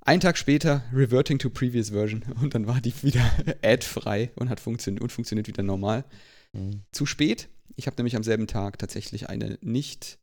Ein 0.07 0.21
Tag 0.21 0.39
später, 0.39 0.85
reverting 0.93 1.37
to 1.41 1.51
previous 1.51 1.91
version. 1.91 2.23
Und 2.41 2.55
dann 2.55 2.69
war 2.69 2.81
die 2.81 2.95
wieder 3.03 3.29
ad-frei 3.63 4.31
und 4.37 4.49
hat 4.49 4.61
funktioniert 4.61 5.03
und 5.03 5.11
funktioniert 5.11 5.49
wieder 5.49 5.65
normal. 5.65 6.05
Mhm. 6.53 6.83
Zu 6.93 7.07
spät. 7.07 7.49
Ich 7.75 7.89
habe 7.89 7.97
nämlich 7.97 8.15
am 8.15 8.23
selben 8.23 8.47
Tag 8.47 8.79
tatsächlich 8.79 9.29
eine 9.29 9.59
nicht, 9.63 10.21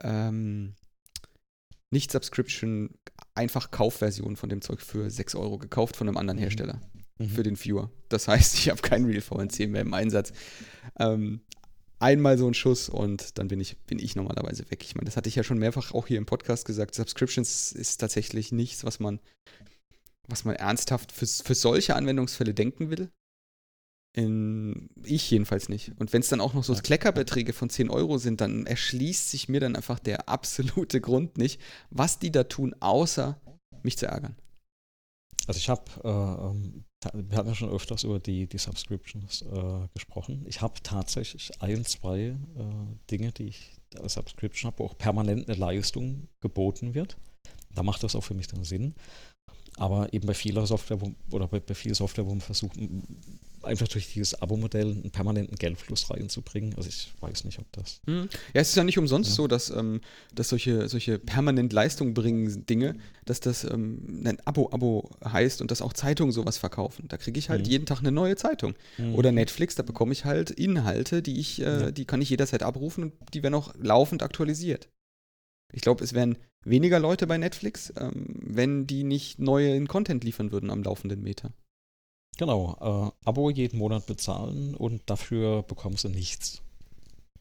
ähm, 0.00 0.74
nicht 1.90 2.10
Subscription, 2.10 2.94
einfach 3.34 3.70
Kaufversion 3.70 4.36
von 4.36 4.48
dem 4.48 4.62
Zeug 4.62 4.80
für 4.80 5.10
6 5.10 5.34
Euro 5.34 5.58
gekauft 5.58 5.94
von 5.96 6.08
einem 6.08 6.16
anderen 6.16 6.38
Mhm. 6.38 6.42
Hersteller 6.44 6.80
Mhm. 7.18 7.28
für 7.28 7.42
den 7.42 7.62
Viewer. 7.62 7.90
Das 8.08 8.28
heißt, 8.28 8.54
ich 8.58 8.70
habe 8.70 8.80
keinen 8.80 9.04
Real 9.04 9.20
VNC 9.20 9.66
mehr 9.68 9.82
im 9.82 9.92
Einsatz. 9.92 10.32
Ähm, 10.98 11.42
einmal 12.02 12.36
so 12.36 12.46
ein 12.46 12.54
Schuss 12.54 12.88
und 12.88 13.38
dann 13.38 13.48
bin 13.48 13.60
ich, 13.60 13.78
bin 13.78 13.98
ich 13.98 14.16
normalerweise 14.16 14.70
weg. 14.70 14.82
Ich 14.82 14.94
meine, 14.94 15.06
das 15.06 15.16
hatte 15.16 15.28
ich 15.28 15.36
ja 15.36 15.44
schon 15.44 15.58
mehrfach 15.58 15.92
auch 15.92 16.08
hier 16.08 16.18
im 16.18 16.26
Podcast 16.26 16.64
gesagt. 16.64 16.94
Subscriptions 16.94 17.72
ist 17.72 17.98
tatsächlich 17.98 18.52
nichts, 18.52 18.84
was 18.84 19.00
man, 19.00 19.20
was 20.28 20.44
man 20.44 20.56
ernsthaft 20.56 21.12
für, 21.12 21.26
für 21.26 21.54
solche 21.54 21.94
Anwendungsfälle 21.94 22.54
denken 22.54 22.90
will. 22.90 23.10
In, 24.14 24.90
ich 25.04 25.30
jedenfalls 25.30 25.70
nicht. 25.70 25.92
Und 25.98 26.12
wenn 26.12 26.20
es 26.20 26.28
dann 26.28 26.42
auch 26.42 26.52
noch 26.52 26.64
so. 26.64 26.74
Kleckerbeträge 26.74 27.54
von 27.54 27.70
10 27.70 27.88
Euro 27.88 28.18
sind, 28.18 28.42
dann 28.42 28.66
erschließt 28.66 29.30
sich 29.30 29.48
mir 29.48 29.60
dann 29.60 29.76
einfach 29.76 29.98
der 29.98 30.28
absolute 30.28 31.00
Grund 31.00 31.38
nicht, 31.38 31.60
was 31.90 32.18
die 32.18 32.30
da 32.30 32.44
tun, 32.44 32.74
außer 32.80 33.40
mich 33.82 33.96
zu 33.96 34.06
ärgern. 34.06 34.36
Also 35.46 35.58
ich 35.58 35.68
habe, 35.68 35.84
äh, 36.04 36.50
ähm, 36.50 36.84
wir 37.12 37.36
hatten 37.36 37.48
ja 37.48 37.54
schon 37.54 37.70
öfters 37.70 38.04
über 38.04 38.18
die, 38.18 38.46
die 38.46 38.58
Subscriptions 38.58 39.42
äh, 39.42 39.88
gesprochen. 39.94 40.44
Ich 40.46 40.60
habe 40.60 40.74
tatsächlich 40.82 41.50
ein, 41.60 41.84
zwei 41.84 42.20
äh, 42.20 42.36
Dinge, 43.10 43.32
die 43.32 43.44
ich 43.48 43.76
als 43.98 44.14
Subscription 44.14 44.70
habe, 44.70 44.78
wo 44.80 44.86
auch 44.86 44.98
permanent 44.98 45.48
eine 45.48 45.58
Leistung 45.58 46.28
geboten 46.40 46.94
wird. 46.94 47.16
Da 47.74 47.82
macht 47.82 48.02
das 48.02 48.14
auch 48.14 48.22
für 48.22 48.34
mich 48.34 48.46
dann 48.46 48.64
Sinn. 48.64 48.94
Aber 49.76 50.12
eben 50.12 50.26
bei 50.26 50.34
vieler 50.34 50.66
Software 50.66 51.00
wo, 51.00 51.12
oder 51.30 51.48
bei, 51.48 51.60
bei 51.60 51.74
viel 51.74 51.94
Software, 51.94 52.26
wo 52.26 52.30
man 52.30 52.40
versucht, 52.40 52.76
einfach 53.64 53.88
durch 53.88 54.12
dieses 54.12 54.40
Abo-Modell 54.40 54.90
einen 54.92 55.10
permanenten 55.10 55.56
Geldfluss 55.56 56.10
reinzubringen. 56.10 56.74
Also 56.76 56.88
ich 56.88 57.12
weiß 57.20 57.44
nicht, 57.44 57.58
ob 57.58 57.70
das. 57.72 58.00
Hm. 58.06 58.28
Ja, 58.54 58.60
es 58.60 58.70
ist 58.70 58.76
ja 58.76 58.84
nicht 58.84 58.98
umsonst 58.98 59.30
Ja. 59.30 59.36
so, 59.36 59.46
dass, 59.46 59.70
ähm, 59.70 60.00
dass 60.34 60.48
solche, 60.48 60.88
solche 60.88 61.18
permanent 61.18 61.72
Leistung 61.72 62.14
bringen 62.14 62.66
Dinge, 62.66 62.96
dass 63.24 63.40
das 63.40 63.64
ähm, 63.64 64.22
ein 64.26 64.38
Abo-Abo 64.44 65.10
heißt 65.24 65.60
und 65.60 65.70
dass 65.70 65.82
auch 65.82 65.92
Zeitungen 65.92 66.32
sowas 66.32 66.58
verkaufen. 66.58 67.06
Da 67.08 67.16
kriege 67.16 67.38
ich 67.38 67.48
halt 67.50 67.66
Mhm. 67.66 67.70
jeden 67.70 67.86
Tag 67.86 68.00
eine 68.00 68.12
neue 68.12 68.36
Zeitung. 68.36 68.74
Oder 69.14 69.32
Netflix, 69.32 69.74
da 69.74 69.82
bekomme 69.82 70.12
ich 70.12 70.24
halt 70.24 70.50
Inhalte, 70.50 71.22
die 71.22 71.38
ich, 71.38 71.60
äh, 71.60 71.64
Ja. 71.64 71.90
die 71.90 72.04
kann 72.04 72.20
ich 72.20 72.30
jederzeit 72.30 72.62
abrufen 72.62 73.04
und 73.04 73.12
die 73.34 73.42
werden 73.42 73.54
auch 73.54 73.74
laufend 73.80 74.22
aktualisiert. 74.22 74.88
Ich 75.72 75.80
glaube, 75.82 76.04
es 76.04 76.12
wären 76.12 76.36
weniger 76.64 77.00
Leute 77.00 77.26
bei 77.26 77.38
Netflix, 77.38 77.92
ähm, 77.98 78.26
wenn 78.42 78.86
die 78.86 79.04
nicht 79.04 79.38
neuen 79.38 79.88
Content 79.88 80.22
liefern 80.22 80.52
würden 80.52 80.70
am 80.70 80.82
laufenden 80.82 81.22
Meter. 81.22 81.52
Genau, 82.38 83.12
äh, 83.24 83.28
Abo 83.28 83.50
jeden 83.50 83.78
Monat 83.78 84.06
bezahlen 84.06 84.74
und 84.74 85.02
dafür 85.06 85.62
bekommst 85.62 86.04
du 86.04 86.08
nichts. 86.08 86.62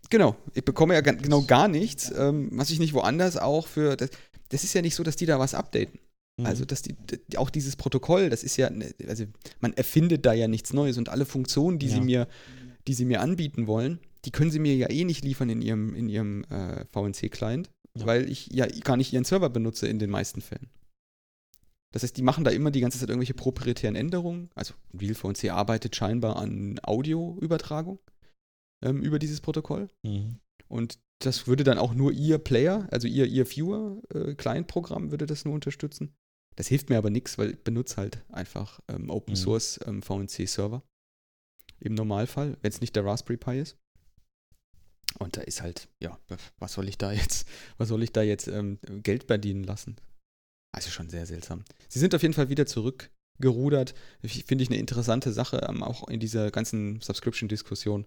Genau, 0.10 0.36
ich 0.54 0.66
bekomme 0.66 0.94
ja 0.94 1.02
genau 1.02 1.42
gar 1.44 1.68
nichts, 1.68 2.12
ähm, 2.16 2.50
was 2.52 2.70
ich 2.70 2.80
nicht 2.80 2.94
woanders 2.94 3.38
auch 3.38 3.68
für. 3.68 3.96
Das, 3.96 4.10
das, 4.50 4.64
ist 4.66 4.74
ja 4.74 4.82
nicht 4.82 4.96
so, 4.96 5.04
dass 5.04 5.16
die 5.16 5.26
da 5.26 5.40
was 5.40 5.54
updaten. 5.54 6.00
Mhm. 6.38 6.46
Also, 6.46 6.66
dass 6.66 6.82
die, 6.82 6.96
auch 7.38 7.50
dieses 7.50 7.78
Protokoll, 7.78 8.30
das 8.30 8.44
ist 8.44 8.58
ja, 8.58 8.70
ne, 8.70 8.94
also 9.08 9.24
man 9.62 9.74
erfindet 9.74 10.26
da 10.26 10.34
ja 10.34 10.50
nichts 10.50 10.74
Neues 10.74 10.98
und 10.98 11.08
alle 11.08 11.26
Funktionen, 11.26 11.80
die 11.80 11.88
ja. 11.88 11.94
sie 11.94 12.02
mir, 12.02 12.28
die 12.88 12.94
sie 12.94 13.06
mir 13.06 13.22
anbieten 13.22 13.68
wollen, 13.68 14.00
die 14.26 14.32
können 14.32 14.52
sie 14.52 14.60
mir 14.60 14.76
ja 14.76 14.90
eh 14.90 15.06
nicht 15.06 15.24
liefern 15.24 15.50
in 15.50 15.62
ihrem, 15.62 15.96
in 15.96 16.10
ihrem 16.10 16.44
äh, 16.46 16.84
VNC-Client, 16.92 17.70
ja. 17.98 18.06
weil 18.06 18.30
ich 18.30 18.48
ja 18.52 18.68
gar 18.84 18.98
nicht 18.98 19.14
ihren 19.14 19.24
Server 19.24 19.50
benutze 19.50 19.88
in 19.88 20.00
den 20.00 20.10
meisten 20.10 20.42
Fällen. 20.42 20.70
Das 21.92 22.04
heißt, 22.04 22.16
die 22.16 22.22
machen 22.22 22.44
da 22.44 22.52
immer 22.52 22.72
die 22.72 22.80
ganze 22.80 23.00
Zeit 23.00 23.10
irgendwelche 23.10 23.34
proprietären 23.34 23.96
Änderungen. 23.96 24.50
Also 24.56 24.74
RealVNC 24.98 25.52
arbeitet 25.52 25.96
scheinbar 25.96 26.38
an 26.38 26.80
Audioübertragung 26.84 28.00
ähm, 28.84 29.02
über 29.02 29.20
dieses 29.20 29.42
Protokoll. 29.42 29.90
Mhm. 30.04 30.40
Und 30.68 31.00
das 31.20 31.48
würde 31.48 31.64
dann 31.64 31.78
auch 31.78 31.94
nur 31.94 32.12
ihr 32.12 32.38
Player, 32.38 32.88
also 32.92 33.08
ihr, 33.08 33.26
ihr 33.26 33.46
Viewer-Client-Programm 33.46 35.08
äh, 35.08 35.12
würde 35.12 35.26
das 35.26 35.46
nur 35.46 35.54
unterstützen. 35.54 36.16
Das 36.56 36.68
hilft 36.68 36.90
mir 36.90 36.98
aber 36.98 37.10
nichts, 37.10 37.38
weil 37.38 37.52
ich 37.52 37.64
benutze 37.64 37.98
halt 37.98 38.24
einfach 38.30 38.80
ähm, 38.88 39.10
Open 39.10 39.34
mhm. 39.34 39.38
Source 39.38 39.80
ähm, 39.86 40.02
VNC-Server. 40.02 40.84
Im 41.80 41.96
Normalfall, 41.96 42.58
wenn 42.62 42.72
es 42.72 42.82
nicht 42.82 42.96
der 42.96 43.06
Raspberry 43.06 43.38
Pi 43.38 43.60
ist. 43.60 43.78
Und 45.20 45.36
da 45.36 45.42
ist 45.42 45.62
halt, 45.62 45.90
ja, 46.00 46.18
was 46.58 46.74
soll 46.74 46.88
ich 46.88 46.98
da 46.98 47.12
jetzt, 47.12 47.48
was 47.78 47.90
soll 47.90 48.04
ich 48.04 48.14
da 48.14 48.22
jetzt 48.22 48.48
ähm, 48.48 48.80
Geld 49.04 49.26
verdienen 49.26 49.64
lassen? 49.64 49.98
Also 50.74 50.90
schon 50.90 51.10
sehr 51.10 51.26
seltsam. 51.26 51.64
Sie 51.90 52.00
sind 52.00 52.16
auf 52.16 52.22
jeden 52.22 52.34
Fall 52.34 52.50
wieder 52.50 52.66
zurückgerudert. 52.66 53.94
Finde 54.24 54.64
ich 54.64 54.70
eine 54.70 54.80
interessante 54.80 55.34
Sache, 55.34 55.66
ähm, 55.68 55.84
auch 55.84 56.08
in 56.08 56.20
dieser 56.20 56.52
ganzen 56.52 57.02
Subscription-Diskussion. 57.02 58.06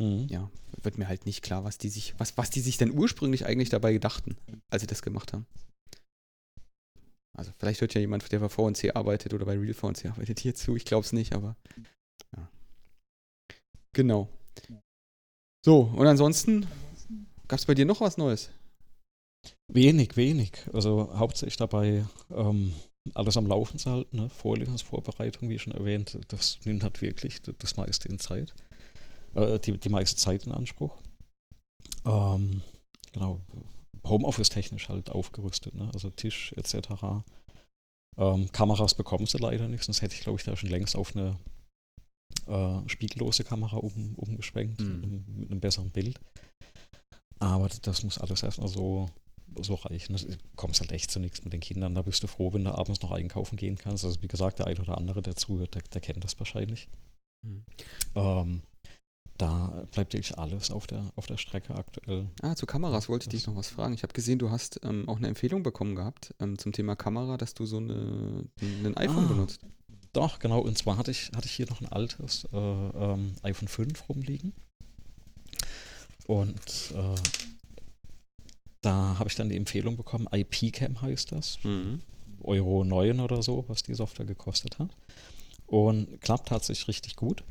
Mhm. 0.00 0.26
Ja, 0.28 0.50
wird 0.82 0.98
mir 0.98 1.08
halt 1.08 1.26
nicht 1.26 1.42
klar, 1.42 1.64
was 1.64 1.78
die 1.78 1.88
sich, 1.88 2.14
was, 2.18 2.36
was 2.36 2.50
die 2.50 2.60
sich 2.60 2.78
denn 2.78 2.96
ursprünglich 2.96 3.46
eigentlich 3.46 3.68
dabei 3.68 3.92
gedachten, 3.92 4.36
als 4.70 4.82
sie 4.82 4.86
das 4.86 5.02
gemacht 5.02 5.32
haben. 5.32 5.46
Also 7.36 7.50
vielleicht 7.58 7.80
hört 7.80 7.94
ja 7.94 8.00
jemand, 8.00 8.30
der 8.30 8.40
bei 8.40 8.48
VNC 8.48 8.94
arbeitet 8.94 9.32
oder 9.32 9.46
bei 9.46 9.56
Real 9.56 9.74
VNC 9.74 10.06
arbeitet 10.06 10.40
hier 10.40 10.54
zu. 10.54 10.76
Ich 10.76 10.84
glaube 10.84 11.04
es 11.04 11.12
nicht, 11.12 11.34
aber 11.34 11.56
ja. 12.36 12.48
Genau. 13.94 14.28
So, 15.64 15.82
und 15.82 16.06
ansonsten 16.06 16.66
gab 17.48 17.58
es 17.58 17.66
bei 17.66 17.74
dir 17.74 17.86
noch 17.86 18.00
was 18.00 18.18
Neues? 18.18 18.50
Wenig, 19.72 20.16
wenig. 20.16 20.52
Also 20.72 21.10
hauptsächlich 21.14 21.56
dabei 21.56 22.04
ähm, 22.30 22.74
alles 23.14 23.36
am 23.36 23.46
Laufen 23.46 23.78
zu 23.78 23.90
halten. 23.90 24.16
Ne? 24.16 24.28
Vorlesungsvorbereitung, 24.28 25.48
wie 25.48 25.58
schon 25.58 25.72
erwähnt, 25.72 26.18
das 26.28 26.58
nimmt 26.64 26.82
halt 26.82 27.00
wirklich 27.00 27.40
das 27.58 27.76
meiste 27.76 28.08
in 28.08 28.18
Zeit. 28.18 28.54
Äh, 29.34 29.58
die, 29.58 29.78
die 29.78 29.88
meiste 29.88 30.16
Zeit 30.16 30.46
in 30.46 30.52
Anspruch. 30.52 30.96
Ähm, 32.04 32.62
genau. 33.12 33.40
Homeoffice 34.04 34.48
technisch 34.48 34.88
halt 34.88 35.10
aufgerüstet, 35.10 35.74
ne? 35.74 35.88
also 35.94 36.10
Tisch 36.10 36.52
etc. 36.56 37.24
Ähm, 38.18 38.50
Kameras 38.52 38.94
bekommen 38.94 39.26
sie 39.26 39.38
leider 39.38 39.68
nicht, 39.68 39.84
sonst 39.84 40.02
hätte 40.02 40.14
ich 40.14 40.22
glaube 40.22 40.38
ich 40.40 40.44
da 40.44 40.56
schon 40.56 40.70
längst 40.70 40.96
auf 40.96 41.14
eine 41.14 41.38
äh, 42.46 42.88
spiegellose 42.88 43.44
Kamera 43.44 43.76
um, 43.76 44.14
umgeschwenkt 44.16 44.80
mhm. 44.80 45.24
mit 45.36 45.50
einem 45.50 45.60
besseren 45.60 45.90
Bild. 45.90 46.18
Aber 47.38 47.68
das 47.68 48.02
muss 48.02 48.18
alles 48.18 48.42
erstmal 48.42 48.68
so, 48.68 49.08
so 49.60 49.74
reichen. 49.74 50.16
Du 50.16 50.36
kommst 50.56 50.80
halt 50.80 50.92
echt 50.92 51.10
zu 51.10 51.20
nichts 51.20 51.42
mit 51.44 51.52
den 51.52 51.60
Kindern. 51.60 51.94
Da 51.94 52.02
bist 52.02 52.22
du 52.22 52.26
froh, 52.26 52.52
wenn 52.52 52.64
du 52.64 52.76
abends 52.76 53.02
noch 53.02 53.12
einkaufen 53.12 53.56
gehen 53.56 53.76
kannst. 53.76 54.04
Also 54.04 54.22
wie 54.22 54.28
gesagt, 54.28 54.58
der 54.58 54.66
eine 54.66 54.80
oder 54.80 54.98
andere, 54.98 55.22
der 55.22 55.36
zuhört, 55.36 55.74
der, 55.74 55.82
der 55.82 56.00
kennt 56.00 56.24
das 56.24 56.38
wahrscheinlich. 56.38 56.88
Mhm. 57.42 57.64
Ähm, 58.14 58.62
da 59.38 59.86
bleibt 59.90 60.12
wirklich 60.12 60.38
alles 60.38 60.70
auf 60.70 60.86
der, 60.86 61.10
auf 61.16 61.26
der 61.26 61.36
Strecke 61.36 61.74
aktuell. 61.74 62.28
Ah, 62.42 62.54
zu 62.54 62.66
Kameras 62.66 63.08
wollte 63.08 63.24
ich 63.24 63.30
dich 63.30 63.46
noch 63.46 63.56
was 63.56 63.68
fragen. 63.68 63.94
Ich 63.94 64.02
habe 64.02 64.12
gesehen, 64.12 64.38
du 64.38 64.50
hast 64.50 64.80
ähm, 64.84 65.08
auch 65.08 65.16
eine 65.16 65.28
Empfehlung 65.28 65.62
bekommen 65.62 65.96
gehabt 65.96 66.34
ähm, 66.38 66.58
zum 66.58 66.72
Thema 66.72 66.94
Kamera, 66.96 67.36
dass 67.36 67.54
du 67.54 67.66
so 67.66 67.78
eine, 67.78 68.44
ein 68.60 68.96
iPhone 68.96 69.24
ah, 69.24 69.28
benutzt. 69.28 69.60
Doch, 70.12 70.38
genau. 70.38 70.60
Und 70.60 70.76
zwar 70.76 70.96
hatte 70.98 71.10
ich, 71.10 71.30
hatte 71.34 71.46
ich 71.46 71.52
hier 71.52 71.66
noch 71.66 71.80
ein 71.80 71.88
altes 71.88 72.46
äh, 72.52 72.56
ähm, 72.56 73.32
iPhone 73.42 73.68
5 73.68 74.08
rumliegen. 74.08 74.52
Und 76.26 76.92
äh, 76.94 77.14
da 78.82 79.18
habe 79.18 79.28
ich 79.28 79.36
dann 79.36 79.48
die 79.48 79.56
Empfehlung 79.56 79.96
bekommen, 79.96 80.28
IP-Cam 80.30 81.00
heißt 81.00 81.32
das. 81.32 81.58
Mhm. 81.62 82.00
Euro 82.42 82.84
9 82.84 83.20
oder 83.20 83.42
so, 83.42 83.64
was 83.68 83.82
die 83.82 83.94
Software 83.94 84.26
gekostet 84.26 84.78
hat. 84.78 84.90
Und 85.66 86.20
klappt 86.20 86.48
tatsächlich 86.48 86.88
richtig 86.88 87.16
gut. 87.16 87.44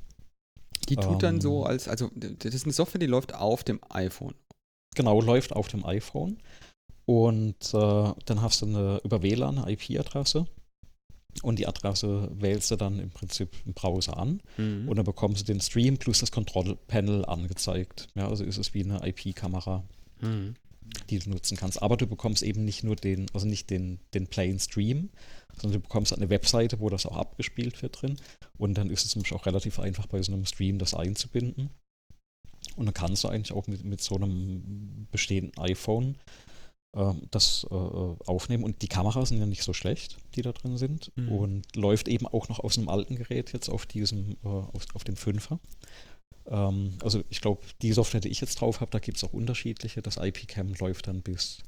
Die 0.89 0.95
tut 0.95 1.13
ähm, 1.13 1.19
dann 1.19 1.41
so 1.41 1.63
als, 1.65 1.88
also 1.88 2.09
das 2.13 2.53
ist 2.53 2.65
eine 2.65 2.73
Software, 2.73 2.99
die 2.99 3.07
läuft 3.07 3.34
auf 3.34 3.63
dem 3.63 3.79
iPhone. 3.89 4.36
Genau, 4.95 5.21
läuft 5.21 5.53
auf 5.53 5.69
dem 5.69 5.86
iPhone. 5.86 6.38
Und 7.05 7.73
äh, 7.73 8.13
dann 8.25 8.41
hast 8.41 8.61
du 8.61 8.65
eine 8.67 9.01
über 9.03 9.23
WLAN 9.23 9.57
eine 9.57 9.71
IP-Adresse 9.71 10.45
und 11.43 11.59
die 11.59 11.67
Adresse 11.67 12.29
wählst 12.34 12.71
du 12.71 12.75
dann 12.75 12.99
im 12.99 13.09
Prinzip 13.09 13.49
im 13.65 13.73
Browser 13.73 14.17
an 14.17 14.41
mhm. 14.57 14.88
und 14.88 14.95
dann 14.97 15.05
bekommst 15.05 15.41
du 15.41 15.45
den 15.45 15.61
Stream 15.61 15.97
plus 15.97 16.19
das 16.19 16.32
Kontrollpanel 16.32 17.25
angezeigt. 17.25 18.09
Ja, 18.15 18.27
also 18.27 18.43
ist 18.43 18.57
es 18.57 18.73
wie 18.73 18.84
eine 18.84 19.05
IP-Kamera, 19.07 19.84
mhm. 20.21 20.55
Die 21.10 21.20
du 21.20 21.30
nutzen 21.30 21.58
kannst. 21.58 21.82
Aber 21.82 21.98
du 21.98 22.08
bekommst 22.08 22.44
eben 22.44 22.64
nicht 22.64 22.84
nur 22.84 22.96
den, 22.96 23.28
also 23.34 23.46
nicht 23.48 23.70
den, 23.70 24.00
den 24.14 24.28
plain 24.28 24.60
Stream, 24.60 25.10
sondern 25.60 25.82
du 25.82 25.88
bekommst 25.88 26.14
eine 26.14 26.30
Webseite, 26.30 26.80
wo 26.80 26.89
das 26.89 27.06
auch 27.06 27.18
abgespielt 27.18 27.82
wird 27.82 28.02
drin. 28.02 28.18
Und 28.58 28.76
dann 28.76 28.89
ist 28.89 29.06
es 29.06 29.16
nämlich 29.16 29.34
auch 29.34 29.46
relativ 29.46 29.80
einfach 29.80 30.08
bei 30.08 30.22
so 30.22 30.34
einem 30.34 30.46
Stream 30.46 30.78
das 30.78 30.94
einzubinden. 30.94 31.70
Und 32.76 32.86
dann 32.86 32.94
kannst 32.94 33.24
du 33.24 33.28
eigentlich 33.28 33.54
auch 33.54 33.68
mit, 33.68 33.84
mit 33.84 34.02
so 34.02 34.16
einem 34.16 35.08
bestehenden 35.12 35.58
iPhone 35.58 36.18
ähm, 36.96 37.28
das 37.32 37.66
äh, 37.70 37.74
aufnehmen. 37.74 38.64
Und 38.64 38.82
die 38.82 38.88
Kameras 38.88 39.30
sind 39.30 39.39
ja 39.39 39.46
nicht 39.46 39.64
so 39.64 39.74
schlecht, 39.74 40.18
die 40.36 40.42
da 40.42 40.52
drin 40.52 40.78
sind. 40.78 41.12
Mhm. 41.16 41.32
Und 41.32 41.76
läuft 41.76 42.08
eben 42.08 42.28
auch 42.28 42.50
noch 42.50 42.60
aus 42.60 42.78
einem 42.78 42.89
alten 42.89 43.16
Gerät 43.16 43.54
jetzt 43.54 43.70
auf 43.70 43.86
diesem, 43.86 44.38
äh, 44.44 44.48
auf, 44.48 44.86
auf 44.94 45.04
dem 45.04 45.16
5er. 45.16 45.60
Ähm, 46.52 46.97
also 47.02 47.24
ich 47.30 47.41
glaube, 47.41 47.64
die 47.82 47.93
Software, 47.93 48.22
die 48.22 48.30
ich 48.30 48.41
jetzt 48.41 48.62
drauf 48.62 48.82
habe, 48.82 48.91
da 48.91 48.99
gibt 48.99 49.18
es 49.18 49.24
auch 49.24 49.34
unterschiedliche. 49.34 50.02
Das 50.02 50.18
IP-Cam 50.18 50.74
läuft 50.76 51.08
dann 51.08 51.22
bis 51.22 51.60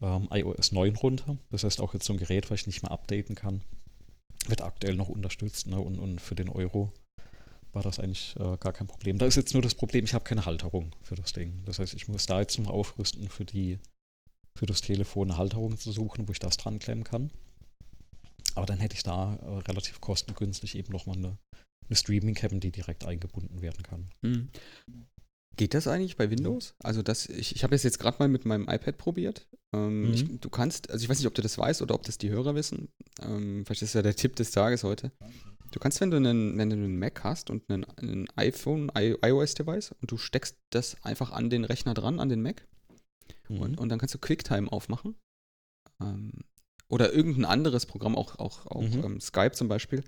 ähm, 0.00 0.28
iOS 0.30 0.72
9 0.72 0.96
runter. 0.96 1.36
Das 1.50 1.62
heißt 1.62 1.80
auch 1.80 1.94
jetzt 1.94 2.06
so 2.06 2.12
ein 2.14 2.18
Gerät, 2.18 2.50
was 2.50 2.60
ich 2.60 2.66
nicht 2.66 2.82
mehr 2.82 2.90
updaten 2.90 3.36
kann, 3.36 3.62
wird 4.48 4.62
aktuell 4.62 4.96
noch 4.96 5.08
unterstützt. 5.08 5.66
Ne? 5.66 5.78
Und, 5.78 5.98
und 5.98 6.20
für 6.20 6.34
den 6.34 6.48
Euro 6.48 6.92
war 7.72 7.82
das 7.82 7.98
eigentlich 7.98 8.34
äh, 8.36 8.56
gar 8.56 8.72
kein 8.72 8.86
Problem. 8.86 9.18
Da 9.18 9.26
ist 9.26 9.36
jetzt 9.36 9.52
nur 9.52 9.62
das 9.62 9.74
Problem, 9.74 10.04
ich 10.04 10.14
habe 10.14 10.24
keine 10.24 10.46
Halterung 10.46 10.94
für 11.02 11.16
das 11.16 11.32
Ding. 11.32 11.62
Das 11.66 11.78
heißt, 11.78 11.94
ich 11.94 12.08
muss 12.08 12.26
da 12.26 12.40
jetzt 12.40 12.58
mal 12.58 12.70
aufrüsten 12.70 13.28
für 13.28 13.44
die 13.44 13.78
für 14.56 14.66
das 14.66 14.80
Telefon 14.80 15.30
eine 15.30 15.38
Halterung 15.38 15.76
zu 15.76 15.90
suchen, 15.90 16.28
wo 16.28 16.32
ich 16.32 16.38
das 16.38 16.56
dran 16.56 16.78
klemmen 16.78 17.02
kann. 17.02 17.32
Aber 18.54 18.66
dann 18.66 18.78
hätte 18.78 18.94
ich 18.94 19.02
da 19.02 19.34
äh, 19.34 19.58
relativ 19.68 20.00
kostengünstig 20.00 20.76
eben 20.76 20.92
nochmal 20.92 21.16
eine, 21.16 21.38
eine 21.88 21.96
Streaming-Cam, 21.96 22.60
die 22.60 22.70
direkt 22.70 23.04
eingebunden 23.04 23.62
werden 23.62 23.82
kann. 23.82 24.10
Mhm. 24.22 24.48
Geht 25.56 25.74
das 25.74 25.86
eigentlich 25.86 26.16
bei 26.16 26.30
Windows? 26.30 26.74
Also 26.82 27.02
das, 27.02 27.26
ich, 27.26 27.54
ich 27.54 27.62
habe 27.62 27.74
das 27.74 27.84
jetzt 27.84 28.00
gerade 28.00 28.18
mal 28.18 28.28
mit 28.28 28.44
meinem 28.44 28.68
iPad 28.68 28.98
probiert. 28.98 29.46
Ähm, 29.72 30.08
mhm. 30.08 30.14
ich, 30.14 30.40
du 30.40 30.50
kannst, 30.50 30.90
also 30.90 31.02
ich 31.02 31.08
weiß 31.08 31.18
nicht, 31.18 31.28
ob 31.28 31.34
du 31.34 31.42
das 31.42 31.56
weißt 31.56 31.80
oder 31.82 31.94
ob 31.94 32.02
das 32.02 32.18
die 32.18 32.30
Hörer 32.30 32.54
wissen. 32.54 32.88
Ähm, 33.22 33.64
vielleicht 33.64 33.82
ist 33.82 33.94
ja 33.94 34.02
der 34.02 34.16
Tipp 34.16 34.34
des 34.36 34.50
Tages 34.50 34.82
heute. 34.82 35.12
Du 35.70 35.78
kannst, 35.78 36.00
wenn 36.00 36.10
du 36.10 36.16
einen, 36.16 36.58
wenn 36.58 36.70
du 36.70 36.76
einen 36.76 36.98
Mac 36.98 37.22
hast 37.22 37.50
und 37.50 37.68
einen, 37.70 37.84
einen 37.84 38.28
iPhone, 38.36 38.90
iOS-Device 38.94 39.92
und 40.00 40.10
du 40.10 40.16
steckst 40.16 40.56
das 40.70 40.96
einfach 41.02 41.30
an 41.30 41.50
den 41.50 41.64
Rechner 41.64 41.94
dran, 41.94 42.18
an 42.18 42.28
den 42.28 42.42
Mac, 42.42 42.66
Mhm. 43.48 43.60
Und, 43.60 43.80
und 43.80 43.88
dann 43.88 43.98
kannst 43.98 44.14
du 44.14 44.18
QuickTime 44.18 44.70
aufmachen. 44.70 45.16
Ähm, 46.00 46.44
oder 46.88 47.12
irgendein 47.12 47.44
anderes 47.44 47.86
Programm, 47.86 48.16
auch, 48.16 48.38
auch, 48.38 48.66
auch 48.66 48.82
mhm. 48.82 49.04
ähm, 49.04 49.20
Skype 49.20 49.52
zum 49.52 49.68
Beispiel. 49.68 50.04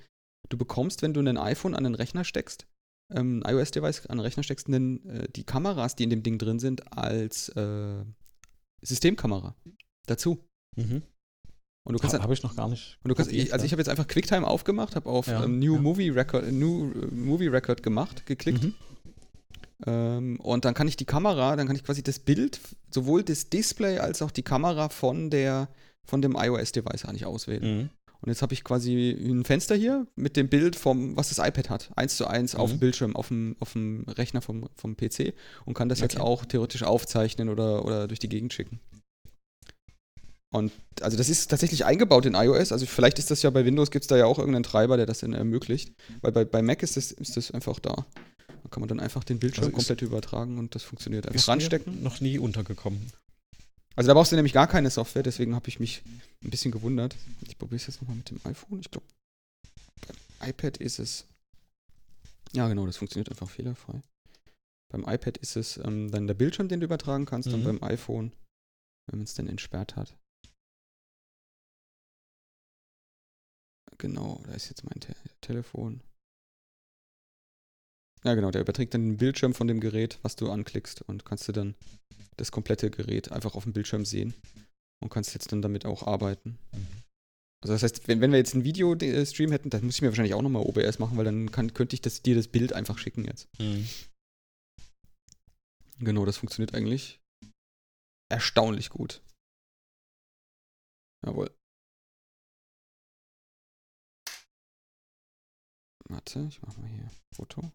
Du 0.48 0.56
bekommst, 0.56 1.02
wenn 1.02 1.14
du 1.14 1.20
ein 1.20 1.38
iPhone 1.38 1.74
an 1.74 1.84
den 1.84 1.94
Rechner 1.94 2.24
steckst, 2.24 2.66
ähm, 3.12 3.42
ein 3.44 3.54
iOS-Device 3.54 4.06
an 4.06 4.18
den 4.18 4.24
Rechner 4.24 4.42
steckst, 4.42 4.68
einen, 4.68 5.04
äh, 5.08 5.28
die 5.28 5.44
Kameras, 5.44 5.96
die 5.96 6.04
in 6.04 6.10
dem 6.10 6.22
Ding 6.22 6.38
drin 6.38 6.58
sind, 6.58 6.92
als 6.92 7.48
äh, 7.50 8.04
Systemkamera 8.82 9.54
dazu. 10.06 10.44
Mhm. 10.76 11.02
Und 11.84 11.92
du 11.92 12.00
kannst 12.00 12.18
habe 12.18 12.34
ich 12.34 12.42
noch 12.42 12.56
gar 12.56 12.68
nicht. 12.68 12.98
Und 13.04 13.10
du 13.10 13.14
kannst, 13.14 13.30
ich, 13.30 13.52
also 13.52 13.64
ich 13.64 13.70
habe 13.70 13.80
jetzt 13.80 13.88
einfach 13.88 14.08
QuickTime 14.08 14.44
aufgemacht, 14.44 14.96
habe 14.96 15.08
auf 15.08 15.28
ja, 15.28 15.44
ähm, 15.44 15.60
New 15.60 15.74
ja. 15.74 15.80
Movie 15.80 16.08
Record, 16.10 16.50
New 16.50 16.90
äh, 16.90 17.06
Movie 17.14 17.46
Record 17.46 17.82
gemacht, 17.82 18.26
geklickt 18.26 18.64
mhm. 18.64 18.74
Ähm, 19.84 20.40
und 20.40 20.64
dann 20.64 20.74
kann 20.74 20.88
ich 20.88 20.96
die 20.96 21.04
Kamera, 21.04 21.54
dann 21.56 21.66
kann 21.66 21.76
ich 21.76 21.84
quasi 21.84 22.02
das 22.02 22.18
Bild, 22.18 22.60
sowohl 22.90 23.22
das 23.22 23.50
Display 23.50 23.98
als 23.98 24.22
auch 24.22 24.30
die 24.30 24.42
Kamera 24.42 24.88
von 24.88 25.28
der, 25.28 25.68
von 26.04 26.22
dem 26.22 26.34
iOS-Device 26.34 27.04
eigentlich 27.04 27.26
auswählen. 27.26 27.78
Mhm. 27.82 27.90
Und 28.20 28.28
jetzt 28.28 28.42
habe 28.42 28.54
ich 28.54 28.64
quasi 28.64 29.10
ein 29.10 29.44
Fenster 29.44 29.74
hier 29.74 30.06
mit 30.16 30.36
dem 30.36 30.48
Bild 30.48 30.76
vom, 30.76 31.16
was 31.16 31.28
das 31.28 31.38
iPad 31.38 31.70
hat, 31.70 31.90
eins 31.96 32.16
zu 32.16 32.26
eins 32.26 32.54
mhm. 32.54 32.60
auf 32.60 32.70
dem 32.70 32.80
Bildschirm, 32.80 33.16
auf 33.16 33.28
dem, 33.28 33.56
auf 33.60 33.72
dem 33.72 34.04
Rechner 34.08 34.42
vom, 34.42 34.68
vom 34.74 34.96
PC 34.96 35.34
und 35.64 35.74
kann 35.74 35.88
das 35.88 35.98
okay. 35.98 36.12
jetzt 36.12 36.20
auch 36.20 36.44
theoretisch 36.44 36.82
aufzeichnen 36.82 37.48
oder, 37.48 37.84
oder 37.84 38.08
durch 38.08 38.18
die 38.18 38.28
Gegend 38.28 38.52
schicken. 38.52 38.80
Und 40.50 40.72
also 41.00 41.16
das 41.16 41.28
ist 41.28 41.48
tatsächlich 41.48 41.84
eingebaut 41.84 42.24
in 42.24 42.34
iOS. 42.34 42.72
Also 42.72 42.86
vielleicht 42.86 43.18
ist 43.18 43.30
das 43.30 43.42
ja 43.42 43.50
bei 43.50 43.64
Windows, 43.64 43.90
gibt 43.90 44.04
es 44.04 44.08
da 44.08 44.16
ja 44.16 44.26
auch 44.26 44.38
irgendeinen 44.38 44.62
Treiber, 44.62 44.96
der 44.96 45.04
das 45.04 45.18
dann 45.18 45.34
ermöglicht. 45.34 45.92
Weil 46.22 46.32
bei, 46.32 46.44
bei 46.44 46.62
Mac 46.62 46.82
ist 46.82 46.96
das, 46.96 47.12
ist 47.12 47.36
das 47.36 47.50
einfach 47.50 47.78
da. 47.78 48.06
Da 48.46 48.70
kann 48.70 48.80
man 48.80 48.88
dann 48.88 49.00
einfach 49.00 49.22
den 49.22 49.38
Bildschirm 49.38 49.64
Also 49.64 49.76
komplett 49.76 50.02
übertragen 50.02 50.58
und 50.58 50.74
das 50.74 50.82
funktioniert. 50.82 51.26
Einfach 51.26 51.38
Ist 51.38 51.48
ranstecken. 51.48 52.02
Noch 52.02 52.20
nie 52.20 52.38
untergekommen. 52.38 53.12
Also 53.96 54.08
da 54.08 54.14
brauchst 54.14 54.30
du 54.30 54.36
nämlich 54.36 54.52
gar 54.52 54.66
keine 54.68 54.90
Software, 54.90 55.22
deswegen 55.22 55.54
habe 55.54 55.68
ich 55.68 55.80
mich 55.80 56.02
ein 56.44 56.50
bisschen 56.50 56.70
gewundert. 56.70 57.16
Ich 57.46 57.56
probiere 57.56 57.76
es 57.76 57.86
jetzt 57.86 58.00
nochmal 58.02 58.16
mit 58.18 58.28
dem 58.30 58.40
iPhone. 58.44 58.80
Ich 58.80 58.90
glaube, 58.90 59.06
beim 60.38 60.48
iPad 60.50 60.76
ist 60.76 60.98
es. 60.98 61.26
Ja, 62.52 62.68
genau, 62.68 62.84
das 62.86 62.98
funktioniert 62.98 63.30
einfach 63.30 63.48
fehlerfrei. 63.48 64.02
Beim 64.92 65.02
iPad 65.08 65.38
ist 65.38 65.56
es 65.56 65.78
ähm, 65.78 66.10
dann 66.10 66.26
der 66.26 66.34
Bildschirm, 66.34 66.68
den 66.68 66.80
du 66.80 66.84
übertragen 66.86 67.24
kannst, 67.24 67.48
und 67.48 67.60
Mhm. 67.60 67.64
beim 67.64 67.82
iPhone, 67.82 68.32
wenn 69.06 69.18
man 69.18 69.24
es 69.24 69.34
dann 69.34 69.48
entsperrt 69.48 69.96
hat. 69.96 70.14
Genau, 73.98 74.40
da 74.44 74.52
ist 74.52 74.68
jetzt 74.68 74.84
mein 74.84 75.00
Te 75.00 75.14
Telefon. 75.40 76.02
Ja, 78.26 78.34
genau, 78.34 78.50
der 78.50 78.62
überträgt 78.62 78.92
dann 78.92 79.04
den 79.04 79.16
Bildschirm 79.18 79.54
von 79.54 79.68
dem 79.68 79.78
Gerät, 79.78 80.18
was 80.22 80.34
du 80.34 80.50
anklickst 80.50 81.02
und 81.02 81.24
kannst 81.24 81.46
du 81.46 81.52
dann 81.52 81.76
das 82.36 82.50
komplette 82.50 82.90
Gerät 82.90 83.30
einfach 83.30 83.54
auf 83.54 83.62
dem 83.62 83.72
Bildschirm 83.72 84.04
sehen 84.04 84.34
und 85.00 85.10
kannst 85.10 85.32
jetzt 85.34 85.52
dann 85.52 85.62
damit 85.62 85.86
auch 85.86 86.08
arbeiten. 86.08 86.58
Also 87.62 87.74
das 87.74 87.84
heißt, 87.84 88.08
wenn, 88.08 88.20
wenn 88.20 88.32
wir 88.32 88.38
jetzt 88.38 88.54
einen 88.54 88.64
Videostream 88.64 89.52
hätten, 89.52 89.70
dann 89.70 89.84
muss 89.84 89.94
ich 89.94 90.02
mir 90.02 90.08
wahrscheinlich 90.08 90.34
auch 90.34 90.42
nochmal 90.42 90.64
OBS 90.64 90.98
machen, 90.98 91.16
weil 91.16 91.24
dann 91.24 91.52
kann, 91.52 91.72
könnte 91.72 91.94
ich 91.94 92.00
das, 92.00 92.20
dir 92.20 92.34
das 92.34 92.48
Bild 92.48 92.72
einfach 92.72 92.98
schicken 92.98 93.24
jetzt. 93.24 93.48
Mhm. 93.60 93.88
Genau, 96.00 96.24
das 96.24 96.38
funktioniert 96.38 96.74
eigentlich 96.74 97.20
erstaunlich 98.28 98.90
gut. 98.90 99.22
Jawohl. 101.24 101.54
Warte, 106.08 106.46
ich 106.48 106.60
mach 106.62 106.76
mal 106.76 106.88
hier 106.88 107.08
Foto. 107.32 107.70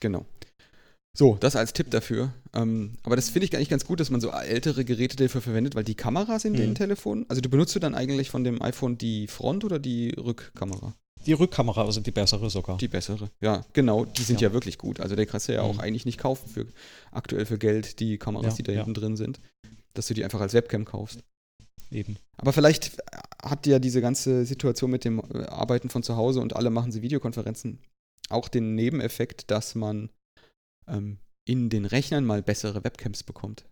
Genau. 0.00 0.26
So, 1.16 1.36
das 1.40 1.56
als 1.56 1.72
Tipp 1.72 1.90
dafür. 1.90 2.32
Ähm, 2.54 2.92
aber 3.02 3.16
das 3.16 3.30
finde 3.30 3.46
ich 3.46 3.56
eigentlich 3.56 3.68
ganz 3.70 3.84
gut, 3.84 3.98
dass 3.98 4.10
man 4.10 4.20
so 4.20 4.30
ältere 4.30 4.84
Geräte 4.84 5.16
dafür 5.16 5.40
verwendet, 5.40 5.74
weil 5.74 5.82
die 5.84 5.96
Kameras 5.96 6.44
in 6.44 6.54
den 6.54 6.70
Mhm. 6.70 6.74
Telefonen, 6.76 7.26
also 7.28 7.40
du 7.40 7.48
benutzt 7.48 7.74
du 7.74 7.80
dann 7.80 7.94
eigentlich 7.94 8.30
von 8.30 8.44
dem 8.44 8.62
iPhone 8.62 8.98
die 8.98 9.26
Front- 9.26 9.64
oder 9.64 9.78
die 9.80 10.10
Rückkamera? 10.10 10.94
Die 11.26 11.32
Rückkamera, 11.32 11.84
also 11.84 12.00
die 12.00 12.12
bessere 12.12 12.48
sogar. 12.50 12.78
Die 12.78 12.86
bessere. 12.86 13.30
Ja, 13.40 13.64
genau, 13.72 14.04
die 14.04 14.22
sind 14.22 14.40
ja, 14.40 14.48
Ja. 14.48 14.52
wirklich 14.54 14.78
gut. 14.78 15.00
Also 15.00 15.16
der 15.16 15.26
kannst 15.26 15.48
du 15.48 15.54
ja 15.54 15.62
auch 15.62 15.74
Mhm. 15.74 15.80
eigentlich 15.80 16.06
nicht 16.06 16.18
kaufen 16.18 16.48
für 16.48 16.66
aktuell 17.10 17.46
für 17.46 17.58
Geld, 17.58 17.98
die 17.98 18.18
Kameras, 18.18 18.52
Ja, 18.52 18.56
die 18.58 18.62
da 18.62 18.72
ja. 18.72 18.78
hinten 18.84 18.94
drin 18.94 19.16
sind. 19.16 19.40
Dass 19.94 20.06
du 20.06 20.14
die 20.14 20.22
einfach 20.22 20.40
als 20.40 20.54
Webcam 20.54 20.84
kaufst. 20.84 21.24
Eben. 21.90 22.16
Aber 22.36 22.52
vielleicht 22.52 22.96
hat 23.42 23.66
ja 23.66 23.80
diese 23.80 24.00
ganze 24.00 24.44
Situation 24.44 24.90
mit 24.90 25.04
dem 25.04 25.20
Arbeiten 25.48 25.88
von 25.88 26.04
zu 26.04 26.14
Hause 26.16 26.40
und 26.40 26.54
alle 26.54 26.70
machen 26.70 26.92
sie 26.92 27.02
Videokonferenzen 27.02 27.78
auch 28.28 28.48
den 28.48 28.74
Nebeneffekt, 28.74 29.50
dass 29.50 29.74
man 29.74 30.10
ähm, 30.86 31.18
in 31.46 31.70
den 31.70 31.84
Rechnern 31.84 32.24
mal 32.24 32.42
bessere 32.42 32.84
Webcams 32.84 33.22
bekommt. 33.22 33.66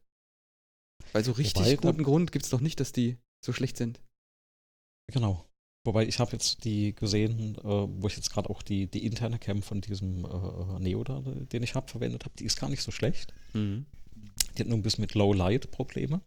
Weil 1.13 1.25
so 1.25 1.33
richtig 1.33 1.65
Wobei, 1.65 1.77
guten 1.77 2.03
Grund 2.03 2.33
gibt 2.33 2.45
es 2.45 2.51
doch 2.51 2.61
nicht, 2.61 2.81
dass 2.81 2.93
die 2.93 3.19
so 3.45 3.53
schlecht 3.53 3.77
sind. 3.77 4.01
Genau. 5.13 5.47
Wobei 5.85 6.07
ich 6.07 6.19
habe 6.19 6.33
jetzt 6.33 6.65
die 6.65 6.95
gesehen, 6.95 7.57
äh, 7.59 7.63
wo 7.63 8.09
ich 8.09 8.17
jetzt 8.17 8.31
gerade 8.31 8.51
auch 8.51 8.63
die, 8.63 8.91
die 8.91 9.07
interne 9.07 9.39
Cam 9.39 9.63
von 9.63 9.81
diesem 9.81 10.25
äh, 10.25 10.81
Neo 10.81 11.05
da, 11.05 11.21
den 11.21 11.63
ich 11.63 11.75
habe, 11.75 11.89
verwendet 11.89 12.25
habe, 12.25 12.35
die 12.37 12.45
ist 12.45 12.59
gar 12.59 12.69
nicht 12.69 12.83
so 12.83 12.91
schlecht. 12.91 13.33
Die 13.55 14.61
hat 14.63 14.69
nur 14.69 14.79
ein 14.79 14.83
bisschen 14.83 15.03
mit 15.03 15.15
Low 15.15 15.33
Light 15.33 15.71
Probleme. 15.71 16.21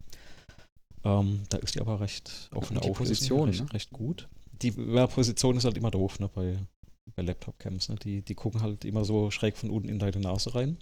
Ähm, 1.04 1.44
da 1.50 1.58
ist 1.58 1.76
die 1.76 1.82
aber 1.82 2.00
recht 2.00 2.50
auf 2.52 2.72
und 2.72 2.82
eine 2.82 2.94
Position, 2.94 3.50
recht, 3.50 3.64
ne? 3.64 3.74
recht 3.74 3.92
gut. 3.92 4.30
Die 4.62 4.70
ja, 4.70 5.08
Position 5.08 5.58
ist 5.58 5.66
halt 5.66 5.78
immer 5.78 5.92
doof, 5.92 6.20
ne, 6.20 6.30
bei, 6.30 6.58
bei 7.16 7.22
Laptop-Cams. 7.24 7.90
Ne? 7.90 7.96
Die, 7.96 8.22
die 8.22 8.36
gucken 8.36 8.62
halt 8.62 8.86
immer 8.86 9.06
so 9.06 9.32
schräg 9.32 9.58
von 9.58 9.70
unten 9.70 9.90
in 9.90 10.00
deine 10.00 10.20
Nase 10.20 10.54
rein. 10.56 10.78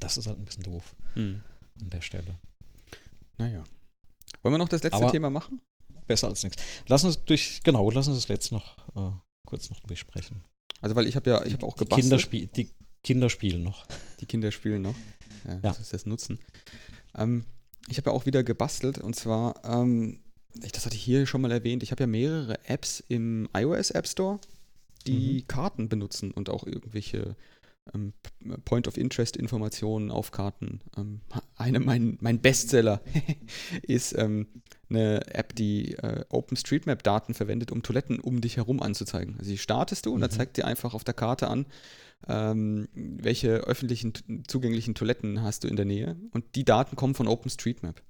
Das 0.00 0.16
ist 0.16 0.26
halt 0.26 0.38
ein 0.38 0.44
bisschen 0.44 0.62
doof 0.64 0.94
Mhm. 1.14 1.42
an 1.80 1.90
der 1.90 2.00
Stelle. 2.00 2.38
Naja. 3.36 3.64
Wollen 4.42 4.54
wir 4.54 4.58
noch 4.58 4.68
das 4.68 4.82
letzte 4.82 4.98
Aber- 5.02 5.10
Thema 5.12 5.30
machen? 5.30 5.60
Besser 6.06 6.28
als 6.28 6.42
nichts. 6.42 6.62
Lass 6.86 7.04
uns 7.04 7.22
durch, 7.24 7.60
genau, 7.64 7.90
lass 7.90 8.08
uns 8.08 8.16
das 8.16 8.28
letzte 8.28 8.54
noch 8.54 8.78
äh, 8.96 9.12
kurz 9.46 9.68
noch 9.70 9.80
durchsprechen. 9.80 10.42
Also 10.80 10.96
weil 10.96 11.06
ich 11.06 11.16
habe 11.16 11.28
ja, 11.28 11.44
ich 11.44 11.52
habe 11.52 11.66
auch 11.66 11.74
Die 11.74 11.80
gebastelt. 11.80 12.02
Kinder, 12.02 12.18
spie 12.18 12.46
die 12.46 12.70
Kinder 13.04 13.28
spielen 13.28 13.62
noch. 13.62 13.86
Die 14.20 14.26
Kinder 14.26 14.50
spielen 14.50 14.82
noch. 14.82 14.94
Ja, 15.44 15.54
Ja. 15.54 15.58
Das 15.60 15.80
ist 15.80 15.92
das 15.92 16.06
Nutzen. 16.06 16.38
Ähm, 17.14 17.44
ich 17.88 17.98
habe 17.98 18.10
ja 18.10 18.16
auch 18.16 18.24
wieder 18.26 18.42
gebastelt 18.42 18.98
und 18.98 19.16
zwar, 19.16 19.62
ähm, 19.64 20.20
ich, 20.62 20.72
das 20.72 20.86
hatte 20.86 20.96
ich 20.96 21.02
hier 21.02 21.26
schon 21.26 21.40
mal 21.42 21.52
erwähnt, 21.52 21.82
ich 21.82 21.90
habe 21.90 22.02
ja 22.04 22.06
mehrere 22.06 22.64
Apps 22.66 23.00
im 23.08 23.48
iOS 23.54 23.90
App 23.90 24.08
Store, 24.08 24.40
die 25.06 25.44
Karten 25.46 25.88
benutzen 25.88 26.30
und 26.32 26.50
auch 26.50 26.66
irgendwelche 26.66 27.36
ähm, 27.94 28.12
P- 28.22 28.58
Point-of-Interest-Informationen 28.64 30.10
auf 30.10 30.30
Karten. 30.30 30.80
Ähm, 30.96 31.20
eine, 31.56 31.80
mein, 31.80 32.18
mein 32.20 32.40
Bestseller 32.40 33.00
ist 33.82 34.16
ähm, 34.18 34.46
eine 34.90 35.26
App, 35.34 35.54
die 35.54 35.94
äh, 35.94 36.24
OpenStreetMap-Daten 36.28 37.34
verwendet, 37.34 37.72
um 37.72 37.82
Toiletten 37.82 38.20
um 38.20 38.40
dich 38.40 38.56
herum 38.56 38.82
anzuzeigen. 38.82 39.36
Also 39.38 39.50
die 39.50 39.58
startest 39.58 40.06
du 40.06 40.12
und 40.14 40.20
dann 40.20 40.30
Mhm. 40.30 40.34
zeigt 40.34 40.56
dir 40.56 40.66
einfach 40.66 40.94
auf 40.94 41.04
der 41.04 41.14
Karte 41.14 41.48
an, 41.48 41.66
ähm, 42.26 42.88
welche 42.94 43.58
öffentlichen 43.58 44.12
zugänglichen 44.48 44.94
Toiletten 44.94 45.42
hast 45.42 45.64
du 45.64 45.68
in 45.68 45.76
der 45.76 45.84
Nähe. 45.86 46.16
Und 46.32 46.56
die 46.56 46.64
Daten 46.64 46.96
kommen 46.96 47.14
von 47.14 47.28
OpenStreetMap. 47.28 48.02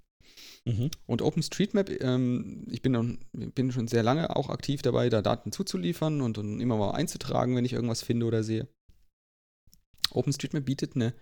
Mhm. 0.65 0.91
Und 1.07 1.23
OpenStreetMap, 1.23 1.91
ähm, 2.03 2.67
ich 2.71 2.83
bin, 2.83 3.19
bin 3.33 3.73
schon 3.73 3.89
sehr 3.89 4.03
lange 4.03 4.35
auch 4.37 4.51
aktiv 4.51 4.83
dabei, 4.83 5.09
da 5.09 5.23
Daten 5.23 5.53
zuzuliefern 5.53 6.21
und, 6.21 6.39
und 6.39 6.61
immer 6.61 6.77
mal 6.77 6.93
einzutragen, 6.93 7.57
wenn 7.57 7.65
ich 7.65 7.73
irgendwas 7.73 8.03
finde 8.03 8.27
oder 8.27 8.43
sehe. 8.43 8.69
OpenStreetMap 10.11 10.65
bietet 10.65 10.97
eine, 10.97 11.15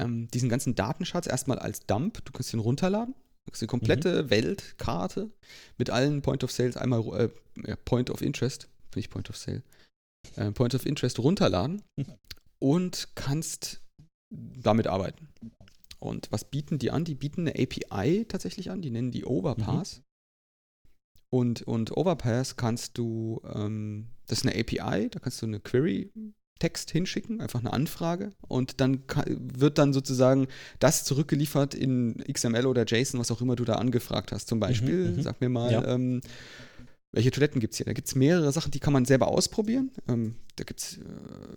ähm, 0.00 0.28
diesen 0.28 0.48
ganzen 0.48 0.74
Datenschatz 0.74 1.26
erstmal 1.26 1.58
als 1.58 1.86
Dump. 1.86 2.24
Du 2.24 2.32
kannst 2.32 2.52
den 2.52 2.60
runterladen. 2.60 3.14
Du 3.14 3.52
kannst 3.52 3.62
die 3.62 3.66
komplette 3.66 4.30
Weltkarte 4.30 5.30
mit 5.78 5.90
allen 5.90 6.22
Point 6.22 6.44
of 6.44 6.52
Sales 6.52 6.76
einmal, 6.76 7.00
äh, 7.18 7.28
ja, 7.68 7.76
Point 7.84 8.10
of 8.10 8.20
Interest, 8.20 8.68
nicht 8.94 9.10
Point 9.10 9.30
of 9.30 9.36
Sale, 9.36 9.62
äh, 10.36 10.52
Point 10.52 10.74
of 10.74 10.86
Interest 10.86 11.18
runterladen 11.18 11.82
Mhm. 11.96 12.06
und 12.58 13.08
kannst 13.14 13.80
damit 14.30 14.86
arbeiten. 14.86 15.28
Und 16.00 16.28
was 16.32 16.44
bieten 16.44 16.78
die 16.78 16.90
an? 16.90 17.04
Die 17.04 17.14
bieten 17.14 17.46
eine 17.46 17.52
API 17.52 18.24
tatsächlich 18.26 18.70
an, 18.70 18.82
die 18.82 18.90
nennen 18.90 19.10
die 19.10 19.24
Overpass. 19.24 20.02
Und, 21.28 21.62
und 21.62 21.96
Overpass 21.96 22.56
kannst 22.56 22.98
du, 22.98 23.40
ähm, 23.54 24.08
das 24.26 24.38
ist 24.38 24.46
eine 24.46 24.58
API, 24.58 25.08
da 25.10 25.20
kannst 25.20 25.40
du 25.42 25.46
eine 25.46 25.60
Query-Text 25.60 26.90
hinschicken, 26.90 27.40
einfach 27.40 27.60
eine 27.60 27.72
Anfrage. 27.72 28.32
Und 28.48 28.80
dann 28.80 29.04
wird 29.26 29.78
dann 29.78 29.92
sozusagen 29.92 30.48
das 30.80 31.04
zurückgeliefert 31.04 31.74
in 31.74 32.16
XML 32.32 32.66
oder 32.66 32.84
JSON, 32.84 33.20
was 33.20 33.30
auch 33.30 33.40
immer 33.40 33.54
du 33.54 33.64
da 33.64 33.74
angefragt 33.74 34.32
hast. 34.32 34.48
Zum 34.48 34.58
Beispiel, 34.58 35.12
mhm. 35.12 35.22
sag 35.22 35.40
mir 35.40 35.50
mal, 35.50 35.70
Ja. 35.70 35.86
ähm, 35.86 36.20
welche 37.12 37.30
Toiletten 37.30 37.60
gibt 37.60 37.72
es 37.72 37.78
hier? 37.78 37.86
Da 37.86 37.92
gibt 37.92 38.06
es 38.06 38.14
mehrere 38.14 38.52
Sachen, 38.52 38.70
die 38.70 38.78
kann 38.78 38.92
man 38.92 39.04
selber 39.04 39.28
ausprobieren. 39.28 39.90
Ähm, 40.08 40.36
da 40.56 40.64
gibt 40.64 40.80
es, 40.80 40.98
äh, 40.98 41.04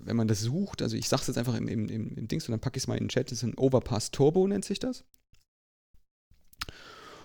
wenn 0.04 0.16
man 0.16 0.28
das 0.28 0.42
sucht, 0.42 0.82
also 0.82 0.98
ich 0.98 1.08
sage 1.08 1.22
es 1.22 1.28
jetzt 1.28 1.38
einfach 1.38 1.56
im, 1.56 1.68
im, 1.68 1.88
im, 1.90 2.28
Dings 2.28 2.48
und 2.48 2.54
dann 2.54 2.60
packe 2.60 2.78
ich 2.78 2.84
es 2.84 2.88
mal 2.88 2.98
in 2.98 3.06
den 3.06 3.10
Chat, 3.10 3.32
das 3.32 3.40
ist 3.40 3.44
ein 3.44 3.58
Overpass 3.58 4.12
Turbo, 4.12 4.48
nennt 4.48 4.66
sich 4.66 4.80
das. 4.80 5.04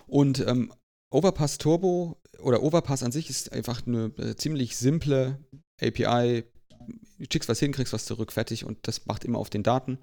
Und 0.05 0.45
ähm, 0.47 0.71
Overpass 1.11 1.57
Turbo 1.57 2.21
oder 2.39 2.61
Overpass 2.61 3.03
an 3.03 3.11
sich 3.11 3.29
ist 3.29 3.51
einfach 3.51 3.85
eine 3.85 4.11
äh, 4.17 4.35
ziemlich 4.35 4.77
simple 4.77 5.39
API. 5.81 6.43
Du 7.17 7.25
schickst 7.31 7.49
was 7.49 7.59
hin, 7.59 7.71
kriegst 7.71 7.93
was 7.93 8.05
zurück, 8.05 8.31
fertig 8.31 8.63
und 8.63 8.87
das 8.87 9.05
macht 9.07 9.25
immer 9.25 9.39
auf 9.39 9.49
den 9.49 9.63
Daten. 9.63 9.97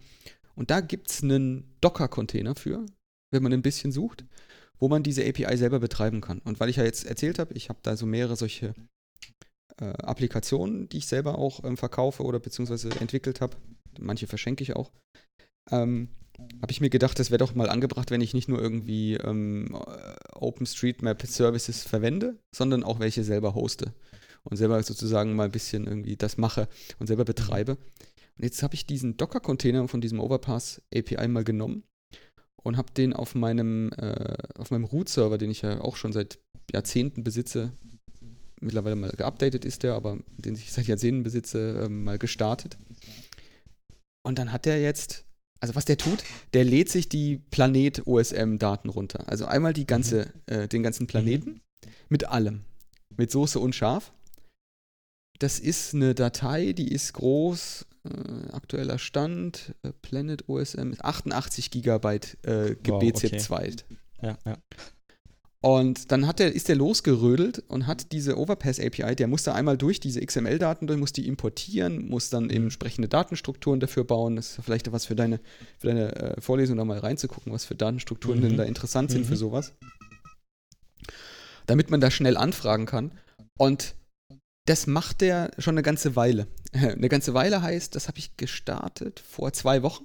Und 0.56 0.70
da 0.70 0.80
gibt 0.80 1.10
es 1.10 1.22
einen 1.22 1.76
Docker-Container 1.80 2.56
für, 2.56 2.86
wenn 3.30 3.42
man 3.42 3.52
ein 3.52 3.62
bisschen 3.62 3.92
sucht, 3.92 4.24
wo 4.78 4.88
man 4.88 5.02
diese 5.02 5.26
API 5.26 5.56
selber 5.56 5.80
betreiben 5.80 6.20
kann. 6.20 6.40
Und 6.40 6.60
weil 6.60 6.68
ich 6.68 6.76
ja 6.76 6.84
jetzt 6.84 7.06
erzählt 7.06 7.38
habe, 7.38 7.54
ich 7.54 7.68
habe 7.68 7.78
da 7.82 7.96
so 7.96 8.06
mehrere 8.06 8.36
solche 8.36 8.74
äh, 9.80 9.84
Applikationen, 9.84 10.88
die 10.88 10.98
ich 10.98 11.06
selber 11.06 11.38
auch 11.38 11.64
ähm, 11.64 11.76
verkaufe 11.76 12.22
oder 12.22 12.40
beziehungsweise 12.40 12.90
entwickelt 13.00 13.40
habe. 13.40 13.56
Manche 13.98 14.26
verschenke 14.26 14.62
ich 14.62 14.76
auch. 14.76 14.90
Ähm, 15.70 16.08
habe 16.60 16.70
ich 16.70 16.80
mir 16.80 16.90
gedacht, 16.90 17.18
das 17.18 17.30
wäre 17.30 17.38
doch 17.38 17.54
mal 17.54 17.70
angebracht, 17.70 18.10
wenn 18.10 18.20
ich 18.20 18.34
nicht 18.34 18.48
nur 18.48 18.60
irgendwie 18.60 19.14
ähm, 19.14 19.74
äh, 19.74 20.14
OpenStreetMap 20.34 21.26
Services 21.26 21.82
verwende, 21.82 22.38
sondern 22.54 22.84
auch 22.84 23.00
welche 23.00 23.24
selber 23.24 23.54
hoste 23.54 23.94
und 24.44 24.57
selber 24.57 24.82
sozusagen 24.82 25.34
mal 25.34 25.44
ein 25.44 25.53
bisschen 25.53 25.86
irgendwie 25.86 26.16
das 26.16 26.36
mache 26.36 26.68
und 26.98 27.07
selber 27.07 27.24
betreibe. 27.24 27.72
Und 27.72 28.44
jetzt 28.44 28.62
habe 28.62 28.74
ich 28.74 28.86
diesen 28.86 29.16
Docker-Container 29.16 29.88
von 29.88 30.03
diesem 30.03 30.20
Overpass 30.20 30.82
API 30.94 31.26
mal 31.26 31.44
genommen 31.44 31.84
und 32.67 32.76
habe 32.76 32.93
den 32.93 33.13
auf 33.13 33.37
meinem, 33.37 33.93
äh, 33.93 34.37
auf 34.59 34.72
meinem 34.72 34.83
Root-Server, 34.83 35.38
den 35.38 35.53
ich 35.53 35.63
ja 35.63 35.80
auch 35.80 35.95
schon 35.95 36.13
seit 36.13 36.41
Jahrzehnten 36.72 37.22
besitze, 37.22 37.71
mittlerweile 38.61 38.97
mal 38.97 39.11
geupdatet 39.11 39.64
ist 39.64 39.84
der, 39.84 39.95
aber 39.95 40.18
den 40.37 40.57
ich 40.57 40.72
seit 40.72 40.88
Jahrzehnten 40.88 41.22
besitze, 41.22 41.84
ähm, 41.84 42.03
mal 42.03 42.18
gestartet. 42.18 42.76
Und 44.25 44.41
dann 44.41 44.51
hat 44.51 44.67
der 44.67 44.80
jetzt, 44.80 45.25
also 45.61 45.76
was 45.76 45.84
der 45.84 45.97
tut, 45.97 46.25
der 46.55 46.64
lädt 46.64 46.88
sich 46.88 47.09
die 47.09 47.38
Planet-OSM-Daten 47.53 48.88
runter. 48.88 49.29
Also 49.29 49.47
einmal 49.47 49.72
die 49.72 49.87
ganze, 49.87 50.33
äh, 50.47 50.67
den 50.67 50.83
ganzen 50.83 51.07
Planeten 51.07 51.61
mit 52.09 52.25
allem. 52.25 52.63
Mit 53.17 53.30
Soße 53.30 53.61
und 53.61 53.76
Schaf. 53.76 54.13
Das 55.38 55.58
ist 55.58 55.95
eine 55.95 56.14
Datei, 56.14 56.72
die 56.72 56.88
ist 56.92 57.13
groß, 57.14 57.87
äh, 58.04 58.53
aktueller 58.53 58.99
Stand, 58.99 59.75
äh, 59.83 59.92
Planet 60.03 60.49
OSM, 60.49 60.92
88 60.99 61.71
Gigabyte 61.71 62.38
äh, 62.45 62.76
Wow, 62.87 63.03
GBZ2. 63.03 63.83
Ja, 64.22 64.38
ja. 64.46 64.57
Und 65.61 66.13
dann 66.13 66.26
hat 66.29 66.38
der, 66.38 66.54
ist 66.54 66.68
der 66.68 66.76
losgerödelt 66.76 67.64
und 67.68 67.87
hat 67.88 68.13
diese 68.13 68.38
Overpass 68.38 68.79
API, 68.79 69.17
der 69.17 69.26
muss 69.26 69.42
da 69.42 69.53
einmal 69.54 69.76
durch 69.76 69.99
diese 69.99 70.21
XML-Daten 70.25 70.87
durch, 70.87 70.99
muss 70.99 71.13
die 71.13 71.26
importieren, 71.26 72.08
muss 72.08 72.30
dann 72.30 72.50
eben 72.50 72.64
entsprechende 72.64 73.08
Datenstrukturen 73.08 73.80
dafür 73.80 74.04
bauen. 74.04 74.37
Das 74.37 74.50
ist 74.58 74.64
vielleicht 74.64 74.92
was 74.92 75.07
für 75.07 75.17
deine, 75.17 75.41
für 75.79 75.88
deine 75.88 76.14
äh, 76.14 76.41
Vorlesung 76.41 76.76
da 76.76 76.84
mal 76.84 76.99
reinzugucken, 76.99 77.53
was 77.53 77.64
für 77.64 77.75
Datenstrukturen 77.75 78.38
Mhm. 78.38 78.42
denn 78.42 78.57
da 78.58 78.63
interessant 78.64 79.11
sind 79.11 79.22
Mhm. 79.22 79.26
für 79.26 79.37
sowas. 79.37 79.72
Damit 81.67 81.91
man 81.91 82.00
da 82.00 82.11
schnell 82.13 82.37
anfragen 82.37 82.87
kann. 82.87 83.11
Und 83.58 83.96
das 84.67 84.87
macht 84.87 85.21
der 85.22 85.51
schon 85.59 85.75
eine 85.75 85.83
ganze 85.83 86.14
Weile. 86.17 86.47
Eine 86.72 87.09
ganze 87.09 87.33
Weile 87.33 87.63
heißt, 87.63 87.95
das 87.95 88.07
habe 88.09 88.18
ich 88.18 88.37
gestartet 88.37 89.21
vor 89.21 89.53
zwei 89.55 89.83
Wochen. 89.83 90.05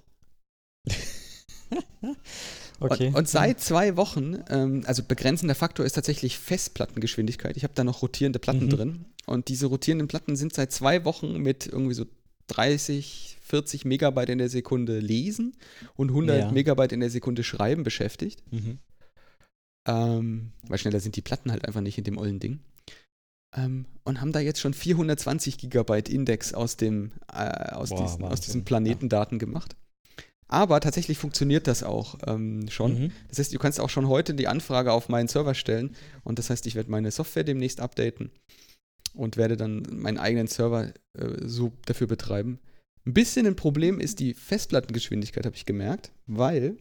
Okay. 2.84 3.08
Und, 3.10 3.16
und 3.16 3.30
seit 3.30 3.60
zwei 3.62 3.96
Wochen, 3.96 4.40
ähm, 4.50 4.82
also 4.88 5.04
begrenzender 5.04 5.54
Faktor 5.54 5.86
ist 5.86 5.94
tatsächlich 5.94 6.40
Festplattengeschwindigkeit. 6.40 7.56
Ich 7.56 7.64
habe 7.64 7.74
da 7.76 7.84
noch 7.84 8.02
rotierende 8.02 8.40
Platten 8.40 8.66
Mhm. 8.66 8.70
drin. 8.70 9.06
Und 9.28 9.50
diese 9.50 9.68
rotierenden 9.68 10.08
Platten 10.08 10.36
sind 10.36 10.52
seit 10.54 10.72
zwei 10.72 11.06
Wochen 11.06 11.38
mit 11.38 11.68
irgendwie 11.68 11.94
so 11.94 12.06
30, 12.48 13.38
40 13.44 13.86
Megabyte 13.86 14.30
in 14.30 14.40
der 14.40 14.50
Sekunde 14.50 14.98
lesen 15.00 15.56
und 15.96 16.10
100 16.10 16.40
Ja. 16.40 16.52
Megabyte 16.52 16.92
in 16.94 17.02
der 17.02 17.12
Sekunde 17.12 17.44
schreiben 17.44 17.84
beschäftigt. 17.84 18.42
Mhm. 18.52 18.80
Ähm, 19.88 20.52
weil 20.68 20.80
schneller 20.80 21.00
sind 21.00 21.16
die 21.16 21.22
Platten 21.22 21.52
halt 21.52 21.66
einfach 21.66 21.82
nicht 21.82 22.00
in 22.00 22.04
dem 22.04 22.18
ollen 22.18 22.40
Ding. 22.40 22.62
Ähm, 23.56 23.86
und 24.04 24.22
haben 24.22 24.32
da 24.32 24.40
jetzt 24.40 24.60
schon 24.60 24.74
420 24.74 25.58
Gigabyte 25.58 26.10
Index 26.10 26.54
aus, 26.54 26.78
dem, 26.78 27.12
äh, 27.32 27.72
aus, 27.74 27.90
Boah, 27.90 28.04
diesen, 28.04 28.24
aus 28.24 28.42
diesen 28.42 28.62
ja. 28.62 28.66
Planetendaten 28.66 29.40
gemacht. 29.40 29.76
Aber 30.48 30.82
tatsächlich 30.82 31.18
funktioniert 31.18 31.68
das 31.68 31.82
auch 31.82 32.18
ähm, 32.28 32.70
schon. 32.70 33.04
Mhm. 33.04 33.12
Das 33.30 33.40
heißt, 33.40 33.54
du 33.54 33.60
kannst 33.60 33.80
auch 33.80 33.90
schon 33.90 34.10
heute 34.10 34.34
die 34.34 34.48
Anfrage 34.48 34.92
auf 34.92 35.08
meinen 35.08 35.30
Server 35.30 35.54
stellen. 35.54 35.96
Und 36.24 36.40
das 36.40 36.50
heißt, 36.50 36.68
ich 36.68 36.76
werde 36.76 36.92
meine 36.92 37.12
Software 37.12 37.46
demnächst 37.46 37.80
updaten 37.80 38.32
und 39.14 39.38
werde 39.38 39.56
dann 39.56 39.84
meinen 39.90 40.18
eigenen 40.18 40.48
Server 40.48 40.88
äh, 41.18 41.28
so 41.42 41.72
dafür 41.86 42.08
betreiben. 42.08 42.60
Ein 43.06 43.14
bisschen 43.14 43.48
ein 43.48 43.56
Problem 43.56 44.00
ist 44.00 44.20
die 44.20 44.34
Festplattengeschwindigkeit, 44.34 45.46
habe 45.46 45.56
ich 45.56 45.66
gemerkt, 45.66 46.12
weil 46.28 46.78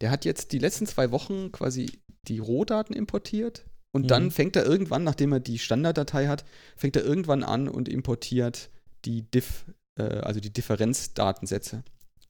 der 0.00 0.10
hat 0.10 0.24
jetzt 0.24 0.52
die 0.52 0.58
letzten 0.58 0.86
zwei 0.86 1.10
Wochen 1.10 1.52
quasi 1.52 1.90
die 2.28 2.38
Rohdaten 2.38 2.94
importiert 2.94 3.64
und 3.96 4.02
Mhm. 4.02 4.08
dann 4.08 4.30
fängt 4.30 4.54
er 4.56 4.64
irgendwann, 4.66 5.02
nachdem 5.04 5.32
er 5.32 5.40
die 5.40 5.58
Standarddatei 5.58 6.28
hat, 6.28 6.44
fängt 6.76 6.94
er 6.96 7.04
irgendwann 7.04 7.42
an 7.42 7.66
und 7.68 7.88
importiert 7.88 8.70
die 9.04 9.22
Diff, 9.22 9.64
äh, 9.98 10.02
also 10.02 10.38
die 10.38 10.52
Differenzdatensätze, 10.52 11.82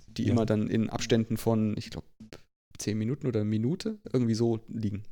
die 0.06 0.24
Ja. 0.24 0.32
immer 0.32 0.46
dann 0.46 0.68
in 0.68 0.88
Abständen 0.88 1.36
von, 1.36 1.76
ich 1.76 1.90
glaube, 1.90 2.06
10 2.78 2.96
Minuten 2.96 3.26
oder 3.26 3.44
Minute 3.44 3.98
irgendwie 4.12 4.34
so 4.34 4.60
liegen. 4.68 5.02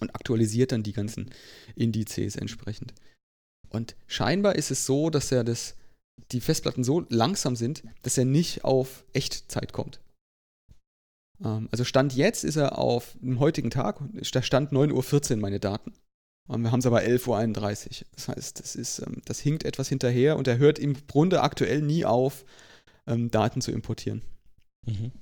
Und 0.00 0.14
aktualisiert 0.14 0.72
dann 0.72 0.82
die 0.82 0.92
ganzen 0.92 1.30
Indizes 1.76 2.36
entsprechend. 2.36 2.94
Und 3.68 3.94
scheinbar 4.06 4.56
ist 4.56 4.70
es 4.70 4.86
so, 4.86 5.10
dass 5.10 5.30
er 5.30 5.44
das, 5.44 5.76
die 6.32 6.40
Festplatten 6.40 6.82
so 6.84 7.06
langsam 7.08 7.54
sind, 7.56 7.82
dass 8.02 8.18
er 8.18 8.24
nicht 8.24 8.64
auf 8.64 9.04
Echtzeit 9.12 9.72
kommt. 9.72 10.00
Ähm, 11.44 11.68
also 11.70 11.84
Stand 11.84 12.14
jetzt 12.14 12.44
ist 12.44 12.56
er 12.56 12.78
auf 12.78 13.16
dem 13.20 13.40
heutigen 13.40 13.70
Tag, 13.70 14.00
da 14.32 14.42
stand 14.42 14.72
9.14 14.72 15.32
Uhr 15.32 15.36
meine 15.38 15.60
Daten. 15.60 15.92
Und 16.48 16.62
wir 16.62 16.72
haben 16.72 16.80
es 16.80 16.86
aber 16.86 17.00
11.31 17.00 18.02
Uhr. 18.02 18.06
Das 18.16 18.28
heißt, 18.28 18.60
das, 18.60 18.74
ist, 18.74 18.98
ähm, 19.00 19.22
das 19.24 19.38
hinkt 19.38 19.64
etwas 19.64 19.88
hinterher 19.88 20.36
und 20.36 20.48
er 20.48 20.58
hört 20.58 20.78
im 20.78 20.96
Grunde 21.06 21.42
aktuell 21.42 21.80
nie 21.80 22.04
auf, 22.04 22.44
ähm, 23.06 23.30
Daten 23.30 23.60
zu 23.60 23.70
importieren. 23.70 24.22
Mhm. 24.86 25.12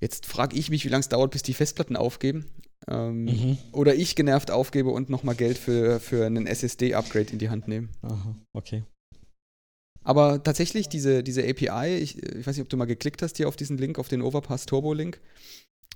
Jetzt 0.00 0.26
frage 0.26 0.56
ich 0.56 0.68
mich, 0.68 0.84
wie 0.84 0.88
lange 0.88 1.00
es 1.00 1.08
dauert, 1.08 1.30
bis 1.30 1.42
die 1.42 1.54
Festplatten 1.54 1.96
aufgeben. 1.96 2.46
Ähm, 2.88 3.24
Mhm. 3.24 3.58
Oder 3.72 3.94
ich 3.94 4.16
genervt 4.16 4.50
aufgebe 4.50 4.90
und 4.90 5.08
nochmal 5.10 5.34
Geld 5.34 5.58
für, 5.58 6.00
für 6.00 6.26
einen 6.26 6.46
SSD-Upgrade 6.46 7.32
in 7.32 7.38
die 7.38 7.48
Hand 7.48 7.68
nehme. 7.68 7.88
Aha, 8.02 8.36
okay. 8.52 8.84
Aber 10.06 10.42
tatsächlich, 10.42 10.88
diese, 10.88 11.22
diese 11.22 11.42
API, 11.42 11.96
ich, 11.96 12.22
ich 12.22 12.46
weiß 12.46 12.56
nicht, 12.56 12.62
ob 12.62 12.68
du 12.68 12.76
mal 12.76 12.84
geklickt 12.84 13.22
hast 13.22 13.36
hier 13.36 13.48
auf 13.48 13.56
diesen 13.56 13.76
Link, 13.76 13.98
auf 13.98 14.08
den 14.08 14.22
Overpass 14.22 14.64
Turbo-Link. 14.66 15.20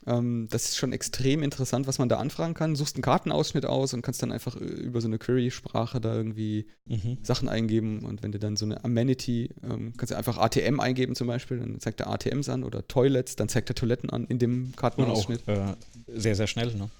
Ähm, 0.06 0.48
das 0.50 0.64
ist 0.64 0.78
schon 0.78 0.92
extrem 0.92 1.42
interessant, 1.42 1.86
was 1.86 1.98
man 1.98 2.08
da 2.08 2.16
anfragen 2.18 2.54
kann. 2.54 2.74
Suchst 2.74 2.96
einen 2.96 3.02
Kartenausschnitt 3.02 3.66
aus 3.66 3.92
und 3.94 4.00
kannst 4.02 4.22
dann 4.22 4.32
einfach 4.32 4.56
äh, 4.56 4.64
über 4.64 5.00
so 5.00 5.08
eine 5.08 5.18
Query-Sprache 5.18 6.00
da 6.00 6.14
irgendwie 6.14 6.66
Mhm. 6.86 7.18
Sachen 7.22 7.48
eingeben. 7.48 8.04
Und 8.04 8.22
wenn 8.22 8.32
du 8.32 8.38
dann 8.40 8.56
so 8.56 8.64
eine 8.64 8.82
Amenity, 8.84 9.50
ähm, 9.62 9.92
kannst 9.96 10.10
du 10.10 10.16
einfach 10.16 10.38
ATM 10.38 10.80
eingeben 10.80 11.14
zum 11.14 11.28
Beispiel, 11.28 11.58
dann 11.58 11.78
zeigt 11.80 12.00
er 12.00 12.08
ATMs 12.10 12.48
an 12.48 12.64
oder 12.64 12.88
Toilets, 12.88 13.36
dann 13.36 13.48
zeigt 13.48 13.70
er 13.70 13.74
Toiletten 13.76 14.10
an 14.10 14.24
in 14.26 14.38
dem 14.40 14.64
Und 14.64 14.72
auch 14.72 14.76
Kartenausschnitt. 14.76 15.46
äh, 15.46 15.74
sehr, 16.08 16.34
sehr 16.34 16.46
schnell, 16.48 16.74
ne? 16.74 16.90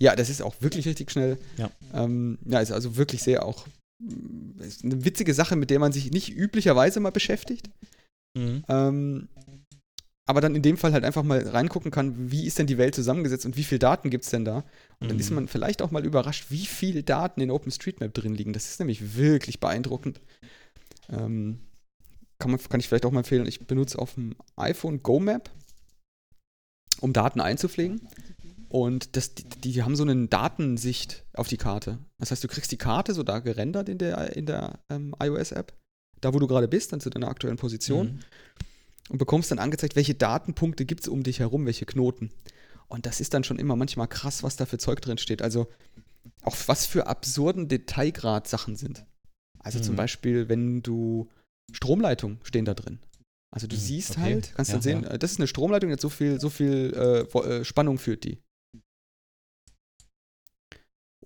Ja, 0.00 0.14
das 0.16 0.28
ist 0.28 0.42
auch 0.42 0.54
wirklich 0.60 0.86
richtig 0.86 1.10
schnell. 1.10 1.38
Ja. 1.56 1.70
Ähm, 1.94 2.38
ja, 2.44 2.60
ist 2.60 2.72
also 2.72 2.96
wirklich 2.96 3.22
sehr 3.22 3.44
auch 3.44 3.66
ist 4.60 4.84
eine 4.84 5.04
witzige 5.04 5.34
Sache, 5.34 5.56
mit 5.56 5.70
der 5.70 5.78
man 5.78 5.92
sich 5.92 6.10
nicht 6.10 6.34
üblicherweise 6.36 7.00
mal 7.00 7.10
beschäftigt. 7.10 7.70
Mhm. 8.36 8.64
Ähm, 8.68 9.28
aber 10.26 10.42
dann 10.42 10.54
in 10.54 10.62
dem 10.62 10.76
Fall 10.76 10.92
halt 10.92 11.04
einfach 11.04 11.22
mal 11.22 11.40
reingucken 11.48 11.90
kann, 11.90 12.30
wie 12.30 12.46
ist 12.46 12.58
denn 12.58 12.66
die 12.66 12.76
Welt 12.76 12.94
zusammengesetzt 12.94 13.46
und 13.46 13.56
wie 13.56 13.64
viel 13.64 13.78
Daten 13.78 14.10
gibt 14.10 14.24
es 14.24 14.30
denn 14.30 14.44
da? 14.44 14.58
Und 15.00 15.08
dann 15.08 15.16
Mhm. 15.16 15.20
ist 15.20 15.30
man 15.30 15.48
vielleicht 15.48 15.80
auch 15.80 15.90
mal 15.90 16.04
überrascht, 16.04 16.50
wie 16.50 16.66
viel 16.66 17.02
Daten 17.02 17.40
in 17.40 17.50
OpenStreetMap 17.50 18.12
drin 18.12 18.34
liegen. 18.34 18.52
Das 18.52 18.68
ist 18.68 18.78
nämlich 18.78 19.16
wirklich 19.16 19.58
beeindruckend. 19.58 20.20
Ähm, 21.08 21.60
kann, 22.38 22.50
man, 22.50 22.60
kann 22.60 22.78
ich 22.78 22.88
vielleicht 22.88 23.06
auch 23.06 23.10
mal 23.10 23.20
empfehlen, 23.20 23.46
ich 23.46 23.66
benutze 23.66 23.98
auf 23.98 24.14
dem 24.14 24.36
iPhone 24.56 25.02
GoMap, 25.02 25.50
um 27.00 27.14
Daten 27.14 27.40
einzupflegen. 27.40 28.06
Und 28.68 29.16
das, 29.16 29.34
die, 29.34 29.44
die 29.44 29.82
haben 29.82 29.96
so 29.96 30.02
eine 30.04 30.28
Datensicht 30.28 31.24
auf 31.32 31.48
die 31.48 31.56
Karte. 31.56 31.98
Das 32.18 32.30
heißt, 32.30 32.44
du 32.44 32.48
kriegst 32.48 32.70
die 32.70 32.76
Karte 32.76 33.14
so 33.14 33.22
da 33.22 33.38
gerendert 33.38 33.88
in 33.88 33.98
der, 33.98 34.36
in 34.36 34.44
der 34.46 34.78
ähm, 34.90 35.14
iOS-App, 35.20 35.72
da 36.20 36.34
wo 36.34 36.38
du 36.38 36.46
gerade 36.46 36.68
bist, 36.68 36.92
dann 36.92 37.00
zu 37.00 37.08
deiner 37.10 37.28
aktuellen 37.28 37.56
Position 37.56 38.06
Mhm. 38.06 38.20
und 39.10 39.18
bekommst 39.18 39.50
dann 39.50 39.58
angezeigt, 39.58 39.96
welche 39.96 40.14
Datenpunkte 40.14 40.84
gibt 40.84 41.00
es 41.02 41.08
um 41.08 41.22
dich 41.22 41.38
herum, 41.40 41.64
welche 41.64 41.86
Knoten. 41.86 42.30
Und 42.88 43.06
das 43.06 43.20
ist 43.20 43.32
dann 43.34 43.44
schon 43.44 43.58
immer 43.58 43.76
manchmal 43.76 44.08
krass, 44.08 44.42
was 44.42 44.56
da 44.56 44.66
für 44.66 44.78
Zeug 44.78 45.00
drin 45.00 45.18
steht. 45.18 45.40
Also 45.42 45.68
auch 46.42 46.56
was 46.66 46.84
für 46.86 47.06
absurden 47.06 47.68
Detailgrad 47.68 48.48
Sachen 48.48 48.76
sind. 48.76 49.04
Also 49.60 49.80
zum 49.80 49.94
Mhm. 49.94 49.98
Beispiel, 49.98 50.48
wenn 50.50 50.82
du 50.82 51.28
Stromleitungen 51.72 52.38
stehen 52.42 52.64
da 52.64 52.74
drin. 52.74 52.98
Also 53.50 53.66
du 53.66 53.76
Mhm, 53.76 53.80
siehst 53.80 54.10
okay. 54.12 54.20
halt, 54.34 54.52
kannst 54.54 54.68
Ja, 54.70 54.74
dann 54.74 54.82
sehen, 54.82 55.02
ja. 55.04 55.10
äh, 55.10 55.18
das 55.18 55.32
ist 55.32 55.38
eine 55.38 55.46
Stromleitung, 55.46 55.88
jetzt 55.90 56.02
so 56.02 56.10
viel, 56.10 56.38
so 56.38 56.50
viel 56.50 56.92
äh, 56.94 57.38
äh, 57.38 57.64
Spannung 57.64 57.98
führt 57.98 58.24
die. 58.24 58.38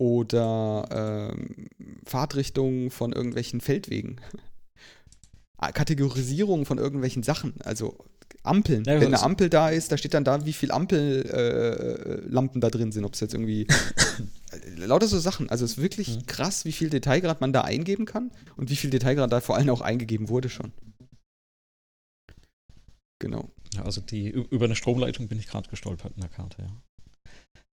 Oder 0.02 1.30
ähm, 1.32 1.68
Fahrtrichtung 2.04 2.90
von 2.90 3.12
irgendwelchen 3.12 3.60
Feldwegen. 3.60 4.20
Ah, 5.58 5.70
Kategorisierung 5.70 6.66
von 6.66 6.78
irgendwelchen 6.78 7.22
Sachen. 7.22 7.54
Also 7.62 7.96
Ampeln. 8.42 8.82
Ja, 8.84 8.94
Wenn 8.94 9.02
eine 9.02 9.10
das- 9.12 9.22
Ampel 9.22 9.48
da 9.48 9.68
ist, 9.68 9.92
da 9.92 9.96
steht 9.96 10.14
dann 10.14 10.24
da, 10.24 10.44
wie 10.44 10.52
viele 10.52 10.74
Ampellampen 10.74 11.30
äh, 11.30 12.28
Lampen 12.28 12.60
da 12.60 12.68
drin 12.68 12.90
sind. 12.90 13.04
Ob 13.04 13.14
es 13.14 13.20
jetzt 13.20 13.32
irgendwie. 13.34 13.68
äh, 13.68 14.70
lauter 14.86 15.06
so 15.06 15.20
Sachen. 15.20 15.48
Also 15.50 15.64
es 15.64 15.72
ist 15.72 15.78
wirklich 15.82 16.16
Mhm. 16.16 16.26
krass, 16.26 16.64
wie 16.64 16.72
viel 16.72 16.90
Detailgrad 16.90 17.40
man 17.40 17.52
da 17.52 17.60
eingeben 17.60 18.04
kann 18.04 18.32
und 18.56 18.70
wie 18.70 18.76
viel 18.76 18.90
Detailgrad 18.90 19.30
da 19.30 19.40
vor 19.40 19.54
allem 19.56 19.70
auch 19.70 19.82
eingegeben 19.82 20.28
wurde 20.28 20.48
schon. 20.48 20.72
Genau. 23.20 23.52
Ja, 23.74 23.84
also 23.84 24.00
die 24.00 24.30
über 24.30 24.64
eine 24.64 24.74
Stromleitung 24.74 25.28
bin 25.28 25.38
ich 25.38 25.46
gerade 25.46 25.70
gestolpert 25.70 26.12
in 26.16 26.22
der 26.22 26.30
Karte, 26.30 26.62
ja. 26.62 26.82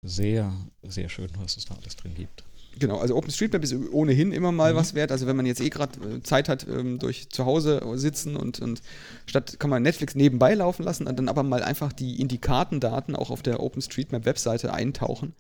Sehr, 0.07 0.53
sehr 0.83 1.09
schön, 1.09 1.29
was 1.39 1.57
es 1.57 1.65
da 1.65 1.75
alles 1.75 1.97
drin 1.97 2.15
gibt. 2.15 2.45
Genau, 2.79 2.99
also 2.99 3.17
OpenStreetMap 3.17 3.65
ist 3.65 3.75
ohnehin 3.91 4.33
immer 4.33 4.53
mal 4.53 4.73
Mhm. 4.73 4.77
was 4.77 4.95
wert. 4.95 5.11
Also 5.11 5.27
wenn 5.27 5.37
man 5.37 5.47
jetzt 5.47 5.61
eh 5.63 5.71
gerade 5.71 5.99
äh, 6.01 6.23
Zeit 6.23 6.49
hat, 6.49 6.67
ähm, 6.69 6.99
durch 6.99 7.31
zu 7.31 7.47
Hause 7.47 7.81
sitzen 7.95 8.37
und, 8.37 8.61
und 8.61 8.83
statt 9.25 9.59
kann 9.59 9.71
man 9.71 9.83
Netflix 9.83 10.15
nebenbei 10.15 10.55
laufen 10.55 10.83
lassen 10.83 11.07
dann 11.07 11.29
aber 11.29 11.43
mal 11.43 11.63
einfach 11.63 11.93
die 11.93 12.21
in 12.21 12.29
die 12.29 12.39
Kartendaten 12.39 13.17
auch 13.17 13.31
auf 13.31 13.43
der 13.43 13.61
OpenStreetMap-Webseite 13.61 14.75
eintauchen, 14.75 15.35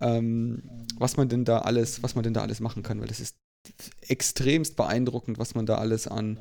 ähm, 0.00 0.62
was 0.96 1.16
man 1.16 1.28
denn 1.28 1.44
da 1.44 1.58
alles, 1.60 2.02
was 2.02 2.14
man 2.14 2.22
denn 2.22 2.34
da 2.34 2.42
alles 2.42 2.60
machen 2.60 2.84
kann, 2.84 3.00
weil 3.00 3.08
das 3.08 3.18
ist 3.18 3.36
extremst 4.06 4.76
beeindruckend, 4.76 5.38
was 5.38 5.56
man 5.56 5.66
da 5.66 5.78
alles 5.78 6.06
an 6.06 6.38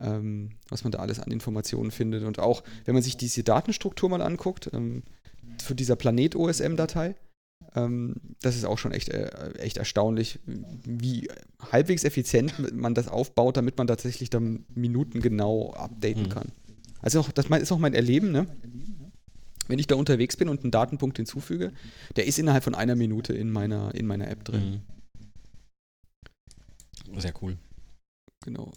ähm, 0.00 0.50
was 0.68 0.84
man 0.84 0.90
da 0.92 0.98
alles 0.98 1.20
an 1.20 1.30
Informationen 1.30 1.90
findet. 1.90 2.24
Und 2.24 2.38
auch, 2.38 2.62
wenn 2.84 2.94
man 2.94 3.02
sich 3.02 3.16
diese 3.16 3.44
Datenstruktur 3.44 4.08
mal 4.08 4.22
anguckt, 4.22 4.70
ähm, 4.72 5.02
für 5.60 5.74
dieser 5.74 5.96
Planet-OSM-Datei, 5.96 7.14
Ähm, 7.76 8.16
das 8.42 8.56
ist 8.56 8.64
auch 8.64 8.76
schon 8.76 8.90
echt, 8.92 9.08
äh, 9.08 9.52
echt 9.54 9.76
erstaunlich, 9.78 10.40
wie 10.44 11.28
halbwegs 11.70 12.02
effizient 12.04 12.74
man 12.74 12.92
das 12.94 13.06
aufbaut, 13.08 13.56
damit 13.56 13.78
man 13.78 13.86
tatsächlich 13.86 14.30
dann 14.30 14.66
minutengenau 14.74 15.72
updaten 15.72 16.24
Mhm. 16.24 16.28
kann. 16.28 16.52
Also 17.00 17.20
auch, 17.20 17.30
das 17.30 17.46
ist 17.46 17.72
auch 17.72 17.78
mein 17.78 17.94
Erleben, 17.94 18.32
ne? 18.32 18.46
Wenn 19.68 19.78
ich 19.78 19.86
da 19.86 19.94
unterwegs 19.94 20.36
bin 20.36 20.48
und 20.48 20.62
einen 20.64 20.72
Datenpunkt 20.72 21.16
hinzufüge, 21.18 21.72
der 22.16 22.26
ist 22.26 22.38
innerhalb 22.38 22.64
von 22.64 22.74
einer 22.74 22.96
Minute 22.96 23.32
in 23.32 23.50
meiner, 23.50 23.94
in 23.94 24.06
meiner 24.06 24.28
App 24.28 24.44
drin. 24.44 24.82
Mhm. 27.12 27.20
Sehr 27.20 27.32
cool. 27.42 27.56
Genau. 28.44 28.72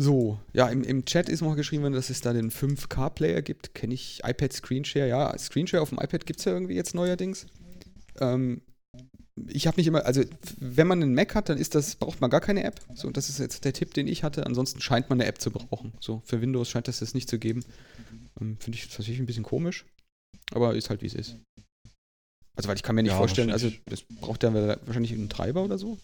So, 0.00 0.38
ja, 0.52 0.68
im, 0.68 0.84
im 0.84 1.04
Chat 1.06 1.28
ist 1.28 1.40
noch 1.40 1.56
geschrieben 1.56 1.82
worden, 1.82 1.94
dass 1.94 2.08
es 2.08 2.20
da 2.20 2.32
den 2.32 2.52
5K-Player 2.52 3.42
gibt. 3.42 3.74
Kenne 3.74 3.94
ich 3.94 4.20
iPad 4.22 4.52
Screenshare. 4.52 5.08
Ja, 5.08 5.36
Screenshare 5.36 5.82
auf 5.82 5.88
dem 5.88 5.98
iPad 5.98 6.24
gibt 6.24 6.38
es 6.38 6.44
ja 6.44 6.52
irgendwie 6.52 6.76
jetzt 6.76 6.94
neuerdings. 6.94 7.46
Ähm, 8.20 8.60
ich 9.48 9.66
habe 9.66 9.76
nicht 9.76 9.88
immer, 9.88 10.06
also 10.06 10.22
wenn 10.60 10.86
man 10.86 11.02
einen 11.02 11.14
Mac 11.14 11.34
hat, 11.34 11.48
dann 11.48 11.58
ist 11.58 11.74
das, 11.74 11.96
braucht 11.96 12.20
man 12.20 12.30
gar 12.30 12.40
keine 12.40 12.62
App. 12.62 12.80
So, 12.94 13.10
das 13.10 13.28
ist 13.28 13.40
jetzt 13.40 13.64
der 13.64 13.72
Tipp, 13.72 13.92
den 13.92 14.06
ich 14.06 14.22
hatte. 14.22 14.46
Ansonsten 14.46 14.80
scheint 14.80 15.10
man 15.10 15.20
eine 15.20 15.28
App 15.28 15.40
zu 15.40 15.50
brauchen. 15.50 15.92
So, 15.98 16.22
für 16.24 16.40
Windows 16.40 16.70
scheint 16.70 16.86
das 16.86 17.00
jetzt 17.00 17.16
nicht 17.16 17.28
zu 17.28 17.40
geben. 17.40 17.64
Ähm, 18.40 18.56
Finde 18.60 18.78
ich 18.78 18.84
tatsächlich 18.84 19.18
ein 19.18 19.26
bisschen 19.26 19.42
komisch. 19.42 19.84
Aber 20.52 20.76
ist 20.76 20.90
halt 20.90 21.02
wie 21.02 21.06
es 21.06 21.14
ist. 21.14 21.34
Also, 22.54 22.68
weil 22.68 22.76
ich 22.76 22.84
kann 22.84 22.94
mir 22.94 23.02
nicht 23.02 23.10
Ja, 23.10 23.18
vorstellen, 23.18 23.50
also 23.50 23.68
es 23.86 24.02
braucht 24.20 24.44
ja 24.44 24.54
wahrscheinlich 24.54 25.12
einen 25.12 25.28
Treiber 25.28 25.64
oder 25.64 25.76
so. 25.76 25.98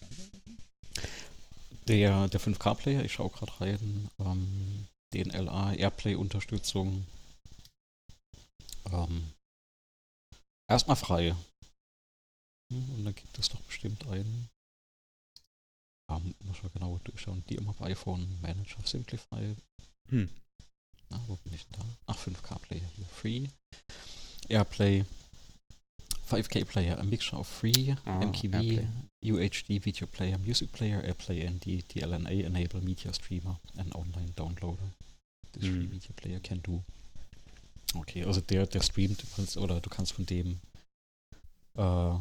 Der, 1.87 2.27
der 2.27 2.41
5K-Player, 2.41 3.03
ich 3.03 3.13
schaue 3.13 3.29
gerade 3.29 3.61
rein, 3.61 4.09
ähm, 4.19 4.87
DNLA, 5.13 5.73
Airplay-Unterstützung. 5.73 7.05
Ähm, 8.91 9.31
erstmal 10.69 10.95
frei. 10.97 11.35
Und 12.71 13.05
dann 13.05 13.13
gibt 13.13 13.37
es 13.37 13.49
doch 13.49 13.61
bestimmt 13.61 14.05
einen. 14.07 14.49
Ja, 16.09 16.19
muss 16.39 16.61
man 16.63 16.73
genauer 16.73 16.99
durchschauen. 17.03 17.43
Die 17.49 17.55
immer 17.55 17.73
bei 17.73 17.91
iPhone 17.91 18.39
Manager 18.41 18.85
Simplify. 18.85 19.55
Hm. 20.09 20.29
Na, 21.09 21.21
wo 21.27 21.35
bin 21.37 21.53
ich 21.53 21.65
denn 21.67 21.79
da? 21.79 21.85
Ach, 22.07 22.17
5K-Player 22.17 22.87
hier. 22.95 23.05
Free. 23.05 23.47
Airplay. 24.49 25.05
5K 26.29 26.65
Player, 26.65 26.97
a 26.99 27.03
mixture 27.03 27.37
of 27.37 27.47
free, 27.47 27.95
Ah, 28.05 28.19
MKV. 28.21 28.87
UHD 29.23 29.79
Video 29.83 30.07
Player, 30.07 30.37
Music 30.37 30.71
Player, 30.71 31.01
Airplay 31.03 31.47
and 31.47 31.61
the 31.63 31.81
DLNA 31.83 32.45
enable 32.45 32.81
media 32.83 33.11
streamer 33.13 33.57
and 33.77 33.93
online 33.95 34.31
downloader. 34.35 34.89
This 35.53 35.63
free 35.63 35.71
Mhm. 35.85 35.89
media 35.91 36.11
player 36.15 36.39
can 36.39 36.61
do. 36.63 36.83
Okay, 37.95 38.23
also 38.23 38.41
der, 38.41 38.65
der 38.67 38.81
streamt 38.81 39.23
oder 39.57 39.79
du 39.79 39.89
kannst 39.89 40.13
von 40.13 40.25
dem 40.25 40.59
äh, 41.77 41.81
äh, 41.83 42.15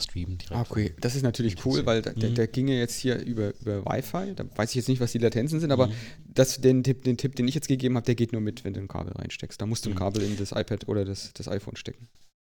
streamen 0.00 0.38
direkt. 0.38 0.52
Ah, 0.52 0.66
okay, 0.68 0.94
das 1.00 1.14
ist 1.14 1.22
natürlich 1.22 1.64
cool, 1.64 1.84
weil 1.86 2.02
der, 2.02 2.14
der, 2.14 2.30
Mhm. 2.30 2.34
der 2.34 2.46
ginge 2.48 2.78
jetzt 2.78 2.98
hier 2.98 3.18
über, 3.20 3.54
über 3.60 3.84
Wi-Fi. 3.86 4.34
Da 4.34 4.44
weiß 4.56 4.70
ich 4.70 4.76
jetzt 4.76 4.88
nicht, 4.88 5.00
was 5.00 5.12
die 5.12 5.18
Latenzen 5.18 5.60
sind, 5.60 5.70
aber 5.72 5.86
Mhm. 5.88 5.92
das, 6.34 6.60
den, 6.60 6.82
Tipp, 6.82 7.04
den 7.04 7.16
Tipp, 7.16 7.36
den 7.36 7.46
ich 7.48 7.54
jetzt 7.54 7.68
gegeben 7.68 7.96
habe, 7.96 8.06
der 8.06 8.14
geht 8.16 8.32
nur 8.32 8.40
mit, 8.40 8.64
wenn 8.64 8.74
du 8.74 8.80
ein 8.80 8.88
Kabel 8.88 9.12
reinsteckst. 9.12 9.60
Da 9.60 9.66
musst 9.66 9.86
du 9.86 9.90
ein 9.90 9.94
Mhm. 9.94 9.98
Kabel 9.98 10.22
in 10.22 10.36
das 10.36 10.52
iPad 10.52 10.88
oder 10.88 11.04
das, 11.04 11.32
das 11.34 11.48
iPhone 11.48 11.76
stecken. 11.76 12.08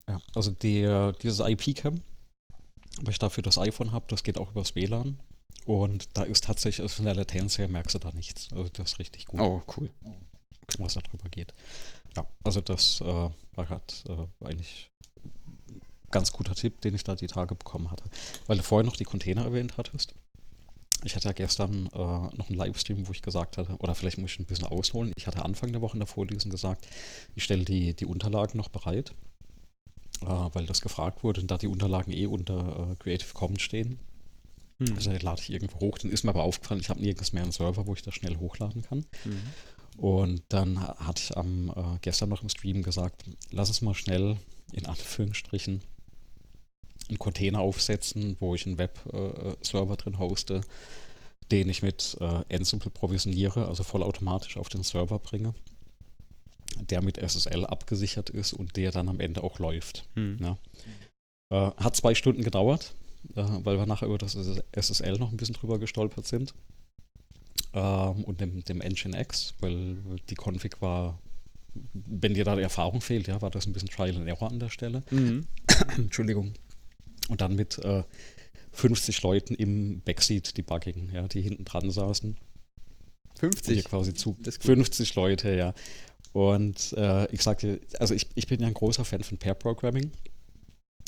Ja, 0.08 0.20
also 0.34 0.50
der, 0.50 1.12
dieses 1.12 1.40
IP-Cam, 1.40 2.00
weil 3.02 3.10
ich 3.12 3.18
dafür 3.18 3.42
das 3.42 3.58
iPhone 3.58 3.92
habe, 3.92 4.06
das 4.08 4.22
geht 4.22 4.38
auch 4.38 4.50
übers 4.50 4.74
WLAN. 4.74 5.18
Und 5.66 6.16
da 6.16 6.22
ist 6.22 6.44
tatsächlich, 6.44 6.82
also 6.82 6.96
von 6.96 7.04
der 7.04 7.14
Latenz 7.14 7.58
her 7.58 7.68
merkst 7.68 7.94
du 7.94 7.98
da 7.98 8.10
nichts. 8.12 8.48
Also 8.52 8.68
das 8.72 8.92
ist 8.92 8.98
richtig 8.98 9.26
gut, 9.26 9.40
Oh, 9.40 9.62
cool. 9.76 9.90
was 10.78 10.94
da 10.94 11.00
drüber 11.00 11.28
geht. 11.28 11.52
Ja, 12.16 12.26
also 12.42 12.60
das 12.62 13.00
äh, 13.02 13.04
war 13.04 13.66
gerade 13.66 13.84
äh, 14.40 14.46
eigentlich 14.46 14.90
ein 15.68 15.80
ganz 16.10 16.32
guter 16.32 16.54
Tipp, 16.54 16.80
den 16.80 16.94
ich 16.94 17.04
da 17.04 17.14
die 17.16 17.26
Tage 17.26 17.54
bekommen 17.54 17.90
hatte. 17.90 18.04
Weil 18.46 18.56
du 18.56 18.62
vorher 18.62 18.86
noch 18.86 18.96
die 18.96 19.04
Container 19.04 19.44
erwähnt 19.44 19.76
hattest. 19.76 20.14
Ich 21.04 21.14
hatte 21.14 21.28
ja 21.28 21.32
gestern 21.32 21.86
äh, 21.92 21.96
noch 21.98 22.48
einen 22.48 22.56
Livestream, 22.58 23.06
wo 23.06 23.12
ich 23.12 23.22
gesagt 23.22 23.58
hatte, 23.58 23.76
oder 23.78 23.94
vielleicht 23.94 24.18
muss 24.18 24.32
ich 24.32 24.40
ein 24.40 24.46
bisschen 24.46 24.66
ausholen. 24.66 25.12
Ich 25.16 25.26
hatte 25.26 25.44
Anfang 25.44 25.70
der 25.70 25.82
Woche 25.82 25.92
in 25.94 26.00
der 26.00 26.06
Vorlesung 26.08 26.50
gesagt, 26.50 26.88
ich 27.34 27.44
stelle 27.44 27.64
die, 27.64 27.94
die 27.94 28.06
Unterlagen 28.06 28.56
noch 28.56 28.68
bereit, 28.70 29.14
äh, 30.22 30.26
weil 30.52 30.66
das 30.66 30.80
gefragt 30.80 31.24
wurde 31.24 31.40
und 31.40 31.50
da 31.50 31.58
die 31.58 31.68
Unterlagen 31.68 32.12
eh 32.12 32.26
unter 32.26 32.90
äh, 32.92 32.96
Creative 32.96 33.32
Commons 33.34 33.62
stehen. 33.62 33.98
Hm. 34.78 34.94
Also 34.94 35.10
lade 35.10 35.40
ich 35.42 35.50
irgendwo 35.50 35.80
hoch. 35.80 35.98
Dann 35.98 36.10
ist 36.10 36.24
mir 36.24 36.30
aber 36.30 36.44
aufgefallen, 36.44 36.80
ich 36.80 36.90
habe 36.90 37.00
nirgends 37.00 37.32
mehr 37.32 37.42
einen 37.42 37.52
Server, 37.52 37.86
wo 37.86 37.94
ich 37.94 38.02
das 38.02 38.14
schnell 38.14 38.36
hochladen 38.36 38.82
kann. 38.82 39.06
Mhm. 39.24 39.42
Und 40.00 40.42
dann 40.48 40.80
ha- 40.80 40.96
hatte 40.98 41.22
ich 41.22 41.36
am 41.36 41.70
äh, 41.70 41.98
gestern 42.02 42.28
noch 42.28 42.42
im 42.42 42.48
Stream 42.48 42.82
gesagt, 42.82 43.24
lass 43.50 43.68
uns 43.68 43.80
mal 43.82 43.94
schnell 43.94 44.36
in 44.72 44.86
Anführungsstrichen 44.86 45.82
einen 47.08 47.18
Container 47.18 47.60
aufsetzen, 47.60 48.36
wo 48.38 48.54
ich 48.54 48.66
einen 48.66 48.78
Web-Server 48.78 49.96
drin 49.96 50.18
hoste, 50.18 50.60
den 51.50 51.68
ich 51.70 51.82
mit 51.82 52.16
äh, 52.20 52.54
Ansible 52.54 52.90
provisioniere, 52.90 53.66
also 53.66 53.82
vollautomatisch 53.82 54.58
auf 54.58 54.68
den 54.68 54.82
Server 54.82 55.18
bringe, 55.18 55.54
der 56.86 57.02
mit 57.02 57.18
SSL 57.18 57.64
abgesichert 57.64 58.30
ist 58.30 58.52
und 58.52 58.76
der 58.76 58.90
dann 58.90 59.08
am 59.08 59.20
Ende 59.20 59.42
auch 59.42 59.58
läuft. 59.58 60.08
Hm. 60.14 60.38
Ja. 60.40 60.58
Äh, 61.50 61.72
hat 61.76 61.96
zwei 61.96 62.14
Stunden 62.14 62.42
gedauert, 62.42 62.94
äh, 63.34 63.44
weil 63.64 63.78
wir 63.78 63.86
nachher 63.86 64.06
über 64.06 64.18
das 64.18 64.36
SSL 64.72 65.18
noch 65.18 65.30
ein 65.30 65.36
bisschen 65.36 65.54
drüber 65.54 65.78
gestolpert 65.78 66.26
sind. 66.26 66.54
Ähm, 67.72 68.24
und 68.24 68.40
dem, 68.40 68.64
dem 68.64 68.78
Nginx, 68.78 69.54
weil 69.60 69.96
die 70.28 70.36
Config 70.36 70.80
war, 70.80 71.18
wenn 71.92 72.34
dir 72.34 72.44
da 72.44 72.56
die 72.56 72.62
Erfahrung 72.62 73.00
fehlt, 73.00 73.28
ja, 73.28 73.40
war 73.42 73.50
das 73.50 73.66
ein 73.66 73.72
bisschen 73.72 73.88
Trial 73.88 74.16
and 74.16 74.28
Error 74.28 74.50
an 74.50 74.58
der 74.58 74.70
Stelle. 74.70 75.02
Mhm. 75.10 75.46
Entschuldigung. 75.96 76.54
Und 77.28 77.40
dann 77.40 77.54
mit 77.54 77.78
äh, 77.78 78.04
50 78.72 79.22
Leuten 79.22 79.54
im 79.54 80.00
Backseat-Debugging, 80.00 81.10
ja, 81.12 81.28
die 81.28 81.42
hinten 81.42 81.64
dran 81.64 81.90
saßen. 81.90 82.36
Die 83.36 83.40
50. 83.40 83.84
quasi 83.84 84.14
zu 84.14 84.36
Das 84.40 84.54
ist 84.54 84.60
gut. 84.60 84.66
50 84.66 85.14
Leute, 85.14 85.54
ja. 85.54 85.74
Und 86.38 86.92
äh, 86.92 87.26
ich 87.32 87.42
sagte, 87.42 87.80
also 87.98 88.14
ich, 88.14 88.28
ich 88.36 88.46
bin 88.46 88.60
ja 88.60 88.68
ein 88.68 88.74
großer 88.74 89.04
Fan 89.04 89.24
von 89.24 89.38
Pair-Programming, 89.38 90.12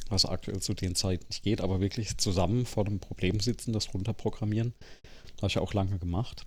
was 0.08 0.24
aktuell 0.26 0.58
zu 0.60 0.74
den 0.74 0.96
Zeiten 0.96 1.24
nicht 1.28 1.44
geht, 1.44 1.60
aber 1.60 1.80
wirklich 1.80 2.16
zusammen 2.18 2.66
vor 2.66 2.84
einem 2.84 2.98
Problem 2.98 3.38
sitzen, 3.38 3.72
das 3.72 3.94
runterprogrammieren, 3.94 4.74
habe 5.36 5.46
ich 5.46 5.54
ja 5.54 5.62
auch 5.62 5.72
lange 5.72 5.98
gemacht 5.98 6.46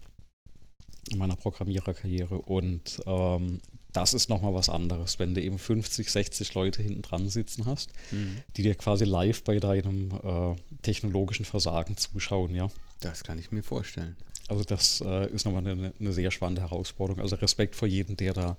in 1.10 1.18
meiner 1.18 1.38
Programmiererkarriere. 1.38 2.40
Und 2.40 3.02
ähm, 3.06 3.62
das 3.94 4.14
ist 4.14 4.28
nochmal 4.28 4.54
was 4.54 4.68
anderes, 4.68 5.18
wenn 5.18 5.34
du 5.34 5.42
eben 5.42 5.60
50, 5.60 6.10
60 6.12 6.54
Leute 6.54 6.84
hinten 6.84 7.04
dran 7.04 7.30
sitzen 7.30 7.66
hast, 7.66 7.90
Mhm. 8.12 8.40
die 8.58 8.64
dir 8.64 8.76
quasi 8.76 9.06
live 9.06 9.46
bei 9.46 9.60
deinem 9.60 10.12
äh, 10.12 10.56
technologischen 10.82 11.46
Versagen 11.46 11.96
zuschauen, 11.96 12.54
ja. 12.54 12.68
Das 13.04 13.24
kann 13.24 13.38
ich 13.38 13.52
mir 13.52 13.64
vorstellen. 13.64 14.16
Also 14.48 14.64
das 14.64 15.02
äh, 15.02 15.30
ist 15.32 15.46
nochmal 15.46 15.68
eine, 15.68 15.94
eine 16.00 16.14
sehr 16.14 16.32
spannende 16.32 16.62
Herausforderung. 16.62 17.22
Also 17.22 17.36
Respekt 17.36 17.76
vor 17.76 17.88
jedem, 17.88 18.16
der 18.18 18.34
da 18.34 18.58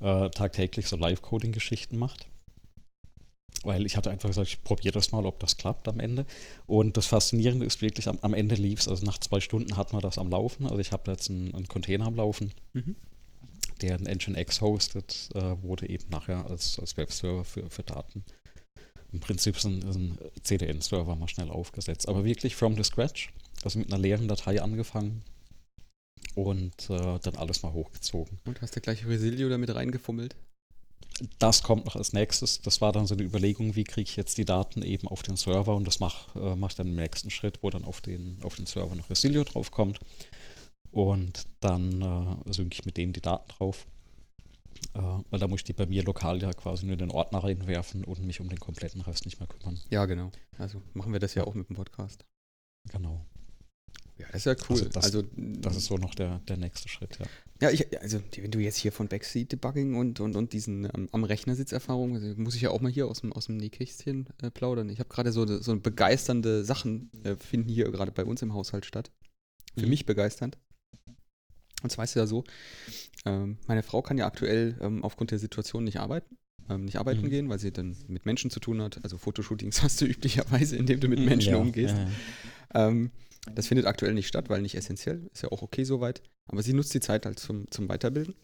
äh, 0.00 0.30
tagtäglich 0.30 0.88
so 0.88 0.96
Live-Coding-Geschichten 0.96 1.96
macht. 1.96 2.26
Weil 3.62 3.86
ich 3.86 3.96
hatte 3.96 4.10
einfach 4.10 4.28
gesagt, 4.28 4.48
ich 4.48 4.62
probiere 4.62 4.92
das 4.92 5.12
mal, 5.12 5.24
ob 5.24 5.38
das 5.40 5.56
klappt 5.56 5.88
am 5.88 6.00
Ende. 6.00 6.26
Und 6.66 6.96
das 6.96 7.06
Faszinierende 7.06 7.64
ist 7.64 7.80
wirklich, 7.80 8.08
am, 8.08 8.18
am 8.22 8.34
Ende 8.34 8.56
lief 8.56 8.80
es, 8.80 8.88
also 8.88 9.06
nach 9.06 9.18
zwei 9.18 9.40
Stunden 9.40 9.76
hat 9.76 9.92
man 9.92 10.02
das 10.02 10.18
am 10.18 10.30
Laufen. 10.30 10.66
Also 10.66 10.78
ich 10.78 10.92
habe 10.92 11.10
jetzt 11.12 11.30
einen, 11.30 11.54
einen 11.54 11.68
Container 11.68 12.06
am 12.06 12.16
Laufen, 12.16 12.52
Mhm. 12.72 12.96
der 13.82 13.94
ein 13.96 14.04
Nginx 14.04 14.60
hostet, 14.60 15.30
äh, 15.34 15.62
wurde 15.62 15.88
eben 15.88 16.08
nachher 16.10 16.44
als, 16.50 16.78
als 16.80 16.96
Webserver 16.96 17.44
für, 17.44 17.70
für 17.70 17.84
Daten. 17.84 18.24
Im 19.12 19.20
Prinzip 19.20 19.56
ist 19.56 19.64
ein, 19.64 19.82
ein 19.84 20.18
CDN-Server 20.42 21.14
mal 21.14 21.28
schnell 21.28 21.48
aufgesetzt. 21.48 22.08
Aber 22.08 22.24
wirklich 22.24 22.56
from 22.56 22.74
the 22.76 22.82
scratch. 22.82 23.32
Also 23.64 23.78
mit 23.78 23.92
einer 23.92 24.00
leeren 24.00 24.28
Datei 24.28 24.62
angefangen 24.62 25.22
und 26.34 26.90
äh, 26.90 27.18
dann 27.18 27.36
alles 27.36 27.62
mal 27.62 27.72
hochgezogen. 27.72 28.38
Und 28.46 28.60
hast 28.60 28.76
du 28.76 28.80
gleich 28.80 29.06
Resilio 29.06 29.48
damit 29.48 29.74
reingefummelt? 29.74 30.36
Das 31.38 31.62
kommt 31.62 31.84
noch 31.84 31.94
als 31.94 32.12
nächstes. 32.12 32.60
Das 32.60 32.80
war 32.80 32.92
dann 32.92 33.06
so 33.06 33.14
eine 33.14 33.22
Überlegung, 33.22 33.76
wie 33.76 33.84
kriege 33.84 34.08
ich 34.08 34.16
jetzt 34.16 34.36
die 34.36 34.44
Daten 34.44 34.82
eben 34.82 35.06
auf 35.06 35.22
den 35.22 35.36
Server 35.36 35.74
und 35.76 35.86
das 35.86 36.00
mache 36.00 36.38
äh, 36.38 36.56
mach 36.56 36.70
ich 36.70 36.76
dann 36.76 36.88
im 36.88 36.96
nächsten 36.96 37.30
Schritt, 37.30 37.62
wo 37.62 37.70
dann 37.70 37.84
auf 37.84 38.00
den, 38.00 38.38
auf 38.42 38.56
den 38.56 38.66
Server 38.66 38.94
noch 38.94 39.10
Resilio 39.10 39.44
draufkommt. 39.44 40.00
Und 40.90 41.46
dann 41.60 42.02
äh, 42.46 42.52
synke 42.52 42.74
ich 42.74 42.84
mit 42.84 42.96
dem 42.96 43.12
die 43.12 43.20
Daten 43.20 43.48
drauf. 43.48 43.86
Äh, 44.94 45.00
weil 45.30 45.40
da 45.40 45.46
muss 45.46 45.60
ich 45.60 45.64
die 45.64 45.72
bei 45.72 45.86
mir 45.86 46.02
lokal 46.02 46.42
ja 46.42 46.52
quasi 46.52 46.84
nur 46.84 46.94
in 46.94 46.98
den 46.98 47.10
Ordner 47.10 47.42
reinwerfen 47.42 48.04
und 48.04 48.24
mich 48.24 48.40
um 48.40 48.48
den 48.48 48.60
kompletten 48.60 49.00
Rest 49.00 49.24
nicht 49.24 49.38
mehr 49.38 49.48
kümmern. 49.48 49.80
Ja, 49.90 50.06
genau. 50.06 50.30
Also 50.58 50.82
machen 50.94 51.12
wir 51.12 51.20
das 51.20 51.34
ja 51.34 51.44
auch 51.44 51.54
mit 51.54 51.68
dem 51.68 51.76
Podcast. 51.76 52.24
Genau. 52.90 53.24
Ja, 54.18 54.26
das 54.30 54.46
ist 54.46 54.46
ja 54.46 54.54
cool. 54.68 54.76
Also 54.78 54.88
das- 54.88 55.04
also, 55.04 55.22
Das 55.36 55.76
ist 55.76 55.86
so 55.86 55.96
noch 55.96 56.14
der, 56.14 56.38
der 56.48 56.56
nächste 56.56 56.88
Schritt, 56.88 57.18
ja. 57.18 57.26
Ja, 57.62 57.70
ich, 57.70 58.00
also 58.00 58.20
wenn 58.36 58.50
du 58.50 58.58
jetzt 58.58 58.76
hier 58.76 58.92
von 58.92 59.08
Backseat-Debugging 59.08 59.94
und, 59.96 60.20
und, 60.20 60.36
und 60.36 60.52
diesen 60.52 60.84
ähm, 60.94 61.08
am 61.12 61.24
Rechner-Sitzerfahrung, 61.24 62.14
also 62.14 62.34
muss 62.36 62.54
ich 62.56 62.62
ja 62.62 62.70
auch 62.70 62.80
mal 62.80 62.90
hier 62.92 63.06
aus 63.06 63.20
dem, 63.22 63.32
aus 63.32 63.46
dem 63.46 63.56
Nähkästchen 63.56 64.28
äh, 64.42 64.50
plaudern. 64.50 64.88
Ich 64.88 64.98
habe 64.98 65.08
gerade 65.08 65.32
so, 65.32 65.46
so 65.60 65.78
begeisternde 65.78 66.64
Sachen 66.64 67.10
äh, 67.24 67.36
finden 67.36 67.68
hier 67.68 67.90
gerade 67.90 68.12
bei 68.12 68.24
uns 68.24 68.42
im 68.42 68.52
Haushalt 68.52 68.84
statt. 68.86 69.10
Für 69.76 69.84
Mhm. 69.84 69.90
mich 69.90 70.06
begeisternd. 70.06 70.58
Und 71.82 71.90
zwar 71.90 72.04
ist 72.04 72.10
es 72.10 72.14
ja 72.16 72.26
so, 72.26 72.44
ähm, 73.24 73.58
meine 73.66 73.82
Frau 73.82 74.02
kann 74.02 74.18
ja 74.18 74.26
aktuell 74.26 74.76
ähm, 74.80 75.02
aufgrund 75.04 75.30
der 75.30 75.38
Situation 75.38 75.84
nicht 75.84 75.98
arbeiten. 76.00 76.36
ähm, 76.70 76.86
nicht 76.86 76.96
arbeiten 76.98 77.26
Mhm. 77.26 77.30
gehen, 77.30 77.48
weil 77.50 77.58
sie 77.58 77.72
dann 77.72 77.94
mit 78.08 78.24
Menschen 78.24 78.50
zu 78.50 78.58
tun 78.58 78.80
hat. 78.80 78.98
Also 79.04 79.18
Fotoshootings 79.18 79.82
hast 79.82 80.00
du 80.00 80.06
üblicherweise, 80.06 80.76
indem 80.76 80.98
du 81.00 81.08
mit 81.08 81.18
Menschen 81.20 81.52
Ja, 81.52 81.58
umgehst. 81.58 81.96
ja, 81.96 82.04
ja. 82.04 82.98
Das 83.52 83.66
findet 83.66 83.86
aktuell 83.86 84.14
nicht 84.14 84.26
statt, 84.28 84.48
weil 84.48 84.62
nicht 84.62 84.74
essentiell. 84.74 85.28
Ist 85.32 85.42
ja 85.42 85.52
auch 85.52 85.62
okay 85.62 85.84
soweit. 85.84 86.22
Aber 86.46 86.62
sie 86.62 86.72
nutzt 86.72 86.94
die 86.94 87.00
Zeit 87.00 87.26
halt 87.26 87.38
zum, 87.38 87.70
zum 87.70 87.88
Weiterbilden. 87.88 88.34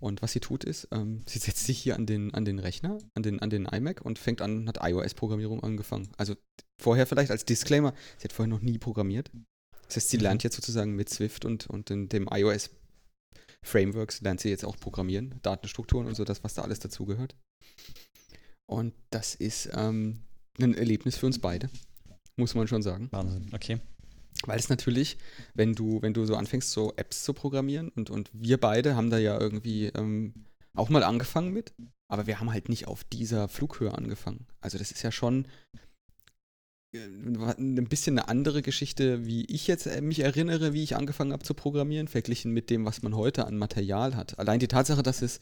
Und 0.00 0.22
was 0.22 0.32
sie 0.32 0.40
tut 0.40 0.64
ist, 0.64 0.88
ähm, 0.92 1.22
sie 1.28 1.38
setzt 1.38 1.64
sich 1.64 1.78
hier 1.78 1.96
an 1.96 2.06
den, 2.06 2.32
an 2.34 2.44
den 2.44 2.58
Rechner, 2.58 2.98
an 3.14 3.22
den, 3.22 3.40
an 3.40 3.50
den 3.50 3.66
iMac 3.66 4.02
und 4.02 4.18
fängt 4.18 4.42
an, 4.42 4.68
hat 4.68 4.78
iOS-Programmierung 4.82 5.62
angefangen. 5.62 6.08
Also 6.16 6.36
vorher 6.80 7.06
vielleicht 7.06 7.30
als 7.30 7.44
Disclaimer, 7.44 7.94
sie 8.18 8.24
hat 8.24 8.32
vorher 8.32 8.48
noch 8.48 8.60
nie 8.60 8.78
programmiert. 8.78 9.30
Das 9.86 9.96
heißt, 9.96 10.10
sie 10.10 10.18
Mhm. 10.18 10.22
lernt 10.24 10.42
jetzt 10.44 10.56
sozusagen 10.56 10.94
mit 10.94 11.08
Swift 11.08 11.44
und, 11.44 11.66
und 11.66 11.90
in 11.90 12.08
dem 12.10 12.28
iOS-Frameworks 12.30 14.20
lernt 14.20 14.40
sie 14.40 14.50
jetzt 14.50 14.64
auch 14.64 14.76
programmieren, 14.76 15.40
Datenstrukturen 15.42 16.06
und 16.06 16.14
so, 16.14 16.24
das, 16.24 16.44
was 16.44 16.54
da 16.54 16.62
alles 16.62 16.78
dazugehört. 16.78 17.34
Und 18.70 18.92
das 19.10 19.34
ist 19.34 19.70
ähm, 19.72 20.20
ein 20.60 20.74
Erlebnis 20.74 21.16
für 21.16 21.26
uns 21.26 21.38
beide, 21.38 21.70
muss 22.36 22.54
man 22.54 22.68
schon 22.68 22.82
sagen. 22.82 23.08
Wahnsinn, 23.10 23.50
okay. 23.52 23.80
Weil 24.44 24.58
es 24.58 24.68
natürlich, 24.68 25.18
wenn 25.54 25.74
du, 25.74 26.00
wenn 26.00 26.14
du 26.14 26.24
so 26.24 26.36
anfängst, 26.36 26.70
so 26.70 26.92
Apps 26.96 27.24
zu 27.24 27.32
programmieren 27.32 27.88
und, 27.88 28.08
und 28.08 28.30
wir 28.32 28.58
beide 28.58 28.94
haben 28.94 29.10
da 29.10 29.18
ja 29.18 29.38
irgendwie 29.38 29.86
ähm, 29.86 30.32
auch 30.74 30.90
mal 30.90 31.02
angefangen 31.02 31.52
mit, 31.52 31.72
aber 32.08 32.28
wir 32.28 32.38
haben 32.38 32.52
halt 32.52 32.68
nicht 32.68 32.86
auf 32.86 33.02
dieser 33.02 33.48
Flughöhe 33.48 33.92
angefangen. 33.92 34.46
Also 34.60 34.78
das 34.78 34.92
ist 34.92 35.02
ja 35.02 35.10
schon 35.10 35.48
äh, 36.94 37.00
ein 37.00 37.88
bisschen 37.88 38.16
eine 38.16 38.28
andere 38.28 38.62
Geschichte, 38.62 39.26
wie 39.26 39.44
ich 39.46 39.66
jetzt 39.66 39.86
äh, 39.86 40.00
mich 40.00 40.20
erinnere, 40.20 40.72
wie 40.72 40.84
ich 40.84 40.94
angefangen 40.94 41.32
habe 41.32 41.42
zu 41.42 41.54
programmieren, 41.54 42.06
verglichen 42.06 42.52
mit 42.52 42.70
dem, 42.70 42.84
was 42.84 43.02
man 43.02 43.16
heute 43.16 43.44
an 43.44 43.58
Material 43.58 44.14
hat. 44.14 44.38
Allein 44.38 44.60
die 44.60 44.68
Tatsache, 44.68 45.02
dass 45.02 45.20
es 45.20 45.40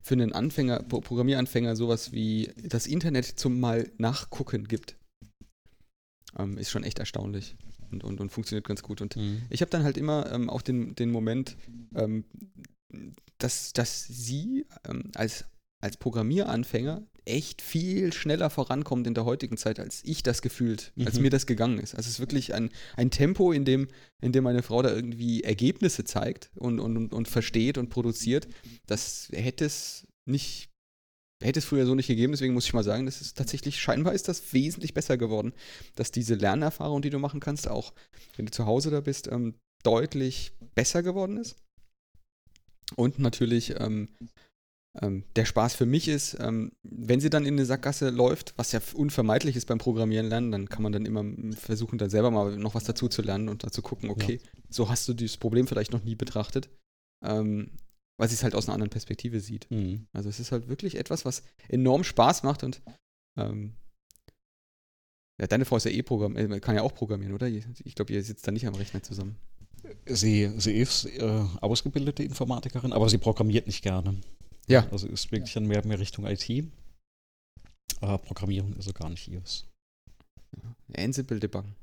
für 0.00 0.14
einen 0.14 0.32
Anfänger, 0.32 0.84
Pro- 0.84 1.00
Programmieranfänger 1.00 1.74
sowas 1.74 2.12
wie 2.12 2.52
das 2.62 2.86
Internet 2.86 3.26
zum 3.26 3.58
mal 3.58 3.90
nachgucken 3.98 4.68
gibt, 4.68 4.96
ähm, 6.38 6.58
ist 6.58 6.70
schon 6.70 6.84
echt 6.84 7.00
erstaunlich 7.00 7.56
und, 7.90 8.04
und, 8.04 8.20
und 8.20 8.30
funktioniert 8.30 8.66
ganz 8.66 8.82
gut. 8.82 9.00
Und 9.00 9.16
Mhm. 9.16 9.42
ich 9.50 9.60
habe 9.60 9.70
dann 9.70 9.84
halt 9.84 9.96
immer 9.96 10.30
ähm, 10.32 10.48
auch 10.50 10.62
den, 10.62 10.94
den 10.94 11.10
Moment, 11.10 11.56
ähm, 11.94 12.24
dass, 13.38 13.72
dass 13.72 14.06
sie 14.06 14.66
ähm, 14.88 15.10
als, 15.14 15.44
als 15.82 15.96
Programmieranfänger 15.96 17.02
echt 17.24 17.60
viel 17.60 18.12
schneller 18.12 18.50
vorankommt 18.50 19.06
in 19.06 19.14
der 19.14 19.24
heutigen 19.24 19.56
Zeit, 19.56 19.80
als 19.80 20.00
ich 20.04 20.22
das 20.22 20.42
gefühlt, 20.42 20.92
als 21.04 21.16
Mhm. 21.16 21.22
mir 21.22 21.30
das 21.30 21.46
gegangen 21.46 21.78
ist. 21.78 21.94
Also 21.96 22.06
es 22.06 22.14
ist 22.14 22.20
wirklich 22.20 22.54
ein, 22.54 22.70
ein 22.96 23.10
Tempo, 23.10 23.50
in 23.52 23.64
dem, 23.64 23.88
in 24.22 24.30
dem 24.32 24.44
meine 24.44 24.62
Frau 24.62 24.80
da 24.80 24.94
irgendwie 24.94 25.42
Ergebnisse 25.42 26.04
zeigt 26.04 26.50
und, 26.54 26.78
und, 26.78 26.96
und, 26.96 27.12
und 27.12 27.26
versteht 27.28 27.78
und 27.78 27.88
produziert. 27.90 28.46
Das 28.86 29.28
hätte 29.32 29.64
es 29.64 30.06
nicht, 30.24 30.70
hätte 31.42 31.58
es 31.58 31.64
früher 31.64 31.86
so 31.86 31.94
nicht 31.94 32.06
gegeben. 32.06 32.32
Deswegen 32.32 32.54
muss 32.54 32.66
ich 32.66 32.74
mal 32.74 32.84
sagen, 32.84 33.06
das 33.06 33.20
ist 33.20 33.36
tatsächlich, 33.36 33.80
scheinbar 33.80 34.14
ist 34.14 34.28
das 34.28 34.52
wesentlich 34.52 34.94
besser 34.94 35.16
geworden, 35.16 35.52
dass 35.94 36.10
diese 36.10 36.34
Lernerfahrung, 36.34 37.02
die 37.02 37.10
du 37.10 37.18
machen 37.18 37.40
kannst, 37.40 37.68
auch 37.68 37.92
wenn 38.36 38.46
du 38.46 38.52
zu 38.52 38.66
Hause 38.66 38.90
da 38.90 39.00
bist, 39.00 39.28
ähm, 39.28 39.54
deutlich 39.82 40.52
besser 40.74 41.02
geworden 41.02 41.36
ist. 41.36 41.56
Und 42.96 43.18
natürlich 43.18 43.74
ähm, 43.78 44.08
ähm, 45.02 45.24
der 45.34 45.44
Spaß 45.44 45.74
für 45.74 45.86
mich 45.86 46.08
ist, 46.08 46.36
ähm, 46.40 46.72
wenn 46.82 47.20
sie 47.20 47.30
dann 47.30 47.44
in 47.44 47.54
eine 47.54 47.66
Sackgasse 47.66 48.10
läuft, 48.10 48.54
was 48.56 48.72
ja 48.72 48.80
unvermeidlich 48.94 49.56
ist 49.56 49.66
beim 49.66 49.78
Programmieren 49.78 50.28
lernen, 50.28 50.52
dann 50.52 50.68
kann 50.68 50.82
man 50.82 50.92
dann 50.92 51.04
immer 51.04 51.24
versuchen, 51.54 51.98
dann 51.98 52.10
selber 52.10 52.30
mal 52.30 52.56
noch 52.56 52.74
was 52.74 52.84
dazu 52.84 53.08
zu 53.08 53.22
lernen 53.22 53.48
und 53.48 53.64
dazu 53.64 53.82
gucken, 53.82 54.08
okay, 54.10 54.40
so 54.70 54.88
hast 54.88 55.06
du 55.08 55.14
dieses 55.14 55.36
Problem 55.36 55.66
vielleicht 55.66 55.92
noch 55.92 56.04
nie 56.04 56.14
betrachtet, 56.14 56.70
ähm, 57.22 57.72
weil 58.18 58.28
sie 58.28 58.34
es 58.34 58.42
halt 58.42 58.54
aus 58.54 58.68
einer 58.68 58.74
anderen 58.74 58.90
Perspektive 58.90 59.40
sieht. 59.40 59.70
Mhm. 59.70 60.06
Also 60.12 60.28
es 60.28 60.40
ist 60.40 60.52
halt 60.52 60.68
wirklich 60.68 60.96
etwas, 60.96 61.24
was 61.24 61.42
enorm 61.68 62.04
Spaß 62.04 62.42
macht 62.42 62.64
und 62.64 62.82
ähm, 63.36 63.74
ja, 65.38 65.46
deine 65.46 65.66
Frau 65.66 65.76
ist 65.76 65.84
ja 65.84 65.90
eh 65.90 66.02
Programm, 66.02 66.36
äh, 66.36 66.60
kann 66.60 66.76
ja 66.76 66.82
auch 66.82 66.94
programmieren, 66.94 67.34
oder? 67.34 67.46
Ich 67.46 67.94
glaube, 67.94 68.12
ihr 68.12 68.22
sitzt 68.22 68.46
da 68.46 68.52
nicht 68.52 68.66
am 68.66 68.74
Rechner 68.74 69.02
zusammen. 69.02 69.36
Sie, 70.06 70.50
sie 70.58 70.72
ist 70.72 71.04
äh, 71.04 71.44
ausgebildete 71.60 72.22
Informatikerin, 72.22 72.92
aber 72.92 73.08
sie 73.08 73.18
programmiert 73.18 73.66
nicht 73.66 73.82
gerne. 73.82 74.20
Ja. 74.66 74.88
Also 74.90 75.06
ist 75.06 75.30
wirklich 75.30 75.52
dann 75.52 75.66
mehr, 75.66 75.86
mehr 75.86 75.98
Richtung 75.98 76.26
IT. 76.26 76.64
Aber 78.00 78.18
Programmierung 78.18 78.74
ist 78.76 78.86
so 78.86 78.92
gar 78.92 79.10
nicht 79.10 79.28
ihres. 79.28 79.66
Ansible 80.96 81.38
debuggen. 81.38 81.74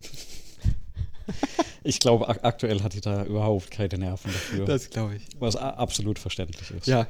Ich 1.82 2.00
glaube, 2.00 2.28
ak 2.28 2.44
aktuell 2.44 2.82
hat 2.82 2.92
die 2.94 3.00
da 3.00 3.24
überhaupt 3.24 3.70
keine 3.70 3.98
Nerven 3.98 4.32
dafür. 4.32 4.64
Das 4.66 4.90
glaube 4.90 5.16
ich. 5.16 5.26
was 5.38 5.56
absolut 5.56 6.18
verständlich 6.18 6.70
ist. 6.70 6.86
Ja. 6.86 7.06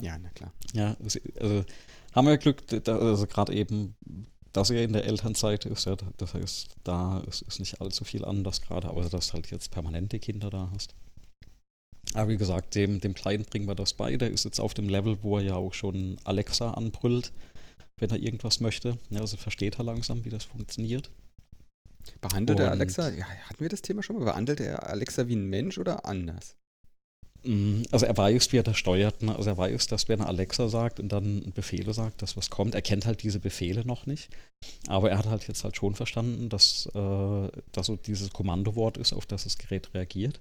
Ja, 0.00 0.18
na 0.18 0.30
klar. 0.30 0.52
Ja, 0.72 0.96
also 1.40 1.64
haben 2.14 2.26
wir 2.26 2.38
Glück, 2.38 2.66
da, 2.84 2.98
also 2.98 3.26
gerade 3.26 3.52
eben, 3.52 3.96
dass 4.52 4.70
er 4.70 4.84
in 4.84 4.92
der 4.92 5.04
Elternzeit 5.04 5.66
ist, 5.66 5.84
ja, 5.84 5.96
das 6.16 6.34
heißt, 6.34 6.76
da 6.84 7.20
ist, 7.28 7.42
ist 7.42 7.58
nicht 7.58 7.80
allzu 7.80 8.04
viel 8.04 8.24
anders 8.24 8.62
gerade, 8.62 8.88
außer 8.88 9.10
dass 9.10 9.28
du 9.28 9.32
halt 9.34 9.50
jetzt 9.50 9.70
permanente 9.70 10.18
Kinder 10.18 10.48
da 10.48 10.70
hast. 10.72 10.94
Aber 12.14 12.30
wie 12.30 12.36
gesagt, 12.36 12.74
dem, 12.74 13.00
dem 13.00 13.14
Kleinen 13.14 13.44
bringen 13.44 13.66
wir 13.66 13.74
das 13.74 13.94
bei. 13.94 14.16
Der 14.16 14.30
ist 14.30 14.44
jetzt 14.44 14.60
auf 14.60 14.74
dem 14.74 14.88
Level, 14.88 15.18
wo 15.22 15.38
er 15.38 15.44
ja 15.44 15.56
auch 15.56 15.74
schon 15.74 16.16
Alexa 16.24 16.70
anbrüllt, 16.72 17.32
wenn 17.98 18.10
er 18.10 18.18
irgendwas 18.18 18.60
möchte. 18.60 18.98
Ja, 19.10 19.20
also 19.20 19.36
versteht 19.36 19.78
er 19.78 19.84
langsam, 19.84 20.24
wie 20.24 20.30
das 20.30 20.44
funktioniert. 20.44 21.10
Behandelt 22.20 22.58
er 22.60 22.66
Und- 22.66 22.72
Alexa, 22.72 23.08
ja, 23.10 23.24
hatten 23.26 23.60
wir 23.60 23.68
das 23.68 23.82
Thema 23.82 24.02
schon 24.02 24.16
mal? 24.18 24.24
Behandelt 24.24 24.60
er 24.60 24.88
Alexa 24.88 25.28
wie 25.28 25.36
ein 25.36 25.46
Mensch 25.46 25.78
oder 25.78 26.04
anders? 26.06 26.56
Mm, 27.44 27.82
Also 27.90 28.06
er 28.06 28.16
weiß, 28.16 28.52
wie 28.52 28.58
er 28.58 28.62
das 28.62 28.78
steuert. 28.78 29.22
Ne? 29.22 29.36
Also 29.36 29.50
er 29.50 29.58
weiß, 29.58 29.86
dass 29.88 30.08
wenn 30.08 30.20
er 30.20 30.28
Alexa 30.28 30.68
sagt 30.68 30.98
und 30.98 31.10
dann 31.10 31.52
Befehle 31.54 31.92
sagt, 31.92 32.22
dass 32.22 32.36
was 32.36 32.48
kommt, 32.50 32.74
er 32.74 32.80
kennt 32.82 33.04
halt 33.04 33.22
diese 33.22 33.38
Befehle 33.38 33.84
noch 33.86 34.06
nicht. 34.06 34.30
Aber 34.88 35.10
er 35.10 35.18
hat 35.18 35.26
halt 35.26 35.46
jetzt 35.46 35.62
halt 35.64 35.76
schon 35.76 35.94
verstanden, 35.94 36.48
dass 36.48 36.86
äh, 36.94 37.48
das 37.72 37.86
so 37.86 37.96
dieses 37.96 38.30
Kommandowort 38.32 38.96
ist, 38.96 39.12
auf 39.12 39.26
das 39.26 39.44
das 39.44 39.58
Gerät 39.58 39.92
reagiert. 39.92 40.40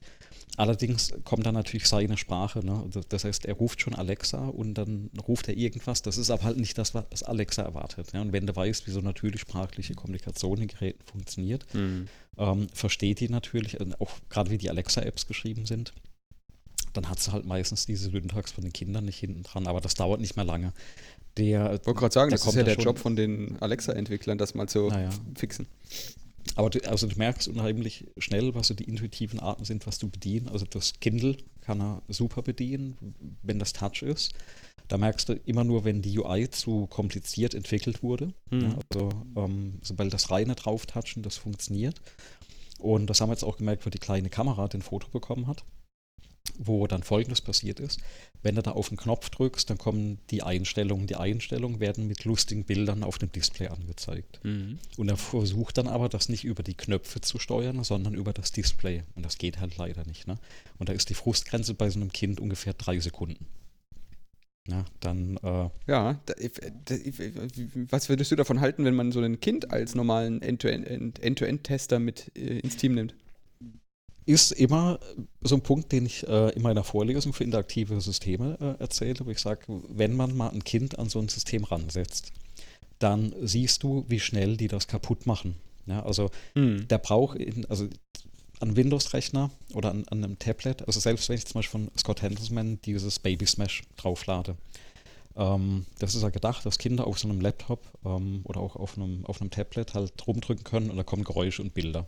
Allerdings 0.55 1.11
kommt 1.23 1.45
dann 1.47 1.55
natürlich 1.55 1.87
seine 1.87 2.15
Sprache. 2.15 2.63
Ne? 2.63 2.79
Also 2.85 3.01
Das 3.09 3.23
heißt, 3.23 3.45
er 3.45 3.55
ruft 3.55 3.81
schon 3.81 3.95
Alexa 3.95 4.45
und 4.47 4.75
dann 4.75 5.09
ruft 5.27 5.47
er 5.47 5.57
irgendwas. 5.57 6.03
Das 6.03 6.17
ist 6.17 6.29
aber 6.29 6.43
halt 6.43 6.57
nicht 6.57 6.77
das, 6.77 6.93
was 6.93 7.23
Alexa 7.23 7.63
erwartet. 7.63 8.13
Ja? 8.13 8.21
Und 8.21 8.33
wenn 8.33 8.45
du 8.45 8.55
weißt, 8.55 8.85
wie 8.85 8.91
so 8.91 9.01
natürlich 9.01 9.41
sprachliche 9.41 9.95
Kommunikation 9.95 10.61
in 10.61 10.67
Geräten 10.67 11.03
funktioniert, 11.05 11.65
ähm, 12.37 12.67
versteht 12.73 13.19
die 13.19 13.29
natürlich, 13.29 13.79
äh, 13.79 13.85
auch 13.99 14.11
gerade 14.29 14.51
wie 14.51 14.59
die 14.59 14.69
Alexa-Apps 14.69 15.25
geschrieben 15.27 15.65
sind, 15.65 15.93
dann 16.93 17.09
hat 17.09 17.19
sie 17.19 17.31
halt 17.31 17.45
meistens 17.45 17.87
diese 17.87 18.11
Syntax 18.11 18.51
von 18.51 18.63
den 18.63 18.73
Kindern 18.73 19.05
nicht 19.05 19.17
hinten 19.17 19.41
dran, 19.41 19.65
aber 19.65 19.81
das 19.81 19.95
dauert 19.95 20.21
nicht 20.21 20.35
mehr 20.35 20.45
lange. 20.45 20.73
Der, 21.37 21.73
Ich 21.73 21.85
wollte 21.87 21.99
gerade 21.99 22.13
sagen, 22.13 22.29
Da 22.29 22.35
das 22.35 22.41
ist 22.41 22.45
kommt 22.45 22.57
ja 22.57 22.61
er 22.63 22.75
der 22.75 22.83
Job 22.83 22.99
von 22.99 23.15
den 23.15 23.57
Alexa-Entwicklern, 23.59 24.37
das 24.37 24.53
mal 24.53 24.69
zu 24.69 24.89
naja, 24.89 25.09
fixen. 25.35 25.65
Aber 26.55 26.69
du, 26.69 26.79
also 26.89 27.07
du 27.07 27.17
merkst 27.17 27.47
unheimlich 27.47 28.07
schnell, 28.17 28.53
was 28.55 28.67
so 28.67 28.73
die 28.73 28.83
intuitiven 28.83 29.39
Arten 29.39 29.65
sind, 29.65 29.87
was 29.87 29.97
du 29.97 30.09
bedienen. 30.09 30.49
Also 30.49 30.65
das 30.65 30.99
Kindle 30.99 31.37
kann 31.61 31.81
er 31.81 32.01
super 32.07 32.41
bedienen, 32.41 32.97
wenn 33.41 33.59
das 33.59 33.73
Touch 33.73 34.01
ist. 34.01 34.33
Da 34.87 34.97
merkst 34.97 35.29
du 35.29 35.33
immer 35.45 35.63
nur, 35.63 35.85
wenn 35.85 36.01
die 36.01 36.19
UI 36.19 36.49
zu 36.49 36.87
kompliziert 36.87 37.53
entwickelt 37.53 38.03
wurde. 38.03 38.33
Mhm. 38.51 38.77
Also 38.91 39.09
ähm, 39.35 39.79
sobald 39.81 40.13
das 40.13 40.29
reine 40.29 40.55
Drauftatschen, 40.55 41.23
das 41.23 41.37
funktioniert. 41.37 42.01
Und 42.79 43.07
das 43.09 43.21
haben 43.21 43.29
wir 43.29 43.33
jetzt 43.33 43.45
auch 43.45 43.57
gemerkt, 43.57 43.85
wo 43.85 43.89
die 43.89 43.97
kleine 43.97 44.29
Kamera 44.29 44.67
den 44.67 44.81
Foto 44.81 45.07
bekommen 45.07 45.47
hat, 45.47 45.63
wo 46.57 46.87
dann 46.87 47.03
folgendes 47.03 47.41
passiert 47.41 47.79
ist. 47.79 47.99
Wenn 48.41 48.55
du 48.55 48.61
da 48.61 48.71
auf 48.71 48.89
den 48.89 48.97
Knopf 48.97 49.29
drückst, 49.29 49.69
dann 49.69 49.77
kommen 49.77 50.19
die 50.29 50.43
Einstellungen. 50.43 51.07
Die 51.07 51.15
Einstellungen 51.15 51.79
werden 51.79 52.07
mit 52.07 52.25
lustigen 52.25 52.65
Bildern 52.65 53.03
auf 53.03 53.17
dem 53.17 53.31
Display 53.31 53.67
angezeigt. 53.67 54.39
Und 54.97 55.09
er 55.09 55.17
versucht 55.17 55.77
dann 55.77 55.87
aber, 55.87 56.09
das 56.09 56.29
nicht 56.29 56.43
über 56.43 56.61
die 56.61 56.75
Knöpfe 56.75 57.21
zu 57.21 57.39
steuern, 57.39 57.83
sondern 57.83 58.13
über 58.13 58.33
das 58.33 58.51
Display. 58.51 59.03
Und 59.15 59.25
das 59.25 59.37
geht 59.37 59.59
halt 59.59 59.77
leider 59.77 60.05
nicht. 60.05 60.27
Ne? 60.27 60.37
Und 60.77 60.89
da 60.89 60.93
ist 60.93 61.09
die 61.09 61.13
Frustgrenze 61.13 61.73
bei 61.73 61.89
so 61.89 61.99
einem 61.99 62.11
Kind 62.11 62.39
ungefähr 62.39 62.73
drei 62.73 62.99
Sekunden. 62.99 63.45
Ja, 64.67 64.85
dann 65.01 65.37
äh, 65.37 65.69
Ja, 65.87 66.21
da, 66.25 66.33
da, 66.85 66.95
was 67.89 68.07
würdest 68.07 68.31
du 68.31 68.35
davon 68.35 68.61
halten, 68.61 68.85
wenn 68.85 68.95
man 68.95 69.11
so 69.11 69.19
ein 69.19 69.39
Kind 69.41 69.71
als 69.71 69.93
normalen 69.93 70.41
End-to-End- 70.41 71.19
End-to-End-Tester 71.19 71.99
mit 71.99 72.31
äh, 72.37 72.59
ins 72.59 72.77
Team 72.77 72.95
nimmt? 72.95 73.13
Ist 74.25 74.51
immer 74.51 74.99
so 75.41 75.55
ein 75.55 75.61
Punkt, 75.61 75.91
den 75.91 76.05
ich 76.05 76.27
äh, 76.27 76.49
in 76.51 76.61
meiner 76.61 76.83
Vorlesung 76.83 77.33
für 77.33 77.43
interaktive 77.43 77.99
Systeme 78.01 78.57
äh, 78.59 78.81
erzähle, 78.81 79.19
wo 79.25 79.29
ich 79.29 79.39
sage, 79.39 79.61
wenn 79.89 80.15
man 80.15 80.35
mal 80.35 80.49
ein 80.49 80.63
Kind 80.63 80.97
an 80.99 81.09
so 81.09 81.19
ein 81.19 81.29
System 81.29 81.63
ransetzt, 81.63 82.31
dann 82.99 83.33
siehst 83.41 83.83
du, 83.83 84.05
wie 84.07 84.19
schnell 84.19 84.57
die 84.57 84.67
das 84.67 84.87
kaputt 84.87 85.25
machen. 85.25 85.55
Ja, 85.85 86.03
also 86.03 86.29
der 86.55 86.97
braucht, 86.97 87.37
also 87.67 87.89
an 88.61 88.77
Windows-Rechner 88.77 89.51
oder 89.73 89.91
an, 89.91 90.05
an 90.07 90.23
einem 90.23 90.39
Tablet, 90.39 90.87
also 90.87 91.01
selbst 91.01 91.27
wenn 91.27 91.35
ich 91.35 91.45
zum 91.45 91.59
Beispiel 91.59 91.81
von 91.81 91.91
Scott 91.97 92.21
Handelsman 92.21 92.79
dieses 92.85 93.19
Baby 93.19 93.45
Smash 93.45 93.83
drauflade, 93.97 94.55
ähm, 95.35 95.85
das 95.99 96.15
ist 96.15 96.21
ja 96.21 96.29
gedacht, 96.29 96.65
dass 96.65 96.77
Kinder 96.77 97.07
auf 97.07 97.19
so 97.19 97.27
einem 97.27 97.41
Laptop 97.41 97.81
ähm, 98.05 98.41
oder 98.45 98.61
auch 98.61 98.75
auf 98.75 98.97
einem, 98.97 99.25
auf 99.25 99.41
einem 99.41 99.49
Tablet 99.49 99.93
halt 99.93 100.13
rumdrücken 100.25 100.63
können 100.63 100.89
und 100.89 100.97
da 100.97 101.03
kommen 101.03 101.23
Geräusche 101.23 101.61
und 101.61 101.73
Bilder. 101.73 102.05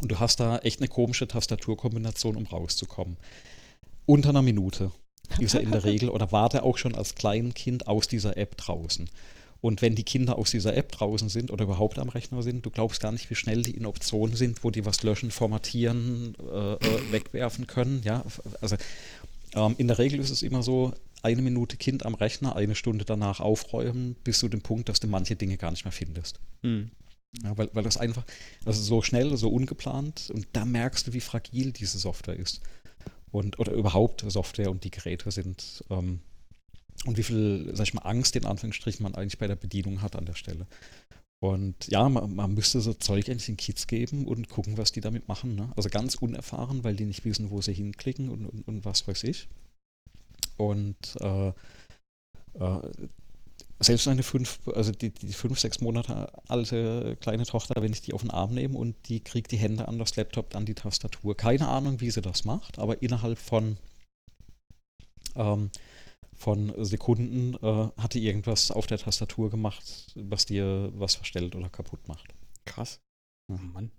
Und 0.00 0.12
du 0.12 0.20
hast 0.20 0.40
da 0.40 0.58
echt 0.58 0.80
eine 0.80 0.88
komische 0.88 1.26
Tastaturkombination, 1.26 2.36
um 2.36 2.46
rauszukommen. 2.46 3.16
Unter 4.06 4.30
einer 4.30 4.42
Minute 4.42 4.92
ist 5.38 5.54
er 5.54 5.60
in 5.60 5.72
der 5.72 5.84
Regel 5.84 6.08
oder 6.08 6.32
war 6.32 6.48
der 6.48 6.64
auch 6.64 6.78
schon 6.78 6.94
als 6.94 7.14
Kleinkind 7.14 7.88
aus 7.88 8.08
dieser 8.08 8.36
App 8.36 8.56
draußen. 8.56 9.10
Und 9.60 9.82
wenn 9.82 9.96
die 9.96 10.04
Kinder 10.04 10.38
aus 10.38 10.52
dieser 10.52 10.76
App 10.76 10.92
draußen 10.92 11.28
sind 11.28 11.50
oder 11.50 11.64
überhaupt 11.64 11.98
am 11.98 12.08
Rechner 12.08 12.42
sind, 12.42 12.64
du 12.64 12.70
glaubst 12.70 13.00
gar 13.00 13.10
nicht, 13.10 13.28
wie 13.28 13.34
schnell 13.34 13.62
die 13.62 13.72
in 13.72 13.86
Optionen 13.86 14.36
sind, 14.36 14.62
wo 14.62 14.70
die 14.70 14.86
was 14.86 15.02
löschen, 15.02 15.32
formatieren, 15.32 16.36
äh, 16.40 16.74
äh, 16.74 17.12
wegwerfen 17.12 17.66
können. 17.66 18.02
Ja, 18.04 18.24
also 18.60 18.76
ähm, 19.54 19.74
in 19.78 19.88
der 19.88 19.98
Regel 19.98 20.20
ist 20.20 20.30
es 20.30 20.42
immer 20.42 20.62
so, 20.62 20.92
eine 21.22 21.42
Minute 21.42 21.76
Kind 21.76 22.06
am 22.06 22.14
Rechner, 22.14 22.54
eine 22.54 22.76
Stunde 22.76 23.04
danach 23.04 23.40
aufräumen, 23.40 24.14
bis 24.22 24.38
zu 24.38 24.48
dem 24.48 24.60
Punkt, 24.60 24.88
dass 24.88 25.00
du 25.00 25.08
manche 25.08 25.34
Dinge 25.34 25.56
gar 25.56 25.72
nicht 25.72 25.84
mehr 25.84 25.92
findest. 25.92 26.38
Mhm. 26.62 26.92
Ja, 27.42 27.56
weil, 27.56 27.70
weil 27.74 27.84
das 27.84 27.98
einfach, 27.98 28.24
also 28.64 28.82
so 28.82 29.02
schnell, 29.02 29.36
so 29.36 29.50
ungeplant 29.50 30.30
und 30.32 30.46
da 30.52 30.64
merkst 30.64 31.06
du, 31.06 31.12
wie 31.12 31.20
fragil 31.20 31.72
diese 31.72 31.98
Software 31.98 32.36
ist. 32.36 32.60
Und, 33.30 33.58
oder 33.58 33.72
überhaupt 33.72 34.24
Software 34.26 34.70
und 34.70 34.84
die 34.84 34.90
Geräte 34.90 35.30
sind. 35.30 35.84
Ähm, 35.90 36.20
und 37.04 37.16
wie 37.18 37.22
viel, 37.22 37.70
sag 37.74 37.86
ich 37.86 37.94
mal, 37.94 38.02
Angst 38.02 38.34
in 38.34 38.46
Anführungsstrichen 38.46 39.02
man 39.02 39.14
eigentlich 39.14 39.38
bei 39.38 39.46
der 39.46 39.56
Bedienung 39.56 40.02
hat 40.02 40.16
an 40.16 40.24
der 40.24 40.34
Stelle. 40.34 40.66
Und 41.40 41.86
ja, 41.86 42.08
man, 42.08 42.34
man 42.34 42.54
müsste 42.54 42.80
so 42.80 42.94
Zeug 42.94 43.28
eigentlich 43.28 43.46
den 43.46 43.56
Kids 43.56 43.86
geben 43.86 44.26
und 44.26 44.48
gucken, 44.48 44.76
was 44.76 44.90
die 44.90 45.00
damit 45.00 45.28
machen. 45.28 45.54
Ne? 45.54 45.70
Also 45.76 45.88
ganz 45.88 46.16
unerfahren, 46.16 46.82
weil 46.82 46.96
die 46.96 47.04
nicht 47.04 47.24
wissen, 47.24 47.50
wo 47.50 47.60
sie 47.60 47.74
hinklicken 47.74 48.28
und, 48.28 48.46
und, 48.46 48.66
und 48.66 48.84
was 48.84 49.06
weiß 49.06 49.22
ich. 49.24 49.48
Und 50.56 51.16
äh, 51.20 51.48
äh, 51.48 52.90
selbst 53.80 54.08
eine 54.08 54.22
fünf, 54.22 54.58
also 54.74 54.90
die, 54.90 55.10
die 55.10 55.32
fünf, 55.32 55.58
sechs 55.58 55.80
Monate 55.80 56.32
alte 56.48 57.16
kleine 57.20 57.46
Tochter, 57.46 57.80
wenn 57.80 57.92
ich 57.92 58.02
die 58.02 58.12
auf 58.12 58.22
den 58.22 58.30
Arm 58.30 58.52
nehme 58.52 58.76
und 58.76 58.96
die 59.08 59.20
kriegt 59.20 59.52
die 59.52 59.56
Hände 59.56 59.86
an 59.86 59.98
das 59.98 60.16
Laptop, 60.16 60.54
an 60.56 60.66
die 60.66 60.74
Tastatur. 60.74 61.36
Keine 61.36 61.68
Ahnung, 61.68 62.00
wie 62.00 62.10
sie 62.10 62.22
das 62.22 62.44
macht, 62.44 62.78
aber 62.78 63.02
innerhalb 63.02 63.38
von 63.38 63.76
ähm, 65.36 65.70
von 66.34 66.72
Sekunden 66.84 67.54
äh, 67.54 67.90
hatte 68.00 68.18
irgendwas 68.20 68.70
auf 68.70 68.86
der 68.86 68.98
Tastatur 68.98 69.50
gemacht, 69.50 70.12
was 70.14 70.46
dir 70.46 70.90
was 70.94 71.16
verstellt 71.16 71.56
oder 71.56 71.68
kaputt 71.68 72.06
macht. 72.06 72.32
Krass. 72.64 73.00
Oh 73.50 73.56
Mann. 73.56 73.90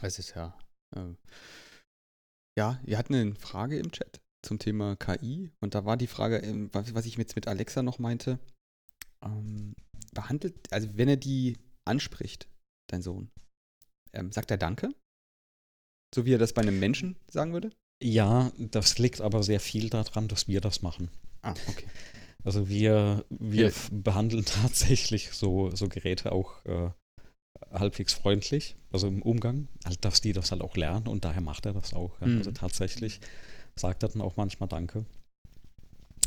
Das 0.00 0.18
ist 0.18 0.34
ja. 0.34 0.56
Äh, 0.96 1.14
ja, 2.58 2.80
ihr 2.84 2.98
hatten 2.98 3.14
eine 3.14 3.34
Frage 3.36 3.78
im 3.78 3.92
Chat 3.92 4.20
zum 4.44 4.58
Thema 4.58 4.96
KI 4.96 5.50
und 5.60 5.74
da 5.74 5.84
war 5.84 5.96
die 5.96 6.06
Frage, 6.06 6.38
ähm, 6.38 6.70
was 6.72 7.06
ich 7.06 7.16
jetzt 7.16 7.36
mit 7.36 7.48
Alexa 7.48 7.82
noch 7.82 7.98
meinte, 7.98 8.38
ähm, 9.24 9.74
behandelt, 10.12 10.72
also 10.72 10.88
wenn 10.96 11.08
er 11.08 11.16
die 11.16 11.56
anspricht, 11.84 12.48
dein 12.88 13.02
Sohn, 13.02 13.30
ähm, 14.12 14.32
sagt 14.32 14.50
er 14.50 14.58
Danke? 14.58 14.94
So 16.14 16.26
wie 16.26 16.34
er 16.34 16.38
das 16.38 16.52
bei 16.52 16.62
einem 16.62 16.78
Menschen 16.78 17.16
sagen 17.30 17.52
würde? 17.52 17.70
Ja, 18.02 18.52
das 18.58 18.98
liegt 18.98 19.20
aber 19.20 19.42
sehr 19.42 19.60
viel 19.60 19.88
daran, 19.88 20.28
dass 20.28 20.48
wir 20.48 20.60
das 20.60 20.82
machen. 20.82 21.08
Ah, 21.42 21.54
okay. 21.68 21.86
Also 22.44 22.68
wir, 22.68 23.24
wir 23.30 23.68
ja. 23.68 23.74
behandeln 23.90 24.44
tatsächlich 24.62 25.30
so, 25.30 25.74
so 25.74 25.88
Geräte 25.88 26.32
auch 26.32 26.64
äh, 26.64 26.90
halbwegs 27.70 28.12
freundlich, 28.12 28.76
also 28.90 29.06
im 29.06 29.22
Umgang, 29.22 29.68
halt, 29.84 30.04
dass 30.04 30.20
die 30.20 30.32
das 30.32 30.50
halt 30.50 30.62
auch 30.62 30.76
lernen 30.76 31.06
und 31.06 31.24
daher 31.24 31.40
macht 31.40 31.66
er 31.66 31.72
das 31.72 31.94
auch. 31.94 32.20
Ja. 32.20 32.26
Mhm. 32.26 32.38
Also 32.38 32.50
tatsächlich 32.50 33.20
sagt 33.76 34.02
er 34.02 34.08
dann 34.08 34.22
auch 34.22 34.36
manchmal 34.36 34.68
Danke 34.68 35.04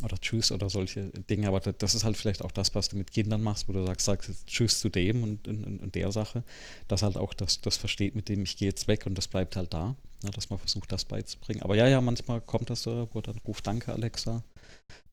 oder 0.03 0.17
Tschüss 0.19 0.51
oder 0.51 0.69
solche 0.69 1.09
Dinge, 1.29 1.47
aber 1.47 1.59
das 1.59 1.95
ist 1.95 2.03
halt 2.03 2.17
vielleicht 2.17 2.43
auch 2.43 2.51
das, 2.51 2.75
was 2.75 2.89
du 2.89 2.97
mit 2.97 3.11
Kindern 3.11 3.41
machst, 3.41 3.67
wo 3.69 3.73
du 3.73 3.85
sagst, 3.85 4.05
sagst 4.05 4.47
Tschüss 4.47 4.79
zu 4.79 4.89
dem 4.89 5.23
und, 5.23 5.47
und, 5.47 5.79
und 5.79 5.95
der 5.95 6.11
Sache, 6.11 6.43
dass 6.87 7.01
halt 7.01 7.17
auch 7.17 7.33
das, 7.33 7.61
das 7.61 7.77
versteht, 7.77 8.15
mit 8.15 8.27
dem 8.27 8.43
ich 8.43 8.57
gehe 8.57 8.67
jetzt 8.67 8.87
weg 8.87 9.05
und 9.05 9.17
das 9.17 9.27
bleibt 9.27 9.55
halt 9.55 9.73
da, 9.73 9.95
ne, 10.23 10.31
dass 10.31 10.49
man 10.49 10.59
versucht, 10.59 10.91
das 10.91 11.05
beizubringen. 11.05 11.63
Aber 11.63 11.75
ja, 11.75 11.87
ja, 11.87 12.01
manchmal 12.01 12.41
kommt 12.41 12.69
das 12.69 12.83
so, 12.83 13.07
wo 13.13 13.21
dann 13.21 13.37
ruft 13.47 13.65
Danke, 13.67 13.93
Alexa. 13.93 14.43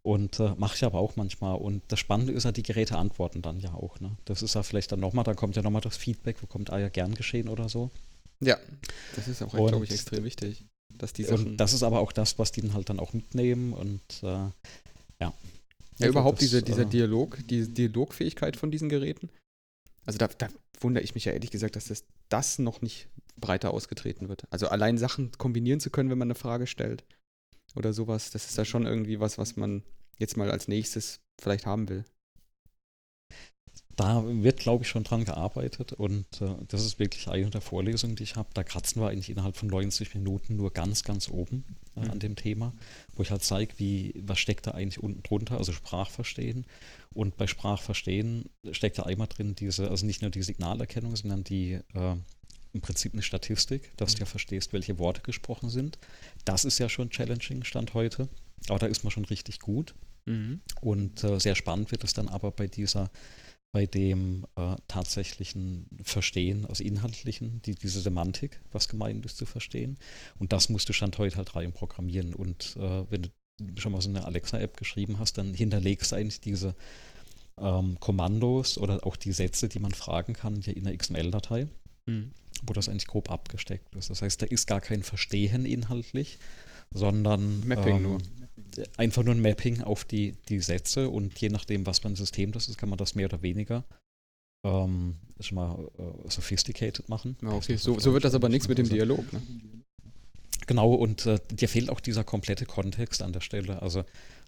Und 0.04 0.40
äh, 0.40 0.54
mache 0.56 0.74
ich 0.74 0.84
aber 0.84 0.98
auch 0.98 1.14
manchmal. 1.14 1.56
Und 1.56 1.82
das 1.86 2.00
Spannende 2.00 2.32
ist 2.32 2.42
ja, 2.42 2.50
die 2.50 2.64
Geräte 2.64 2.96
antworten 2.96 3.40
dann 3.40 3.60
ja 3.60 3.72
auch. 3.72 4.00
Ne? 4.00 4.16
Das 4.24 4.42
ist 4.42 4.56
ja 4.56 4.64
vielleicht 4.64 4.90
dann 4.90 4.98
nochmal, 4.98 5.22
dann 5.22 5.36
kommt 5.36 5.54
ja 5.54 5.62
nochmal 5.62 5.80
das 5.80 5.96
Feedback, 5.96 6.42
wo 6.42 6.46
kommt, 6.46 6.70
ah 6.70 6.78
ja, 6.80 6.88
gern 6.88 7.14
geschehen 7.14 7.48
oder 7.48 7.68
so. 7.68 7.90
Ja, 8.40 8.59
das 9.14 9.28
ist 9.28 9.42
auch, 9.42 9.52
glaube 9.52 9.84
ich, 9.84 9.92
extrem 9.92 10.24
wichtig. 10.24 10.64
Dass 10.98 11.12
die 11.12 11.27
und 11.27 11.56
das 11.56 11.73
ist 11.73 11.82
aber 11.82 12.01
auch 12.01 12.12
das, 12.12 12.39
was 12.39 12.52
die 12.52 12.62
dann 12.62 12.74
halt 12.74 12.89
dann 12.89 13.01
auch 13.01 13.12
mitnehmen 13.12 13.73
und 13.73 14.02
äh, 14.23 14.27
ja. 14.27 14.52
Ja, 15.19 15.32
also 15.98 16.09
überhaupt 16.09 16.39
das, 16.39 16.48
diese, 16.48 16.62
dieser 16.62 16.82
äh, 16.82 16.86
Dialog, 16.86 17.39
die 17.48 17.69
Dialogfähigkeit 17.69 18.56
von 18.56 18.70
diesen 18.70 18.89
Geräten. 18.89 19.28
Also 20.05 20.19
da, 20.19 20.27
da 20.27 20.48
wundere 20.81 21.05
ich 21.05 21.14
mich 21.14 21.27
ja 21.27 21.32
ehrlich 21.32 21.51
gesagt, 21.51 21.77
dass 21.77 21.86
das, 21.86 22.05
das 22.28 22.59
noch 22.59 22.81
nicht 22.81 23.09
breiter 23.36 23.73
ausgetreten 23.73 24.28
wird. 24.28 24.44
Also 24.51 24.69
allein 24.69 24.98
Sachen 24.98 25.32
kombinieren 25.32 25.81
zu 25.81 25.90
können, 25.90 26.10
wenn 26.10 26.19
man 26.19 26.27
eine 26.27 26.35
Frage 26.35 26.66
stellt 26.66 27.05
oder 27.74 27.93
sowas, 27.93 28.31
das 28.31 28.48
ist 28.48 28.56
ja 28.56 28.64
schon 28.64 28.86
irgendwie 28.86 29.20
was, 29.20 29.39
was 29.39 29.56
man 29.56 29.82
jetzt 30.19 30.36
mal 30.36 30.51
als 30.51 30.66
nächstes 30.66 31.20
vielleicht 31.40 31.66
haben 31.66 31.89
will 31.89 32.05
da 34.02 34.24
wird, 34.26 34.60
glaube 34.60 34.84
ich, 34.84 34.90
schon 34.90 35.04
dran 35.04 35.24
gearbeitet 35.24 35.92
und 35.92 36.26
äh, 36.40 36.54
das 36.68 36.84
ist 36.84 36.98
wirklich 36.98 37.28
eine 37.28 37.50
der 37.50 37.60
Vorlesungen, 37.60 38.16
die 38.16 38.24
ich 38.24 38.36
habe. 38.36 38.48
Da 38.54 38.64
kratzen 38.64 39.00
wir 39.00 39.08
eigentlich 39.08 39.30
innerhalb 39.30 39.56
von 39.56 39.68
90 39.68 40.14
Minuten 40.14 40.56
nur 40.56 40.72
ganz, 40.72 41.04
ganz 41.04 41.28
oben 41.28 41.64
äh, 41.96 42.00
mhm. 42.00 42.10
an 42.10 42.18
dem 42.18 42.36
Thema, 42.36 42.72
wo 43.14 43.22
ich 43.22 43.30
halt 43.30 43.42
zeige, 43.44 43.78
wie, 43.78 44.14
was 44.18 44.38
steckt 44.38 44.66
da 44.66 44.72
eigentlich 44.72 45.02
unten 45.02 45.22
drunter, 45.22 45.58
also 45.58 45.72
Sprachverstehen. 45.72 46.66
Und 47.14 47.36
bei 47.36 47.46
Sprachverstehen 47.46 48.48
steckt 48.72 48.98
ja 48.98 49.06
einmal 49.06 49.28
drin 49.28 49.54
diese, 49.54 49.90
also 49.90 50.06
nicht 50.06 50.22
nur 50.22 50.30
die 50.30 50.42
Signalerkennung, 50.42 51.14
sondern 51.14 51.44
die 51.44 51.74
äh, 51.94 52.16
im 52.72 52.80
Prinzip 52.80 53.12
eine 53.12 53.22
Statistik, 53.22 53.96
dass 53.96 54.14
mhm. 54.14 54.16
du 54.16 54.20
ja 54.20 54.26
verstehst, 54.26 54.72
welche 54.72 54.98
Worte 54.98 55.20
gesprochen 55.22 55.70
sind. 55.70 55.98
Das 56.44 56.64
ist 56.64 56.78
ja 56.78 56.88
schon 56.88 57.10
challenging, 57.10 57.64
Stand 57.64 57.94
heute. 57.94 58.28
Aber 58.68 58.78
da 58.78 58.86
ist 58.86 59.04
man 59.04 59.10
schon 59.10 59.24
richtig 59.24 59.60
gut. 59.60 59.94
Mhm. 60.24 60.60
Und 60.80 61.24
äh, 61.24 61.38
sehr 61.38 61.54
spannend 61.54 61.90
wird 61.90 62.04
es 62.04 62.12
dann 62.12 62.28
aber 62.28 62.50
bei 62.50 62.66
dieser 62.66 63.10
bei 63.73 63.86
dem 63.86 64.44
äh, 64.57 64.77
tatsächlichen 64.86 65.86
Verstehen, 66.03 66.66
also 66.66 66.85
inhaltlichen, 66.85 67.62
die, 67.62 67.74
diese 67.74 68.01
Semantik, 68.01 68.61
was 68.70 68.89
gemeint 68.89 69.24
ist, 69.24 69.39
zu 69.39 69.47
verstehen. 69.47 69.99
Und 70.39 70.53
das 70.53 70.69
musst 70.69 70.89
du 70.90 70.93
Stand 70.93 71.16
heute 71.19 71.39
halt 71.39 71.57
rein 71.57 71.73
programmieren. 71.73 72.35
Und 72.35 72.77
äh, 72.77 73.11
wenn 73.11 73.23
du 73.23 73.81
schon 73.81 73.93
mal 73.93 74.03
so 74.03 74.11
eine 74.11 74.27
Alexa-App 74.27 74.77
geschrieben 74.77 75.19
hast, 75.19 75.39
dann 75.39 75.55
hinterlegst 75.55 76.12
du 76.12 76.16
eigentlich 76.16 76.40
diese 76.40 76.74
ähm, 77.59 77.99
Kommandos 77.99 78.77
oder 78.77 79.07
auch 79.07 79.16
die 79.16 79.32
Sätze, 79.32 79.69
die 79.69 79.78
man 79.78 79.93
fragen 79.93 80.35
kann, 80.35 80.61
ja 80.61 80.74
in 80.74 80.86
einer 80.86 80.97
XML-Datei, 80.97 81.66
mhm. 82.05 82.32
wo 82.62 82.74
das 82.74 82.90
eigentlich 82.90 83.07
grob 83.07 83.31
abgesteckt 83.31 83.94
ist. 83.97 84.11
Das 84.11 84.20
heißt, 84.20 84.43
da 84.43 84.47
ist 84.47 84.66
gar 84.66 84.82
kein 84.82 85.03
Verstehen 85.03 85.65
inhaltlich, 85.65 86.39
sondern 86.93 87.66
Mapping 87.66 87.97
ähm, 87.97 88.03
nur 88.03 88.19
einfach 88.97 89.23
nur 89.23 89.35
ein 89.35 89.43
Mapping 89.43 89.82
auf 89.82 90.05
die, 90.05 90.36
die 90.49 90.61
Sätze 90.61 91.09
und 91.09 91.39
je 91.40 91.49
nachdem, 91.49 91.86
was 91.86 92.01
für 92.01 92.09
ein 92.09 92.16
System 92.16 92.53
das 92.53 92.69
ist, 92.69 92.78
kann 92.78 92.89
man 92.89 92.99
das 92.99 93.15
mehr 93.15 93.27
oder 93.27 93.43
weniger 93.43 93.85
ähm, 94.65 95.16
schon 95.40 95.57
mal 95.57 95.90
äh, 95.99 96.31
sophisticated 96.31 97.09
machen. 97.09 97.36
Ja, 97.43 97.51
okay. 97.51 97.77
so, 97.77 97.99
so 97.99 98.12
wird 98.12 98.24
das 98.24 98.35
aber 98.35 98.49
nichts 98.49 98.69
mit 98.69 98.78
dem 98.78 98.89
Dialog, 98.89 99.32
ne? 99.32 99.43
Genau, 100.66 100.94
und 100.94 101.27
äh, 101.27 101.40
dir 101.51 101.69
fehlt 101.69 101.90
auch 101.90 102.01
dieser 102.01 102.23
komplette 102.23 102.66
Kontext 102.66 103.23
an 103.23 103.32
der 103.32 103.40
Stelle. 103.40 103.82
Also 103.82 104.05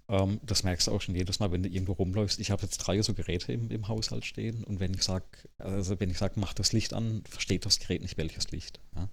ähm, 0.09 0.41
das 0.45 0.63
merkst 0.63 0.87
du 0.87 0.93
auch 0.93 1.01
schon 1.01 1.15
jedes 1.15 1.41
Mal, 1.41 1.51
wenn 1.51 1.63
du 1.63 1.69
irgendwo 1.69 1.93
rumläufst. 1.93 2.39
Ich 2.39 2.51
habe 2.51 2.63
jetzt 2.63 2.79
drei 2.79 3.01
so 3.03 3.15
Geräte 3.15 3.53
im, 3.53 3.71
im 3.71 3.89
Haushalt 3.89 4.25
stehen 4.25 4.63
und 4.65 4.81
wenn 4.81 4.95
ich 4.95 5.03
sage, 5.03 5.25
also 5.59 5.99
wenn 5.99 6.11
ich 6.11 6.19
sage, 6.19 6.35
mach 6.37 6.55
das 6.55 6.73
Licht 6.73 6.93
an, 6.93 7.23
versteht 7.29 7.67
das 7.67 7.81
Gerät 7.81 8.03
nicht 8.03 8.17
welches 8.17 8.51
Licht. 8.51 8.81
Ja? 8.95 9.09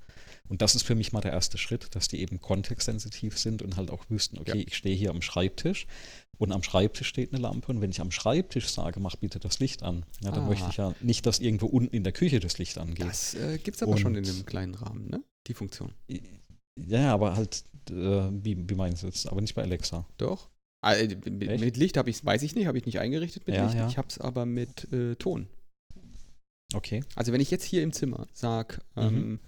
Und 0.48 0.62
das 0.62 0.76
ist 0.76 0.84
für 0.84 0.96
mich 0.96 1.14
mal 1.14 1.22
der 1.22 1.32
erste 1.32 1.58
Schritt, 1.58 1.96
dass 1.96 2.08
die 2.08 2.20
eben 2.22 2.42
kontextsensitiv 2.42 3.38
sind 3.38 3.62
und 3.62 3.78
halt 3.78 3.90
auch 3.90 4.10
wüssten, 4.10 4.38
okay, 4.38 4.60
ja. 4.60 4.64
ich 4.68 4.76
stehe 4.76 4.96
hier 4.96 5.12
am 5.12 5.22
Schreibtisch 5.22 5.88
und 6.38 6.52
am 6.52 6.62
Schreibtisch 6.62 7.08
steht 7.08 7.32
eine 7.34 7.42
Lampe 7.42 7.72
und 7.72 7.82
wenn 7.82 7.92
ich 7.92 8.02
am 8.02 8.12
Schreibtisch 8.12 8.68
sage, 8.68 9.00
mach 9.00 9.16
bitte 9.16 9.40
das 9.40 9.60
Licht 9.60 9.84
an, 9.84 10.06
ja, 10.22 10.32
dann 10.32 10.44
ah. 10.44 10.48
möchte 10.48 10.68
ich 10.70 10.78
ja 10.78 10.94
nicht, 11.00 11.26
dass 11.26 11.40
irgendwo 11.40 11.68
unten 11.68 11.96
in 11.96 12.04
der 12.04 12.12
Küche 12.12 12.40
das 12.40 12.58
Licht 12.58 12.78
angeht. 12.78 13.06
Das 13.06 13.34
äh, 13.36 13.60
gibt 13.60 13.76
es 13.76 13.84
aber 13.84 13.94
und, 13.94 14.00
schon 14.00 14.16
in 14.16 14.24
dem 14.24 14.46
kleinen 14.46 14.76
Rahmen, 14.76 15.10
ne? 15.10 15.24
Die 15.48 15.54
Funktion. 15.54 15.94
Ja, 16.76 17.14
aber 17.14 17.36
halt, 17.36 17.64
äh, 17.90 17.94
wie, 17.94 18.70
wie 18.70 18.76
meinst 18.76 19.04
du 19.04 19.08
jetzt? 19.08 19.28
Aber 19.28 19.42
nicht 19.42 19.56
bei 19.56 19.64
Alexa. 19.64 20.06
Doch. 20.18 20.50
Also, 20.84 21.16
mit 21.30 21.78
Licht 21.78 21.96
habe 21.96 22.10
ich 22.10 22.26
weiß 22.26 22.42
ich 22.42 22.56
nicht, 22.56 22.66
habe 22.66 22.78
ich 22.78 22.86
nicht 22.86 23.00
eingerichtet 23.00 23.46
mit 23.46 23.56
ja, 23.56 23.66
Licht. 23.66 23.78
Ja. 23.78 23.88
Ich 23.88 23.98
habe 23.98 24.08
es 24.08 24.18
aber 24.18 24.46
mit 24.46 24.92
äh, 24.92 25.16
Ton. 25.16 25.48
Okay. 26.74 27.04
Also 27.16 27.34
wenn 27.34 27.42
ich 27.42 27.52
jetzt 27.52 27.66
hier 27.66 27.84
im 27.84 27.94
Zimmer 27.94 28.28
sage, 28.34 28.80
mhm. 28.96 29.40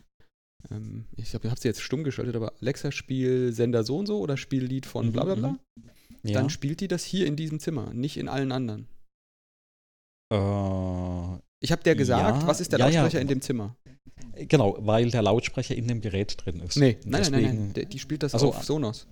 Ähm, 0.71 1.05
ich 1.15 1.29
glaube, 1.31 1.47
ich 1.47 1.51
habe 1.51 1.59
sie 1.59 1.67
jetzt 1.67 1.81
stumm 1.81 2.03
geschaltet, 2.03 2.35
aber 2.35 2.53
Alexa, 2.61 2.91
spiel 2.91 3.53
Sender 3.53 3.83
so 3.83 3.97
und 3.97 4.05
so 4.05 4.19
oder 4.19 4.37
spiel 4.37 4.63
Lied 4.63 4.85
von 4.85 5.11
bla 5.11 5.23
bla 5.23 5.35
bla, 5.35 5.49
mhm. 5.49 5.59
ja. 6.23 6.33
dann 6.33 6.49
spielt 6.49 6.81
die 6.81 6.87
das 6.87 7.03
hier 7.03 7.27
in 7.27 7.35
diesem 7.35 7.59
Zimmer, 7.59 7.93
nicht 7.93 8.17
in 8.17 8.27
allen 8.27 8.51
anderen. 8.51 8.87
Äh, 10.31 11.39
ich 11.59 11.71
habe 11.71 11.83
der 11.83 11.95
gesagt, 11.95 12.41
ja, 12.41 12.47
was 12.47 12.61
ist 12.61 12.71
der 12.71 12.79
ja, 12.79 12.85
Lautsprecher 12.85 13.21
in 13.21 13.27
dem 13.27 13.41
Zimmer? 13.41 13.75
Genau, 14.35 14.77
weil 14.79 15.11
der 15.11 15.21
Lautsprecher 15.21 15.75
in 15.75 15.87
dem 15.87 16.01
Gerät 16.01 16.37
drin 16.43 16.59
ist. 16.59 16.77
Nee, 16.77 16.97
nein, 17.05 17.21
Deswegen, 17.21 17.31
nein, 17.31 17.55
nein, 17.57 17.71
nein, 17.75 17.89
die 17.89 17.99
spielt 17.99 18.23
das 18.23 18.33
also, 18.33 18.49
auf 18.49 18.63
Sonos. 18.63 19.07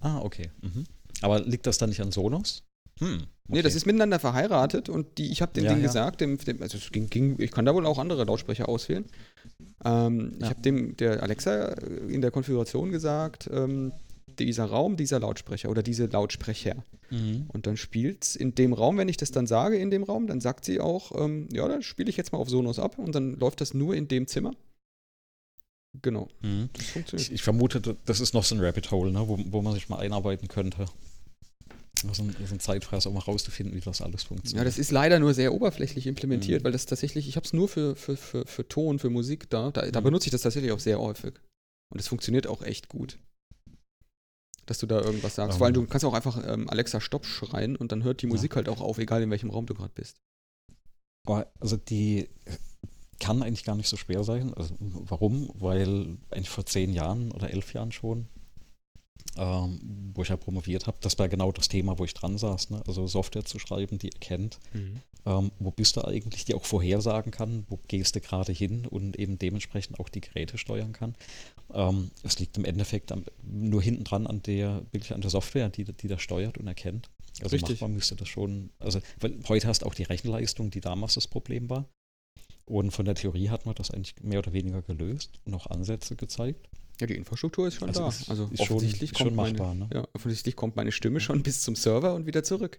Ah, 0.00 0.20
okay. 0.20 0.50
Mhm. 0.62 0.84
Aber 1.20 1.40
liegt 1.40 1.66
das 1.66 1.78
dann 1.78 1.88
nicht 1.90 2.00
an 2.00 2.12
Sonos? 2.12 2.64
Hm, 2.98 3.14
okay. 3.14 3.26
Nee, 3.48 3.62
das 3.62 3.74
ist 3.74 3.86
miteinander 3.86 4.18
verheiratet 4.18 4.88
und 4.88 5.18
die, 5.18 5.30
ich 5.30 5.42
habe 5.42 5.52
dem 5.52 5.64
ja, 5.64 5.70
Ding 5.70 5.80
ja. 5.80 5.86
gesagt, 5.86 6.20
dem, 6.20 6.38
dem, 6.38 6.62
also 6.62 6.78
es 6.78 6.90
ging, 6.90 7.08
ging, 7.08 7.36
ich 7.40 7.50
kann 7.50 7.64
da 7.64 7.74
wohl 7.74 7.86
auch 7.86 7.98
andere 7.98 8.24
Lautsprecher 8.24 8.68
auswählen. 8.68 9.04
Ähm, 9.84 10.32
ja. 10.38 10.46
Ich 10.46 10.50
habe 10.50 10.62
dem 10.62 10.96
der 10.96 11.22
Alexa 11.22 11.74
in 12.08 12.20
der 12.20 12.30
Konfiguration 12.30 12.90
gesagt, 12.90 13.48
ähm, 13.52 13.92
dieser 14.38 14.66
Raum, 14.66 14.96
dieser 14.96 15.20
Lautsprecher 15.20 15.68
oder 15.70 15.82
diese 15.82 16.06
Lautsprecher. 16.06 16.84
Mhm. 17.10 17.46
Und 17.48 17.66
dann 17.66 17.76
spielt 17.76 18.24
es 18.24 18.36
in 18.36 18.54
dem 18.54 18.72
Raum, 18.72 18.98
wenn 18.98 19.08
ich 19.08 19.16
das 19.16 19.30
dann 19.30 19.46
sage 19.46 19.76
in 19.76 19.90
dem 19.90 20.02
Raum, 20.02 20.26
dann 20.26 20.40
sagt 20.40 20.64
sie 20.64 20.80
auch, 20.80 21.12
ähm, 21.18 21.48
ja, 21.52 21.66
dann 21.66 21.82
spiele 21.82 22.10
ich 22.10 22.16
jetzt 22.16 22.32
mal 22.32 22.38
auf 22.38 22.48
Sonos 22.48 22.78
ab 22.78 22.98
und 22.98 23.14
dann 23.14 23.34
läuft 23.34 23.60
das 23.60 23.74
nur 23.74 23.94
in 23.94 24.08
dem 24.08 24.26
Zimmer. 24.26 24.52
Genau, 26.02 26.28
Mhm. 26.42 26.68
das 26.74 26.86
funktioniert. 26.86 27.28
Ich, 27.28 27.34
ich 27.34 27.42
vermute, 27.42 27.80
das 28.04 28.20
ist 28.20 28.34
noch 28.34 28.44
so 28.44 28.54
ein 28.54 28.60
Rabbit 28.60 28.90
Hole, 28.90 29.10
ne, 29.10 29.26
wo, 29.26 29.38
wo 29.46 29.62
man 29.62 29.74
sich 29.74 29.88
mal 29.88 29.98
einarbeiten 29.98 30.46
könnte. 30.46 30.86
So 32.00 32.22
ein, 32.22 32.36
so 32.46 32.54
ein 32.54 32.60
Zeitfresser, 32.60 33.08
um 33.10 33.14
mal 33.16 33.20
rauszufinden, 33.22 33.74
wie 33.76 33.80
das 33.80 34.00
alles 34.00 34.22
funktioniert. 34.22 34.58
Ja, 34.58 34.64
das 34.64 34.78
ist 34.78 34.90
leider 34.92 35.18
nur 35.18 35.34
sehr 35.34 35.52
oberflächlich 35.52 36.06
implementiert, 36.06 36.60
Mhm. 36.62 36.64
weil 36.66 36.72
das 36.72 36.86
tatsächlich, 36.86 37.28
ich 37.28 37.36
habe 37.36 37.44
es 37.44 37.52
nur 37.52 37.68
für, 37.68 37.96
für, 37.96 38.16
für, 38.16 38.46
für 38.46 38.68
Ton, 38.68 38.98
für 38.98 39.10
Musik 39.10 39.50
da. 39.50 39.70
Da, 39.70 39.90
da 39.90 40.00
Mhm. 40.00 40.04
benutze 40.04 40.26
ich 40.28 40.30
das 40.32 40.42
tatsächlich 40.42 40.70
auch 40.72 40.80
sehr 40.80 40.98
häufig. 41.00 41.34
Und 41.92 41.98
es 42.00 42.06
funktioniert 42.08 42.46
auch 42.46 42.62
echt 42.62 42.88
gut. 42.88 43.18
Dass 44.66 44.78
du 44.78 44.86
da 44.86 45.00
irgendwas 45.00 45.34
sagst. 45.34 45.54
Ähm. 45.54 45.58
Vor 45.58 45.66
allem, 45.66 45.74
du 45.74 45.86
kannst 45.86 46.04
auch 46.04 46.12
einfach 46.14 46.46
ähm, 46.46 46.68
Alexa 46.68 47.00
Stopp 47.00 47.24
schreien 47.26 47.74
und 47.74 47.90
dann 47.90 48.04
hört 48.04 48.22
die 48.22 48.26
Ja. 48.26 48.32
Musik 48.32 48.54
halt 48.54 48.68
auch 48.68 48.80
auf, 48.80 48.98
egal 48.98 49.22
in 49.22 49.30
welchem 49.30 49.50
Raum 49.50 49.66
du 49.66 49.74
gerade 49.74 49.92
bist. 49.94 50.16
Aber 51.26 51.50
also 51.60 51.76
die 51.76 52.28
kann 53.20 53.42
eigentlich 53.42 53.64
gar 53.64 53.74
nicht 53.74 53.88
so 53.88 53.96
schwer 53.96 54.22
sein. 54.24 54.54
Also, 54.54 54.74
warum? 54.78 55.50
Weil 55.54 56.18
eigentlich 56.30 56.50
vor 56.50 56.64
zehn 56.66 56.92
Jahren 56.92 57.32
oder 57.32 57.50
elf 57.50 57.72
Jahren 57.74 57.90
schon, 57.92 58.28
ähm, 59.36 59.80
wo 60.14 60.22
ich 60.22 60.28
ja 60.28 60.36
promoviert 60.36 60.86
habe, 60.86 60.98
das 61.00 61.18
war 61.18 61.28
genau 61.28 61.52
das 61.52 61.68
Thema, 61.68 61.98
wo 61.98 62.04
ich 62.04 62.14
dran 62.14 62.38
saß. 62.38 62.70
Ne? 62.70 62.82
Also 62.86 63.06
Software 63.06 63.44
zu 63.44 63.58
schreiben, 63.58 63.98
die 63.98 64.10
erkennt, 64.10 64.58
ähm, 65.26 65.50
wo 65.58 65.70
bist 65.70 65.96
du 65.96 66.04
eigentlich, 66.04 66.44
die 66.44 66.54
auch 66.54 66.64
vorhersagen 66.64 67.30
kann, 67.30 67.66
wo 67.68 67.78
gehst 67.88 68.16
du 68.16 68.20
gerade 68.20 68.52
hin 68.52 68.86
und 68.86 69.18
eben 69.18 69.38
dementsprechend 69.38 70.00
auch 70.00 70.08
die 70.08 70.20
Geräte 70.20 70.58
steuern 70.58 70.92
kann. 70.92 71.14
Ähm, 71.72 72.10
es 72.22 72.38
liegt 72.38 72.56
im 72.56 72.64
Endeffekt 72.64 73.12
am, 73.12 73.24
nur 73.42 73.82
hinten 73.82 74.04
dran 74.04 74.26
an 74.26 74.42
der, 74.42 74.82
wirklich 74.90 75.12
an 75.12 75.20
der 75.20 75.30
Software, 75.30 75.68
die, 75.68 75.84
die 75.84 76.08
das 76.08 76.22
steuert 76.22 76.58
und 76.58 76.66
erkennt. 76.66 77.10
Also 77.42 77.54
Richtig. 77.54 77.80
machbar 77.80 77.88
müsste 77.88 78.16
das 78.16 78.28
schon, 78.28 78.70
also 78.78 79.00
weil 79.20 79.38
heute 79.48 79.68
hast 79.68 79.82
du 79.82 79.86
auch 79.86 79.94
die 79.94 80.02
Rechenleistung, 80.02 80.70
die 80.70 80.80
damals 80.80 81.14
das 81.14 81.28
Problem 81.28 81.68
war. 81.68 81.88
Und 82.64 82.90
von 82.90 83.04
der 83.04 83.14
Theorie 83.14 83.48
hat 83.48 83.64
man 83.64 83.74
das 83.74 83.90
eigentlich 83.90 84.14
mehr 84.22 84.40
oder 84.40 84.52
weniger 84.52 84.82
gelöst 84.82 85.40
und 85.44 85.54
auch 85.54 85.66
Ansätze 85.68 86.16
gezeigt. 86.16 86.68
Ja, 87.00 87.06
die 87.06 87.14
Infrastruktur 87.16 87.68
ist 87.68 87.74
schon 87.76 87.88
Also 87.88 88.00
da. 88.02 88.08
ist- 88.08 88.28
also 88.28 88.48
ist 88.52 88.64
schon- 88.64 88.76
offensichtlich, 88.76 89.12
ist 89.12 89.16
kommt 89.16 89.28
schon 89.28 89.36
machbar, 89.36 89.74
meine, 89.74 89.88
ne? 89.88 89.90
ja, 89.94 90.08
offensichtlich 90.14 90.56
kommt 90.56 90.74
meine 90.76 90.90
Stimme 90.92 91.20
schon 91.20 91.42
bis 91.44 91.60
zum 91.62 91.76
Server 91.76 92.14
und 92.14 92.26
wieder 92.26 92.42
zurück. 92.42 92.78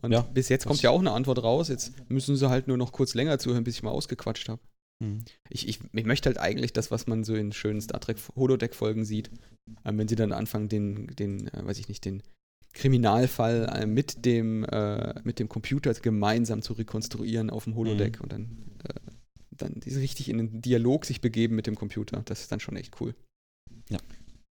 Und 0.00 0.12
Ja, 0.12 0.22
bis 0.22 0.48
jetzt 0.48 0.66
kommt 0.66 0.82
ja 0.82 0.90
auch 0.90 0.98
eine 1.00 1.12
Antwort 1.12 1.42
raus. 1.42 1.68
Jetzt 1.68 1.92
müssen 2.10 2.36
sie 2.36 2.48
halt 2.48 2.66
nur 2.68 2.76
noch 2.76 2.92
kurz 2.92 3.14
länger 3.14 3.38
zuhören, 3.38 3.64
bis 3.64 3.76
ich 3.76 3.82
mal 3.82 3.90
ausgequatscht 3.90 4.48
habe. 4.48 4.60
Mhm. 5.02 5.24
Ich, 5.48 5.68
ich, 5.68 5.78
ich 5.92 6.04
möchte 6.04 6.28
halt 6.28 6.38
eigentlich 6.38 6.72
das, 6.72 6.90
was 6.90 7.06
man 7.06 7.24
so 7.24 7.34
in 7.34 7.52
schönen 7.52 7.80
Star 7.80 8.00
Trek 8.00 8.18
Holodeck-Folgen 8.34 9.04
sieht, 9.04 9.30
ähm, 9.84 9.98
wenn 9.98 10.08
sie 10.08 10.16
dann 10.16 10.32
anfangen, 10.32 10.68
den, 10.68 11.06
den 11.08 11.46
äh, 11.48 11.64
weiß 11.64 11.78
ich 11.78 11.88
nicht, 11.88 12.04
den 12.04 12.22
Kriminalfall 12.74 13.68
äh, 13.72 13.86
mit, 13.86 14.24
dem, 14.24 14.64
äh, 14.64 15.20
mit 15.24 15.38
dem 15.38 15.48
Computer 15.48 15.92
gemeinsam 15.94 16.62
zu 16.62 16.72
rekonstruieren 16.72 17.50
auf 17.50 17.64
dem 17.64 17.76
Holodeck 17.76 18.16
Mhm. 18.18 18.22
und 18.22 18.32
dann, 18.32 18.58
äh, 18.88 19.10
dann 19.50 19.74
richtig 19.84 20.28
in 20.28 20.38
den 20.38 20.62
Dialog 20.62 21.04
sich 21.04 21.20
begeben 21.20 21.54
mit 21.54 21.66
dem 21.66 21.74
Computer. 21.76 22.22
Das 22.24 22.40
ist 22.40 22.50
dann 22.50 22.60
schon 22.60 22.76
echt 22.76 23.00
cool. 23.00 23.14
Ja. 23.92 23.98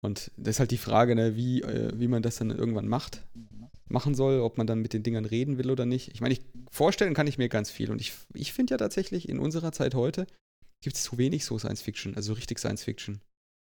Und 0.03 0.31
das 0.37 0.57
ist 0.57 0.61
halt 0.61 0.71
die 0.71 0.79
Frage, 0.79 1.15
ne, 1.15 1.35
wie, 1.35 1.63
äh, 1.63 1.93
wie 1.99 2.09
man 2.09 2.23
das 2.23 2.37
dann 2.37 2.51
irgendwann 2.51 2.89
macht, 2.89 3.23
machen 3.89 4.15
soll, 4.15 4.41
ob 4.41 4.59
man 4.59 4.67
dann 4.67 4.81
mit 4.81 4.93
den 4.93 5.03
Dingern 5.03 5.25
reden 5.25 5.59
will 5.59 5.71
oder 5.71 5.87
nicht. 5.87 6.09
Ich 6.13 6.21
meine, 6.21 6.35
ich, 6.35 6.43
vorstellen 6.71 7.15
kann 7.15 7.27
ich 7.27 7.39
mir 7.39 7.49
ganz 7.49 7.71
viel. 7.71 7.91
Und 7.91 8.01
ich, 8.01 8.13
ich 8.35 8.53
finde 8.53 8.73
ja 8.73 8.79
tatsächlich, 8.79 9.29
in 9.29 9.39
unserer 9.39 9.73
Zeit 9.73 9.95
heute 9.95 10.27
gibt 10.83 10.97
es 10.97 11.03
zu 11.03 11.17
wenig 11.17 11.45
so 11.45 11.59
Science 11.59 11.81
Fiction, 11.81 12.15
also 12.15 12.29
so 12.29 12.33
richtig 12.35 12.59
Science 12.59 12.85
Fiction. 12.85 13.21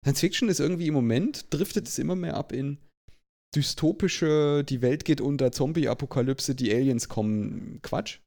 Science 0.05 0.19
Fiction 0.21 0.49
ist 0.49 0.59
irgendwie 0.59 0.87
im 0.87 0.93
Moment, 0.93 1.45
driftet 1.49 1.87
es 1.87 1.99
immer 1.99 2.15
mehr 2.15 2.35
ab 2.35 2.53
in 2.53 2.77
dystopische, 3.55 4.63
die 4.63 4.81
Welt 4.81 5.05
geht 5.05 5.21
unter, 5.21 5.51
Zombie-Apokalypse, 5.51 6.55
die 6.55 6.73
Aliens 6.73 7.09
kommen, 7.09 7.81
Quatsch. 7.81 8.19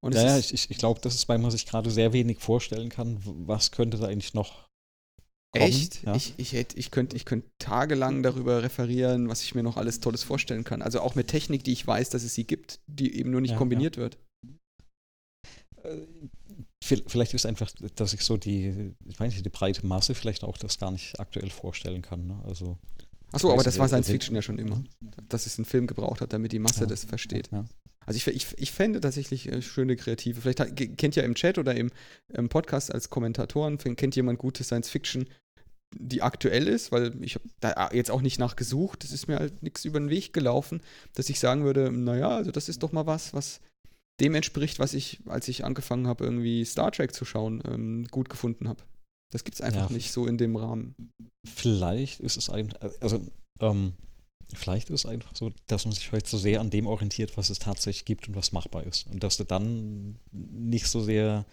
Und 0.00 0.14
es 0.14 0.22
Ja, 0.22 0.28
ja, 0.28 0.36
ist, 0.36 0.52
ich, 0.52 0.70
ich, 0.70 0.78
glaube, 0.78 1.00
das 1.00 1.14
ist, 1.14 1.28
weil 1.28 1.38
man 1.38 1.50
sich 1.50 1.66
gerade 1.66 1.90
sehr 1.90 2.12
wenig 2.12 2.40
vorstellen 2.40 2.88
kann, 2.88 3.18
was 3.22 3.70
könnte 3.70 3.98
da 3.98 4.06
eigentlich 4.06 4.34
noch 4.34 4.68
kommen. 5.52 5.64
Echt? 5.64 6.02
Ja? 6.04 6.14
Ich, 6.14 6.34
ich, 6.36 6.52
hätt- 6.52 6.76
ich 6.76 6.90
könnte 6.90 7.16
ich 7.16 7.24
könnt 7.24 7.44
tagelang 7.58 8.22
darüber 8.22 8.62
referieren, 8.62 9.28
was 9.28 9.42
ich 9.42 9.54
mir 9.54 9.62
noch 9.62 9.76
alles 9.76 10.00
Tolles 10.00 10.22
vorstellen 10.22 10.64
kann. 10.64 10.82
Also 10.82 11.00
auch 11.00 11.14
mit 11.14 11.28
Technik, 11.28 11.64
die 11.64 11.72
ich 11.72 11.86
weiß, 11.86 12.10
dass 12.10 12.22
es 12.22 12.34
sie 12.34 12.44
gibt, 12.46 12.80
die 12.86 13.16
eben 13.18 13.30
nur 13.30 13.40
nicht 13.40 13.52
Ja, 13.52 13.56
kombiniert 13.56 13.96
wird. 13.96 14.18
Äh, 15.82 15.96
vi- 16.84 17.04
Vielleicht 17.06 17.34
ist 17.34 17.46
einfach, 17.46 17.70
dass 17.96 18.12
ich 18.12 18.22
so 18.22 18.36
die, 18.36 18.94
ich 19.06 19.18
weiß 19.18 19.32
nicht, 19.32 19.44
die 19.44 19.50
breite 19.50 19.86
Masse 19.86 20.14
vielleicht 20.14 20.44
auch 20.44 20.58
das 20.58 20.78
gar 20.78 20.90
nicht 20.90 21.18
aktuell 21.18 21.50
vorstellen 21.50 22.02
kann. 22.02 22.26
Ne? 22.26 22.40
Also, 22.44 22.78
Achso, 23.32 23.52
aber 23.52 23.62
das 23.62 23.78
war 23.78 23.88
Science 23.88 24.08
Fiction 24.08 24.34
ja 24.34 24.42
schon 24.42 24.58
immer. 24.58 24.82
Dass 25.28 25.46
es 25.46 25.58
einen 25.58 25.64
Film 25.64 25.86
gebraucht 25.86 26.20
hat, 26.20 26.32
damit 26.32 26.52
die 26.52 26.58
Masse 26.58 26.80
Ja. 26.80 26.86
das 26.86 27.04
versteht. 27.04 27.50
Ja. 27.52 27.64
Also 28.06 28.16
ich, 28.16 28.26
ich, 28.26 28.58
ich 28.58 28.72
fände 28.72 29.00
tatsächlich 29.00 29.50
äh, 29.50 29.62
schöne 29.62 29.96
Kreative. 29.96 30.40
Vielleicht 30.40 30.60
hat, 30.60 30.74
kennt 30.74 31.16
ja 31.16 31.22
im 31.22 31.34
Chat 31.34 31.58
oder 31.58 31.74
im, 31.74 31.90
im 32.28 32.48
Podcast 32.48 32.92
als 32.92 33.10
Kommentatoren, 33.10 33.78
kennt 33.78 34.16
jemand 34.16 34.38
gute 34.38 34.64
Science 34.64 34.88
Fiction, 34.88 35.26
die 35.96 36.22
aktuell 36.22 36.66
ist, 36.66 36.92
weil 36.92 37.12
ich 37.22 37.34
habe 37.34 37.44
da 37.60 37.90
jetzt 37.92 38.10
auch 38.10 38.22
nicht 38.22 38.38
nachgesucht. 38.38 39.04
Es 39.04 39.12
ist 39.12 39.28
mir 39.28 39.38
halt 39.38 39.62
nichts 39.62 39.84
über 39.84 40.00
den 40.00 40.10
Weg 40.10 40.32
gelaufen, 40.32 40.80
dass 41.14 41.28
ich 41.28 41.38
sagen 41.40 41.64
würde, 41.64 41.92
naja, 41.92 42.30
also 42.30 42.50
das 42.50 42.68
ist 42.68 42.82
doch 42.82 42.92
mal 42.92 43.06
was, 43.06 43.34
was 43.34 43.60
dem 44.20 44.34
entspricht, 44.34 44.78
was 44.78 44.94
ich, 44.94 45.20
als 45.26 45.48
ich 45.48 45.64
angefangen 45.64 46.06
habe, 46.06 46.24
irgendwie 46.24 46.64
Star 46.64 46.92
Trek 46.92 47.14
zu 47.14 47.24
schauen, 47.24 47.62
ähm, 47.66 48.06
gut 48.10 48.28
gefunden 48.28 48.68
habe. 48.68 48.82
Das 49.30 49.44
gibt 49.44 49.54
es 49.56 49.60
einfach 49.60 49.88
Ja. 49.90 49.96
nicht 49.96 50.10
so 50.12 50.26
in 50.26 50.38
dem 50.38 50.56
Rahmen. 50.56 50.94
vielleicht 51.46 52.20
ist 52.20 52.36
es 52.36 52.50
ein, 52.50 52.72
also, 53.00 53.20
ähm, 53.60 53.92
vielleicht 54.54 54.90
ist 54.90 55.04
es 55.04 55.10
einfach 55.10 55.34
so, 55.34 55.50
dass 55.68 55.84
man 55.86 55.94
sich 55.94 56.10
heute 56.12 56.28
so 56.28 56.36
sehr 56.38 56.60
an 56.60 56.70
dem 56.70 56.86
orientiert, 56.86 57.36
was 57.36 57.48
es 57.50 57.58
tatsächlich 57.60 58.04
gibt 58.04 58.28
und 58.28 58.34
was 58.36 58.52
machbar 58.52 58.84
ist. 58.84 59.06
Und 59.06 59.22
dass 59.22 59.36
du 59.36 59.44
dann 59.44 60.18
nicht 60.32 60.86
so 60.86 61.00
sehr 61.02 61.46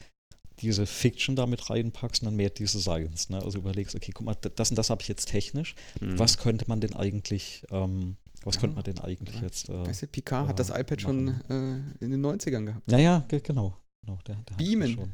diese 0.61 0.85
Fiction 0.87 1.35
damit 1.35 1.69
reinpackst, 1.69 2.21
sondern 2.21 2.35
mehr 2.35 2.49
diese 2.49 2.79
Science. 2.81 3.29
Ne? 3.29 3.41
Also 3.43 3.59
überlegst, 3.59 3.95
okay, 3.95 4.11
guck 4.13 4.25
mal, 4.25 4.35
das 4.35 4.71
und 4.71 4.75
das 4.75 4.89
habe 4.89 5.01
ich 5.03 5.07
jetzt 5.07 5.27
technisch. 5.29 5.75
Mhm. 6.01 6.17
Was 6.17 6.37
könnte 6.39 6.65
man 6.67 6.81
denn 6.81 6.95
eigentlich, 6.95 7.63
ähm, 7.69 8.17
was 8.43 8.55
Ja. 8.55 8.61
könnte 8.61 8.75
man 8.75 8.83
denn 8.83 8.99
eigentlich 8.99 9.35
Ja. 9.35 9.41
jetzt? 9.43 9.69
Äh, 9.69 9.85
Weißt 9.85 10.01
du, 10.01 10.07
Picard 10.07 10.47
hat 10.49 10.59
ja, 10.59 10.65
das 10.65 10.69
iPad 10.77 10.99
schon 11.01 11.27
äh, 11.49 12.03
in 12.03 12.09
den 12.11 12.21
90ern 12.25 12.65
gehabt. 12.65 12.91
ja, 12.91 12.97
ja, 12.97 13.19
ge- 13.27 13.39
genau. 13.41 13.77
genau 14.03 14.17
der, 14.27 14.35
der 14.35 14.55
hat 14.55 14.57
Beamen. 14.57 15.13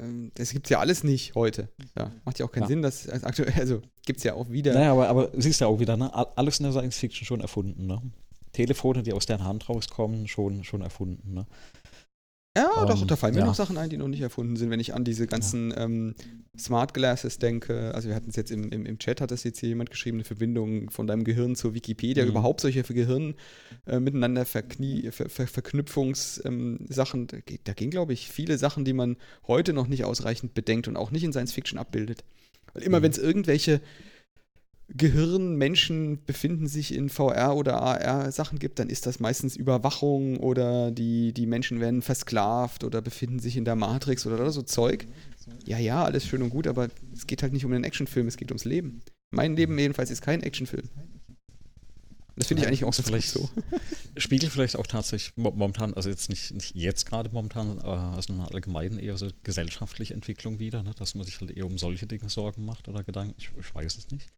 Ähm, 0.00 0.30
das 0.34 0.50
gibt 0.52 0.66
es 0.66 0.70
ja 0.70 0.78
alles 0.78 1.02
nicht 1.04 1.34
heute. 1.34 1.68
Ja, 1.96 2.10
macht 2.24 2.38
ja 2.38 2.46
auch 2.46 2.52
keinen 2.52 2.62
Ja. 2.62 2.68
Sinn, 2.68 2.82
dass 2.82 3.08
also 3.08 3.26
aktuell, 3.26 3.52
also 3.58 3.82
gibt 4.06 4.18
es 4.18 4.24
ja 4.24 4.34
auch 4.34 4.48
wieder. 4.50 4.72
Naja, 4.74 4.92
aber, 4.92 5.08
aber 5.08 5.30
siehst 5.36 5.60
du 5.60 5.64
ja 5.64 5.68
auch 5.70 5.80
wieder, 5.80 5.96
ne? 5.96 6.12
All- 6.14 6.28
alles 6.36 6.58
in 6.60 6.64
der 6.64 6.72
Science 6.72 6.96
Fiction 6.98 7.26
schon 7.26 7.40
erfunden, 7.40 7.86
ne? 7.86 8.00
Telefone, 8.52 9.02
die 9.02 9.12
aus 9.12 9.26
der 9.26 9.42
Hand 9.44 9.68
rauskommen, 9.68 10.26
schon, 10.26 10.64
schon 10.64 10.80
erfunden, 10.82 11.34
ne? 11.34 11.46
Ja, 12.58 12.84
doch, 12.86 13.00
Ähm, 13.00 13.06
da 13.08 13.16
fallen 13.16 13.34
mir 13.34 13.40
ja. 13.40 13.46
noch 13.46 13.54
Sachen 13.54 13.76
ein, 13.78 13.88
die 13.90 13.96
noch 13.96 14.08
nicht 14.08 14.20
erfunden 14.20 14.56
sind, 14.56 14.70
wenn 14.70 14.80
ich 14.80 14.94
an 14.94 15.04
diese 15.04 15.26
ganzen 15.26 15.72
ähm, 15.76 16.14
Smart 16.58 16.92
Glasses 16.94 17.38
denke. 17.38 17.94
Also 17.94 18.08
wir 18.08 18.16
hatten 18.16 18.30
es 18.30 18.36
jetzt 18.36 18.50
im, 18.50 18.70
im, 18.70 18.84
im 18.84 18.98
Chat, 18.98 19.20
hat 19.20 19.30
das 19.30 19.44
jetzt 19.44 19.60
hier 19.60 19.68
jemand 19.68 19.90
geschrieben, 19.90 20.16
eine 20.18 20.24
Verbindung 20.24 20.90
von 20.90 21.06
deinem 21.06 21.24
Gehirn 21.24 21.54
zur 21.56 21.74
Wikipedia, 21.74 22.24
Mhm. 22.24 22.30
überhaupt 22.30 22.60
solche 22.60 22.82
Gehirn 22.82 23.34
äh, 23.86 24.00
miteinander 24.00 24.44
Verknie, 24.44 25.10
Ver, 25.12 25.28
Ver, 25.28 25.46
Verknüpfungssachen. 25.46 27.20
Ähm, 27.20 27.26
da, 27.28 27.36
da 27.64 27.72
gehen, 27.74 27.90
glaube 27.90 28.12
ich, 28.12 28.28
viele 28.30 28.58
Sachen, 28.58 28.84
die 28.84 28.92
man 28.92 29.16
heute 29.46 29.72
noch 29.72 29.86
nicht 29.86 30.04
ausreichend 30.04 30.54
bedenkt 30.54 30.88
und 30.88 30.96
auch 30.96 31.10
nicht 31.10 31.24
in 31.24 31.32
Science 31.32 31.52
Fiction 31.52 31.78
abbildet. 31.78 32.24
Weil 32.74 32.82
immer, 32.82 32.98
Mhm. 32.98 33.02
wenn 33.04 33.12
es 33.12 33.18
irgendwelche 33.18 33.80
Gehirnmenschen 34.88 36.24
befinden 36.24 36.66
sich 36.66 36.94
in 36.94 37.08
VR 37.10 37.54
oder 37.56 37.80
AR 37.82 38.32
Sachen 38.32 38.58
gibt, 38.58 38.78
dann 38.78 38.88
ist 38.88 39.06
das 39.06 39.20
meistens 39.20 39.54
Überwachung 39.54 40.38
oder 40.38 40.90
die, 40.90 41.32
die 41.32 41.46
Menschen 41.46 41.80
werden 41.80 42.00
versklavt 42.02 42.84
oder 42.84 43.02
befinden 43.02 43.38
sich 43.38 43.56
in 43.56 43.64
der 43.64 43.76
Matrix 43.76 44.26
oder, 44.26 44.50
so 44.50 44.62
Zeug. 44.62 45.06
Ja, 45.66 45.78
ja, 45.78 46.04
alles 46.04 46.26
schön 46.26 46.42
und 46.42 46.50
gut, 46.50 46.66
aber 46.66 46.88
es 47.14 47.26
geht 47.26 47.42
halt 47.42 47.52
nicht 47.52 47.64
um 47.64 47.72
einen 47.72 47.84
Actionfilm, 47.84 48.26
es 48.28 48.36
geht 48.36 48.50
ums 48.50 48.64
Leben. 48.64 49.00
Mein 49.30 49.56
Leben 49.56 49.78
jedenfalls 49.78 50.10
ist 50.10 50.22
kein 50.22 50.42
Actionfilm. 50.42 50.88
Das 52.36 52.46
finde 52.46 52.62
ich 52.62 52.68
eigentlich 52.68 52.84
auch 52.84 52.94
vielleicht- 52.94 53.30
so. 53.30 53.50
Spiegelt 54.16 54.52
vielleicht 54.52 54.76
auch 54.76 54.86
tatsächlich 54.86 55.36
mo- 55.36 55.50
momentan, 55.50 55.92
also 55.94 56.08
jetzt 56.08 56.28
nicht, 56.28 56.52
nicht 56.54 56.74
jetzt 56.76 57.04
gerade 57.06 57.30
momentan, 57.32 57.78
aber 57.80 58.14
also 58.14 58.32
in 58.32 58.38
einer 58.40 58.52
allgemeinen 58.54 58.98
eher 59.00 59.16
so 59.16 59.28
gesellschaftliche 59.42 60.14
Entwicklung 60.14 60.58
wieder, 60.60 60.82
ne? 60.84 60.92
dass 60.96 61.14
man 61.16 61.24
sich 61.24 61.40
halt 61.40 61.50
eher 61.50 61.66
um 61.66 61.78
solche 61.78 62.06
Dinge 62.06 62.28
Sorgen 62.28 62.64
macht 62.64 62.88
oder 62.88 63.02
Gedanken. 63.02 63.34
Ich, 63.38 63.50
ich 63.58 63.74
weiß 63.74 63.96
es 63.98 64.10
nicht. 64.12 64.28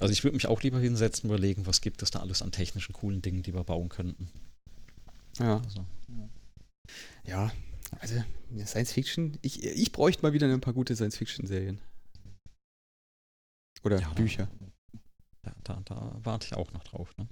Also 0.00 0.12
ich 0.12 0.22
würde 0.24 0.36
mich 0.36 0.46
auch 0.46 0.62
lieber 0.62 0.78
hinsetzen 0.78 1.28
und 1.28 1.36
überlegen, 1.36 1.66
was 1.66 1.80
gibt 1.80 2.02
es 2.02 2.10
da 2.10 2.20
alles 2.20 2.42
an 2.42 2.52
technischen 2.52 2.92
coolen 2.92 3.22
Dingen, 3.22 3.42
die 3.42 3.54
wir 3.54 3.64
bauen 3.64 3.88
könnten. 3.88 4.28
Ja, 5.38 5.60
Also, 5.62 5.84
ja. 7.24 7.52
Also 8.00 8.22
Science 8.66 8.92
Fiction, 8.92 9.38
ich, 9.42 9.62
ich 9.64 9.92
bräuchte 9.92 10.22
mal 10.22 10.32
wieder 10.32 10.46
ein 10.52 10.60
paar 10.60 10.74
gute 10.74 10.94
Science 10.94 11.16
Fiction 11.16 11.46
Serien. 11.46 11.80
Oder 13.84 14.00
Ja, 14.00 14.08
da- 14.08 14.14
Bücher. 14.14 14.48
ja, 15.46 15.54
da, 15.64 15.82
da 15.84 16.16
warte 16.22 16.46
ich 16.46 16.54
auch 16.54 16.72
noch 16.72 16.84
drauf. 16.84 17.16
Ne? 17.16 17.28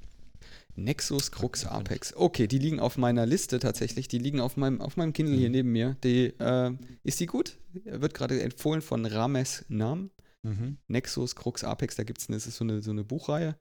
Nexus, 0.77 1.33
kann 1.33 1.51
Apex. 1.67 2.15
Okay, 2.15 2.47
die 2.47 2.59
liegen 2.59 2.81
auf 2.81 2.97
meiner 2.99 3.27
Liste 3.27 3.59
tatsächlich. 3.59 4.09
Die 4.09 4.19
liegen 4.19 4.41
auf 4.41 4.57
meinem, 4.57 4.81
auf 4.81 4.97
meinem 4.97 5.13
Kindle 5.13 5.37
hier 5.37 5.49
Mhm. 5.49 5.53
neben 5.53 5.73
mir. 5.73 5.97
Die, 6.05 6.27
äh, 6.39 6.73
ist 7.03 7.19
die 7.21 7.27
gut? 7.27 7.57
Wird 7.85 8.15
gerade 8.15 8.41
empfohlen 8.43 8.83
von 8.83 9.05
Rames 9.07 9.65
Nam. 9.69 10.11
Mhm. 10.47 10.79
Nexus, 10.87 11.35
Crux, 11.35 11.65
Apex, 11.65 11.97
da 11.97 12.05
gibt 12.05 12.21
es 12.21 12.29
eine, 12.29 12.39
so 12.39 12.65
eine, 12.65 12.83
so 12.83 12.93
eine 12.93 13.05
Buchreihe. 13.05 13.57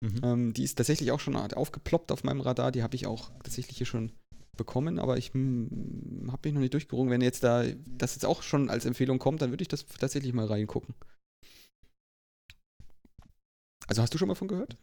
Mhm. 0.00 0.20
Ähm, 0.22 0.52
die 0.52 0.64
ist 0.64 0.76
tatsächlich 0.76 1.12
auch 1.12 1.20
schon 1.20 1.36
aufgeploppt 1.36 2.12
auf 2.12 2.24
meinem 2.24 2.40
Radar. 2.40 2.72
Die 2.72 2.82
habe 2.82 2.94
ich 2.94 3.06
auch 3.06 3.30
tatsächlich 3.42 3.78
hier 3.78 3.86
schon 3.86 4.12
bekommen, 4.56 4.98
aber 4.98 5.16
ich 5.16 5.32
hm, 5.32 6.28
habe 6.30 6.48
mich 6.48 6.54
noch 6.54 6.60
nicht 6.60 6.74
durchgerungen. 6.74 7.10
Wenn 7.10 7.22
jetzt 7.22 7.42
da 7.42 7.64
das 7.86 8.14
jetzt 8.14 8.26
auch 8.26 8.42
schon 8.42 8.68
als 8.68 8.84
Empfehlung 8.84 9.18
kommt, 9.18 9.40
dann 9.40 9.50
würde 9.50 9.62
ich 9.62 9.68
das 9.68 9.86
tatsächlich 9.86 10.32
mal 10.34 10.46
reingucken. 10.46 10.94
Also 13.86 14.02
hast 14.02 14.12
du 14.12 14.18
schon 14.18 14.28
mal 14.28 14.34
von 14.34 14.48
gehört? 14.48 14.76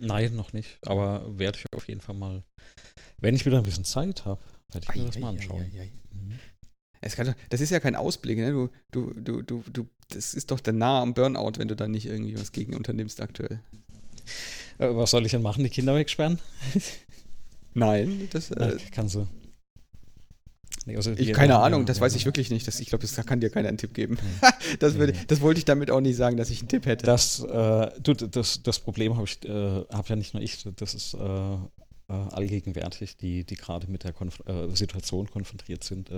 Nein, 0.00 0.34
noch 0.34 0.52
nicht. 0.52 0.78
Aber 0.86 1.38
werde 1.38 1.58
ich 1.58 1.66
auf 1.72 1.86
jeden 1.88 2.00
Fall 2.00 2.16
mal, 2.16 2.42
wenn 3.18 3.36
ich 3.36 3.46
wieder 3.46 3.58
ein 3.58 3.62
bisschen 3.62 3.84
Zeit 3.84 4.24
habe, 4.24 4.42
werde 4.72 4.86
ich 4.88 4.96
mir 4.96 5.02
Ei, 5.02 5.06
das 5.06 5.18
mal 5.18 5.28
anschauen. 5.28 5.62
ei. 5.62 5.92
Mhm. 6.10 6.38
Es 7.04 7.16
kann, 7.16 7.34
das 7.50 7.60
ist 7.60 7.70
ja 7.70 7.80
kein 7.80 7.96
Ausblick, 7.96 8.38
ne? 8.38 8.50
Du, 8.50 8.70
du, 8.90 9.12
du, 9.20 9.42
du, 9.42 9.62
du, 9.72 9.86
das 10.08 10.32
ist 10.34 10.50
doch 10.50 10.60
dann 10.60 10.78
nah 10.78 11.02
am 11.02 11.12
Burnout, 11.14 11.52
wenn 11.58 11.68
du 11.68 11.76
da 11.76 11.86
nicht 11.86 12.06
irgendwie 12.06 12.38
was 12.38 12.50
gegen 12.52 12.74
unternimmst 12.74 13.20
aktuell. 13.20 13.60
Äh, 14.78 14.88
was 14.96 15.10
soll 15.10 15.24
ich 15.26 15.32
denn 15.32 15.42
machen? 15.42 15.62
Die 15.64 15.70
Kinder 15.70 15.94
wegsperren? 15.94 16.38
Nein, 17.74 18.28
das. 18.32 18.50
Äh, 18.50 18.78
kannst 18.90 19.16
du. 19.16 19.26
Nee, 20.86 20.96
also 20.96 21.12
ich, 21.12 21.32
keine 21.32 21.58
Ahnung, 21.58 21.86
das 21.86 21.98
wir- 21.98 22.02
weiß 22.02 22.14
ich 22.14 22.24
wirklich 22.26 22.50
nicht. 22.50 22.66
Das, 22.66 22.80
ich 22.80 22.88
glaube, 22.88 23.02
das 23.06 23.14
kann 23.26 23.40
dir 23.40 23.50
keiner 23.50 23.68
einen 23.68 23.78
Tipp 23.78 23.94
geben. 23.94 24.18
Das, 24.78 24.94
würde, 24.94 25.12
das 25.28 25.40
wollte 25.42 25.58
ich 25.58 25.64
damit 25.66 25.90
auch 25.90 26.00
nicht 26.00 26.16
sagen, 26.16 26.36
dass 26.38 26.48
ich 26.50 26.60
einen 26.60 26.68
Tipp 26.68 26.86
hätte. 26.86 27.04
Das, 27.06 27.40
äh, 27.40 27.90
du, 28.02 28.14
das, 28.14 28.62
das 28.62 28.80
Problem 28.80 29.14
habe 29.16 29.26
ich, 29.26 29.44
äh, 29.44 29.50
habe 29.92 30.08
ja 30.08 30.16
nicht 30.16 30.32
nur 30.34 30.42
ich, 30.42 30.66
das 30.76 30.94
ist 30.94 31.14
äh, 31.14 31.18
äh, 31.18 31.58
allgegenwärtig, 32.08 33.16
die, 33.16 33.44
die 33.44 33.54
gerade 33.56 33.90
mit 33.90 34.04
der 34.04 34.12
Konf 34.12 34.40
äh, 34.46 34.74
Situation 34.74 35.30
konfrontiert 35.30 35.84
sind. 35.84 36.10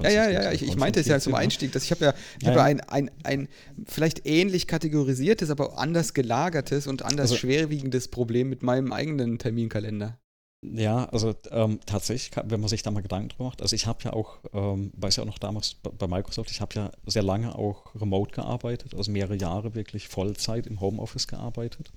Ja, 0.00 0.10
ja, 0.10 0.30
ja. 0.30 0.52
Ich, 0.52 0.62
ich 0.62 0.76
meinte 0.76 1.00
es 1.00 1.06
ja 1.06 1.18
zum 1.20 1.32
ne? 1.32 1.38
Einstieg. 1.38 1.72
Dass 1.72 1.84
ich 1.84 1.90
habe 1.90 2.04
ja, 2.04 2.14
ich 2.38 2.44
Ja, 2.46 2.50
habe 2.50 2.58
ja 2.60 2.64
ein, 2.64 2.80
ein, 2.80 3.10
ein 3.24 3.48
vielleicht 3.86 4.26
ähnlich 4.26 4.66
kategorisiertes, 4.66 5.50
aber 5.50 5.78
anders 5.78 6.14
gelagertes 6.14 6.86
und 6.86 7.02
anders 7.02 7.30
Also- 7.32 7.36
schwerwiegendes 7.36 8.08
Problem 8.08 8.48
mit 8.48 8.62
meinem 8.62 8.92
eigenen 8.92 9.38
Terminkalender. 9.38 10.18
Ja, 10.64 11.04
also 11.10 11.34
ähm, 11.52 11.78
tatsächlich, 11.86 12.32
wenn 12.44 12.58
man 12.58 12.68
sich 12.68 12.82
da 12.82 12.90
mal 12.90 13.00
Gedanken 13.00 13.28
drüber 13.28 13.44
macht, 13.44 13.62
also 13.62 13.76
ich 13.76 13.86
habe 13.86 14.00
ja 14.02 14.12
auch, 14.12 14.38
ähm, 14.52 14.90
weiß 14.96 15.14
ja 15.14 15.22
auch 15.22 15.26
noch 15.28 15.38
damals 15.38 15.74
bei- 15.74 15.90
bei 15.90 16.08
Microsoft, 16.08 16.50
ich 16.50 16.60
habe 16.60 16.74
ja 16.74 16.90
sehr 17.06 17.22
lange 17.22 17.54
auch 17.54 17.94
remote 17.94 18.32
gearbeitet, 18.32 18.92
also 18.96 19.12
mehrere 19.12 19.36
Jahre 19.36 19.76
wirklich 19.76 20.08
Vollzeit 20.08 20.66
im 20.66 20.80
Homeoffice 20.80 21.28
gearbeitet. 21.28 21.92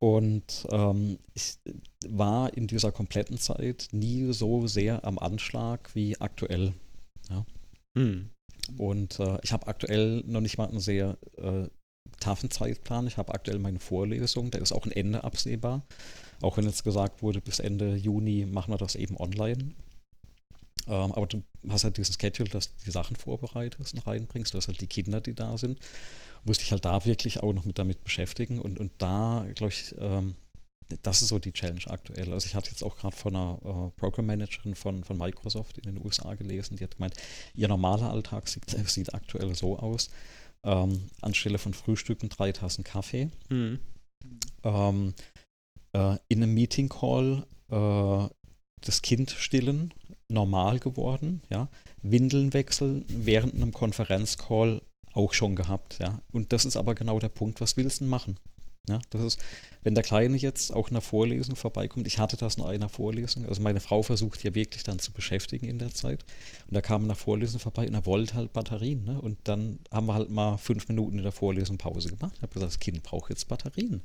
Und 0.00 0.66
ähm, 0.70 1.18
ich 1.34 1.58
war 2.08 2.54
in 2.56 2.66
dieser 2.66 2.90
kompletten 2.90 3.38
Zeit 3.38 3.88
nie 3.92 4.32
so 4.32 4.66
sehr 4.66 5.04
am 5.04 5.18
Anschlag 5.18 5.94
wie 5.94 6.18
aktuell. 6.18 6.72
Hm. 7.94 8.30
Und 8.78 9.20
äh, 9.20 9.38
ich 9.42 9.52
habe 9.52 9.66
aktuell 9.66 10.22
noch 10.26 10.40
nicht 10.40 10.56
mal 10.56 10.68
einen 10.68 10.80
sehr 10.80 11.18
äh, 11.36 11.68
taffen 12.18 12.50
Zeitplan. 12.50 13.06
Ich 13.06 13.18
habe 13.18 13.34
aktuell 13.34 13.58
meine 13.58 13.78
Vorlesung, 13.78 14.50
da 14.50 14.58
ist 14.58 14.72
auch 14.72 14.86
ein 14.86 14.92
Ende 14.92 15.22
absehbar. 15.22 15.82
Auch 16.40 16.56
wenn 16.56 16.64
jetzt 16.64 16.84
gesagt 16.84 17.22
wurde, 17.22 17.42
bis 17.42 17.58
Ende 17.58 17.94
Juni 17.94 18.46
machen 18.46 18.72
wir 18.72 18.78
das 18.78 18.94
eben 18.94 19.18
online. 19.18 19.74
Ähm, 20.86 21.12
aber 21.12 21.26
du 21.26 21.42
hast 21.68 21.84
halt 21.84 21.98
diesen 21.98 22.18
Schedule, 22.18 22.48
dass 22.48 22.68
du 22.68 22.84
die 22.86 22.90
Sachen 22.90 23.16
vorbereitest 23.16 23.94
und 23.94 24.06
reinbringst. 24.06 24.54
Du 24.54 24.58
hast 24.58 24.68
halt 24.68 24.80
die 24.80 24.86
Kinder, 24.86 25.20
die 25.20 25.34
da 25.34 25.58
sind. 25.58 25.78
Musste 26.44 26.64
ich 26.64 26.72
halt 26.72 26.84
da 26.84 27.04
wirklich 27.04 27.42
auch 27.42 27.52
noch 27.52 27.64
mit 27.64 27.78
damit 27.78 28.02
beschäftigen. 28.02 28.58
Und, 28.60 28.78
und 28.80 28.92
da, 28.98 29.46
glaube 29.54 29.72
ich, 29.72 29.94
ähm, 29.98 30.34
das 31.02 31.22
ist 31.22 31.28
so 31.28 31.38
die 31.38 31.52
Challenge 31.52 31.86
aktuell. 31.86 32.32
Also 32.32 32.46
ich 32.46 32.54
hatte 32.54 32.70
jetzt 32.70 32.82
auch 32.82 32.96
gerade 32.96 33.16
von 33.16 33.36
einer 33.36 33.58
äh, 33.64 34.00
Program 34.00 34.26
Managerin 34.26 34.74
von, 34.74 35.04
von 35.04 35.16
Microsoft 35.18 35.78
in 35.78 35.94
den 35.94 36.04
USA 36.04 36.34
gelesen, 36.34 36.76
die 36.76 36.84
hat 36.84 36.96
gemeint, 36.96 37.14
ihr 37.54 37.68
normaler 37.68 38.10
Alltag 38.10 38.48
sieht, 38.48 38.70
sieht 38.88 39.14
aktuell 39.14 39.54
so 39.54 39.78
aus. 39.78 40.10
Ähm, 40.62 41.08
anstelle 41.22 41.58
von 41.58 41.72
Frühstücken 41.72 42.28
drei 42.28 42.52
Tassen 42.52 42.84
Kaffee. 42.84 43.30
Hm. 43.48 43.78
Ähm, 44.64 45.14
äh, 45.92 46.16
in 46.28 46.42
einem 46.42 46.54
Meeting 46.54 46.88
Call 46.88 47.46
äh, 47.70 48.28
das 48.82 49.02
Kind 49.02 49.30
stillen, 49.30 49.94
normal 50.28 50.78
geworden, 50.78 51.42
ja. 51.50 51.68
Windeln 52.02 52.52
wechseln 52.54 53.04
während 53.08 53.54
einem 53.54 53.72
Konferenzcall 53.72 54.82
auch 55.12 55.34
schon 55.34 55.56
gehabt, 55.56 55.98
ja. 55.98 56.20
Und 56.32 56.52
das 56.52 56.64
ist 56.64 56.76
aber 56.76 56.94
genau 56.94 57.18
der 57.18 57.28
Punkt, 57.28 57.60
was 57.60 57.76
willst 57.76 58.00
du 58.00 58.04
denn 58.04 58.10
machen? 58.10 58.36
Ja, 58.88 58.98
das 59.10 59.22
ist, 59.22 59.40
wenn 59.82 59.94
der 59.94 60.02
Kleine 60.02 60.36
jetzt 60.36 60.72
auch 60.72 60.88
in 60.88 60.94
einer 60.94 61.02
Vorlesung 61.02 61.54
vorbeikommt, 61.54 62.06
ich 62.06 62.18
hatte 62.18 62.36
das 62.36 62.56
in 62.56 62.64
einer 62.64 62.88
Vorlesung, 62.88 63.46
also 63.46 63.60
meine 63.62 63.80
Frau 63.80 64.02
versucht 64.02 64.42
ja 64.42 64.54
wirklich 64.54 64.82
dann 64.82 64.98
zu 64.98 65.12
beschäftigen 65.12 65.66
in 65.66 65.78
der 65.78 65.92
Zeit. 65.92 66.24
Und 66.66 66.74
da 66.74 66.80
kam 66.80 67.06
der 67.06 67.14
Vorlesung 67.14 67.60
vorbei 67.60 67.86
und 67.86 67.94
er 67.94 68.06
wollte 68.06 68.34
halt 68.34 68.52
Batterien. 68.52 69.04
Ne? 69.04 69.20
Und 69.20 69.38
dann 69.44 69.78
haben 69.92 70.06
wir 70.06 70.14
halt 70.14 70.30
mal 70.30 70.56
fünf 70.56 70.88
Minuten 70.88 71.18
in 71.18 71.22
der 71.22 71.32
Vorlesung 71.32 71.78
Pause 71.78 72.08
gemacht. 72.08 72.32
Ich 72.36 72.42
habe 72.42 72.52
gesagt, 72.52 72.72
das 72.72 72.80
Kind 72.80 73.02
braucht 73.02 73.30
jetzt 73.30 73.48
Batterien. 73.48 74.02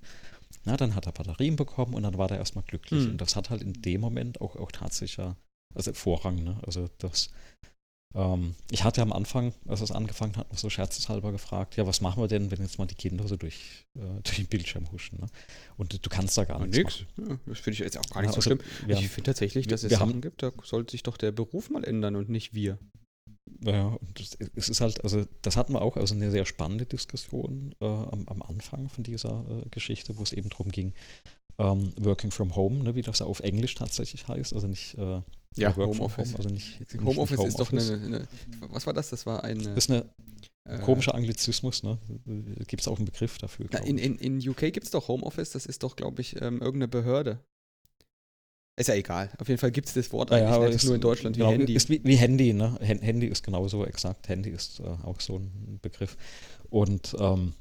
Na, 0.66 0.78
dann 0.78 0.94
hat 0.94 1.06
er 1.06 1.14
Batterien 1.14 1.56
bekommen 1.56 1.94
und 1.94 2.04
dann 2.04 2.18
war 2.18 2.30
er 2.30 2.38
erstmal 2.38 2.66
glücklich. 2.66 3.06
Mhm. 3.06 3.12
Und 3.12 3.22
das 3.22 3.36
hat 3.36 3.50
halt 3.50 3.62
in 3.62 3.74
dem 3.74 4.02
Moment 4.02 4.42
auch, 4.42 4.56
auch 4.58 4.72
tatsächlich 4.72 5.18
ja, 5.18 5.36
also 5.74 5.94
Vorrang. 5.94 6.44
Ne? 6.44 6.60
Also 6.66 6.90
das, 7.00 7.30
ähm, 8.16 8.56
ich 8.72 8.84
hatte 8.84 9.02
am 9.02 9.12
Anfang, 9.14 9.54
als 9.68 9.82
es 9.82 9.92
angefangen 9.92 10.36
hat, 10.38 10.50
noch 10.52 10.58
so 10.58 10.70
scherzeshalber 10.70 11.32
gefragt, 11.32 11.76
ja, 11.76 11.86
was 11.86 12.02
machen 12.02 12.22
wir 12.24 12.28
denn, 12.28 12.50
wenn 12.50 12.62
jetzt 12.62 12.80
mal 12.80 12.86
die 12.86 12.96
Kinder 12.96 13.28
so 13.28 13.36
durch, 13.36 13.86
äh, 13.96 14.00
durch 14.24 14.38
den 14.38 14.48
Bildschirm 14.48 14.90
huschen? 14.92 15.20
Ne? 15.20 15.28
Und 15.78 16.04
du 16.06 16.10
kannst 16.10 16.38
da 16.38 16.46
gar 16.46 16.60
nichts 16.60 16.78
nix. 16.78 17.00
Ja, 17.18 17.38
das 17.46 17.60
finde 17.60 17.74
ich 17.74 17.80
jetzt 17.80 17.98
auch 17.98 18.10
gar 18.10 18.24
Ja, 18.24 18.30
nicht 18.30 18.42
so 18.42 18.50
also 18.52 18.62
schlimm. 18.64 18.88
wir 18.88 18.98
ich 18.98 19.10
finde 19.10 19.28
tatsächlich, 19.32 19.68
dass 19.68 19.84
wir- 19.84 19.88
es 19.88 19.92
wir 19.92 19.98
Sachen 19.98 20.10
haben- 20.14 20.22
gibt, 20.22 20.42
da 20.42 20.52
sollte 20.64 20.92
sich 20.92 21.04
doch 21.04 21.18
der 21.18 21.32
Beruf 21.32 21.70
mal 21.70 21.84
ändern 21.84 22.16
und 22.16 22.30
nicht 22.30 22.54
wir. 22.54 22.80
Ja, 23.64 23.86
und 23.88 24.20
das, 24.20 24.38
es 24.56 24.70
ist 24.70 24.82
halt, 24.82 25.04
also 25.04 25.26
das 25.42 25.56
hatten 25.56 25.74
wir 25.74 25.82
auch, 25.82 25.98
also 25.98 26.16
eine 26.16 26.32
sehr 26.32 26.46
spannende 26.46 26.86
Diskussion 26.86 27.74
äh, 27.80 27.86
am, 27.86 28.24
am 28.28 28.42
Anfang 28.42 28.90
von 28.90 29.04
dieser 29.04 29.46
äh, 29.50 29.70
Geschichte, 29.70 30.18
wo 30.18 30.24
es 30.24 30.34
eben 30.34 30.50
darum 30.50 30.72
ging, 30.72 30.94
ähm, 31.58 31.94
Working 32.00 32.32
from 32.32 32.56
Home, 32.56 32.84
ne, 32.84 32.96
wie 32.96 33.02
das 33.02 33.20
ja 33.20 33.26
auf 33.28 33.40
Englisch 33.42 33.76
tatsächlich 33.76 34.28
heißt, 34.28 34.54
also 34.54 34.68
nicht 34.68 34.98
äh, 34.98 35.22
Ja, 35.58 35.76
Homeoffice. 35.76 36.30
Home, 36.30 36.38
also 36.38 36.50
nicht, 36.50 36.80
nicht 36.80 37.04
Homeoffice 37.04 37.40
nicht 37.40 37.48
ist 37.48 37.60
doch 37.60 37.72
eine, 37.72 37.82
eine. 37.82 38.28
Was 38.72 38.86
war 38.86 38.94
das? 38.94 39.10
Das 39.10 39.26
war 39.26 39.44
eine. 39.44 39.64
Das 39.64 39.86
ist 39.86 39.92
eine 39.92 40.06
äh, 40.66 40.80
komischer 40.80 41.16
Anglizismus, 41.16 41.84
ne? 41.84 41.98
Gibt 42.68 42.82
es 42.82 42.88
auch 42.88 42.98
einen 42.98 43.06
Begriff 43.06 43.38
dafür? 43.38 43.68
Na, 43.72 43.80
in, 43.80 43.98
in, 43.98 44.18
in 44.18 44.50
UK 44.50 44.74
gibt 44.74 44.84
es 44.84 44.92
doch 44.92 45.08
Homeoffice, 45.08 45.52
das 45.52 45.66
ist 45.66 45.84
doch, 45.84 45.96
glaube 45.96 46.22
ich, 46.22 46.36
ähm, 46.42 46.56
irgendeine 46.62 46.88
Behörde. 46.88 47.40
Ist 48.78 48.88
ja 48.88 48.96
egal. 48.96 49.30
Auf 49.38 49.48
jeden 49.48 49.60
Fall 49.60 49.72
gibt 49.72 49.88
es 49.88 49.94
das 49.94 50.12
Wort 50.12 50.32
Ja, 50.32 50.38
ja, 50.38 50.44
eigentlich 50.48 50.56
aber 50.56 50.70
nicht 50.70 50.84
nur 50.86 50.96
in 50.96 51.02
Deutschland 51.02 51.36
wie 51.38 51.40
genau, 51.40 51.52
Handy. 51.52 51.74
Ist 51.74 51.90
wie, 51.90 52.02
wie 52.04 52.16
Handy, 52.18 52.52
ne? 52.52 52.78
Hand- 52.86 53.04
Handy 53.04 53.28
ist 53.28 53.42
genauso 53.44 53.86
exakt. 53.86 54.28
Handy 54.28 54.50
ist 54.50 54.82
äh, 54.82 54.84
auch 54.84 55.22
so 55.22 55.38
ein 55.38 55.80
Begriff. 55.82 56.18
Und, 56.70 57.16
ähm, 57.18 57.54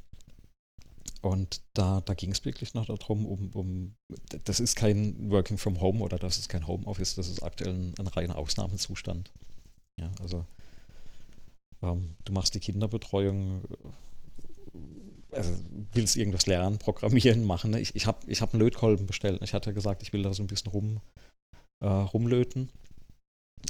und 1.25 1.63
da, 1.73 2.03
da 2.03 2.15
ging 2.15 2.33
es 2.33 2.45
wirklich 2.45 2.75
noch 2.75 2.87
darum, 2.87 3.25
um, 3.27 3.51
um, 3.55 3.95
das 4.45 4.61
ist 4.61 4.77
kein 4.77 5.31
Working 5.31 5.57
from 5.57 5.81
Home 5.81 6.01
oder 6.01 6.19
das 6.19 6.39
ist 6.39 6.49
kein 6.49 6.67
Homeoffice, 6.67 7.15
das 7.15 7.29
ist 7.29 7.43
aktuell 7.43 7.73
ein, 7.73 7.95
ein 7.99 8.07
reiner 8.07 8.37
Ausnahmezustand. 8.37 9.33
Ja, 9.99 10.11
also 10.21 10.45
ähm, 11.83 12.17
du 12.25 12.33
machst 12.33 12.55
die 12.55 12.61
Kinderbetreuung, 12.61 13.63
äh, 14.73 15.37
also 15.37 15.53
willst 15.93 16.17
irgendwas 16.17 16.47
lernen, 16.47 16.79
programmieren, 16.79 17.45
machen. 17.45 17.71
Ne? 17.71 17.81
Ich, 17.81 17.95
ich 17.97 18.07
habe 18.07 18.19
ich 18.27 18.43
hab 18.43 18.53
einen 18.53 18.63
Lötkolben 18.63 19.07
bestellt. 19.07 19.41
Ich 19.43 19.55
hatte 19.55 19.73
gesagt, 19.73 20.03
ich 20.03 20.13
will 20.13 20.23
da 20.23 20.35
so 20.35 20.43
ein 20.43 20.47
bisschen 20.47 20.73
rum, 20.73 21.01
äh, 21.81 21.87
rumlöten. 21.87 22.71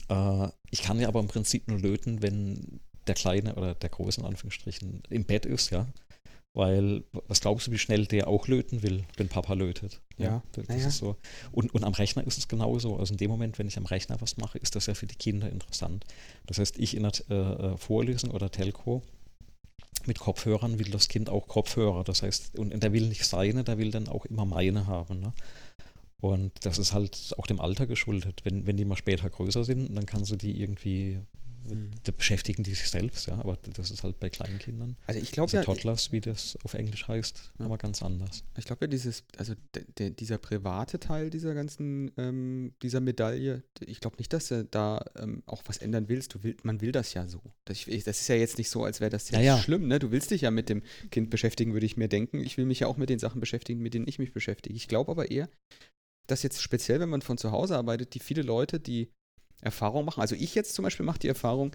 Äh, 0.09 0.49
ich 0.71 0.83
kann 0.83 0.99
ja 0.99 1.09
aber 1.09 1.21
im 1.21 1.29
Prinzip 1.29 1.69
nur 1.69 1.79
löten, 1.79 2.21
wenn 2.21 2.81
der 3.07 3.15
Kleine 3.15 3.55
oder 3.55 3.75
der 3.75 3.91
Große 3.91 4.21
in 4.21 4.27
Anführungsstrichen 4.27 5.03
im 5.09 5.25
Bett 5.25 5.47
ist, 5.47 5.71
ja. 5.71 5.87
Weil, 6.57 7.03
was 7.27 7.41
glaubst 7.41 7.67
du, 7.67 7.73
wie 7.73 7.79
schnell 7.79 8.07
der 8.07 8.29
auch 8.29 8.47
löten 8.47 8.85
will, 8.85 9.05
wenn 9.17 9.29
Papa 9.29 9.55
lötet? 9.55 10.01
Ja, 10.17 10.41
das 10.53 10.69
naja. 10.69 10.87
ist 10.87 10.99
so. 10.99 11.17
Und, 11.51 11.75
und 11.75 11.83
am 11.83 11.95
Rechner 11.95 12.25
ist 12.25 12.39
es 12.39 12.47
genauso. 12.47 12.97
Also 12.97 13.13
in 13.13 13.19
dem 13.19 13.31
Moment, 13.31 13.59
wenn 13.59 13.67
ich 13.67 13.77
am 13.77 13.87
Rechner 13.87 14.21
was 14.21 14.37
mache, 14.37 14.59
ist 14.59 14.77
das 14.77 14.87
ja 14.87 14.95
für 14.95 15.07
die 15.09 15.17
Kinder 15.17 15.51
interessant. 15.51 16.05
Das 16.47 16.59
heißt, 16.59 16.79
ich 16.79 16.97
in 16.97 17.03
der 17.03 17.13
äh, 17.29 17.35
äh, 17.35 17.77
Vorlesung 17.77 18.31
oder 18.31 18.53
Telco 18.53 19.03
mit 20.07 20.21
Kopfhörern 20.21 20.79
will 20.79 20.91
das 20.91 21.09
Kind 21.09 21.29
auch 21.29 21.49
Kopfhörer. 21.49 22.05
Das 22.05 22.23
heißt, 22.23 22.57
und, 22.57 22.73
und 22.73 22.83
der 22.83 22.93
will 22.93 23.09
nicht 23.09 23.25
seine, 23.25 23.65
der 23.65 23.79
will 23.79 23.91
dann 23.91 24.07
auch 24.07 24.25
immer 24.25 24.45
meine 24.45 24.87
haben. 24.87 25.19
Ne? 25.19 25.33
Und 26.21 26.53
das 26.63 26.79
ist 26.79 26.93
halt 26.93 27.35
auch 27.37 27.49
dem 27.49 27.61
Alter 27.61 27.89
geschuldet. 27.89 28.43
Wenn, 28.45 28.67
wenn 28.67 28.77
die 28.77 28.85
mal 28.85 28.97
später 28.97 29.29
größer 29.29 29.65
sind, 29.65 29.95
dann 29.95 30.07
kannst 30.07 30.31
du 30.31 30.37
die 30.37 30.61
irgendwie, 30.61 31.19
Mhm. 31.69 31.91
da 32.05 32.13
beschäftigen 32.13 32.63
die 32.63 32.75
sich 32.75 32.89
selbst, 32.91 33.27
ja. 33.27 33.35
Aber 33.39 33.57
das 33.75 33.91
ist 33.91 34.03
halt 34.03 34.19
bei 34.21 34.29
kleinen 34.31 34.59
Kindern. 34.59 34.97
Also 35.07 35.21
ich 35.21 35.33
glaube 35.33 35.47
Also 35.47 35.57
ja, 35.59 35.63
Toddlers, 35.65 36.13
wie 36.13 36.21
das 36.21 36.59
auf 36.65 36.75
Englisch 36.75 37.09
heißt, 37.09 37.53
Ja. 37.59 37.65
aber 37.67 37.79
ganz 37.79 38.03
anders. 38.03 38.45
ich 38.59 38.65
glaube 38.65 38.85
ja, 38.85 38.89
dieses, 38.89 39.25
also 39.37 39.55
de, 39.75 39.85
de, 39.99 40.11
dieser 40.11 40.39
private 40.39 40.99
Teil 41.01 41.31
dieser 41.31 41.55
ganzen, 41.55 42.11
ähm, 42.17 42.75
dieser 42.83 43.01
Medaille, 43.01 43.63
ich 43.81 44.01
glaube 44.01 44.17
nicht, 44.19 44.33
dass 44.33 44.49
du 44.49 44.65
da 44.65 45.05
ähm, 45.17 45.43
auch 45.47 45.63
was 45.67 45.79
ändern 45.79 46.09
willst. 46.09 46.35
Du 46.35 46.43
willst, 46.43 46.65
man 46.65 46.81
will 46.81 46.93
das 46.93 47.15
ja 47.15 47.27
so. 47.29 47.41
Das, 47.65 47.87
ich, 47.87 48.05
das 48.05 48.21
ist 48.21 48.29
ja 48.29 48.35
jetzt 48.37 48.59
nicht 48.59 48.71
so, 48.71 48.85
als 48.85 49.01
wäre 49.01 49.11
das 49.11 49.31
jetzt 49.31 49.37
Ja, 49.39 49.57
ja. 49.57 49.59
schlimm, 49.59 49.87
ne? 49.89 49.99
Du 49.99 50.11
willst 50.11 50.31
dich 50.31 50.43
ja 50.43 50.51
mit 50.51 50.69
dem 50.69 50.83
Kind 51.11 51.31
beschäftigen, 51.31 51.73
würde 51.73 51.87
ich 51.87 51.97
mir 51.97 52.09
denken. 52.09 52.41
Ich 52.41 52.57
will 52.57 52.67
mich 52.67 52.81
ja 52.81 52.87
auch 52.87 52.97
mit 52.97 53.09
den 53.11 53.19
Sachen 53.19 53.41
beschäftigen, 53.41 53.81
mit 53.81 53.95
denen 53.95 54.07
ich 54.09 54.19
mich 54.19 54.33
beschäftige. 54.33 54.75
Ich 54.75 54.89
glaube 54.89 55.11
aber 55.11 55.31
eher, 55.31 55.49
dass 56.27 56.43
jetzt 56.43 56.63
speziell, 56.63 57.01
wenn 57.01 57.09
man 57.11 57.23
von 57.23 57.37
zu 57.39 57.51
Hause 57.53 57.77
arbeitet, 57.77 58.15
die 58.15 58.21
viele 58.21 58.43
Leute, 58.43 58.81
die 58.81 59.11
Erfahrung 59.65 60.05
machen, 60.05 60.21
also 60.21 60.35
ich 60.35 60.55
jetzt 60.55 60.75
zum 60.75 60.83
Beispiel 60.83 61.07
mache 61.07 61.19
die 61.19 61.29
Erfahrung, 61.29 61.75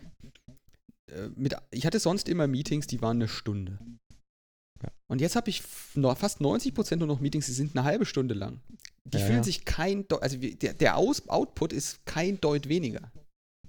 äh, 1.08 1.30
mit, 1.36 1.56
ich 1.72 1.86
hatte 1.86 2.00
sonst 2.00 2.30
immer 2.30 2.48
Meetings, 2.48 2.88
die 2.88 3.02
waren 3.02 3.18
eine 3.18 3.28
Stunde. 3.28 3.80
Ja. 4.82 4.90
Und 5.08 5.22
jetzt 5.22 5.36
habe 5.36 5.50
ich 5.50 5.62
fast 5.62 6.42
90 6.42 6.74
Prozent 6.74 7.00
nur 7.00 7.08
noch 7.08 7.20
Meetings, 7.20 7.48
die 7.48 7.52
sind 7.54 7.76
eine 7.76 7.84
halbe 7.86 8.06
Stunde 8.06 8.34
lang. 8.34 8.62
Die 9.06 9.18
Ja, 9.18 9.26
fühlen 9.26 9.38
ja. 9.40 9.44
sich 9.44 9.66
kein, 9.66 10.08
Deut- 10.08 10.22
also 10.22 10.38
der, 10.38 10.74
der 10.74 10.98
Aus 10.98 11.28
Output 11.28 11.74
ist 11.74 12.06
kein 12.06 12.40
Deut 12.40 12.70
weniger. 12.70 13.12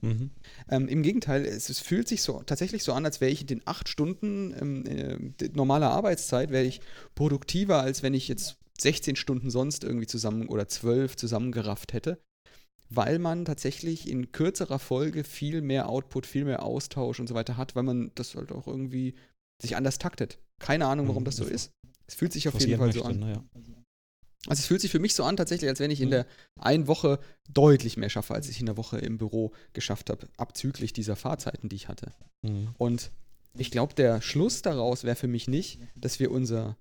Mhm. 0.02 0.30
Ähm, 0.68 0.88
Im 0.88 1.02
Gegenteil, 1.02 1.44
es, 1.44 1.68
es 1.68 1.80
fühlt 1.80 2.08
sich 2.08 2.22
so 2.22 2.42
tatsächlich 2.42 2.84
so 2.84 2.92
an, 2.92 3.04
als 3.04 3.20
wäre 3.20 3.30
ich 3.30 3.42
in 3.42 3.46
den 3.48 3.62
acht 3.66 3.88
Stunden 3.88 4.54
ähm, 4.58 4.86
äh, 4.86 5.48
normaler 5.52 5.90
Arbeitszeit, 5.90 6.50
wäre 6.50 6.64
ich 6.64 6.80
produktiver, 7.14 7.80
als 7.80 8.02
wenn 8.02 8.14
ich 8.14 8.28
jetzt 8.28 8.56
16 8.80 9.16
Stunden 9.16 9.50
sonst 9.50 9.84
irgendwie 9.84 10.06
zusammen 10.06 10.48
oder 10.48 10.68
12 10.68 11.16
zusammengerafft 11.16 11.92
hätte, 11.92 12.18
weil 12.90 13.18
man 13.18 13.44
tatsächlich 13.44 14.08
in 14.08 14.32
kürzerer 14.32 14.78
Folge 14.78 15.24
viel 15.24 15.62
mehr 15.62 15.88
Output, 15.88 16.26
viel 16.26 16.44
mehr 16.44 16.62
Austausch 16.64 17.20
und 17.20 17.28
so 17.28 17.34
weiter 17.34 17.56
hat, 17.56 17.74
weil 17.76 17.84
man 17.84 18.10
das 18.14 18.34
halt 18.34 18.52
auch 18.52 18.66
irgendwie 18.66 19.14
sich 19.62 19.76
anders 19.76 19.98
taktet. 19.98 20.38
Keine 20.58 20.86
Ahnung, 20.86 21.08
warum 21.08 21.22
Mhm. 21.22 21.26
das 21.26 21.36
so 21.36 21.44
ist. 21.44 21.70
Es 22.06 22.14
fühlt 22.14 22.32
sich 22.32 22.48
auf 22.48 22.58
jeden 22.58 22.76
Fall 22.78 22.92
so 22.92 23.00
möchte, 23.04 23.10
an. 23.10 23.18
ne, 23.20 23.32
ja. 23.32 23.44
Also 24.46 24.60
es 24.60 24.66
fühlt 24.66 24.80
sich 24.80 24.90
für 24.90 24.98
mich 24.98 25.14
so 25.14 25.22
an, 25.24 25.36
tatsächlich, 25.36 25.68
als 25.68 25.80
wenn 25.80 25.90
ich 25.90 26.00
in 26.00 26.08
Mhm. 26.08 26.12
der 26.12 26.26
einen 26.58 26.86
Woche 26.86 27.20
deutlich 27.52 27.96
mehr 27.98 28.08
schaffe, 28.08 28.34
als 28.34 28.48
ich 28.48 28.58
in 28.58 28.66
der 28.66 28.76
Woche 28.78 28.98
im 28.98 29.18
Büro 29.18 29.52
geschafft 29.74 30.08
habe, 30.10 30.28
abzüglich 30.38 30.92
dieser 30.94 31.14
Fahrzeiten, 31.14 31.68
die 31.68 31.76
ich 31.76 31.88
hatte. 31.88 32.12
Mhm. 32.42 32.68
Und 32.78 33.10
ich 33.58 33.70
glaube, 33.70 33.94
der 33.94 34.22
Schluss 34.22 34.62
daraus 34.62 35.04
wäre 35.04 35.16
für 35.16 35.28
mich 35.28 35.46
nicht, 35.46 35.78
dass 35.94 36.20
wir 36.20 36.30
unser 36.30 36.76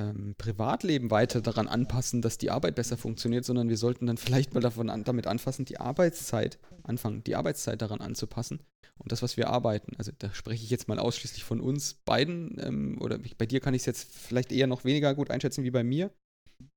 ähm, 0.00 0.34
Privatleben 0.38 1.10
weiter 1.10 1.40
daran 1.40 1.68
anpassen, 1.68 2.22
dass 2.22 2.38
die 2.38 2.50
Arbeit 2.50 2.74
besser 2.74 2.96
funktioniert, 2.96 3.44
sondern 3.44 3.68
wir 3.68 3.76
sollten 3.76 4.06
dann 4.06 4.16
vielleicht 4.16 4.54
mal 4.54 4.60
davon 4.60 4.90
an, 4.90 5.04
damit 5.04 5.26
anfassen, 5.26 5.64
die 5.64 5.78
Arbeitszeit, 5.78 6.58
anfangen, 6.82 7.24
die 7.24 7.36
Arbeitszeit 7.36 7.82
daran 7.82 8.00
anzupassen 8.00 8.60
und 8.98 9.12
das, 9.12 9.22
was 9.22 9.36
wir 9.36 9.48
arbeiten. 9.48 9.94
Also 9.96 10.12
da 10.18 10.32
spreche 10.32 10.64
ich 10.64 10.70
jetzt 10.70 10.88
mal 10.88 10.98
ausschließlich 10.98 11.44
von 11.44 11.60
uns 11.60 11.94
beiden 12.04 12.58
ähm, 12.60 12.98
oder 13.00 13.18
bei 13.38 13.46
dir 13.46 13.60
kann 13.60 13.74
ich 13.74 13.82
es 13.82 13.86
jetzt 13.86 14.14
vielleicht 14.14 14.52
eher 14.52 14.66
noch 14.66 14.84
weniger 14.84 15.14
gut 15.14 15.30
einschätzen 15.30 15.64
wie 15.64 15.70
bei 15.70 15.84
mir. 15.84 16.10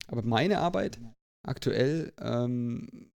Aber 0.07 0.23
meine 0.23 0.59
Arbeit 0.59 0.99
aktuell, 1.47 2.13
ähm, 2.19 3.11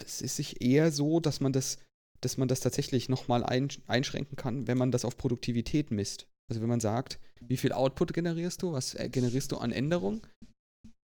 das 0.00 0.20
ist 0.20 0.36
sich 0.36 0.60
eher 0.60 0.92
so, 0.92 1.20
dass 1.20 1.40
man 1.40 1.52
das, 1.52 1.78
dass 2.20 2.36
man 2.36 2.48
das 2.48 2.60
tatsächlich 2.60 3.08
nochmal 3.08 3.44
ein, 3.44 3.68
einschränken 3.86 4.36
kann, 4.36 4.66
wenn 4.66 4.78
man 4.78 4.90
das 4.90 5.04
auf 5.04 5.16
Produktivität 5.16 5.90
misst. 5.90 6.28
Also 6.48 6.62
wenn 6.62 6.68
man 6.68 6.80
sagt, 6.80 7.18
wie 7.40 7.56
viel 7.56 7.72
Output 7.72 8.12
generierst 8.12 8.62
du, 8.62 8.72
was 8.72 8.94
äh, 8.94 9.08
generierst 9.08 9.52
du 9.52 9.58
an 9.58 9.72
Änderungen, 9.72 10.22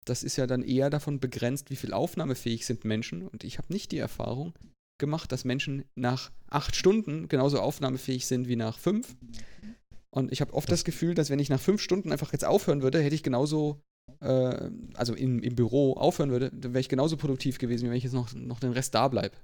das 0.05 0.23
ist 0.23 0.35
ja 0.35 0.47
dann 0.47 0.63
eher 0.63 0.89
davon 0.89 1.19
begrenzt, 1.19 1.69
wie 1.69 1.75
viel 1.75 1.93
aufnahmefähig 1.93 2.65
sind 2.65 2.85
Menschen. 2.85 3.27
Und 3.27 3.43
ich 3.43 3.57
habe 3.57 3.71
nicht 3.71 3.91
die 3.91 3.97
Erfahrung 3.97 4.53
gemacht, 4.97 5.31
dass 5.31 5.45
Menschen 5.45 5.85
nach 5.95 6.31
acht 6.47 6.75
Stunden 6.75 7.27
genauso 7.27 7.59
aufnahmefähig 7.59 8.25
sind 8.25 8.47
wie 8.47 8.55
nach 8.55 8.77
fünf. 8.77 9.15
Und 10.09 10.31
ich 10.31 10.41
habe 10.41 10.53
oft 10.53 10.71
das, 10.71 10.83
Gefühl, 10.83 11.15
dass 11.15 11.29
wenn 11.29 11.39
ich 11.39 11.49
nach 11.49 11.59
fünf 11.59 11.81
Stunden 11.81 12.11
einfach 12.11 12.33
jetzt 12.33 12.45
aufhören 12.45 12.81
würde, 12.81 13.01
hätte 13.01 13.15
ich 13.15 13.23
genauso, 13.23 13.81
äh, 14.19 14.69
also 14.95 15.15
im, 15.15 15.41
im 15.41 15.55
Büro 15.55 15.93
aufhören 15.93 16.31
würde, 16.31 16.51
dann 16.51 16.73
wäre 16.73 16.81
ich 16.81 16.89
genauso 16.89 17.17
produktiv 17.17 17.57
gewesen, 17.57 17.85
wie 17.85 17.89
wenn 17.89 17.97
ich 17.97 18.03
jetzt 18.03 18.13
noch, 18.13 18.33
noch 18.33 18.59
den 18.59 18.73
Rest 18.73 18.93
da 18.93 19.07
bleibe. 19.07 19.35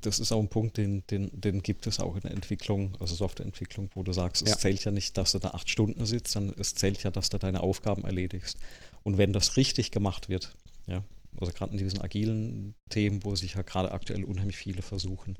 Das 0.00 0.20
ist 0.20 0.32
auch 0.32 0.40
ein 0.40 0.48
Punkt, 0.48 0.76
den, 0.76 1.04
den, 1.08 1.30
den 1.32 1.62
gibt 1.62 1.86
es 1.86 1.98
auch 2.00 2.14
in 2.14 2.22
der 2.22 2.30
Entwicklung, 2.32 2.96
also 3.00 3.14
Softwareentwicklung, 3.14 3.90
wo 3.94 4.02
du 4.02 4.12
sagst, 4.12 4.42
es 4.42 4.50
Ja. 4.50 4.58
zählt 4.58 4.84
ja 4.84 4.90
nicht, 4.90 5.16
dass 5.18 5.32
du 5.32 5.38
da 5.38 5.50
acht 5.50 5.68
Stunden 5.68 6.04
sitzt, 6.06 6.32
sondern 6.32 6.56
es 6.58 6.74
zählt 6.74 7.02
ja, 7.02 7.10
dass 7.10 7.30
du 7.30 7.38
deine 7.38 7.60
Aufgaben 7.62 8.04
erledigst. 8.04 8.58
Und 9.02 9.18
wenn 9.18 9.32
das 9.32 9.56
richtig 9.56 9.90
gemacht 9.90 10.28
wird, 10.28 10.54
ja, 10.86 11.02
also 11.40 11.52
gerade 11.52 11.72
in 11.72 11.78
diesen 11.78 12.00
agilen 12.00 12.74
Themen, 12.90 13.24
wo 13.24 13.34
sich 13.34 13.54
ja 13.54 13.62
gerade 13.62 13.90
aktuell 13.92 14.22
unheimlich 14.24 14.56
viele 14.56 14.82
versuchen, 14.82 15.36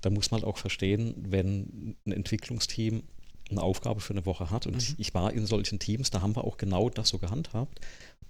dann 0.00 0.12
muss 0.14 0.30
man 0.30 0.40
halt 0.42 0.48
auch 0.48 0.58
verstehen, 0.58 1.14
wenn 1.18 1.96
ein 2.06 2.12
Entwicklungsteam 2.12 3.02
eine 3.50 3.62
Aufgabe 3.62 4.00
für 4.00 4.12
eine 4.14 4.24
Woche 4.24 4.50
hat 4.50 4.66
und 4.66 4.76
Mhm. 4.76 4.94
ich 4.98 5.12
war 5.14 5.32
in 5.32 5.46
solchen 5.46 5.78
Teams, 5.78 6.10
da 6.10 6.22
haben 6.22 6.36
wir 6.36 6.44
auch 6.44 6.56
genau 6.58 6.88
das 6.90 7.08
so 7.08 7.18
gehandhabt 7.18 7.80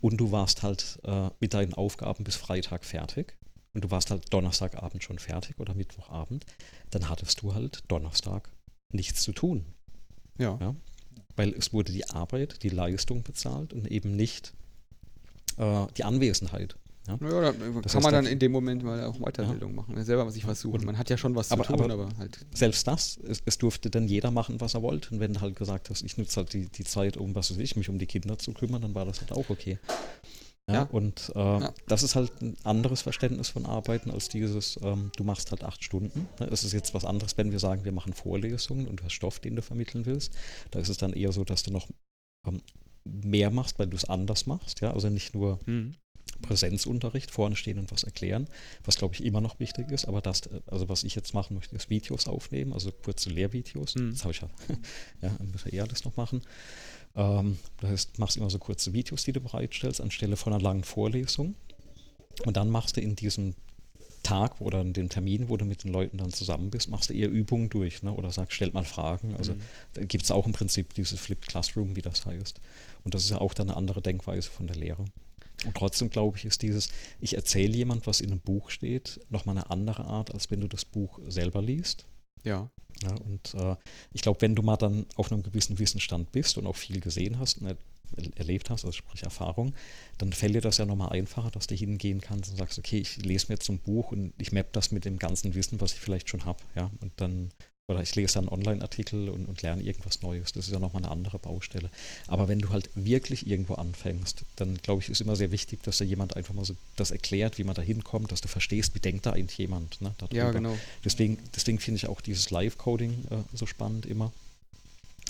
und 0.00 0.16
du 0.16 0.32
warst 0.32 0.62
halt 0.62 0.98
äh, 1.04 1.28
mit 1.38 1.52
deinen 1.54 1.74
Aufgaben 1.74 2.24
bis 2.24 2.36
Freitag 2.36 2.84
fertig 2.84 3.36
und 3.74 3.84
du 3.84 3.90
warst 3.90 4.10
halt 4.10 4.32
Donnerstagabend 4.32 5.02
schon 5.02 5.18
fertig 5.18 5.58
oder 5.58 5.74
Mittwochabend, 5.74 6.44
dann 6.90 7.08
hattest 7.08 7.42
du 7.42 7.54
halt 7.54 7.82
Donnerstag 7.88 8.50
nichts 8.92 9.22
zu 9.22 9.32
tun, 9.32 9.64
Ja. 10.38 10.58
Ja. 10.60 10.74
weil 11.36 11.50
es 11.54 11.72
wurde 11.72 11.92
die 11.92 12.08
Arbeit, 12.10 12.62
die 12.62 12.68
Leistung 12.68 13.22
bezahlt 13.22 13.72
und 13.72 13.90
eben 13.90 14.14
nicht 14.16 14.52
äh, 15.56 15.86
die 15.96 16.04
Anwesenheit. 16.04 16.76
Ja. 17.08 17.14
Ja, 17.20 17.52
kann 17.52 17.74
heißt, 17.84 17.94
man 17.94 18.02
da- 18.04 18.10
dann 18.12 18.26
in 18.26 18.38
dem 18.38 18.52
Moment 18.52 18.84
mal 18.84 19.04
auch 19.06 19.18
Weiterbildung 19.18 19.74
machen, 19.74 20.02
selber 20.04 20.30
sich 20.30 20.46
was 20.46 20.60
suchen. 20.60 20.84
Man 20.84 20.96
hat 20.98 21.10
ja 21.10 21.16
schon 21.16 21.34
was 21.34 21.50
aber- 21.50 21.64
zu 21.64 21.72
tun, 21.72 21.90
aber- 21.90 22.04
aber, 22.06 22.16
halt. 22.18 22.46
Selbst 22.54 22.86
das, 22.86 23.16
es, 23.26 23.42
es 23.44 23.58
durfte 23.58 23.90
dann 23.90 24.06
jeder 24.06 24.30
machen, 24.30 24.60
was 24.60 24.74
er 24.74 24.82
wollte. 24.82 25.10
Und 25.12 25.18
wenn 25.20 25.32
du 25.32 25.40
halt 25.40 25.56
gesagt 25.56 25.90
hast, 25.90 26.02
ich 26.02 26.16
nutze 26.16 26.36
halt 26.36 26.52
die, 26.52 26.68
die 26.68 26.84
Zeit, 26.84 27.16
um 27.16 27.34
was 27.34 27.50
weiß 27.50 27.58
ich, 27.58 27.74
mich 27.74 27.88
um 27.88 27.98
die 27.98 28.06
Kinder 28.06 28.38
zu 28.38 28.52
kümmern, 28.52 28.82
dann 28.82 28.94
war 28.94 29.04
das 29.04 29.20
halt 29.20 29.32
auch 29.32 29.50
okay. 29.50 29.78
Ja, 30.68 30.74
Ja. 30.74 30.82
Und 30.84 31.32
äh, 31.34 31.38
Ja. 31.38 31.74
das 31.88 32.02
ist 32.02 32.14
halt 32.14 32.40
ein 32.40 32.56
anderes 32.64 33.02
Verständnis 33.02 33.48
von 33.48 33.66
Arbeiten 33.66 34.10
als 34.10 34.28
dieses, 34.28 34.78
ähm, 34.82 35.10
du 35.16 35.24
machst 35.24 35.50
halt 35.50 35.64
acht 35.64 35.82
Stunden. 35.82 36.28
Ne, 36.38 36.46
Es 36.50 36.62
ist 36.64 36.72
jetzt 36.72 36.94
was 36.94 37.04
anderes, 37.04 37.36
wenn 37.36 37.50
wir 37.52 37.58
sagen, 37.58 37.84
wir 37.84 37.92
machen 37.92 38.12
Vorlesungen 38.12 38.86
und 38.86 39.00
du 39.00 39.04
hast 39.04 39.12
Stoff, 39.12 39.40
den 39.40 39.56
du 39.56 39.62
vermitteln 39.62 40.06
willst. 40.06 40.34
Da 40.70 40.78
ist 40.78 40.88
es 40.88 40.98
dann 40.98 41.12
eher 41.12 41.32
so, 41.32 41.44
dass 41.44 41.62
du 41.62 41.72
noch 41.72 41.88
ähm, 42.46 42.62
mehr 43.04 43.50
machst, 43.50 43.78
weil 43.78 43.88
du 43.88 43.96
es 43.96 44.04
anders 44.04 44.46
machst. 44.46 44.80
Ja, 44.80 44.92
also 44.92 45.08
nicht 45.08 45.34
nur 45.34 45.58
Hm. 45.66 45.94
Präsenzunterricht, 46.40 47.30
vorne 47.30 47.54
stehen 47.56 47.78
und 47.78 47.92
was 47.92 48.02
erklären, 48.04 48.48
was 48.84 48.96
glaube 48.96 49.14
ich 49.14 49.22
immer 49.24 49.40
noch 49.40 49.60
wichtig 49.60 49.90
ist, 49.92 50.06
aber 50.06 50.20
das, 50.20 50.42
also 50.66 50.88
was 50.88 51.04
ich 51.04 51.14
jetzt 51.14 51.34
machen 51.34 51.54
möchte, 51.54 51.76
ist 51.76 51.88
Videos 51.90 52.26
aufnehmen, 52.26 52.72
also 52.72 52.90
kurze 52.90 53.30
Lehrvideos. 53.30 53.94
Mhm. 53.94 54.10
Das 54.12 54.22
habe 54.24 54.32
ich 54.32 54.40
ja, 54.40 54.48
ja, 55.22 55.36
muss 55.52 55.64
ja 55.64 55.72
eh 55.72 55.80
alles 55.80 56.04
noch 56.04 56.16
machen. 56.16 56.42
Ähm, 57.16 57.58
das 57.80 57.90
heißt, 57.90 58.18
machst 58.18 58.36
immer 58.36 58.50
so 58.50 58.58
kurze 58.58 58.92
Videos, 58.92 59.24
die 59.24 59.32
du 59.32 59.40
bereitstellst, 59.40 60.00
anstelle 60.00 60.36
von 60.36 60.52
einer 60.52 60.62
langen 60.62 60.84
Vorlesung. 60.84 61.54
Und 62.44 62.56
dann 62.56 62.70
machst 62.70 62.96
du 62.96 63.00
in 63.00 63.16
diesem 63.16 63.54
Tag 64.22 64.60
oder 64.60 64.80
in 64.80 64.92
dem 64.92 65.08
Termin, 65.08 65.48
wo 65.48 65.56
du 65.56 65.64
mit 65.64 65.82
den 65.84 65.92
Leuten 65.92 66.18
dann 66.18 66.30
zusammen 66.32 66.70
bist, 66.70 66.88
machst 66.88 67.10
du 67.10 67.14
eher 67.14 67.28
Übungen 67.28 67.68
durch, 67.68 68.02
ne? 68.02 68.12
oder 68.12 68.30
sagst, 68.30 68.54
stellt 68.54 68.72
mal 68.72 68.84
Fragen. 68.84 69.34
Also 69.36 69.54
Mhm. 69.54 69.60
da 69.94 70.04
gibt 70.04 70.24
es 70.24 70.30
auch 70.30 70.46
im 70.46 70.52
Prinzip 70.52 70.94
dieses 70.94 71.18
Flipped 71.18 71.48
Classroom, 71.48 71.96
wie 71.96 72.02
das 72.02 72.24
heißt. 72.24 72.60
Und 73.04 73.14
das 73.14 73.24
ist 73.24 73.30
ja 73.30 73.40
auch 73.40 73.52
dann 73.52 73.68
eine 73.68 73.76
andere 73.76 74.00
Denkweise 74.00 74.48
von 74.48 74.66
der 74.68 74.76
Lehre. 74.76 75.04
Und 75.64 75.76
trotzdem 75.76 76.08
glaube 76.10 76.38
ich, 76.38 76.44
ist 76.44 76.62
dieses, 76.62 76.88
ich 77.20 77.34
erzähle 77.34 77.76
jemand, 77.76 78.06
was 78.06 78.20
in 78.20 78.30
einem 78.30 78.40
Buch 78.40 78.70
steht, 78.70 79.20
nochmal 79.28 79.56
eine 79.56 79.70
andere 79.70 80.04
Art, 80.04 80.32
als 80.32 80.50
wenn 80.50 80.60
du 80.60 80.68
das 80.68 80.84
Buch 80.84 81.18
selber 81.28 81.60
liest. 81.60 82.06
Ja. 82.44 82.70
Ja, 83.02 83.14
und 83.16 83.54
äh, 83.54 83.76
ich 84.12 84.22
glaube, 84.22 84.40
wenn 84.42 84.54
du 84.54 84.62
mal 84.62 84.76
dann 84.76 85.06
auf 85.16 85.32
einem 85.32 85.42
gewissen 85.42 85.78
Wissensstand 85.78 86.30
bist 86.30 86.56
und 86.56 86.66
auch 86.66 86.76
viel 86.76 87.00
gesehen 87.00 87.38
hast 87.38 87.58
und 87.60 87.66
er 87.66 87.76
erlebt 88.36 88.70
hast, 88.70 88.84
also 88.84 88.92
sprich 88.92 89.22
Erfahrung, 89.22 89.74
dann 90.18 90.32
fällt 90.32 90.54
dir 90.54 90.60
das 90.60 90.76
ja 90.78 90.86
nochmal 90.86 91.10
einfacher, 91.10 91.50
dass 91.50 91.66
du 91.66 91.74
hingehen 91.74 92.20
kannst 92.20 92.50
und 92.50 92.58
sagst, 92.58 92.78
okay, 92.78 92.98
ich 92.98 93.16
lese 93.16 93.46
mir 93.48 93.54
jetzt 93.54 93.66
so 93.66 93.72
ein 93.72 93.78
Buch 93.80 94.12
und 94.12 94.34
ich 94.38 94.52
map 94.52 94.72
das 94.72 94.92
mit 94.92 95.04
dem 95.04 95.18
ganzen 95.18 95.54
Wissen, 95.54 95.80
was 95.80 95.94
ich 95.94 96.00
vielleicht 96.00 96.28
schon 96.28 96.44
habe, 96.44 96.62
ja, 96.76 96.90
und 97.00 97.12
dann 97.16 97.50
oder 97.88 98.02
ich 98.02 98.14
lese 98.14 98.34
dann 98.34 98.48
einen 98.48 98.58
Online-Artikel 98.60 99.28
und, 99.28 99.46
und 99.46 99.62
lerne 99.62 99.82
irgendwas 99.82 100.22
Neues. 100.22 100.52
Das 100.52 100.66
ist 100.66 100.72
ja 100.72 100.78
nochmal 100.78 101.02
eine 101.02 101.10
andere 101.10 101.38
Baustelle. 101.38 101.90
Aber 102.28 102.48
wenn 102.48 102.60
du 102.60 102.70
halt 102.70 102.88
wirklich 102.94 103.46
irgendwo 103.46 103.74
anfängst, 103.74 104.44
dann 104.56 104.76
glaube 104.78 105.02
ich, 105.02 105.08
ist 105.08 105.20
immer 105.20 105.36
sehr 105.36 105.50
wichtig, 105.50 105.82
dass 105.82 105.98
da 105.98 106.04
jemand 106.04 106.36
einfach 106.36 106.54
mal 106.54 106.64
so 106.64 106.74
das 106.96 107.10
erklärt, 107.10 107.58
wie 107.58 107.64
man 107.64 107.74
da 107.74 107.82
hinkommt, 107.82 108.30
dass 108.30 108.40
du 108.40 108.48
verstehst, 108.48 108.94
wie 108.94 109.00
denkt 109.00 109.26
da 109.26 109.32
eigentlich 109.32 109.58
jemand. 109.58 110.00
Ne. 110.00 110.14
Ja, 110.30 110.50
genau. 110.50 110.76
Deswegen, 111.04 111.38
deswegen 111.54 111.78
finde 111.78 111.96
ich 111.96 112.06
auch 112.06 112.20
dieses 112.20 112.50
Live-Coding 112.50 113.12
äh, 113.30 113.36
so 113.52 113.66
spannend 113.66 114.06
immer. 114.06 114.32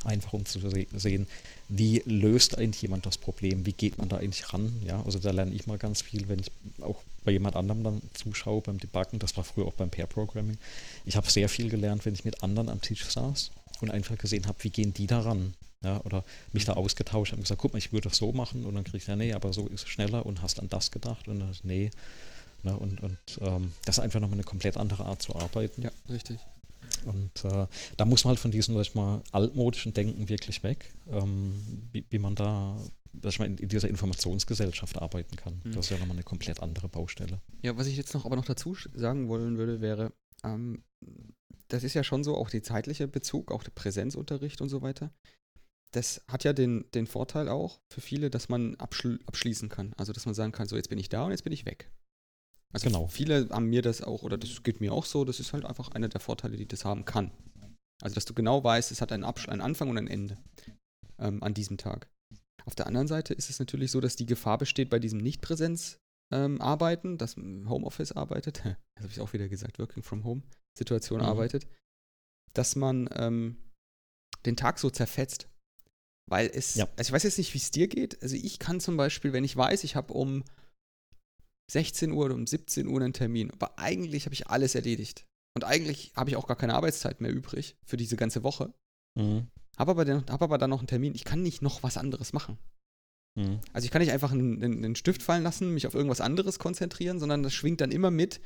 Einfach 0.05 0.33
um 0.33 0.45
zu 0.45 0.59
se 0.59 0.87
sehen, 0.95 1.29
wie 1.69 2.03
löst 2.07 2.59
eigentlich 2.59 2.83
jemand 2.83 3.07
das 3.07 3.19
Problem, 3.19 3.65
wie 3.67 3.73
geht 3.73 3.99
man 3.99 4.09
da 4.09 4.17
eigentlich 4.17 4.53
ran. 4.53 4.83
Ja, 4.85 5.01
also 5.05 5.21
da 5.21 5.31
lerne 5.31 5.55
ich 5.55 5.67
mal 5.69 5.79
ganz 5.79 6.03
viel, 6.03 6.29
wenn 6.29 6.41
ich 6.41 6.51
auch 6.83 7.03
bei 7.25 7.33
jemand 7.33 7.57
anderem 7.57 7.85
dann 7.85 8.03
zuschaue 8.15 8.61
beim 8.61 8.79
Debuggen. 8.79 9.19
Das 9.19 9.37
war 9.37 9.45
früher 9.45 9.67
auch 9.67 9.75
beim 9.75 9.91
Pair-Programming. 9.91 10.59
Ich 11.05 11.17
habe 11.17 11.31
sehr 11.31 11.49
viel 11.49 11.69
gelernt, 11.69 12.05
wenn 12.05 12.15
ich 12.15 12.25
mit 12.25 12.43
anderen 12.43 12.69
am 12.69 12.81
Tisch 12.81 13.05
saß 13.05 13.51
und 13.81 13.91
einfach 13.91 14.19
gesehen 14.19 14.47
habe, 14.47 14.63
wie 14.63 14.71
gehen 14.71 14.95
die 14.95 15.07
da 15.07 15.21
ran. 15.21 15.55
Ja, 15.85 16.01
oder 16.05 16.25
mich 16.53 16.65
da 16.65 16.75
ausgetauscht 16.75 17.33
habe 17.33 17.41
und 17.41 17.43
gesagt, 17.43 17.61
guck 17.61 17.73
mal, 17.73 17.79
ich 17.79 17.93
würde 17.93 18.09
das 18.09 18.19
so 18.19 18.31
machen 18.31 18.65
und 18.65 18.75
dann 18.77 18.85
kriege 18.85 18.99
ich, 18.99 19.07
ja, 19.09 19.17
nee, 19.17 19.33
aber 19.33 19.53
so 19.53 19.67
ist 19.67 19.83
es 19.83 19.89
schneller 19.89 20.25
und 20.25 20.41
hast 20.41 20.61
an 20.61 20.69
das 20.69 20.93
gedacht 20.93 21.27
und 21.27 21.41
dann, 21.41 21.57
nee. 21.65 21.91
Ne, 22.63 22.77
und 22.77 23.03
und 23.03 23.19
ähm, 23.41 23.73
das 23.85 23.99
ist 23.99 24.05
einfach 24.05 24.21
nochmal 24.21 24.37
eine 24.37 24.45
komplett 24.45 24.77
andere 24.77 25.05
Art 25.05 25.23
zu 25.23 25.35
arbeiten. 25.35 25.83
Ja, 25.83 25.91
richtig. 26.09 26.39
Und 27.05 27.45
äh, 27.45 27.67
da 27.97 28.05
muss 28.05 28.25
man 28.25 28.31
halt 28.31 28.39
von 28.39 28.51
diesem, 28.51 28.75
sag 28.75 28.83
ich 28.83 28.95
mal, 28.95 29.23
altmodischen 29.33 29.93
Denken 29.93 30.29
wirklich 30.29 30.63
weg, 30.63 30.93
ähm, 31.11 31.55
wie, 31.91 32.05
wie 32.11 32.19
man 32.19 32.35
da, 32.35 32.77
ich 33.25 33.39
mal, 33.39 33.47
in, 33.47 33.57
dieser 33.57 33.89
Informationsgesellschaft 33.89 35.01
arbeiten 35.01 35.37
kann. 35.37 35.61
Mhm. 35.65 35.73
Das 35.73 35.87
ist 35.87 35.91
ja 35.91 35.99
nochmal 35.99 36.17
eine 36.17 36.25
komplett 36.25 36.61
andere 36.61 36.89
Baustelle. 36.89 37.41
Ja, 37.63 37.77
was 37.77 37.87
ich 37.87 37.97
jetzt 37.97 38.15
noch 38.15 38.25
aber 38.25 38.37
noch 38.37 38.45
dazu 38.45 38.77
sagen 38.95 39.29
wollen 39.29 39.59
würde, 39.59 39.81
wäre, 39.81 40.13
ähm, 40.45 40.83
das 41.69 41.85
ist 41.85 41.95
ja 41.95 42.05
schon 42.05 42.25
so, 42.25 42.37
auch 42.37 42.51
der 42.51 42.63
zeitliche 42.63 43.09
Bezug, 43.09 43.51
auch 43.51 43.63
der 43.63 43.71
Präsenzunterricht 43.71 44.61
und 44.61 44.69
so 44.69 44.83
weiter. 44.83 45.13
Das 45.93 46.23
hat 46.27 46.45
ja 46.45 46.53
den, 46.53 46.87
den 46.95 47.07
Vorteil 47.07 47.49
auch 47.49 47.81
für 47.91 48.01
viele, 48.01 48.31
dass 48.31 48.49
man 48.49 48.77
abschl 48.77 49.21
abschließen 49.27 49.69
kann. 49.69 49.93
Also, 49.97 50.13
dass 50.13 50.25
man 50.25 50.35
sagen 50.35 50.53
kann, 50.53 50.67
so 50.67 50.77
jetzt 50.77 50.89
bin 50.89 50.99
ich 50.99 51.09
da 51.09 51.25
und 51.25 51.33
jetzt 51.33 51.45
bin 51.45 51.53
ich 51.53 51.67
weg. 51.67 51.91
Also 52.73 52.87
Genau. 52.87 53.09
viele 53.09 53.49
haben 53.51 53.67
mir 53.67 53.83
das 53.83 54.03
auch, 54.03 54.23
oder 54.23 54.39
das 54.39 54.63
geht 54.63 54.81
mir 54.81 54.93
auch 54.93 55.05
so, 55.05 55.27
das 55.27 55.41
ist 55.41 55.53
halt 55.53 55.67
einfach 55.67 55.91
einer 55.91 56.09
der 56.09 56.21
Vorteile, 56.21 56.57
die 56.57 56.67
das 56.67 56.87
haben 56.87 57.05
kann. 57.05 57.31
Also, 58.01 58.15
dass 58.15 58.25
du 58.25 58.35
genau 58.35 58.65
weißt, 58.65 58.91
es 58.91 59.01
hat 59.01 59.13
einen, 59.13 59.25
Absch 59.25 59.49
einen 59.49 59.61
Anfang 59.61 59.91
und 59.91 59.99
ein 59.99 60.09
Ende 60.09 60.39
ähm, 61.19 61.43
an 61.43 61.55
diesem 61.55 61.77
Tag. 61.77 62.09
Auf 62.65 62.75
der 62.75 62.87
anderen 62.87 63.09
Seite 63.09 63.35
ist 63.35 63.51
es 63.51 63.59
natürlich 63.59 63.91
so, 63.91 64.01
dass 64.01 64.17
die 64.17 64.27
Gefahr 64.27 64.59
besteht 64.59 64.91
bei 64.91 64.99
diesem 64.99 65.19
Nicht-Präsenz-Arbeiten, 65.19 67.09
ähm, 67.13 67.19
dass 67.19 67.37
Homeoffice 67.37 68.13
arbeitet, 68.13 68.59
das 68.95 69.05
habe 69.05 69.13
ich 69.13 69.21
auch 69.21 69.33
wieder 69.33 69.49
gesagt, 69.49 69.79
Working 69.79 70.03
from 70.03 70.25
Home 70.25 70.43
Situation 70.77 71.21
mhm. 71.21 71.27
arbeitet, 71.27 71.67
dass 72.55 72.77
man 72.77 73.09
ähm, 73.15 73.57
den 74.47 74.57
Tag 74.57 74.79
so 74.79 74.91
zerfetzt. 74.91 75.49
Weil 76.31 76.51
es, 76.53 76.77
ja. 76.77 76.87
also 76.97 77.09
ich 77.09 77.13
weiß 77.13 77.25
jetzt 77.25 77.39
nicht, 77.39 77.53
wie 77.53 77.59
es 77.59 77.71
dir 77.73 77.89
geht. 77.89 78.23
Also 78.23 78.37
ich 78.37 78.59
kann 78.59 78.81
zum 78.81 78.97
Beispiel, 78.97 79.33
wenn 79.33 79.45
ich 79.45 79.57
weiß, 79.57 79.85
ich 79.85 79.97
habe 79.97 80.13
um 80.13 80.45
16 81.71 82.13
Uhr 82.13 82.27
oder 82.27 82.35
um 82.35 82.47
17 82.47 82.87
Uhr 82.87 83.01
einen 83.01 83.13
Termin, 83.13 83.51
aber 83.51 83.79
eigentlich 83.79 84.25
habe 84.27 84.35
ich 84.35 84.47
alles 84.47 84.75
erledigt. 84.75 85.27
Und 85.55 85.65
eigentlich 85.65 86.13
habe 86.17 86.31
ich 86.31 86.37
auch 86.37 86.47
gar 86.47 86.57
keine 86.57 86.75
Arbeitszeit 86.75 87.21
mehr 87.21 87.31
übrig 87.31 87.77
für 87.85 87.97
diese 87.97 88.17
ganze 88.17 88.43
Woche. 88.43 88.73
Mhm. 89.19 89.49
Habe 89.79 89.93
aber, 89.93 90.07
hab 90.07 90.43
aber 90.43 90.59
dann 90.59 90.71
noch 90.71 90.81
einen 90.81 90.87
Termin. 90.87 91.15
Ich 91.15 91.25
kann 91.25 91.43
nicht 91.43 91.63
noch 91.63 91.83
was 91.83 91.97
anderes 91.97 92.33
machen. 92.33 92.59
Mhm. 93.35 93.61
Also 93.73 93.85
ich 93.85 93.91
kann 93.91 94.03
nicht 94.03 94.13
einfach 94.13 94.33
einen, 94.33 94.63
einen, 94.63 94.97
Stift 94.97 95.23
fallen 95.23 95.43
lassen, 95.43 95.73
mich 95.73 95.87
auf 95.87 95.95
irgendwas 95.95 96.21
anderes 96.21 96.59
konzentrieren, 96.59 97.19
sondern 97.19 97.43
das 97.43 97.55
schwingt 97.55 97.81
dann 97.81 97.91
immer 97.91 98.11
mit. 98.11 98.41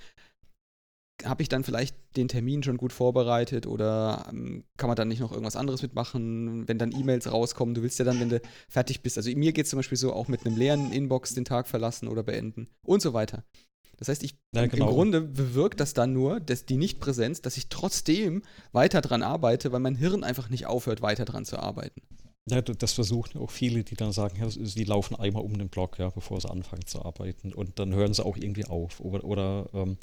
Habe 1.25 1.43
ich 1.43 1.49
dann 1.49 1.65
vielleicht 1.65 1.97
den 2.17 2.29
Termin 2.29 2.63
schon 2.63 2.77
gut 2.77 2.93
vorbereitet 2.93 3.67
oder 3.67 4.27
ähm, 4.31 4.65
kann 4.77 4.89
man 4.89 4.97
dann 4.97 5.09
nicht 5.09 5.21
noch 5.21 5.33
irgendwas 5.33 5.57
anderes 5.57 5.81
mitmachen, 5.81 6.69
wenn 6.69 6.79
dann 6.79 6.93
E-Mails 6.93 7.33
rauskommen? 7.33 7.75
Du 7.75 7.83
willst 7.83 7.99
ja 7.99 8.05
dann, 8.05 8.21
wenn 8.21 8.29
du 8.29 8.41
fertig 8.69 9.01
bist, 9.01 9.17
also 9.17 9.31
mir 9.35 9.53
geht 9.53 9.65
es 9.65 9.71
zum 9.71 9.79
Beispiel 9.79 9.97
so, 9.97 10.13
auch 10.13 10.29
mit 10.29 10.45
einem 10.45 10.57
leeren 10.57 10.93
Inbox 10.93 11.35
den 11.35 11.47
Tag 11.47 11.69
verlassen 11.69 12.07
oder 12.07 12.23
beenden 12.23 12.69
und 12.83 13.01
so 13.01 13.15
weiter. 13.15 13.45
Das 13.99 14.09
heißt, 14.09 14.23
ich, 14.23 14.37
ja, 14.55 14.67
genau. 14.67 14.89
im 14.89 14.95
Grunde 14.95 15.21
bewirkt 15.23 15.81
das 15.81 15.95
dann 15.95 16.13
nur, 16.13 16.41
dass 16.41 16.67
die 16.67 16.77
Nichtpräsenz, 16.77 17.41
dass 17.41 17.57
ich 17.57 17.69
trotzdem 17.69 18.43
weiter 18.73 19.01
dran 19.01 19.23
arbeite, 19.23 19.73
weil 19.73 19.81
mein 19.81 19.97
Hirn 19.97 20.25
einfach 20.25 20.51
nicht 20.51 20.67
aufhört, 20.67 21.03
weiter 21.03 21.25
dran 21.25 21.45
zu 21.45 21.59
arbeiten. 21.59 22.03
Ja, 22.49 22.63
das 22.63 22.93
versuchen 22.93 23.39
auch 23.39 23.51
viele, 23.51 23.83
die 23.83 23.97
dann 23.97 24.13
sagen, 24.13 24.39
ja, 24.39 24.49
sie 24.49 24.85
laufen 24.85 25.17
einmal 25.17 25.43
um 25.43 25.59
den 25.59 25.69
Block, 25.69 25.99
ja, 25.99 26.11
bevor 26.11 26.41
sie 26.41 26.49
anfangen 26.49 26.87
zu 26.87 27.05
arbeiten. 27.05 27.53
Und 27.53 27.81
dann 27.81 27.93
hören 27.93 28.15
sie 28.15 28.25
auch 28.25 28.37
irgendwie 28.37 28.67
auf. 28.67 29.01
Oder, 29.01 29.25
oder 29.25 29.69
ähm, 29.75 29.97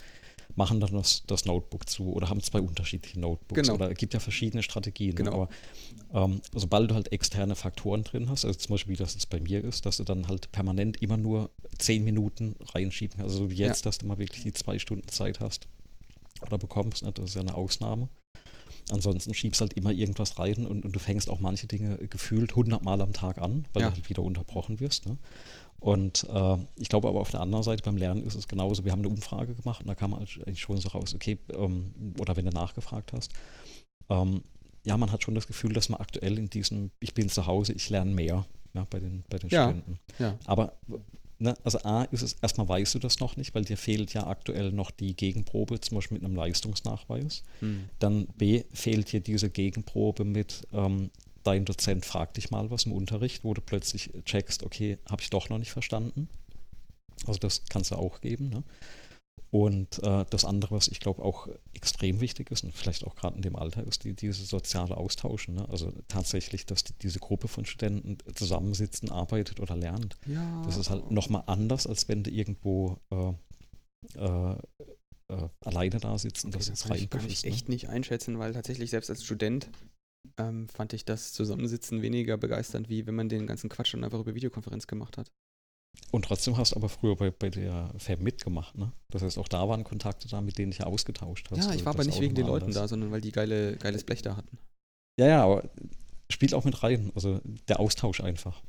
machen 0.55 0.79
dann 0.79 0.93
das, 0.93 1.23
das 1.25 1.45
Notebook 1.45 1.89
zu 1.89 2.13
oder 2.13 2.29
haben 2.29 2.41
zwei 2.41 2.59
unterschiedliche 2.59 3.19
Notebooks. 3.19 3.61
Genau. 3.61 3.75
Oder 3.75 3.91
es 3.91 3.97
gibt 3.97 4.13
ja 4.13 4.19
verschiedene 4.19 4.63
Strategien. 4.63 5.15
Genau. 5.15 5.33
Aber 5.33 5.49
ähm, 6.13 6.41
sobald 6.53 6.91
du 6.91 6.95
halt 6.95 7.11
externe 7.11 7.55
Faktoren 7.55 8.03
drin 8.03 8.29
hast, 8.29 8.45
also 8.45 8.57
zum 8.57 8.73
Beispiel, 8.73 8.93
wie 8.93 8.97
das 8.97 9.13
jetzt 9.13 9.29
bei 9.29 9.39
mir 9.39 9.63
ist, 9.63 9.85
dass 9.85 9.97
du 9.97 10.03
dann 10.03 10.27
halt 10.27 10.51
permanent 10.51 11.01
immer 11.01 11.17
nur 11.17 11.49
zehn 11.77 12.03
Minuten 12.03 12.55
reinschieben 12.73 13.17
kannst. 13.17 13.35
Also 13.35 13.49
wie 13.49 13.55
jetzt, 13.55 13.83
ja. 13.83 13.89
dass 13.89 13.97
du 13.97 14.05
mal 14.05 14.17
wirklich 14.17 14.43
die 14.43 14.53
zwei 14.53 14.79
Stunden 14.79 15.07
Zeit 15.07 15.39
hast 15.39 15.67
oder 16.41 16.57
bekommst, 16.57 17.03
ne? 17.03 17.11
das 17.11 17.25
ist 17.25 17.35
ja 17.35 17.41
eine 17.41 17.55
Ausnahme. 17.55 18.09
Ansonsten 18.91 19.33
schiebst 19.33 19.61
halt 19.61 19.73
immer 19.73 19.91
irgendwas 19.91 20.37
rein 20.39 20.65
und, 20.65 20.85
und 20.85 20.93
du 20.93 20.99
fängst 20.99 21.29
auch 21.29 21.39
manche 21.39 21.67
Dinge 21.67 21.97
gefühlt 22.09 22.55
hundertmal 22.55 23.01
am 23.01 23.13
Tag 23.13 23.37
an, 23.37 23.65
weil 23.73 23.83
ja. 23.83 23.89
du 23.89 23.95
halt 23.95 24.09
wieder 24.09 24.23
unterbrochen 24.23 24.79
wirst. 24.79 25.05
Ne? 25.05 25.17
Und 25.79 26.27
äh, 26.29 26.57
ich 26.77 26.89
glaube 26.89 27.07
aber 27.07 27.21
auf 27.21 27.31
der 27.31 27.41
anderen 27.41 27.63
Seite 27.63 27.83
beim 27.83 27.97
Lernen 27.97 28.23
ist 28.23 28.35
es 28.35 28.47
genauso. 28.47 28.85
Wir 28.85 28.91
haben 28.91 28.99
eine 28.99 29.09
Umfrage 29.09 29.53
gemacht 29.53 29.81
und 29.81 29.87
da 29.87 29.95
kam 29.95 30.13
eigentlich 30.13 30.59
schon 30.59 30.77
so 30.77 30.89
raus, 30.89 31.13
okay, 31.13 31.37
ähm, 31.53 31.93
oder 32.19 32.35
wenn 32.35 32.45
du 32.45 32.51
nachgefragt 32.51 33.13
hast, 33.13 33.31
ähm, 34.09 34.43
ja, 34.85 34.97
man 34.97 35.11
hat 35.11 35.23
schon 35.23 35.35
das 35.35 35.47
Gefühl, 35.47 35.73
dass 35.73 35.89
man 35.89 35.99
aktuell 36.01 36.37
in 36.37 36.49
diesem, 36.49 36.91
ich 36.99 37.13
bin 37.13 37.29
zu 37.29 37.47
Hause, 37.47 37.73
ich 37.73 37.89
lerne 37.89 38.11
mehr 38.11 38.45
ja, 38.73 38.85
bei 38.89 38.99
den, 38.99 39.23
bei 39.29 39.37
den 39.37 39.49
ja, 39.49 39.65
Studenten. 39.65 39.99
Ja. 40.19 40.37
Aber 40.45 40.73
ne, 41.43 41.55
also 41.63 41.79
A 41.83 42.03
ist 42.05 42.23
es, 42.23 42.33
erstmal 42.41 42.67
weißt 42.67 42.95
du 42.95 42.99
das 42.99 43.19
noch 43.19 43.35
nicht, 43.35 43.53
weil 43.53 43.65
dir 43.65 43.77
fehlt 43.77 44.13
ja 44.13 44.25
aktuell 44.25 44.71
noch 44.71 44.89
die 44.89 45.15
Gegenprobe, 45.15 45.79
zum 45.79 45.95
Beispiel 45.95 46.17
mit 46.17 46.25
einem 46.25 46.35
Leistungsnachweis. 46.35 47.43
Hm. 47.59 47.89
Dann 47.99 48.27
B 48.37 48.63
fehlt 48.73 49.11
dir 49.11 49.19
diese 49.19 49.49
Gegenprobe 49.49 50.23
mit, 50.23 50.67
ähm, 50.73 51.11
dein 51.43 51.65
Dozent 51.65 52.05
fragt 52.05 52.37
dich 52.37 52.49
mal 52.49 52.71
was 52.71 52.85
im 52.85 52.93
Unterricht, 52.93 53.43
wo 53.43 53.53
du 53.53 53.61
plötzlich 53.61 54.11
checkst, 54.25 54.63
okay, 54.63 54.97
habe 55.09 55.21
ich 55.21 55.29
doch 55.29 55.49
noch 55.49 55.57
nicht 55.59 55.71
verstanden. 55.71 56.29
Also 57.27 57.39
das 57.39 57.63
kannst 57.69 57.91
du 57.91 57.95
auch 57.95 58.21
geben. 58.21 58.49
Ne? 58.49 58.63
Und 59.53 60.01
äh, 60.01 60.25
das 60.31 60.45
andere, 60.45 60.73
was 60.73 60.87
ich 60.87 60.99
glaube 60.99 61.21
auch 61.21 61.47
extrem 61.75 62.21
wichtig 62.21 62.49
ist 62.49 62.63
und 62.63 62.73
vielleicht 62.73 63.05
auch 63.05 63.13
gerade 63.13 63.35
in 63.35 63.43
dem 63.43 63.55
Alter, 63.55 63.85
ist 63.85 64.03
die, 64.03 64.15
diese 64.15 64.45
soziale 64.45 64.97
Austausch. 64.97 65.47
Ne? 65.47 65.69
Also 65.69 65.93
tatsächlich, 66.07 66.65
dass 66.65 66.83
die, 66.83 66.93
diese 66.93 67.19
Gruppe 67.19 67.47
von 67.47 67.63
Studenten 67.63 68.17
zusammensitzen, 68.33 69.11
arbeitet 69.11 69.59
oder 69.59 69.75
lernt. 69.75 70.17
Ja. 70.25 70.63
Das 70.65 70.77
ist 70.77 70.89
halt 70.89 71.11
nochmal 71.11 71.43
anders, 71.45 71.85
als 71.85 72.09
wenn 72.09 72.23
du 72.23 72.31
irgendwo 72.31 72.97
äh, 73.11 73.33
äh, 74.17 74.55
äh 75.27 75.49
alleine 75.63 75.99
da 75.99 76.17
sitzt 76.17 76.45
und 76.45 76.55
okay, 76.55 76.65
das, 76.67 76.85
kann 76.85 76.97
ich, 76.97 77.09
kann 77.11 77.27
ich 77.27 77.43
echt 77.43 77.69
ne? 77.69 77.75
nicht 77.75 77.89
einschätzen, 77.89 78.39
weil 78.39 78.53
tatsächlich 78.53 78.89
selbst 78.89 79.11
als 79.11 79.23
Student 79.23 79.69
ähm, 80.37 80.67
fand 80.67 80.93
ich 80.93 81.05
das 81.05 81.31
Zusammensitzen 81.31 82.01
weniger 82.01 82.37
begeisternd, 82.37 82.89
wie 82.89 83.05
wenn 83.05 83.13
man 83.13 83.29
den 83.29 83.45
ganzen 83.45 83.69
Quatsch 83.69 83.93
dann 83.93 84.03
einfach 84.03 84.19
über 84.19 84.33
Videokonferenz 84.33 84.87
gemacht 84.87 85.19
hat. 85.19 85.31
Und 86.11 86.25
trotzdem 86.25 86.57
hast 86.57 86.73
du 86.73 86.75
aber 86.77 86.89
früher 86.89 87.15
bei, 87.15 87.31
bei 87.31 87.49
der 87.49 87.91
FAB 87.97 88.21
mitgemacht, 88.21 88.77
ne? 88.77 88.91
Das 89.09 89.21
heißt, 89.21 89.37
auch 89.37 89.47
da 89.47 89.67
waren 89.67 89.83
Kontakte 89.83 90.27
da, 90.27 90.41
mit 90.41 90.57
denen 90.57 90.71
ich 90.71 90.83
ausgetauscht 90.83 91.49
hast. 91.51 91.65
Ja, 91.65 91.73
ich 91.73 91.85
war 91.85 91.93
aber 91.93 92.03
nicht 92.03 92.19
wegen 92.19 92.35
den 92.35 92.47
Leuten 92.47 92.71
da, 92.71 92.87
sondern 92.87 93.11
weil 93.11 93.21
die 93.21 93.31
geile, 93.31 93.77
geiles 93.77 94.03
Blech 94.03 94.21
da 94.21 94.35
hatten. 94.35 94.57
Ja, 95.19 95.27
ja, 95.27 95.43
aber 95.43 95.69
spielt 96.31 96.53
auch 96.53 96.65
mit 96.65 96.83
rein. 96.83 97.11
Also 97.15 97.39
der 97.67 97.79
Austausch 97.79 98.21
einfach. 98.21 98.61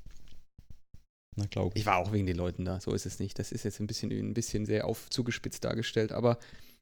Na, 1.36 1.46
glaube 1.46 1.72
ich. 1.74 1.80
Ich 1.80 1.86
war 1.86 1.98
auch 1.98 2.12
wegen 2.12 2.26
den 2.26 2.36
Leuten 2.36 2.64
da, 2.64 2.80
so 2.80 2.92
ist 2.92 3.06
es 3.06 3.18
nicht. 3.18 3.38
Das 3.38 3.52
ist 3.52 3.64
jetzt 3.64 3.80
ein 3.80 3.86
bisschen, 3.86 4.10
ein 4.10 4.34
bisschen 4.34 4.66
sehr 4.66 4.86
auf 4.86 5.10
zugespitzt 5.10 5.64
dargestellt, 5.64 6.12
aber 6.12 6.38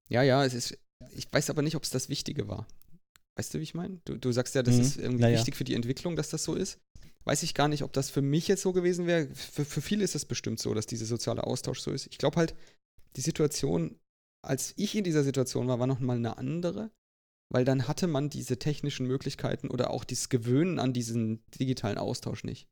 ja, 0.08 0.22
ja, 0.22 0.44
es 0.44 0.54
ist. 0.54 0.78
Ich 1.14 1.26
weiß 1.32 1.50
aber 1.50 1.62
nicht, 1.62 1.74
ob 1.74 1.82
es 1.82 1.90
das 1.90 2.08
Wichtige 2.08 2.48
war. 2.48 2.66
Weißt 3.36 3.54
du, 3.54 3.58
wie 3.58 3.64
ich 3.64 3.74
meine? 3.74 4.00
Du, 4.04 4.16
du 4.16 4.30
sagst 4.30 4.54
ja, 4.54 4.62
das 4.62 4.76
mhm. 4.76 4.80
ist 4.82 4.96
irgendwie 4.98 5.22
naja. 5.22 5.38
wichtig 5.38 5.56
für 5.56 5.64
die 5.64 5.74
Entwicklung, 5.74 6.16
dass 6.16 6.28
das 6.28 6.44
so 6.44 6.54
ist. 6.54 6.78
Weiß 7.24 7.42
ich 7.42 7.54
gar 7.54 7.68
nicht, 7.68 7.82
ob 7.82 7.92
das 7.92 8.10
für 8.10 8.22
mich 8.22 8.48
jetzt 8.48 8.62
so 8.62 8.72
gewesen 8.72 9.06
wäre. 9.06 9.28
Für, 9.34 9.64
für 9.64 9.80
viele 9.80 10.04
ist 10.04 10.14
es 10.14 10.24
bestimmt 10.24 10.58
so, 10.58 10.74
dass 10.74 10.86
dieser 10.86 11.06
soziale 11.06 11.44
Austausch 11.44 11.80
so 11.80 11.92
ist. 11.92 12.08
Ich 12.10 12.18
glaube 12.18 12.36
halt, 12.36 12.54
die 13.16 13.20
Situation, 13.20 13.98
als 14.42 14.74
ich 14.76 14.96
in 14.96 15.04
dieser 15.04 15.22
Situation 15.22 15.68
war, 15.68 15.78
war 15.78 15.86
nochmal 15.86 16.16
eine 16.16 16.38
andere, 16.38 16.90
weil 17.48 17.64
dann 17.64 17.86
hatte 17.86 18.06
man 18.06 18.30
diese 18.30 18.58
technischen 18.58 19.06
Möglichkeiten 19.06 19.68
oder 19.68 19.90
auch 19.90 20.04
dieses 20.04 20.30
Gewöhnen 20.30 20.78
an 20.78 20.92
diesen 20.92 21.44
digitalen 21.60 21.98
Austausch 21.98 22.44
nicht. 22.44 22.68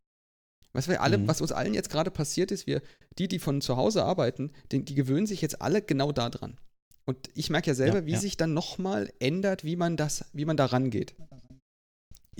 Weißt 0.72 0.88
du, 0.88 1.00
alle, 1.00 1.18
mhm. 1.18 1.28
was 1.28 1.40
uns 1.40 1.52
allen 1.52 1.74
jetzt 1.74 1.90
gerade 1.90 2.10
passiert 2.10 2.50
ist, 2.50 2.66
wir, 2.66 2.80
die, 3.18 3.28
die 3.28 3.38
von 3.38 3.60
zu 3.60 3.76
Hause 3.76 4.04
arbeiten, 4.04 4.52
die, 4.72 4.84
die 4.84 4.94
gewöhnen 4.94 5.26
sich 5.26 5.42
jetzt 5.42 5.60
alle 5.62 5.82
genau 5.82 6.12
daran. 6.12 6.58
Und 7.04 7.28
ich 7.34 7.50
merke 7.50 7.70
ja 7.70 7.74
selber, 7.74 8.00
ja, 8.00 8.06
wie 8.06 8.12
ja. 8.12 8.20
sich 8.20 8.36
dann 8.36 8.54
nochmal 8.54 9.12
ändert, 9.18 9.64
wie 9.64 9.76
man 9.76 9.96
das, 9.96 10.24
wie 10.32 10.44
man 10.44 10.56
da 10.56 10.66
rangeht. 10.66 11.14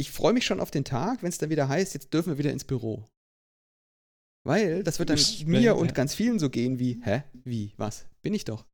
Ich 0.01 0.11
freue 0.11 0.33
mich 0.33 0.47
schon 0.47 0.61
auf 0.61 0.71
den 0.71 0.85
Tag, 0.85 1.23
wenn 1.23 1.29
es 1.29 1.37
dann 1.37 1.51
wieder 1.51 1.69
heißt, 1.69 1.93
jetzt 1.93 2.15
dürfen 2.15 2.31
wir 2.31 2.39
wieder 2.39 2.51
ins 2.51 2.65
Büro. 2.65 3.05
Weil 4.47 4.83
das 4.83 4.99
wird 4.99 5.11
dann 5.11 5.19
ich 5.19 5.45
mir 5.45 5.75
bin, 5.75 5.83
und 5.83 5.89
ja. 5.89 5.93
ganz 5.93 6.15
vielen 6.15 6.39
so 6.39 6.49
gehen 6.49 6.79
wie, 6.79 7.03
hä? 7.05 7.25
Wie? 7.45 7.75
Was? 7.77 8.07
Bin 8.23 8.33
ich 8.33 8.47
doch. 8.47 8.65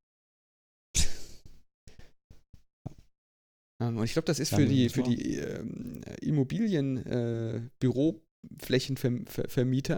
um, 3.81 3.89
und 3.99 4.05
ich 4.05 4.13
glaube, 4.13 4.27
das 4.27 4.39
ist 4.39 4.55
für 4.55 4.67
die, 4.67 4.89
für 4.89 5.03
die 5.03 5.35
ähm, 5.39 6.01
Immobilien, 6.21 7.05
äh, 7.05 7.61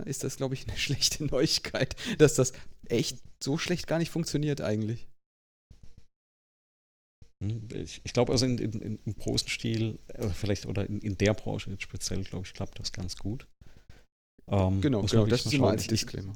ist 0.07 0.25
das, 0.25 0.39
glaube 0.39 0.55
ich, 0.55 0.67
eine 0.67 0.79
schlechte 0.79 1.27
Neuigkeit, 1.27 1.95
dass 2.17 2.37
das 2.37 2.55
echt 2.89 3.19
so 3.45 3.59
schlecht 3.59 3.87
gar 3.87 3.99
nicht 3.99 4.11
funktioniert 4.11 4.63
eigentlich. 4.63 5.11
Hm, 7.43 7.69
ich, 7.75 8.01
ich 8.05 8.13
glaube 8.13 8.33
also 8.33 8.47
in, 8.47 8.59
in, 8.59 8.99
im 9.05 9.17
großen 9.17 9.49
Stil, 9.49 9.99
also 10.15 10.31
vielleicht 10.31 10.67
oder 10.67 10.89
in, 10.89 11.01
in 11.01 11.17
der 11.17 11.35
Branche 11.35 11.71
jetzt 11.71 11.83
speziell, 11.83 12.25
glaube 12.25 12.47
ich, 12.47 12.53
klappt 12.53 12.79
das 12.79 12.93
ganz 12.93 13.17
gut. 13.17 13.47
Ähm, 14.49 14.81
genau, 14.81 15.03
genau 15.03 15.27
das 15.27 15.47
ist 15.47 15.53
immer 15.53 15.69
als 15.69 15.87
Disclaimer. 15.87 16.33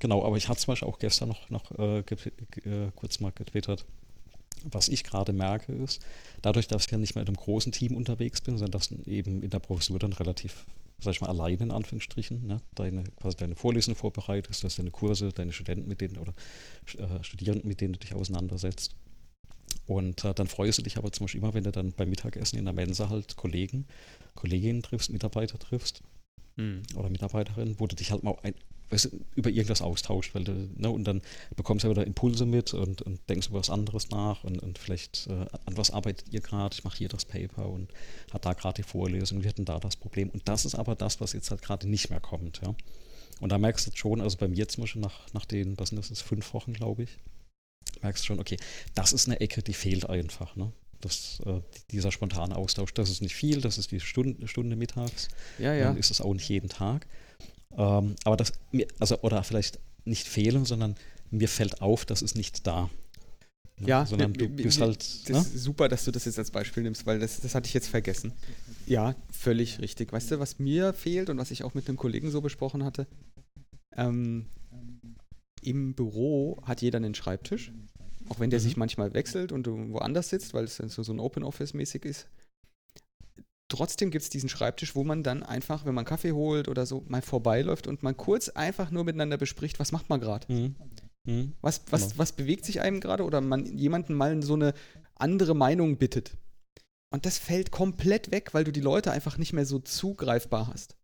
Genau, 0.00 0.24
aber 0.24 0.36
ich 0.36 0.48
hatte 0.48 0.60
zum 0.60 0.72
Beispiel 0.72 0.88
auch 0.88 0.98
gestern 0.98 1.28
noch, 1.28 1.50
noch 1.50 1.70
äh, 1.78 2.00
äh, 2.00 2.90
kurz 2.94 3.20
mal 3.20 3.32
getwittert. 3.32 3.86
Was 4.64 4.88
ich 4.88 5.04
gerade 5.04 5.32
merke 5.32 5.72
ist, 5.72 6.04
dadurch, 6.42 6.66
dass 6.68 6.86
ich 6.86 6.90
ja 6.90 6.98
nicht 6.98 7.14
mehr 7.14 7.22
in 7.22 7.28
einem 7.28 7.36
großen 7.36 7.70
Team 7.70 7.96
unterwegs 7.96 8.40
bin, 8.40 8.56
sondern 8.56 8.72
dass 8.72 8.90
eben 9.06 9.42
in 9.42 9.50
der 9.50 9.58
Professur 9.58 9.98
dann 9.98 10.12
relativ, 10.14 10.64
sag 11.00 11.12
ich 11.12 11.20
mal, 11.20 11.28
allein 11.28 11.58
in 11.58 11.70
Anführungsstrichen, 11.70 12.46
ne, 12.46 12.60
deine, 12.74 13.04
quasi 13.20 13.36
deine 13.36 13.56
Vorlesungen 13.56 13.96
vorbereitest, 13.96 14.64
dass 14.64 14.76
deine 14.76 14.90
Kurse, 14.90 15.32
deine 15.32 15.52
Studenten 15.52 15.88
mit 15.88 16.00
denen 16.00 16.16
oder 16.18 16.34
äh, 16.98 17.22
Studierenden, 17.22 17.68
mit 17.68 17.80
denen 17.80 17.92
du 17.92 17.98
dich 17.98 18.14
auseinandersetzt, 18.14 18.94
und 19.86 20.24
äh, 20.24 20.34
dann 20.34 20.46
freust 20.46 20.78
du 20.78 20.82
dich 20.82 20.96
aber 20.96 21.12
zum 21.12 21.24
Beispiel 21.24 21.40
immer, 21.40 21.54
wenn 21.54 21.64
du 21.64 21.72
dann 21.72 21.92
beim 21.92 22.08
Mittagessen 22.08 22.58
in 22.58 22.64
der 22.64 22.74
Mensa 22.74 23.08
halt 23.08 23.36
Kollegen, 23.36 23.86
Kolleginnen 24.34 24.82
triffst, 24.82 25.10
Mitarbeiter 25.10 25.58
triffst 25.58 26.02
mhm. 26.56 26.82
oder 26.96 27.10
Mitarbeiterinnen, 27.10 27.78
wo 27.78 27.86
du 27.86 27.96
dich 27.96 28.10
halt 28.10 28.22
mal 28.22 28.36
ein, 28.42 28.54
weißt 28.90 29.10
über 29.34 29.50
irgendwas 29.50 29.82
austauscht, 29.82 30.34
weil 30.34 30.44
du, 30.44 30.52
ne, 30.76 30.90
und 30.90 31.04
dann 31.04 31.22
bekommst 31.56 31.84
du 31.84 31.88
ja 31.88 31.90
wieder 31.92 32.06
Impulse 32.06 32.46
mit 32.46 32.74
und, 32.74 33.02
und 33.02 33.20
denkst 33.28 33.48
über 33.48 33.58
was 33.58 33.70
anderes 33.70 34.10
nach 34.10 34.44
und, 34.44 34.62
und 34.62 34.78
vielleicht 34.78 35.26
äh, 35.26 35.46
an 35.66 35.76
was 35.76 35.90
arbeitet 35.90 36.32
ihr 36.32 36.40
gerade, 36.40 36.74
ich 36.74 36.84
mache 36.84 36.98
hier 36.98 37.08
das 37.08 37.24
Paper 37.24 37.68
und 37.68 37.92
hat 38.32 38.44
da 38.44 38.52
gerade 38.52 38.82
die 38.82 38.88
Vorlesung, 38.88 39.42
wir 39.42 39.50
hatten 39.50 39.64
da 39.64 39.78
das 39.78 39.96
Problem. 39.96 40.30
Und 40.30 40.48
das 40.48 40.64
ist 40.64 40.74
aber 40.74 40.94
das, 40.94 41.20
was 41.20 41.32
jetzt 41.32 41.50
halt 41.50 41.62
gerade 41.62 41.88
nicht 41.88 42.10
mehr 42.10 42.20
kommt, 42.20 42.60
ja. 42.64 42.74
Und 43.40 43.50
da 43.50 43.58
merkst 43.58 43.86
du 43.86 43.90
schon, 43.96 44.20
also 44.20 44.38
bei 44.38 44.46
mir 44.46 44.68
zum 44.68 44.82
Beispiel 44.82 45.02
nach, 45.02 45.26
nach 45.32 45.44
den, 45.44 45.78
was 45.78 45.88
sind 45.88 45.98
das, 46.08 46.22
fünf 46.22 46.54
Wochen, 46.54 46.72
glaube 46.72 47.02
ich, 47.02 47.18
merkst 48.04 48.22
du 48.22 48.26
schon, 48.26 48.40
okay, 48.40 48.56
das 48.94 49.12
ist 49.12 49.26
eine 49.28 49.40
Ecke, 49.40 49.62
die 49.62 49.74
fehlt 49.74 50.08
einfach. 50.08 50.54
Ne? 50.56 50.72
Das, 51.00 51.40
äh, 51.44 51.60
dieser 51.90 52.12
spontane 52.12 52.56
Austausch, 52.56 52.94
das 52.94 53.10
ist 53.10 53.20
nicht 53.20 53.34
viel, 53.34 53.60
das 53.60 53.78
ist 53.78 53.90
die 53.90 54.00
Stunde, 54.00 54.46
Stunde 54.46 54.76
mittags. 54.76 55.28
Ja, 55.58 55.74
ja. 55.74 55.86
Dann 55.88 55.96
ist 55.96 56.10
es 56.10 56.20
auch 56.20 56.32
nicht 56.32 56.48
jeden 56.48 56.68
Tag. 56.68 57.06
Ähm, 57.76 58.14
aber 58.24 58.36
das, 58.36 58.52
also, 59.00 59.20
oder 59.22 59.42
vielleicht 59.42 59.80
nicht 60.04 60.28
fehlen, 60.28 60.64
sondern 60.64 60.94
mir 61.30 61.48
fällt 61.48 61.82
auf, 61.82 62.04
das 62.04 62.22
ist 62.22 62.36
nicht 62.36 62.66
da. 62.66 62.88
Ja, 63.80 64.06
sondern 64.06 64.32
du 64.32 64.48
bist 64.48 64.80
halt. 64.80 64.98
Das 65.00 65.28
Ne? 65.28 65.38
ist 65.38 65.64
super, 65.64 65.88
dass 65.88 66.04
du 66.04 66.12
das 66.12 66.26
jetzt 66.26 66.38
als 66.38 66.52
Beispiel 66.52 66.84
nimmst, 66.84 67.06
weil 67.06 67.18
das, 67.18 67.40
das 67.40 67.56
hatte 67.56 67.66
ich 67.66 67.74
jetzt 67.74 67.88
vergessen. 67.88 68.32
Ja, 68.86 69.16
völlig 69.32 69.80
richtig. 69.80 70.12
Weißt 70.12 70.30
du, 70.30 70.38
was 70.38 70.60
mir 70.60 70.92
fehlt 70.92 71.28
und 71.28 71.38
was 71.38 71.50
ich 71.50 71.64
auch 71.64 71.74
mit 71.74 71.88
einem 71.88 71.96
Kollegen 71.96 72.30
so 72.30 72.40
besprochen 72.40 72.84
hatte? 72.84 73.08
Ähm, 73.96 74.46
Im 75.60 75.94
Büro 75.94 76.62
hat 76.64 76.82
jeder 76.82 76.98
einen 76.98 77.16
Schreibtisch, 77.16 77.72
auch 78.28 78.40
wenn 78.40 78.50
der 78.50 78.60
Mhm. 78.60 78.64
sich 78.64 78.76
manchmal 78.76 79.14
wechselt 79.14 79.52
und 79.52 79.64
du 79.66 79.90
woanders 79.92 80.28
sitzt, 80.30 80.54
weil 80.54 80.64
es 80.64 80.76
dann 80.76 80.88
so, 80.88 81.02
so 81.02 81.12
ein 81.12 81.20
Open 81.20 81.42
Office 81.44 81.74
mäßig 81.74 82.04
ist. 82.04 82.28
Trotzdem 83.68 84.10
gibt 84.10 84.22
es 84.22 84.30
diesen 84.30 84.48
Schreibtisch, 84.48 84.94
wo 84.94 85.04
man 85.04 85.22
dann 85.22 85.42
einfach, 85.42 85.84
wenn 85.84 85.94
man 85.94 86.04
Kaffee 86.04 86.32
holt 86.32 86.68
oder 86.68 86.86
so, 86.86 87.02
mal 87.08 87.22
vorbeiläuft 87.22 87.86
und 87.86 88.02
mal 88.02 88.14
kurz 88.14 88.48
einfach 88.50 88.90
nur 88.90 89.04
miteinander 89.04 89.36
bespricht, 89.38 89.80
was 89.80 89.90
macht 89.90 90.08
man 90.10 90.20
gerade. 90.20 90.52
Mhm. 90.52 90.74
Mhm. 91.26 91.52
Was, 91.62 91.82
was, 91.90 92.02
Genau. 92.08 92.18
was 92.18 92.32
bewegt 92.32 92.64
sich 92.66 92.80
einem 92.82 93.00
gerade 93.00 93.24
oder 93.24 93.40
man 93.40 93.64
jemanden 93.78 94.14
mal 94.14 94.42
so 94.42 94.54
eine 94.54 94.74
andere 95.16 95.54
Meinung 95.54 95.96
bittet. 95.96 96.36
Und 97.12 97.24
das 97.26 97.38
fällt 97.38 97.70
komplett 97.70 98.30
weg, 98.32 98.52
weil 98.54 98.64
du 98.64 98.72
die 98.72 98.80
Leute 98.80 99.12
einfach 99.12 99.38
nicht 99.38 99.52
mehr 99.52 99.64
so 99.66 99.78
zugreifbar 99.78 100.68
hast. 100.68 100.96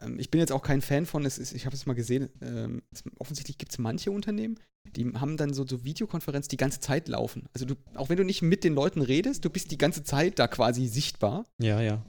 Ähm, 0.00 0.18
ich 0.18 0.30
bin 0.30 0.40
jetzt 0.40 0.52
auch 0.52 0.62
kein 0.62 0.80
Fan 0.80 1.04
von, 1.06 1.26
es 1.26 1.38
ist, 1.38 1.52
ich 1.52 1.66
habe 1.66 1.76
es 1.76 1.86
mal 1.86 1.94
gesehen, 1.94 2.30
ähm, 2.40 2.82
es, 2.92 3.02
offensichtlich 3.18 3.58
gibt 3.58 3.72
es 3.72 3.78
manche 3.78 4.10
Unternehmen, 4.10 4.58
die 4.96 5.12
haben 5.14 5.36
dann 5.36 5.54
so, 5.54 5.66
so 5.66 5.84
Videokonferenz 5.84 6.48
die 6.48 6.56
ganze 6.56 6.80
Zeit 6.80 7.08
laufen. 7.08 7.48
Also 7.54 7.64
du, 7.64 7.74
auch 7.94 8.08
wenn 8.08 8.16
du 8.16 8.24
nicht 8.24 8.42
mit 8.42 8.64
den 8.64 8.74
Leuten 8.74 9.02
redest, 9.02 9.44
du 9.44 9.50
bist 9.50 9.70
die 9.70 9.78
ganze 9.78 10.02
Zeit 10.02 10.38
da 10.38 10.48
quasi 10.48 10.86
sichtbar. 10.86 11.44
Ja, 11.58 11.80
ja. 11.80 12.04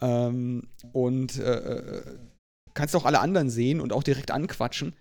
Ähm, 0.00 0.68
und 0.92 1.38
äh, 1.38 1.98
äh, 1.98 2.18
kannst 2.74 2.96
auch 2.96 3.04
alle 3.04 3.20
anderen 3.20 3.50
sehen 3.50 3.80
und 3.80 3.92
auch 3.92 4.02
direkt 4.02 4.30
anquatschen. 4.30 4.94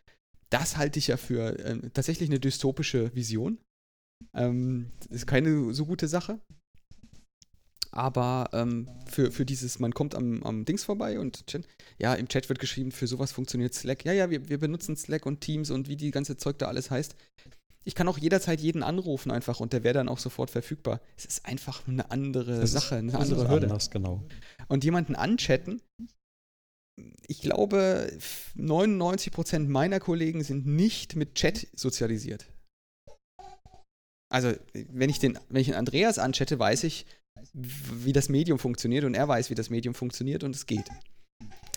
Das 0.50 0.78
halte 0.78 1.00
ich 1.00 1.08
ja 1.08 1.18
für 1.18 1.60
ähm, 1.66 1.92
tatsächlich 1.94 2.30
eine 2.30 2.40
dystopische 2.40 3.14
Vision. 3.16 3.58
Ähm, 4.34 4.92
ist 5.10 5.28
keine 5.28 5.74
so 5.74 5.86
gute 5.86 6.08
Sache. 6.08 6.40
Aber 7.92 8.50
ähm, 8.54 8.88
für, 9.06 9.32
für 9.32 9.46
dieses, 9.46 9.80
man 9.80 9.94
kommt 9.94 10.16
am, 10.16 10.44
am 10.44 10.64
Dings 10.64 10.84
vorbei 10.84 11.20
und 11.20 11.44
ja, 11.98 12.14
im 12.14 12.30
Chat 12.30 12.48
wird 12.48 12.60
geschrieben, 12.60 12.92
für 12.92 13.06
sowas 13.06 13.34
funktioniert 13.34 13.74
Slack. 13.74 14.06
Ja, 14.06 14.14
ja, 14.14 14.30
wir, 14.30 14.48
wir 14.48 14.60
benutzen 14.60 14.96
Slack 14.96 15.26
und 15.26 15.42
Teams 15.42 15.72
und 15.72 15.90
wie 15.90 15.98
die 15.98 16.12
ganze 16.12 16.38
Zeug 16.38 16.58
da 16.58 16.68
alles 16.68 16.90
heißt. 16.90 17.16
Ich 17.84 17.96
kann 17.96 18.08
auch 18.08 18.18
jederzeit 18.18 18.62
jeden 18.62 18.84
anrufen 18.84 19.32
einfach 19.32 19.60
und 19.60 19.74
der 19.74 19.84
wäre 19.84 19.96
dann 19.96 20.08
auch 20.08 20.20
sofort 20.20 20.52
verfügbar. 20.52 21.02
Es 21.18 21.26
ist 21.26 21.46
einfach 21.46 21.88
eine 21.88 22.12
andere 22.12 22.62
Das 22.62 22.72
Sache, 22.72 22.96
eine 22.96 23.18
andere 23.18 23.50
Hürde 23.50 23.68
Anders, 23.68 23.90
genau. 23.90 24.24
und 24.68 24.84
jemanden 24.84 25.16
anchatten. 25.16 25.82
Ich 27.28 27.42
glaube, 27.42 28.12
99% 28.56 29.68
meiner 29.68 30.00
Kollegen 30.00 30.44
sind 30.44 30.68
nicht 30.68 31.16
mit 31.16 31.36
Chat 31.36 31.68
sozialisiert. 31.76 32.46
Also, 34.30 34.54
wenn 34.74 35.10
ich 35.10 35.20
den, 35.20 35.38
wenn 35.50 35.62
ich 35.62 35.68
den 35.68 35.76
Andreas 35.76 36.20
anchatte, 36.20 36.58
weiß 36.60 36.84
ich, 36.84 37.06
wie 37.54 38.14
das 38.14 38.30
Medium 38.30 38.60
funktioniert 38.60 39.04
und 39.04 39.14
er 39.16 39.28
weiß, 39.28 39.50
wie 39.50 39.56
das 39.56 39.70
Medium 39.70 39.94
funktioniert 39.96 40.44
und 40.44 40.56
es 40.56 40.66
geht. 40.66 40.86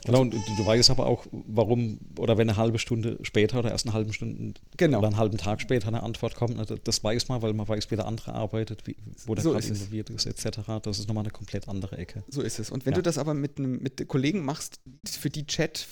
Genau, 0.04 0.20
und 0.20 0.34
du, 0.34 0.66
weißt 0.66 0.90
aber 0.90 1.06
auch, 1.06 1.24
warum, 1.32 1.98
oder 2.18 2.36
wenn 2.36 2.50
eine 2.50 2.58
halbe 2.58 2.78
Stunde 2.78 3.18
später 3.22 3.60
oder 3.60 3.70
erst 3.70 3.86
eine 3.86 3.94
halbe 3.94 4.12
Stunde 4.12 4.52
Genau. 4.76 4.98
oder 4.98 5.06
einen 5.08 5.16
halben 5.16 5.38
Tag 5.38 5.62
später 5.62 5.88
eine 5.88 6.02
Antwort 6.02 6.34
kommt, 6.34 6.58
das 6.86 7.02
weiß 7.02 7.28
man, 7.28 7.40
weil 7.40 7.54
man 7.54 7.66
weiß, 7.66 7.90
wie 7.90 7.96
der 7.96 8.04
andere 8.06 8.34
arbeitet, 8.34 8.86
wie, 8.86 8.96
wo 9.24 9.34
der 9.34 9.42
So 9.42 9.52
gerade 9.52 9.66
involviert 9.66 10.10
ist, 10.10 10.26
etc. 10.26 10.58
Das 10.82 10.98
ist 10.98 11.08
nochmal 11.08 11.24
eine 11.24 11.30
komplett 11.30 11.68
andere 11.68 11.96
Ecke. 11.96 12.22
So 12.28 12.42
ist 12.42 12.58
es. 12.58 12.70
Und 12.70 12.84
wenn 12.84 12.92
Ja. 12.92 12.96
du 12.96 13.02
das 13.02 13.16
aber 13.16 13.32
mit, 13.32 13.56
einem- 13.58 13.82
mit 13.82 14.06
Kollegen 14.06 14.44
machst, 14.44 14.78
für 15.08 15.30
die 15.30 15.46
Chat 15.46 15.86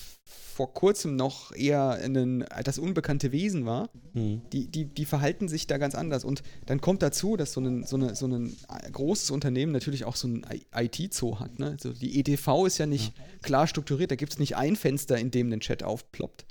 vor 0.54 0.74
kurzem 0.74 1.16
noch 1.16 1.52
eher 1.52 1.92
ein, 1.92 2.44
das 2.64 2.78
unbekannte 2.78 3.32
Wesen 3.32 3.64
war, 3.66 3.88
Mhm. 4.14 4.42
die, 4.52 4.66
die, 4.66 4.84
die 4.84 5.06
verhalten 5.06 5.48
sich 5.48 5.66
da 5.66 5.78
ganz 5.78 5.94
anders. 5.94 6.24
Und 6.24 6.42
dann 6.66 6.80
kommt 6.82 7.02
dazu, 7.02 7.36
dass 7.36 7.52
so 7.54 7.60
ein, 7.62 7.84
so 7.84 7.96
eine, 7.96 8.14
so 8.14 8.26
ein 8.26 8.54
großes 8.92 9.30
Unternehmen 9.30 9.72
natürlich 9.72 10.04
auch 10.04 10.16
so 10.16 10.28
ein 10.28 10.44
IT-Zoo 10.74 11.40
hat. 11.40 11.59
Ne? 11.59 11.70
Also 11.70 11.92
die 11.94 12.18
EDV 12.18 12.66
ist 12.66 12.76
ja 12.78 12.84
nicht 12.86 13.14
klar 13.42 13.66
strukturiert. 13.66 14.10
Da 14.10 14.16
gibt 14.16 14.32
es 14.34 14.38
nicht 14.38 14.56
ein 14.56 14.76
Fenster, 14.76 15.16
in 15.18 15.30
dem 15.30 15.50
ein 15.50 15.60
Chat 15.60 15.82
aufploppt, 15.82 16.44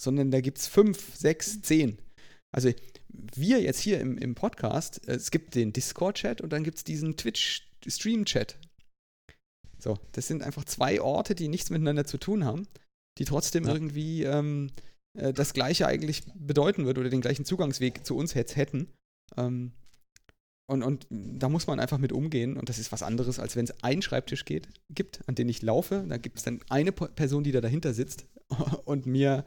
sondern 0.00 0.30
da 0.30 0.40
gibt 0.40 0.58
es 0.58 0.68
fünf, 0.68 1.16
sechs, 1.16 1.60
zehn. 1.62 1.98
Also 2.52 2.70
wir 3.34 3.60
jetzt 3.60 3.80
hier 3.80 4.00
im, 4.00 4.16
im 4.16 4.34
Podcast, 4.36 5.06
äh, 5.08 5.14
es 5.14 5.30
gibt 5.32 5.56
den 5.56 5.72
Discord-Chat 5.72 6.40
und 6.40 6.52
dann 6.52 6.62
gibt 6.62 6.78
es 6.78 6.84
diesen 6.84 7.16
Twitch-Stream-Chat. 7.16 8.56
So, 9.80 9.98
das 10.12 10.26
sind 10.26 10.42
einfach 10.42 10.64
zwei 10.64 11.00
Orte, 11.00 11.34
die 11.34 11.48
nichts 11.48 11.70
miteinander 11.70 12.04
zu 12.04 12.18
tun 12.18 12.44
haben, 12.44 12.66
die 13.18 13.24
trotzdem 13.24 13.64
Ja. 13.64 13.72
irgendwie 13.72 14.24
ähm, 14.24 14.70
äh, 15.18 15.32
das 15.32 15.52
Gleiche 15.52 15.86
eigentlich 15.86 16.22
bedeuten 16.34 16.86
würde 16.86 17.00
oder 17.00 17.10
den 17.10 17.20
gleichen 17.20 17.44
Zugangsweg 17.44 18.04
zu 18.06 18.16
uns 18.16 18.34
jetzt 18.34 18.56
hätten. 18.56 18.88
Ähm, 19.36 19.72
und, 20.70 20.82
und 20.82 21.06
da 21.10 21.48
muss 21.48 21.66
man 21.66 21.80
einfach 21.80 21.96
mit 21.96 22.12
umgehen 22.12 22.58
und 22.58 22.68
das 22.68 22.78
ist 22.78 22.92
was 22.92 23.02
anderes, 23.02 23.38
als 23.38 23.56
wenn 23.56 23.64
es 23.64 23.82
einen 23.82 24.02
Schreibtisch 24.02 24.44
geht, 24.44 24.68
gibt, 24.90 25.26
an 25.26 25.34
den 25.34 25.48
ich 25.48 25.62
laufe. 25.62 26.04
Da 26.06 26.18
gibt 26.18 26.36
es 26.38 26.44
dann 26.44 26.60
eine 26.68 26.92
Person, 26.92 27.42
die 27.42 27.52
da 27.52 27.62
dahinter 27.62 27.94
sitzt 27.94 28.26
und 28.84 29.06
mir, 29.06 29.46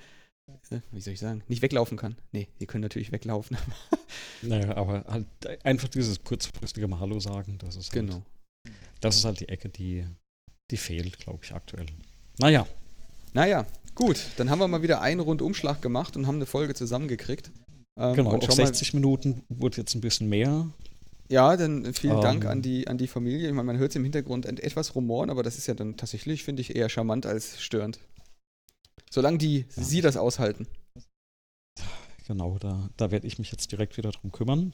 äh, 0.72 0.80
wie 0.91 0.99
soll 1.02 1.14
ich 1.14 1.19
sagen, 1.19 1.43
nicht 1.48 1.61
weglaufen 1.61 1.95
kann. 1.95 2.15
Nee, 2.31 2.48
die 2.60 2.65
können 2.65 2.81
natürlich 2.81 3.11
weglaufen. 3.11 3.57
Naja, 4.43 4.76
aber 4.76 5.06
halt 5.07 5.27
einfach 5.64 5.88
dieses 5.88 6.23
kurzfristige 6.23 6.88
Mal 6.88 6.99
Hallo 6.99 7.19
sagen, 7.19 7.60
das 7.60 7.76
ist 7.76 7.93
halt, 7.93 8.07
genau. 8.07 8.23
das 8.99 9.18
ist 9.18 9.26
halt 9.26 9.39
die 9.39 9.49
Ecke, 9.49 9.69
die, 9.69 10.03
die 10.72 10.77
fehlt, 10.77 11.19
glaube 11.19 11.41
ich, 11.43 11.53
aktuell. 11.53 11.85
Naja, 12.39 12.65
Naja, 13.34 13.66
gut, 13.95 14.26
dann 14.38 14.49
haben 14.49 14.60
wir 14.60 14.68
mal 14.68 14.82
wieder 14.82 15.02
einen 15.02 15.20
Rundumschlag 15.22 15.82
gemacht 15.82 16.16
und 16.18 16.28
haben 16.28 16.36
eine 16.36 16.45
Folge 16.45 16.74
zusammengekriegt. 16.74 17.52
Ähm, 17.99 18.16
genau, 18.16 18.32
auf 18.32 18.41
schau 18.44 18.49
mal- 18.56 18.68
60 18.68 18.94
Minuten 18.94 19.44
wurde 19.49 19.78
jetzt 19.78 19.95
ein 19.95 20.02
bisschen 20.02 20.30
mehr. 20.30 20.68
Ja, 21.30 21.56
dann 21.56 21.94
vielen 21.94 22.16
Ähm. 22.18 22.22
Dank 22.22 22.45
an 22.45 22.62
die, 22.62 22.88
an 22.88 22.98
die 22.98 23.08
Familie. 23.08 23.48
Ich 23.48 23.53
meine, 23.53 23.66
man 23.68 23.78
hört 23.78 23.91
es 23.91 23.95
im 23.95 24.03
Hintergrund 24.03 24.45
et- 24.45 24.60
etwas 24.60 24.95
rumoren, 24.95 25.30
aber 25.30 25.44
das 25.44 25.58
ist 25.58 25.68
ja 25.68 25.74
dann 25.74 25.95
tatsächlich, 25.95 26.44
finde 26.44 26.62
ich, 26.62 26.76
eher 26.76 26.90
charmant 26.90 27.26
als 27.26 27.62
störend. 27.62 27.99
Solange 29.10 29.38
die 29.38 29.60
Ja. 29.60 29.84
sie 29.84 30.02
das 30.02 30.18
aushalten. 30.18 30.68
Genau, 32.28 32.58
da, 32.60 32.90
da 32.98 33.12
werde 33.12 33.28
ich 33.28 33.40
mich 33.40 33.52
jetzt 33.52 33.72
direkt 33.72 33.98
wieder 33.98 34.12
drum 34.12 34.32
kümmern. 34.32 34.74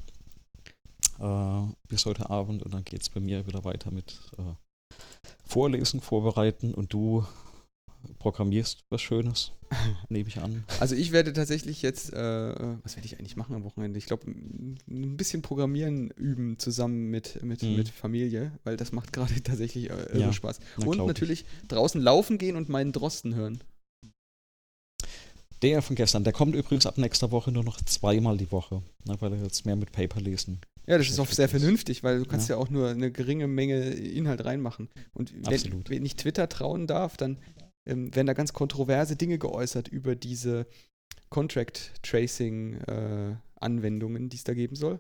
Äh, 1.20 1.74
bis 1.88 2.06
heute 2.06 2.30
Abend 2.30 2.62
und 2.64 2.74
dann 2.74 2.84
geht 2.84 3.02
es 3.02 3.10
bei 3.10 3.20
mir 3.20 3.48
wieder 3.48 3.64
weiter 3.64 3.92
mit 3.92 4.20
äh, 4.38 4.44
Vorlesen, 5.46 6.02
Vorbereiten 6.02 6.74
und 6.74 6.94
du 6.94 7.26
programmierst 8.20 8.84
was 8.90 9.02
Schönes, 9.02 9.52
nehme 10.10 10.28
ich 10.30 10.38
an. 10.40 10.64
Also 10.80 10.96
ich 10.96 11.12
werde 11.12 11.34
tatsächlich 11.34 11.82
jetzt, 11.82 12.14
äh, 12.14 12.18
was 12.84 12.96
werde 12.96 13.06
ich 13.06 13.20
eigentlich 13.20 13.36
machen 13.36 13.56
am 13.56 13.64
Wochenende? 13.64 13.98
Ich 13.98 14.06
glaube, 14.06 14.30
ein 14.30 15.18
bisschen 15.18 15.42
Programmieren 15.42 16.10
üben 16.12 16.58
zusammen 16.60 17.10
mit, 17.10 17.42
mit, 17.44 17.62
Mhm. 17.64 17.76
mit 17.76 17.90
Familie, 17.90 18.52
weil 18.64 18.78
das 18.78 18.92
macht 18.92 19.14
gerade 19.14 19.34
tatsächlich 19.44 19.90
äh, 19.90 20.18
Ja, 20.20 20.32
Spaß. 20.34 20.60
na, 20.78 20.86
Und 20.86 20.92
glaub 20.94 21.06
ich. 21.06 21.14
natürlich 21.14 21.46
draußen 21.68 22.02
laufen 22.02 22.38
gehen 22.38 22.56
und 22.56 22.70
meinen 22.70 22.92
Drosten 22.92 23.36
hören. 23.36 23.60
Der 25.64 25.82
von 25.82 25.96
gestern, 25.96 26.24
der 26.24 26.34
kommt 26.34 26.54
übrigens 26.56 26.86
ab 26.86 27.00
nächster 27.00 27.32
Woche 27.32 27.52
nur 27.52 27.64
noch 27.64 27.82
zweimal 27.82 28.38
die 28.38 28.52
Woche, 28.52 28.84
ne, 29.06 29.18
weil 29.20 29.34
er 29.34 29.42
jetzt 29.42 29.66
mehr 29.66 29.76
mit 29.76 29.92
Paper 29.92 30.22
lesen. 30.22 30.60
Ja, 30.86 30.98
das 31.00 31.10
ist 31.10 31.20
auch 31.20 31.28
sehr 31.32 31.50
vernünftig, 31.50 32.04
weil 32.04 32.20
du 32.20 32.26
kannst 32.26 32.48
ja. 32.48 32.56
Ja. 32.56 32.62
auch 32.62 32.70
nur 32.70 32.90
eine 32.90 33.12
geringe 33.12 33.48
Menge 33.48 33.90
Inhalt 33.90 34.46
reinmachen. 34.46 34.88
Und 35.14 35.34
wenn, 35.34 35.84
wenn 35.90 36.06
ich 36.06 36.16
Twitter 36.16 36.48
trauen 36.48 36.86
darf, 36.86 37.18
dann 37.18 37.38
ähm, 37.88 38.14
werden 38.16 38.28
da 38.28 38.34
ganz 38.34 38.54
kontroverse 38.54 39.16
Dinge 39.16 39.38
geäußert 39.40 39.88
über 39.88 40.16
diese 40.16 40.68
Contract 41.30 41.94
Tracing 42.04 42.76
äh, 42.82 43.36
Anwendungen, 43.60 44.30
die 44.30 44.38
es 44.38 44.44
da 44.44 44.54
geben 44.54 44.76
soll. 44.76 45.00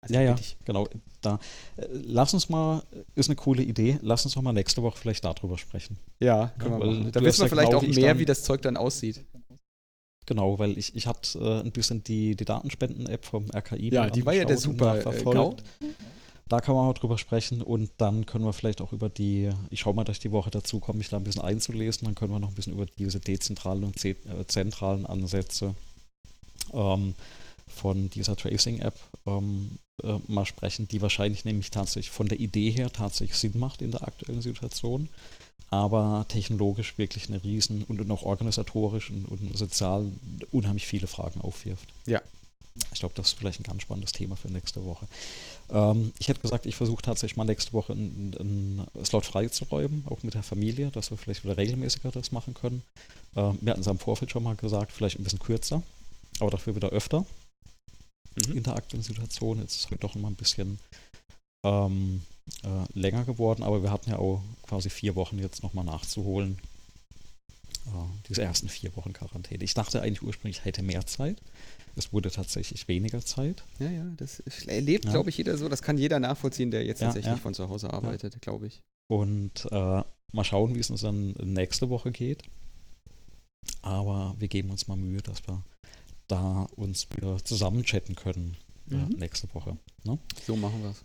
Also 0.00 0.14
ja, 0.14 0.22
ja, 0.22 0.36
genau. 0.64 0.86
Da. 1.22 1.40
Äh, 1.76 1.86
Lass 1.90 2.32
uns 2.32 2.48
mal, 2.48 2.84
ist 3.16 3.28
eine 3.28 3.36
coole 3.36 3.62
Idee, 3.62 3.98
lass 4.02 4.24
uns 4.24 4.34
doch 4.34 4.42
mal 4.42 4.52
nächste 4.52 4.82
Woche 4.82 4.96
vielleicht 4.98 5.24
darüber 5.24 5.58
sprechen. 5.58 5.98
Ja, 6.20 6.48
können 6.58 6.74
Ja, 6.74 6.78
wir 6.80 6.86
machen. 6.86 7.12
Da 7.12 7.20
wissen 7.20 7.40
wir 7.40 7.44
ja 7.46 7.48
vielleicht 7.48 7.70
genau 7.70 7.78
auch 7.78 7.82
mehr, 7.96 8.08
dann- 8.10 8.18
wie 8.20 8.24
das 8.24 8.44
Zeug 8.44 8.62
dann 8.62 8.76
aussieht. 8.76 9.24
Genau, 10.26 10.58
weil 10.58 10.76
ich, 10.76 10.94
ich 10.94 11.06
hatte 11.06 11.38
äh, 11.38 11.60
ein 11.60 11.72
bisschen 11.72 12.04
die, 12.04 12.36
die 12.36 12.44
Datenspenden-App 12.44 13.24
vom 13.24 13.46
RKI. 13.50 13.88
Ja, 13.92 14.10
die 14.10 14.26
war 14.26 14.34
ja 14.34 14.44
der 14.44 14.58
super, 14.58 14.92
äh, 14.92 14.96
nachverfolgt. 14.98 15.64
Da 16.48 16.60
kann 16.60 16.74
man 16.74 16.86
mal 16.86 16.94
drüber 16.94 17.18
sprechen 17.18 17.60
und 17.60 17.90
dann 17.98 18.24
können 18.24 18.44
wir 18.44 18.54
vielleicht 18.54 18.80
auch 18.80 18.92
über 18.92 19.10
die, 19.10 19.50
ich 19.70 19.80
schaue 19.80 19.94
mal, 19.94 20.04
dass 20.04 20.16
ich 20.16 20.22
die 20.22 20.32
Woche 20.32 20.50
dazu 20.50 20.80
komme, 20.80 20.98
mich 20.98 21.10
da 21.10 21.18
ein 21.18 21.24
bisschen 21.24 21.42
einzulesen, 21.42 22.06
dann 22.06 22.14
können 22.14 22.32
wir 22.32 22.38
noch 22.38 22.48
ein 22.48 22.54
bisschen 22.54 22.72
über 22.72 22.86
diese 22.86 23.20
dezentralen 23.20 23.84
und 23.84 24.02
äh, 24.02 24.16
zentralen 24.46 25.04
Ansätze 25.04 25.74
ähm, 26.72 27.14
von 27.66 28.08
dieser 28.10 28.34
Tracing-App 28.34 28.98
ähm, 29.26 29.78
äh, 30.02 30.18
mal 30.26 30.46
sprechen, 30.46 30.88
die 30.88 31.02
wahrscheinlich 31.02 31.44
nämlich 31.44 31.70
tatsächlich 31.70 32.10
von 32.10 32.28
der 32.28 32.40
Idee 32.40 32.70
her 32.70 32.90
tatsächlich 32.90 33.36
Sinn 33.36 33.58
macht 33.58 33.82
in 33.82 33.90
der 33.90 34.06
aktuellen 34.08 34.40
Situation, 34.40 35.08
aber 35.70 36.24
technologisch 36.28 36.96
wirklich 36.96 37.28
eine 37.28 37.44
riesen 37.44 37.84
und 37.88 38.10
auch 38.10 38.22
organisatorisch 38.22 39.10
und, 39.10 39.26
und 39.26 39.56
sozial 39.56 40.10
unheimlich 40.50 40.86
viele 40.86 41.08
Fragen 41.08 41.42
aufwirft. 41.42 41.88
Ich 42.92 43.00
glaube, 43.00 43.14
das 43.14 43.28
ist 43.28 43.38
vielleicht 43.38 43.60
ein 43.60 43.64
ganz 43.64 43.82
spannendes 43.82 44.12
Thema 44.12 44.36
für 44.36 44.48
nächste 44.48 44.84
Woche. 44.84 45.06
Ähm, 45.70 46.12
ich 46.18 46.28
hätte 46.28 46.40
gesagt, 46.40 46.66
ich 46.66 46.76
versuche 46.76 47.02
tatsächlich 47.02 47.36
mal 47.36 47.44
nächste 47.44 47.72
Woche 47.72 47.92
einen, 47.92 48.86
Slot 49.04 49.26
freizuräumen, 49.26 50.04
auch 50.08 50.22
mit 50.22 50.34
der 50.34 50.42
Familie, 50.42 50.90
dass 50.90 51.10
wir 51.10 51.18
vielleicht 51.18 51.44
wieder 51.44 51.56
regelmäßiger 51.56 52.10
das 52.10 52.32
machen 52.32 52.54
können. 52.54 52.82
Ähm, 53.36 53.58
wir 53.60 53.72
hatten 53.72 53.80
es 53.80 53.88
am 53.88 53.98
Vorfeld 53.98 54.30
schon 54.30 54.42
mal 54.42 54.56
gesagt, 54.56 54.92
vielleicht 54.92 55.18
ein 55.18 55.24
bisschen 55.24 55.38
kürzer, 55.38 55.82
aber 56.40 56.50
dafür 56.50 56.74
wieder 56.74 56.90
öfter 56.90 57.24
mhm. 58.46 58.56
in 58.56 58.62
der 58.62 58.76
aktuellen 58.76 59.02
Situation. 59.02 59.60
Jetzt 59.60 59.76
ist 59.76 59.84
es 59.84 59.90
halt 59.90 60.02
doch 60.02 60.16
immer 60.16 60.28
ein 60.28 60.36
bisschen 60.36 60.78
ähm, 61.64 62.22
äh, 62.62 62.98
länger 62.98 63.24
geworden, 63.24 63.62
aber 63.62 63.82
wir 63.82 63.90
hatten 63.90 64.10
ja 64.10 64.18
auch 64.18 64.42
quasi 64.66 64.90
vier 64.90 65.14
Wochen 65.16 65.38
jetzt 65.38 65.62
nochmal 65.62 65.84
nachzuholen. 65.84 66.58
Äh, 67.86 68.26
diese 68.28 68.42
ersten 68.42 68.68
vier 68.68 68.94
Wochen 68.96 69.12
Quarantäne. 69.12 69.64
Ich 69.64 69.74
dachte 69.74 70.02
eigentlich 70.02 70.22
ursprünglich, 70.22 70.58
ich 70.58 70.64
hätte 70.64 70.82
mehr 70.82 71.06
Zeit. 71.06 71.40
Es 71.96 72.12
wurde 72.12 72.30
tatsächlich 72.30 72.88
weniger 72.88 73.20
Zeit. 73.20 73.64
Ja, 73.78 73.90
ja, 73.90 74.04
das 74.16 74.40
erlebt, 74.66 75.04
ja. 75.04 75.12
glaube 75.12 75.30
ich, 75.30 75.38
jeder 75.38 75.56
so. 75.56 75.68
Das 75.68 75.82
kann 75.82 75.98
jeder 75.98 76.20
nachvollziehen, 76.20 76.70
der 76.70 76.84
jetzt 76.84 77.00
ja, 77.00 77.08
tatsächlich 77.08 77.34
ja. 77.34 77.40
von 77.40 77.54
zu 77.54 77.68
Hause 77.68 77.92
arbeitet, 77.92 78.40
glaube 78.40 78.66
ich. 78.66 78.82
Und 79.08 79.66
äh, 79.70 80.02
mal 80.32 80.44
schauen, 80.44 80.74
wie 80.74 80.80
es 80.80 80.90
uns 80.90 81.00
dann 81.00 81.32
nächste 81.42 81.88
Woche 81.88 82.12
geht. 82.12 82.44
Aber 83.82 84.34
wir 84.38 84.48
geben 84.48 84.70
uns 84.70 84.88
mal 84.88 84.96
Mühe, 84.96 85.22
dass 85.22 85.46
wir 85.46 85.64
da 86.26 86.66
uns 86.76 87.08
wieder 87.14 87.42
zusammen 87.44 87.82
chatten 87.84 88.14
können 88.14 88.56
äh, 88.90 88.96
mhm. 88.96 89.08
nächste 89.18 89.52
Woche. 89.54 89.76
Ne? 90.04 90.18
So 90.46 90.56
machen 90.56 90.82
wir 90.82 90.90
es. 90.90 91.04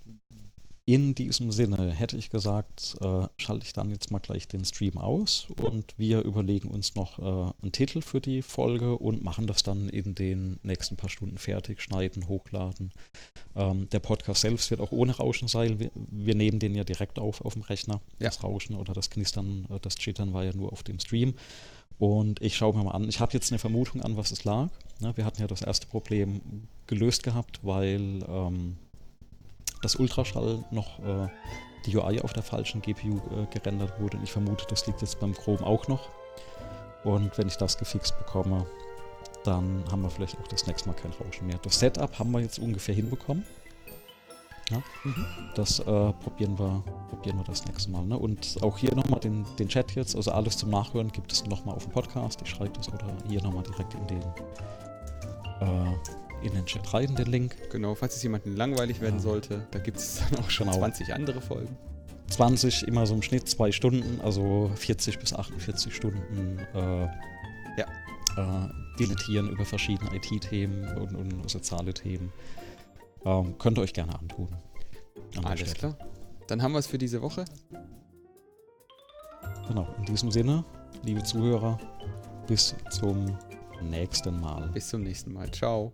In 0.85 1.15
diesem 1.15 1.53
Sinne 1.53 1.91
hätte 1.91 2.17
ich 2.17 2.29
gesagt, 2.29 2.97
äh, 2.99 3.27
schalte 3.37 3.65
ich 3.65 3.71
dann 3.71 3.89
jetzt 3.89 4.11
mal 4.11 4.19
gleich 4.19 4.49
den 4.49 4.65
Stream 4.65 4.97
aus 4.97 5.47
und 5.61 5.97
wir 5.97 6.23
überlegen 6.23 6.67
uns 6.67 6.95
noch 6.95 7.19
äh, 7.19 7.53
einen 7.61 7.71
Titel 7.71 8.01
für 8.01 8.19
die 8.19 8.41
Folge 8.41 8.97
und 8.97 9.23
machen 9.23 9.47
das 9.47 9.63
dann 9.63 9.87
in 9.87 10.13
den 10.13 10.59
nächsten 10.61 10.97
paar 10.97 11.09
Stunden 11.09 11.37
fertig, 11.37 11.81
schneiden, 11.81 12.27
hochladen. 12.27 12.91
Ähm, 13.55 13.87
der 13.91 14.01
Podcast 14.01 14.41
selbst 14.41 14.71
wird 14.71 14.81
auch 14.81 14.91
ohne 14.91 15.15
Rauschen 15.15 15.47
sein. 15.47 15.79
Wir, 15.79 15.89
wir, 15.95 16.35
nehmen 16.35 16.59
den 16.59 16.75
ja 16.75 16.83
direkt 16.83 17.17
auf 17.17 17.45
auf 17.45 17.53
dem 17.53 17.61
Rechner. 17.61 18.01
Ja. 18.19 18.27
Das 18.27 18.43
Rauschen 18.43 18.75
oder 18.75 18.93
das 18.93 19.09
Knistern, 19.09 19.65
äh, 19.69 19.79
das 19.79 19.95
Chittern 19.95 20.33
war 20.33 20.43
ja 20.43 20.51
nur 20.53 20.73
auf 20.73 20.83
dem 20.83 20.99
Stream. 20.99 21.35
Und 21.97 22.41
ich 22.41 22.57
schaue 22.57 22.75
mir 22.75 22.83
mal 22.83 22.91
an. 22.91 23.07
Ich 23.07 23.21
habe 23.21 23.31
jetzt 23.31 23.53
eine 23.53 23.59
Vermutung 23.59 24.01
an, 24.01 24.17
was 24.17 24.33
es 24.33 24.43
lag. 24.43 24.69
Ne, 24.99 25.15
wir 25.15 25.23
hatten 25.23 25.39
ja 25.39 25.47
das 25.47 25.61
erste 25.61 25.87
Problem 25.87 26.41
gelöst 26.87 27.23
gehabt, 27.23 27.61
weil 27.63 28.19
ähm, 28.27 28.75
das 29.83 29.95
Ultraschall 29.95 30.63
noch 30.71 30.99
äh, 30.99 31.27
die 31.85 31.95
UI 31.95 32.21
auf 32.21 32.33
der 32.33 32.43
falschen 32.43 32.81
GPU 32.81 33.17
äh, 33.17 33.45
gerendert 33.51 33.99
wurde. 33.99 34.17
Und 34.17 34.23
ich 34.23 34.31
vermute, 34.31 34.65
das 34.69 34.87
liegt 34.87 35.01
jetzt 35.01 35.19
beim 35.19 35.33
Chrome 35.33 35.65
auch 35.65 35.87
noch. 35.87 36.09
Und 37.03 37.37
wenn 37.37 37.47
ich 37.47 37.57
das 37.57 37.77
gefixt 37.77 38.17
bekomme, 38.17 38.65
dann 39.43 39.83
haben 39.91 40.01
wir 40.01 40.09
vielleicht 40.09 40.39
auch 40.39 40.47
das 40.47 40.65
nächste 40.67 40.89
Mal 40.89 40.95
kein 40.95 41.11
Rauschen 41.11 41.47
mehr. 41.47 41.57
Das 41.61 41.79
Setup 41.79 42.17
haben 42.17 42.31
wir 42.31 42.39
jetzt 42.39 42.59
ungefähr 42.59 42.95
hinbekommen. 42.95 43.45
Ja? 44.69 44.81
Mhm. 45.03 45.25
Das 45.55 45.79
äh, 45.79 45.83
probieren, 45.83 46.57
wir, 46.57 46.81
probieren 47.09 47.37
wir 47.37 47.43
das 47.43 47.65
nächste 47.65 47.91
Mal. 47.91 48.05
Ne? 48.05 48.17
Und 48.17 48.57
auch 48.61 48.77
hier 48.77 48.95
nochmal 48.95 49.19
den, 49.19 49.45
den 49.59 49.67
Chat 49.67 49.93
jetzt, 49.95 50.15
also 50.15 50.31
alles 50.31 50.57
zum 50.57 50.69
Nachhören 50.69 51.11
gibt 51.11 51.33
es 51.33 51.45
nochmal 51.45 51.75
auf 51.75 51.83
dem 51.83 51.91
Podcast. 51.91 52.41
Ich 52.41 52.49
schreibe 52.49 52.71
das 52.71 52.87
oder 52.87 53.05
hier 53.27 53.41
nochmal 53.43 53.63
direkt 53.63 53.93
in 53.95 54.07
den 54.07 54.21
äh, 55.59 55.95
in 56.43 56.53
den 56.53 56.65
Chat 56.65 56.93
rein, 56.93 57.15
den 57.15 57.27
Link. 57.27 57.55
Genau, 57.71 57.95
falls 57.95 58.15
es 58.15 58.23
jemandem 58.23 58.55
langweilig 58.55 59.01
werden 59.01 59.15
ja. 59.15 59.21
sollte, 59.21 59.65
da 59.71 59.79
gibt 59.79 59.97
es 59.97 60.21
dann 60.29 60.39
auch 60.39 60.49
schon 60.49 60.67
genau. 60.67 60.79
20 60.79 61.13
andere 61.13 61.41
Folgen. 61.41 61.77
20, 62.29 62.87
immer 62.87 63.05
so 63.05 63.13
im 63.13 63.21
Schnitt 63.21 63.47
zwei 63.47 63.71
Stunden, 63.71 64.19
also 64.21 64.71
40 64.75 65.19
bis 65.19 65.33
48 65.33 65.95
Stunden 65.95 66.59
äh, 66.73 67.05
ja. 67.77 67.85
äh, 68.37 68.69
dilettieren 68.99 69.49
über 69.49 69.65
verschiedene 69.65 70.09
IT-Themen 70.15 70.97
und, 70.97 71.15
und, 71.15 71.49
soziale 71.49 71.93
Themen. 71.93 72.31
Ähm, 73.25 73.57
könnt 73.57 73.77
ihr 73.77 73.81
euch 73.81 73.93
gerne 73.93 74.17
antun. 74.17 74.49
An 75.37 75.45
Alles 75.45 75.73
klar. 75.73 75.97
Dann 76.47 76.61
haben 76.61 76.73
wir 76.73 76.79
es 76.79 76.87
für 76.87 76.97
diese 76.97 77.21
Woche. 77.21 77.45
Genau, 79.67 79.87
in 79.97 80.05
diesem 80.05 80.31
Sinne, 80.31 80.65
liebe 81.03 81.23
Zuhörer, 81.23 81.79
bis 82.47 82.75
zum 82.89 83.37
nächsten 83.81 84.39
Mal. 84.39 84.69
Bis 84.69 84.89
zum 84.89 85.03
nächsten 85.03 85.33
Mal. 85.33 85.49
Ciao. 85.51 85.93